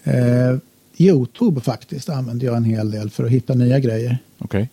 Uh, 0.07 0.57
Youtube 0.97 1.61
faktiskt 1.61 2.09
använder 2.09 2.45
jag 2.45 2.57
en 2.57 2.63
hel 2.63 2.91
del 2.91 3.09
för 3.09 3.23
att 3.23 3.31
hitta 3.31 3.53
nya 3.53 3.79
grejer. 3.79 4.17
Okej. 4.37 4.69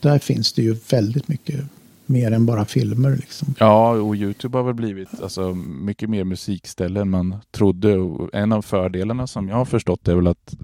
Där 0.00 0.18
finns 0.18 0.52
det 0.52 0.62
ju 0.62 0.76
väldigt 0.90 1.28
mycket 1.28 1.60
mer 2.06 2.32
än 2.32 2.46
bara 2.46 2.64
filmer. 2.64 3.16
Liksom. 3.16 3.54
Ja, 3.58 3.90
och 3.90 4.16
Youtube 4.16 4.58
har 4.58 4.64
väl 4.64 4.74
blivit 4.74 5.22
alltså, 5.22 5.54
mycket 5.54 6.10
mer 6.10 6.24
musikställen 6.24 7.02
än 7.02 7.10
man 7.10 7.36
trodde. 7.50 7.96
Och 7.98 8.34
en 8.34 8.52
av 8.52 8.62
fördelarna 8.62 9.26
som 9.26 9.48
jag 9.48 9.56
har 9.56 9.64
förstått 9.64 10.08
är 10.08 10.14
väl 10.14 10.26
att 10.26 10.54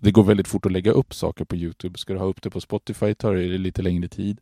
det 0.00 0.10
går 0.10 0.24
väldigt 0.24 0.48
fort 0.48 0.66
att 0.66 0.72
lägga 0.72 0.92
upp 0.92 1.14
saker 1.14 1.44
på 1.44 1.56
Youtube. 1.56 1.98
Ska 1.98 2.12
du 2.12 2.18
ha 2.18 2.26
upp 2.26 2.42
det 2.42 2.50
på 2.50 2.60
Spotify 2.60 3.14
tar 3.14 3.34
det 3.34 3.58
lite 3.58 3.82
längre 3.82 4.08
tid. 4.08 4.38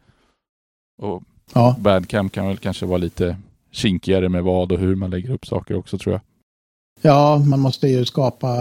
Och 1.02 1.22
Ja, 1.54 1.76
Badcamp 1.78 2.32
kan 2.32 2.46
väl 2.46 2.56
kanske 2.56 2.86
vara 2.86 2.98
lite 2.98 3.36
kinkigare 3.70 4.28
med 4.28 4.44
vad 4.44 4.72
och 4.72 4.78
hur 4.78 4.94
man 4.94 5.10
lägger 5.10 5.30
upp 5.30 5.46
saker 5.46 5.74
också 5.76 5.98
tror 5.98 6.12
jag. 6.12 6.20
ja, 7.12 7.38
man 7.38 7.60
måste 7.60 7.88
ju 7.88 8.04
skapa... 8.04 8.56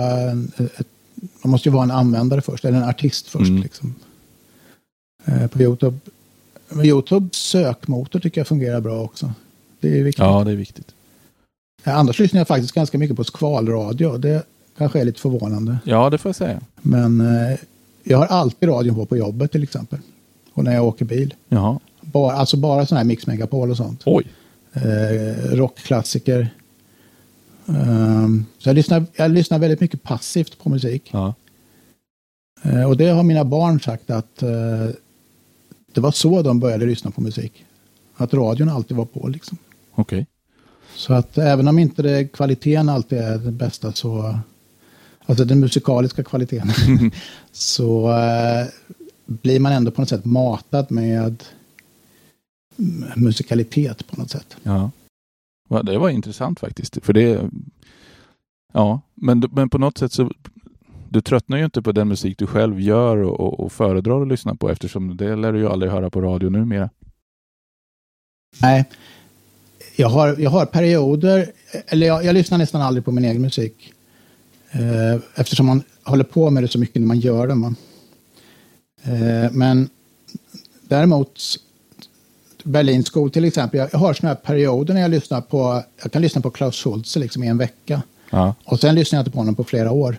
Ett, 0.57 0.87
man 1.43 1.51
måste 1.51 1.69
ju 1.69 1.73
vara 1.73 1.83
en 1.83 1.91
användare 1.91 2.41
först, 2.41 2.65
eller 2.65 2.77
en 2.77 2.89
artist 2.89 3.27
först. 3.27 3.49
Mm. 3.49 3.61
Liksom. 3.61 3.95
Eh, 5.25 5.47
på 5.47 5.61
Youtube. 5.61 5.97
Men 6.69 6.85
Youtubes 6.85 7.35
sökmotor 7.35 8.19
tycker 8.19 8.41
jag 8.41 8.47
fungerar 8.47 8.81
bra 8.81 9.01
också. 9.01 9.33
Det 9.79 9.99
är 9.99 10.03
viktigt. 10.03 10.19
Ja, 10.25 10.43
det 10.43 10.51
är 10.51 10.55
viktigt. 10.55 10.87
Eh, 11.83 11.97
Annars 11.97 12.19
lyssnar 12.19 12.39
jag 12.39 12.47
faktiskt 12.47 12.73
ganska 12.73 12.97
mycket 12.97 13.17
på 13.17 13.23
skvalradio. 13.23 14.17
Det 14.17 14.43
kanske 14.77 14.99
är 14.99 15.05
lite 15.05 15.19
förvånande. 15.19 15.77
Ja, 15.83 16.09
det 16.09 16.17
får 16.17 16.29
jag 16.29 16.35
säga. 16.35 16.61
Men 16.81 17.21
eh, 17.21 17.57
jag 18.03 18.17
har 18.17 18.25
alltid 18.25 18.69
radion 18.69 18.95
på 18.95 19.05
på 19.05 19.17
jobbet 19.17 19.51
till 19.51 19.63
exempel. 19.63 19.99
Och 20.53 20.63
när 20.63 20.73
jag 20.75 20.85
åker 20.85 21.05
bil. 21.05 21.33
Jaha. 21.49 21.79
Bara, 22.01 22.33
alltså 22.33 22.57
bara 22.57 22.85
sån 22.85 22.97
här 22.97 23.05
Mix 23.05 23.27
Megapol 23.27 23.71
och 23.71 23.77
sånt. 23.77 24.01
Oj. 24.05 24.27
Eh, 24.73 25.55
rockklassiker. 25.55 26.49
Ehm, 27.67 28.45
så 28.57 28.69
jag 28.69 28.75
lyssnar, 28.75 29.05
jag 29.15 29.31
lyssnar 29.31 29.59
väldigt 29.59 29.79
mycket 29.79 30.03
passivt 30.03 30.57
på 30.63 30.69
musik. 30.69 31.09
Ja. 31.11 31.33
Eh, 32.63 32.83
och 32.83 32.97
det 32.97 33.07
har 33.07 33.23
mina 33.23 33.43
barn 33.43 33.79
sagt 33.79 34.09
att 34.09 34.43
eh, 34.43 34.87
det 35.93 36.01
var 36.01 36.11
så 36.11 36.41
de 36.41 36.59
började 36.59 36.85
lyssna 36.85 37.11
på 37.11 37.21
musik. 37.21 37.65
Att 38.15 38.33
radion 38.33 38.69
alltid 38.69 38.97
var 38.97 39.05
på 39.05 39.27
liksom. 39.27 39.57
Okej. 39.95 40.27
Så 40.95 41.13
att 41.13 41.37
även 41.37 41.67
om 41.67 41.79
inte 41.79 42.01
det, 42.01 42.27
kvaliteten 42.27 42.89
alltid 42.89 43.17
är 43.17 43.37
den 43.37 43.57
bästa 43.57 43.91
så, 43.91 44.39
alltså 45.25 45.45
den 45.45 45.59
musikaliska 45.59 46.23
kvaliteten, 46.23 46.71
så 47.51 48.11
eh, 48.11 48.67
blir 49.25 49.59
man 49.59 49.71
ändå 49.71 49.91
på 49.91 50.01
något 50.01 50.09
sätt 50.09 50.25
matad 50.25 50.91
med 50.91 51.43
musikalitet 53.15 54.07
på 54.07 54.21
något 54.21 54.29
sätt. 54.29 54.57
Ja. 54.63 54.91
Det 55.83 55.97
var 55.97 56.09
intressant 56.09 56.59
faktiskt. 56.59 56.97
För 57.05 57.13
det... 57.13 57.49
Ja, 58.73 59.01
men, 59.15 59.43
men 59.51 59.69
på 59.69 59.77
något 59.77 59.97
sätt 59.97 60.13
så... 60.13 60.31
Du 61.11 61.21
tröttnar 61.21 61.57
ju 61.57 61.65
inte 61.65 61.81
på 61.81 61.91
den 61.91 62.07
musik 62.07 62.37
du 62.37 62.47
själv 62.47 62.79
gör 62.79 63.17
och, 63.17 63.39
och, 63.39 63.59
och 63.59 63.71
föredrar 63.71 64.21
att 64.21 64.27
lyssna 64.27 64.55
på 64.55 64.69
eftersom 64.69 65.17
det 65.17 65.35
lär 65.35 65.53
du 65.53 65.59
ju 65.59 65.67
aldrig 65.67 65.91
höra 65.91 66.09
på 66.09 66.21
radio 66.21 66.49
numera. 66.49 66.89
Nej, 68.61 68.85
jag 69.95 70.09
har, 70.09 70.35
jag 70.39 70.49
har 70.49 70.65
perioder, 70.65 71.51
eller 71.87 72.07
jag, 72.07 72.25
jag 72.25 72.33
lyssnar 72.33 72.57
nästan 72.57 72.81
aldrig 72.81 73.05
på 73.05 73.11
min 73.11 73.25
egen 73.25 73.41
musik. 73.41 73.93
Eh, 74.71 75.21
eftersom 75.35 75.65
man 75.65 75.83
håller 76.03 76.23
på 76.23 76.49
med 76.49 76.63
det 76.63 76.67
så 76.67 76.79
mycket 76.79 77.01
när 77.01 77.07
man 77.07 77.19
gör 77.19 77.47
det. 77.47 77.55
Man. 77.55 77.75
Eh, 79.03 79.51
men 79.51 79.89
däremot, 80.81 81.39
Berlin 82.63 83.03
School 83.03 83.31
till 83.31 83.45
exempel, 83.45 83.79
jag, 83.79 83.89
jag 83.91 83.99
har 83.99 84.13
såna 84.13 84.29
här 84.29 84.35
perioder 84.35 84.93
när 84.93 85.01
jag 85.01 85.11
lyssnar 85.11 85.41
på, 85.41 85.83
jag 86.03 86.11
kan 86.11 86.21
lyssna 86.21 86.41
på 86.41 86.49
Klaus 86.49 86.75
Schulze 86.75 87.19
liksom 87.19 87.43
i 87.43 87.47
en 87.47 87.57
vecka. 87.57 88.01
Ja. 88.29 88.55
Och 88.63 88.79
sen 88.79 88.95
lyssnar 88.95 89.17
jag 89.17 89.21
inte 89.21 89.31
på 89.31 89.37
honom 89.37 89.55
på 89.55 89.63
flera 89.63 89.91
år. 89.91 90.17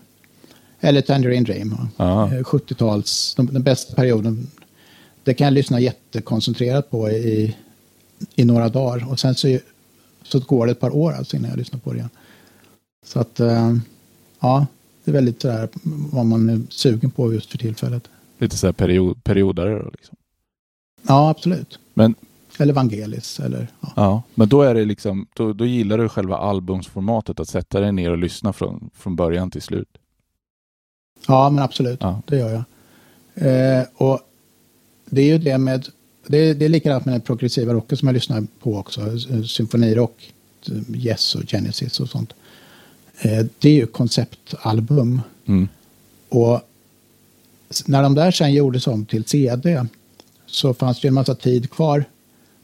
Eller 0.84 1.00
Tangerine 1.00 1.44
Dream. 1.44 1.76
Ja. 1.96 2.26
Eh, 2.34 2.42
70-tals, 2.42 3.34
de- 3.34 3.46
den 3.46 3.62
bästa 3.62 3.94
perioden. 3.94 4.46
Det 5.24 5.34
kan 5.34 5.44
jag 5.44 5.54
lyssna 5.54 5.80
jättekoncentrerat 5.80 6.90
på 6.90 7.10
i, 7.10 7.56
i 8.34 8.44
några 8.44 8.68
dagar. 8.68 9.10
Och 9.10 9.20
sen 9.20 9.34
så, 9.34 9.58
så 10.22 10.38
går 10.40 10.66
det 10.66 10.72
ett 10.72 10.80
par 10.80 10.96
år 10.96 11.12
alltså 11.12 11.36
innan 11.36 11.50
jag 11.50 11.58
lyssnar 11.58 11.80
på 11.80 11.92
det 11.92 11.96
igen. 11.96 12.10
Så 13.06 13.20
att, 13.20 13.40
eh, 13.40 13.76
ja, 14.40 14.66
det 15.04 15.10
är 15.10 15.12
väldigt 15.12 15.42
sådär 15.42 15.68
vad 16.12 16.26
man 16.26 16.48
är 16.48 16.60
sugen 16.68 17.10
på 17.10 17.32
just 17.34 17.50
för 17.50 17.58
tillfället. 17.58 18.08
Lite 18.38 18.56
så 18.56 18.66
här 18.66 18.72
period, 18.72 19.24
periodare 19.24 19.78
då, 19.78 19.90
liksom. 19.92 20.16
Ja, 21.08 21.30
absolut. 21.30 21.78
Men- 21.94 22.14
Eller 22.58 22.72
Vangelis. 22.72 23.40
Eller, 23.40 23.68
ja. 23.80 23.92
Ja, 23.96 24.22
men 24.34 24.48
då 24.48 24.62
är 24.62 24.74
det 24.74 24.84
liksom, 24.84 25.26
då, 25.34 25.52
då 25.52 25.66
gillar 25.66 25.98
du 25.98 26.08
själva 26.08 26.36
albumsformatet, 26.36 27.40
att 27.40 27.48
sätta 27.48 27.80
dig 27.80 27.92
ner 27.92 28.10
och 28.10 28.18
lyssna 28.18 28.52
från, 28.52 28.90
från 28.94 29.16
början 29.16 29.50
till 29.50 29.62
slut. 29.62 29.88
Ja, 31.28 31.50
men 31.50 31.64
absolut. 31.64 31.98
Ja. 32.02 32.22
Det 32.26 32.36
gör 32.36 32.50
jag. 32.52 32.64
Eh, 33.34 33.84
och 33.94 34.20
det 35.04 35.22
är 35.22 35.26
ju 35.26 35.38
det 35.38 35.58
med, 35.58 35.88
det 36.26 36.38
är, 36.38 36.54
det 36.54 36.64
är 36.64 36.68
likadant 36.68 37.04
med 37.04 37.14
den 37.14 37.20
progressiva 37.20 37.72
rocken 37.74 37.98
som 37.98 38.08
jag 38.08 38.14
lyssnar 38.14 38.46
på 38.62 38.76
också. 38.76 39.00
eh, 39.00 39.42
Symfonirock, 39.42 40.32
eh, 40.68 41.06
Yes 41.06 41.34
och 41.34 41.42
Genesis 41.48 42.00
och 42.00 42.08
sånt. 42.08 42.32
Eh, 43.20 43.46
det 43.58 43.68
är 43.68 43.74
ju 43.74 43.86
konceptalbum. 43.86 45.20
Mm. 45.46 45.68
Och 46.28 46.60
när 47.86 48.02
de 48.02 48.14
där 48.14 48.30
sen 48.30 48.52
gjordes 48.52 48.86
om 48.86 49.06
till 49.06 49.24
CD 49.24 49.86
så 50.46 50.74
fanns 50.74 51.00
det 51.00 51.08
en 51.08 51.14
massa 51.14 51.34
tid 51.34 51.70
kvar 51.70 52.04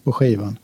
på 0.05 0.13
skivan. 0.13 0.59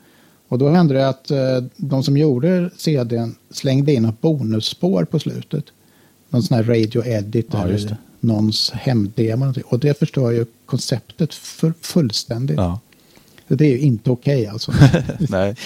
Och 0.48 0.58
då 0.58 0.68
hände 0.68 0.94
det 0.94 1.08
att 1.08 1.30
eh, 1.30 1.64
de 1.76 2.02
som 2.02 2.16
gjorde 2.16 2.70
CDn 2.76 3.34
slängde 3.50 3.92
in 3.92 4.04
ett 4.04 4.20
bonusspår 4.20 5.04
på 5.04 5.18
slutet. 5.18 5.64
Någon 6.34 6.42
sån 6.42 6.56
här 6.56 6.64
radio 6.64 7.06
edit 7.06 7.48
Ja, 7.52 7.62
eller 7.62 7.96
någons 8.20 8.72
någonting. 9.36 9.62
Och 9.66 9.78
det 9.78 9.98
förstör 9.98 10.30
ju 10.30 10.46
konceptet 10.66 11.34
för 11.34 11.74
fullständigt. 11.80 12.56
Ja. 12.56 12.80
Det 13.48 13.64
är 13.64 13.70
ju 13.70 13.78
inte 13.78 14.10
okej 14.10 14.46
alltså. 14.46 14.72
Nej, 15.18 15.56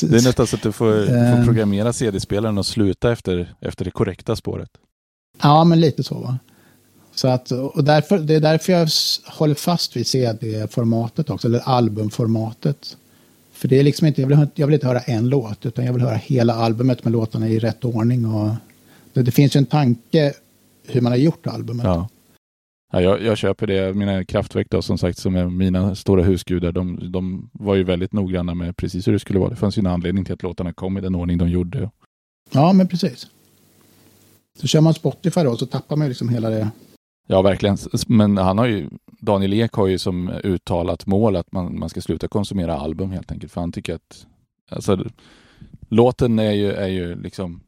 det 0.00 0.16
är 0.16 0.22
nästan 0.22 0.46
så 0.46 0.56
att 0.56 0.62
du 0.62 0.72
får, 0.72 1.06
får 1.06 1.14
Eh. 1.14 1.44
programmera 1.44 1.92
CD-spelaren 1.92 2.58
och 2.58 2.66
sluta 2.66 3.12
efter, 3.12 3.54
efter 3.60 3.84
det 3.84 3.90
korrekta 3.90 4.36
spåret. 4.36 4.70
Ja, 5.42 5.64
men 5.64 5.80
lite 5.80 6.02
så 6.02 6.14
va. 6.14 6.38
Så 7.14 7.28
att, 7.28 7.50
och 7.52 7.84
därför, 7.84 8.18
det 8.18 8.34
är 8.34 8.40
därför 8.40 8.72
jag 8.72 8.88
håller 9.26 9.54
fast 9.54 9.96
vid 9.96 10.06
CD-formatet 10.06 11.30
också, 11.30 11.48
eller 11.48 11.60
albumformatet. 11.60 12.96
För 13.52 13.68
det 13.68 13.78
är 13.78 13.82
liksom 13.82 14.06
inte, 14.06 14.20
jag 14.20 14.28
vill, 14.28 14.46
jag 14.54 14.66
vill 14.66 14.74
inte 14.74 14.86
höra 14.86 15.00
en 15.00 15.28
låt, 15.28 15.66
utan 15.66 15.84
jag 15.84 15.92
vill 15.92 16.02
höra 16.02 16.16
hela 16.16 16.54
albumet 16.54 17.04
med 17.04 17.12
låtarna 17.12 17.48
i 17.48 17.58
rätt 17.58 17.84
ordning. 17.84 18.26
Och 18.26 18.50
det, 19.22 19.30
finns 19.30 19.56
ju 19.56 19.58
en 19.58 19.66
tanke 19.66 20.32
hur 20.86 21.00
man 21.00 21.12
har 21.12 21.18
gjort 21.18 21.46
albumet. 21.46 21.84
Ja. 21.86 22.08
Ja, 22.92 23.00
jag, 23.00 23.22
jag 23.22 23.38
köper 23.38 23.66
det. 23.66 23.94
Mina 23.94 24.24
kraftverk 24.24 24.66
då, 24.70 24.82
som 24.82 24.98
sagt, 24.98 25.18
som 25.18 25.36
är 25.36 25.46
mina 25.46 25.94
stora 25.94 26.22
husgudar, 26.22 26.72
de, 26.72 27.12
de 27.12 27.50
var 27.52 27.74
ju 27.74 27.84
väldigt 27.84 28.12
noggranna 28.12 28.54
med 28.54 28.76
precis 28.76 29.08
hur 29.08 29.12
det 29.12 29.18
skulle 29.18 29.38
vara. 29.38 29.50
Det 29.50 29.56
fanns 29.56 29.78
ju 29.78 29.80
en 29.80 29.86
anledning 29.86 30.24
till 30.24 30.34
att 30.34 30.42
låtarna 30.42 30.72
kom 30.72 30.98
i 30.98 31.00
den 31.00 31.14
ordning 31.14 31.38
de 31.38 31.48
gjorde. 31.48 31.90
Ja, 32.50 32.72
men 32.72 32.88
precis. 32.88 33.26
Så 34.60 34.66
kör 34.66 34.80
man 34.80 34.94
Spotify 34.94 35.42
då 35.42 35.56
så 35.56 35.66
tappar 35.66 35.96
man 35.96 36.06
ju 36.06 36.08
liksom 36.08 36.28
hela 36.28 36.50
det. 36.50 36.70
Ja, 37.26 37.42
verkligen. 37.42 37.76
Men 38.06 38.36
han 38.36 38.58
har 38.58 38.66
ju, 38.66 38.88
Daniel 39.20 39.52
Ek 39.54 39.72
har 39.72 39.86
ju 39.86 39.98
som 39.98 40.28
uttalat 40.44 41.06
mål 41.06 41.36
att 41.36 41.52
man, 41.52 41.78
man 41.78 41.88
ska 41.88 42.00
sluta 42.00 42.28
konsumera 42.28 42.78
album 42.78 43.10
helt 43.10 43.32
enkelt. 43.32 43.52
För 43.52 43.60
han 43.60 43.72
tycker 43.72 43.94
att 43.94 44.26
alltså, 44.70 45.04
låten 45.88 46.38
är 46.38 46.52
ju, 46.52 46.72
är 46.72 46.88
ju 46.88 47.22
liksom 47.22 47.60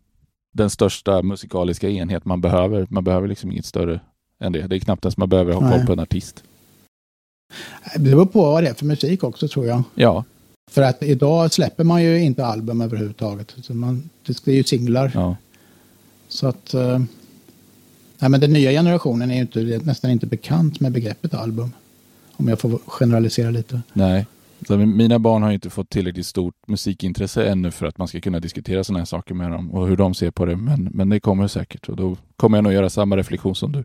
den 0.52 0.70
största 0.70 1.22
musikaliska 1.22 1.88
enhet 1.88 2.24
man 2.24 2.40
behöver. 2.40 2.86
Man 2.90 3.04
behöver 3.04 3.28
liksom 3.28 3.52
inget 3.52 3.66
större 3.66 4.00
än 4.40 4.52
det. 4.52 4.66
Det 4.66 4.76
är 4.76 4.80
knappt 4.80 5.04
ens 5.04 5.16
man 5.16 5.28
behöver 5.28 5.52
ha 5.52 5.70
koll 5.70 5.86
på 5.86 5.92
en 5.92 6.00
artist. 6.00 6.44
Det 7.94 8.00
beror 8.00 8.26
på 8.26 8.42
vad 8.42 8.62
det 8.62 8.68
är 8.68 8.74
för 8.74 8.84
musik 8.84 9.24
också 9.24 9.48
tror 9.48 9.66
jag. 9.66 9.82
Ja, 9.94 10.24
För 10.70 10.82
att 10.82 11.02
idag 11.02 11.52
släpper 11.52 11.84
man 11.84 12.02
ju 12.02 12.22
inte 12.22 12.46
album 12.46 12.80
överhuvudtaget. 12.80 13.68
Man, 13.68 14.10
det 14.24 14.46
är 14.46 14.54
ju 14.54 14.64
singlar. 14.64 15.10
ja. 15.14 15.36
Så 16.28 16.46
att... 16.46 16.74
Eh, 16.74 16.98
nej, 18.18 18.30
men 18.30 18.40
den 18.40 18.52
nya 18.52 18.70
generationen 18.70 19.30
är 19.30 19.34
ju 19.34 19.40
inte, 19.40 19.80
nästan 19.84 20.10
inte 20.10 20.26
bekant 20.26 20.80
med 20.80 20.92
begreppet 20.92 21.34
album. 21.34 21.72
Om 22.32 22.48
jag 22.48 22.60
får 22.60 22.78
generalisera 22.86 23.50
lite. 23.50 23.82
Nej. 23.92 24.26
Så 24.66 24.76
mina 24.78 25.18
barn 25.18 25.42
har 25.42 25.50
inte 25.52 25.70
fått 25.70 25.90
tillräckligt 25.90 26.26
stort 26.26 26.54
musikintresse 26.66 27.44
ännu 27.48 27.70
för 27.70 27.86
att 27.86 27.98
man 27.98 28.08
ska 28.08 28.20
kunna 28.20 28.40
diskutera 28.40 28.84
sådana 28.84 28.98
här 28.98 29.04
saker 29.06 29.34
med 29.34 29.50
dem 29.50 29.70
och 29.70 29.86
hur 29.88 29.96
de 29.96 30.14
ser 30.14 30.30
på 30.30 30.44
det. 30.46 30.56
Men, 30.56 30.88
men 30.92 31.08
det 31.08 31.20
kommer 31.20 31.48
säkert 31.48 31.88
och 31.88 31.96
då 31.96 32.16
kommer 32.36 32.56
jag 32.58 32.62
nog 32.64 32.72
göra 32.72 32.90
samma 32.90 33.16
reflektion 33.16 33.54
som 33.54 33.72
du. 33.72 33.84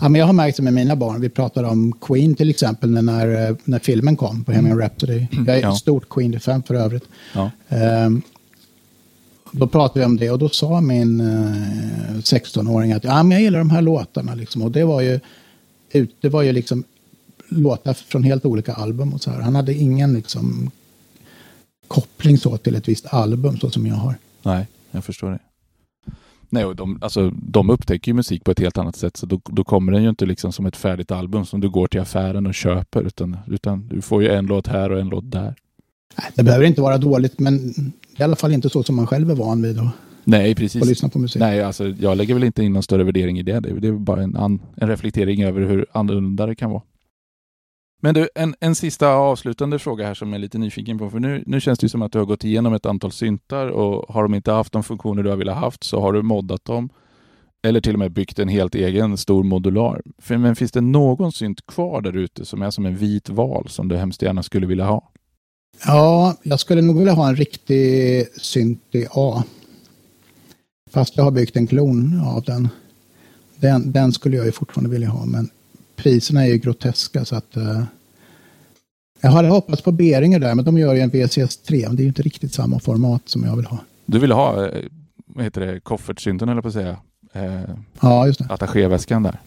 Ja, 0.00 0.08
men 0.08 0.18
jag 0.18 0.26
har 0.26 0.32
märkt 0.32 0.56
det 0.56 0.62
med 0.62 0.72
mina 0.72 0.96
barn. 0.96 1.20
Vi 1.20 1.28
pratade 1.28 1.68
om 1.68 1.92
Queen 2.00 2.34
till 2.34 2.50
exempel 2.50 2.90
när, 2.90 3.56
när 3.64 3.78
filmen 3.78 4.16
kom 4.16 4.44
på 4.44 4.52
Bohemian 4.52 4.78
Rhapsody. 4.78 5.26
Jag 5.46 5.56
är 5.56 5.60
Ja. 5.62 5.74
stort 5.74 6.08
Queen-fan 6.08 6.62
för 6.62 6.74
övrigt. 6.74 7.04
Ja. 7.34 7.50
Ehm, 7.68 8.22
då 9.52 9.66
pratade 9.66 10.00
vi 10.00 10.06
om 10.06 10.16
det 10.16 10.30
och 10.30 10.38
då 10.38 10.48
sa 10.48 10.80
min 10.80 11.20
eh, 11.20 12.16
16-åring 12.16 12.92
att 12.92 13.04
ja, 13.04 13.22
men 13.22 13.30
jag 13.30 13.42
gillar 13.42 13.58
de 13.58 13.70
här 13.70 13.82
låtarna. 13.82 14.34
Liksom. 14.34 14.62
Och 14.62 14.70
det 14.70 14.84
var 14.84 15.00
ju, 15.00 15.20
det 16.20 16.28
var 16.28 16.42
ju 16.42 16.52
liksom 16.52 16.84
låtar 17.50 17.94
från 17.94 18.24
helt 18.24 18.44
olika 18.44 18.72
album. 18.72 19.14
och 19.14 19.22
så 19.22 19.30
här. 19.30 19.40
Han 19.40 19.54
hade 19.54 19.74
ingen 19.74 20.14
liksom, 20.14 20.70
koppling 21.88 22.38
så 22.38 22.56
till 22.56 22.74
ett 22.74 22.88
visst 22.88 23.14
album 23.14 23.58
så 23.58 23.70
som 23.70 23.86
jag 23.86 23.94
har. 23.94 24.14
Nej, 24.42 24.66
jag 24.90 25.04
förstår 25.04 25.30
det. 25.30 25.38
Nej, 26.52 26.64
och 26.64 26.76
de, 26.76 26.98
alltså, 27.02 27.30
de 27.30 27.70
upptäcker 27.70 28.10
ju 28.10 28.14
musik 28.14 28.44
på 28.44 28.50
ett 28.50 28.58
helt 28.58 28.78
annat 28.78 28.96
sätt, 28.96 29.16
så 29.16 29.26
då, 29.26 29.40
då 29.44 29.64
kommer 29.64 29.92
den 29.92 30.02
ju 30.02 30.08
inte 30.08 30.26
liksom 30.26 30.52
som 30.52 30.66
ett 30.66 30.76
färdigt 30.76 31.10
album 31.10 31.46
som 31.46 31.60
du 31.60 31.70
går 31.70 31.86
till 31.86 32.00
affären 32.00 32.46
och 32.46 32.54
köper, 32.54 33.02
utan, 33.02 33.36
utan 33.46 33.88
du 33.88 34.02
får 34.02 34.22
ju 34.22 34.28
en 34.28 34.46
låt 34.46 34.66
här 34.66 34.92
och 34.92 35.00
en 35.00 35.08
låt 35.08 35.30
där. 35.30 35.54
Det 36.34 36.42
behöver 36.42 36.64
inte 36.64 36.80
vara 36.80 36.98
dåligt, 36.98 37.38
men 37.38 37.74
i 38.16 38.22
alla 38.22 38.36
fall 38.36 38.52
inte 38.52 38.70
så 38.70 38.82
som 38.82 38.96
man 38.96 39.06
själv 39.06 39.30
är 39.30 39.34
van 39.34 39.62
vid. 39.62 39.78
Och 39.78 39.86
Nej, 40.24 40.54
precis. 40.54 40.82
Och 40.82 40.88
lyssna 40.88 41.08
på 41.08 41.18
musik. 41.18 41.40
Nej, 41.40 41.62
alltså, 41.62 41.88
jag 41.88 42.16
lägger 42.16 42.34
väl 42.34 42.44
inte 42.44 42.62
in 42.62 42.72
någon 42.72 42.82
större 42.82 43.04
värdering 43.04 43.38
i 43.38 43.42
det. 43.42 43.60
Det 43.60 43.88
är 43.88 43.92
bara 43.92 44.22
en, 44.22 44.36
an, 44.36 44.60
en 44.74 44.88
reflektering 44.88 45.42
över 45.42 45.60
hur 45.60 45.86
annorlunda 45.92 46.46
det 46.46 46.54
kan 46.54 46.70
vara. 46.70 46.82
Men 48.00 48.14
du, 48.14 48.28
en, 48.34 48.54
en 48.60 48.74
sista 48.74 49.08
avslutande 49.08 49.78
fråga 49.78 50.06
här 50.06 50.14
som 50.14 50.28
jag 50.28 50.34
är 50.34 50.40
lite 50.40 50.58
nyfiken 50.58 50.98
på. 50.98 51.10
För 51.10 51.20
nu, 51.20 51.44
nu 51.46 51.60
känns 51.60 51.78
det 51.78 51.88
som 51.88 52.02
att 52.02 52.12
du 52.12 52.18
har 52.18 52.26
gått 52.26 52.44
igenom 52.44 52.74
ett 52.74 52.86
antal 52.86 53.12
syntar 53.12 53.66
och 53.66 54.14
har 54.14 54.22
de 54.22 54.34
inte 54.34 54.52
haft 54.52 54.72
de 54.72 54.82
funktioner 54.82 55.22
du 55.22 55.30
har 55.30 55.36
velat 55.36 55.56
haft 55.56 55.84
så 55.84 56.00
har 56.00 56.12
du 56.12 56.22
moddat 56.22 56.64
dem. 56.64 56.88
Eller 57.62 57.80
till 57.80 57.92
och 57.92 57.98
med 57.98 58.12
byggt 58.12 58.38
en 58.38 58.48
helt 58.48 58.74
egen 58.74 59.16
stor 59.16 59.42
modular. 59.44 60.02
För, 60.18 60.36
men 60.36 60.56
finns 60.56 60.72
det 60.72 60.80
någon 60.80 61.32
synt 61.32 61.66
kvar 61.66 62.00
där 62.00 62.16
ute 62.16 62.44
som 62.44 62.62
är 62.62 62.70
som 62.70 62.86
en 62.86 62.96
vit 62.96 63.28
val 63.28 63.68
som 63.68 63.88
du 63.88 63.96
hemskt 63.96 64.22
gärna 64.22 64.42
skulle 64.42 64.66
vilja 64.66 64.84
ha? 64.84 65.10
Ja, 65.86 66.36
jag 66.42 66.60
skulle 66.60 66.82
nog 66.82 66.98
vilja 66.98 67.12
ha 67.12 67.28
en 67.28 67.36
riktig 67.36 68.26
synt 68.36 68.82
i 68.90 69.06
A. 69.10 69.44
Fast 70.90 71.16
jag 71.16 71.24
har 71.24 71.30
byggt 71.30 71.56
en 71.56 71.66
klon 71.66 72.20
av 72.20 72.42
den. 72.42 72.68
Den, 73.56 73.92
den 73.92 74.12
skulle 74.12 74.36
jag 74.36 74.46
ju 74.46 74.52
fortfarande 74.52 74.90
vilja 74.90 75.08
ha, 75.08 75.26
men 75.26 75.50
priserna 76.02 76.44
är 76.44 76.48
ju 76.48 76.58
groteska 76.58 77.24
så 77.24 77.36
att 77.36 77.56
uh, 77.56 77.82
jag 79.20 79.30
hade 79.30 79.48
hoppats 79.48 79.82
på 79.82 79.92
Beringer 79.92 80.38
där, 80.38 80.54
men 80.54 80.64
de 80.64 80.78
gör 80.78 80.94
ju 80.94 81.00
en 81.00 81.10
VCS3. 81.10 81.86
Men 81.86 81.96
det 81.96 82.02
är 82.02 82.04
ju 82.04 82.08
inte 82.08 82.22
riktigt 82.22 82.54
samma 82.54 82.80
format 82.80 83.28
som 83.28 83.44
jag 83.44 83.56
vill 83.56 83.66
ha. 83.66 83.78
Du 84.06 84.18
vill 84.18 84.32
ha, 84.32 84.66
eh, 84.66 84.84
vad 85.26 85.44
heter 85.44 85.60
det, 85.60 85.80
koffertsynten 85.80 86.48
eller 86.48 86.62
på 86.62 86.68
att 86.68 86.74
säga? 86.74 86.96
Eh, 87.32 87.60
ja, 88.00 88.26
just 88.26 88.38
det. 88.38 88.46
Attachéväskan 88.50 89.22
där. 89.22 89.40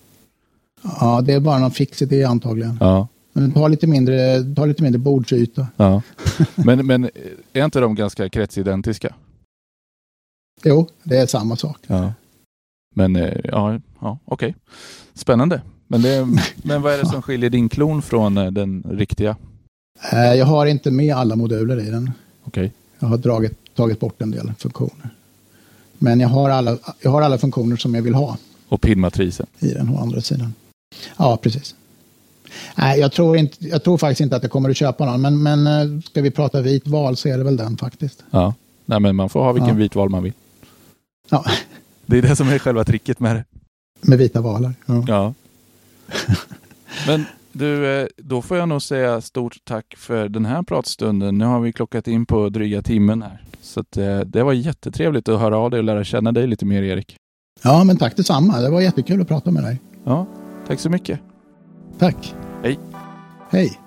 Ja, 1.00 1.22
det 1.22 1.34
är 1.34 1.40
bara 1.40 1.60
någon 1.60 1.72
fixit 1.72 2.12
i 2.12 2.24
antagligen. 2.24 2.78
Ja. 2.80 3.08
Men 3.34 3.52
det 3.52 3.60
har 3.60 3.70
lite 3.70 3.88
mindre, 3.88 4.40
det 4.40 4.62
har 4.62 4.68
lite 4.68 4.84
mindre 4.84 5.00
bordsyta. 5.00 5.68
Ja. 5.78 6.02
Men, 6.56 6.86
men 6.88 7.10
är 7.54 7.66
inte 7.66 7.80
de 7.80 7.96
ganska 7.96 8.30
kretsidentiska? 8.30 9.16
Jo, 10.64 10.88
det 11.04 11.18
är 11.18 11.26
samma 11.26 11.56
sak. 11.56 11.78
Ja. 11.88 12.14
Men 12.96 13.16
ja, 13.44 13.80
ja 14.00 14.20
okej. 14.26 14.50
Okay. 14.50 14.54
Spännande. 15.14 15.62
Men, 15.94 16.02
det, 16.02 16.28
men 16.64 16.82
vad 16.82 16.94
är 16.94 16.98
det 16.98 17.06
som 17.06 17.22
skiljer 17.22 17.49
din 17.49 17.70
klon 17.70 18.02
från 18.02 18.36
den 18.36 18.84
riktiga? 18.90 19.36
Jag 20.11 20.45
har 20.45 20.65
inte 20.65 20.91
med 20.91 21.15
alla 21.15 21.36
moduler 21.36 21.88
i 21.88 21.90
den. 21.90 22.11
Okay. 22.45 22.70
Jag 22.99 23.07
har 23.07 23.18
dragit, 23.18 23.76
tagit 23.76 23.99
bort 23.99 24.22
en 24.22 24.32
del 24.32 24.52
funktioner. 24.60 25.10
Men 25.98 26.20
jag 26.20 26.30
har 26.30 26.49
alla, 26.49 26.78
jag 27.02 27.11
har 27.11 27.22
alla 27.22 27.38
funktioner 27.38 27.76
som 27.76 27.95
jag 27.95 28.02
vill 28.02 28.14
ha. 28.14 28.38
Och 28.68 28.82
pinmatrisen? 28.82 29.45
I 29.60 29.68
den 29.68 29.90
å 29.90 30.02
andra 30.02 30.22
sidan. 30.22 30.53
Ja, 31.18 31.38
precis. 31.38 31.76
Nej, 32.76 32.99
jag 32.99 33.11
tror, 33.11 33.38
inte, 33.38 33.68
jag 33.68 33.84
tror 33.84 33.98
faktiskt 33.98 34.22
inte 34.22 34.36
att 34.36 34.44
jag 34.44 34.52
kommer 34.52 34.70
att 34.70 34.78
köpa 34.78 35.06
någon. 35.06 35.22
Men, 35.22 35.44
men 35.44 35.68
eh, 35.68 36.02
ska 36.02 36.22
vi 36.22 36.32
prata 36.32 36.61
vit 36.61 36.88
val 36.88 37.18
så 37.18 37.30
är 37.30 37.38
det 37.38 37.44
väl 37.44 37.57
den 37.57 37.78
faktiskt. 37.78 38.24
Ja, 38.32 38.53
Nej, 38.86 38.99
men 38.99 39.15
man 39.15 39.30
får 39.30 39.44
ha 39.44 39.52
vilken 39.52 39.70
ja. 39.70 39.76
vit 39.76 39.95
val 39.95 40.10
man 40.10 40.24
vill. 40.24 40.34
Ja. 41.30 41.45
Det 42.06 42.18
är 42.18 42.22
det 42.22 42.36
som 42.36 42.49
är 42.49 42.60
själva 42.60 42.84
tricket 42.84 43.20
med 43.20 43.36
det. 43.36 43.45
Med 44.02 44.18
vita 44.18 44.41
valar. 44.41 44.74
Ja. 44.86 45.06
ja. 45.07 45.34
Men 47.07 47.26
du, 47.52 47.99
eh, 48.02 48.07
då 48.18 48.41
får 48.41 48.57
jag 48.57 48.69
nog 48.69 48.81
säga 48.81 49.22
stort 49.22 49.57
tack 49.64 49.95
för 49.98 50.30
den 50.30 50.45
här 50.45 50.64
pratstunden. 50.64 51.38
Nu 51.38 51.45
har 51.45 51.60
vi 51.60 51.73
klockat 51.73 52.07
in 52.07 52.26
på 52.26 52.49
dryga 52.49 52.81
timmen 52.81 53.22
här. 53.22 53.44
Så 53.61 53.80
att, 53.80 53.98
eh, 53.98 54.19
det 54.19 54.44
var 54.44 54.53
jättetrevligt 54.53 55.30
att 55.30 55.40
höra 55.40 55.57
av 55.57 55.72
dig 55.72 55.77
och 55.77 55.84
lära 55.84 56.03
känna 56.03 56.31
dig 56.31 56.48
lite 56.48 56.65
mer, 56.65 56.84
Erik. 56.84 57.18
Ja, 57.64 57.84
men 57.84 57.98
tack 57.98 58.15
detsamma. 58.15 58.60
Det 58.60 58.69
var 58.69 58.81
jättekul 58.81 59.22
att 59.22 59.27
prata 59.27 59.52
med 59.52 59.64
dig. 59.64 59.81
Ja, 60.03 60.27
tack 60.68 60.80
så 60.80 60.90
mycket. 60.90 61.19
Tack. 61.99 62.35
Hej. 62.64 62.80
Hej. 63.49 63.80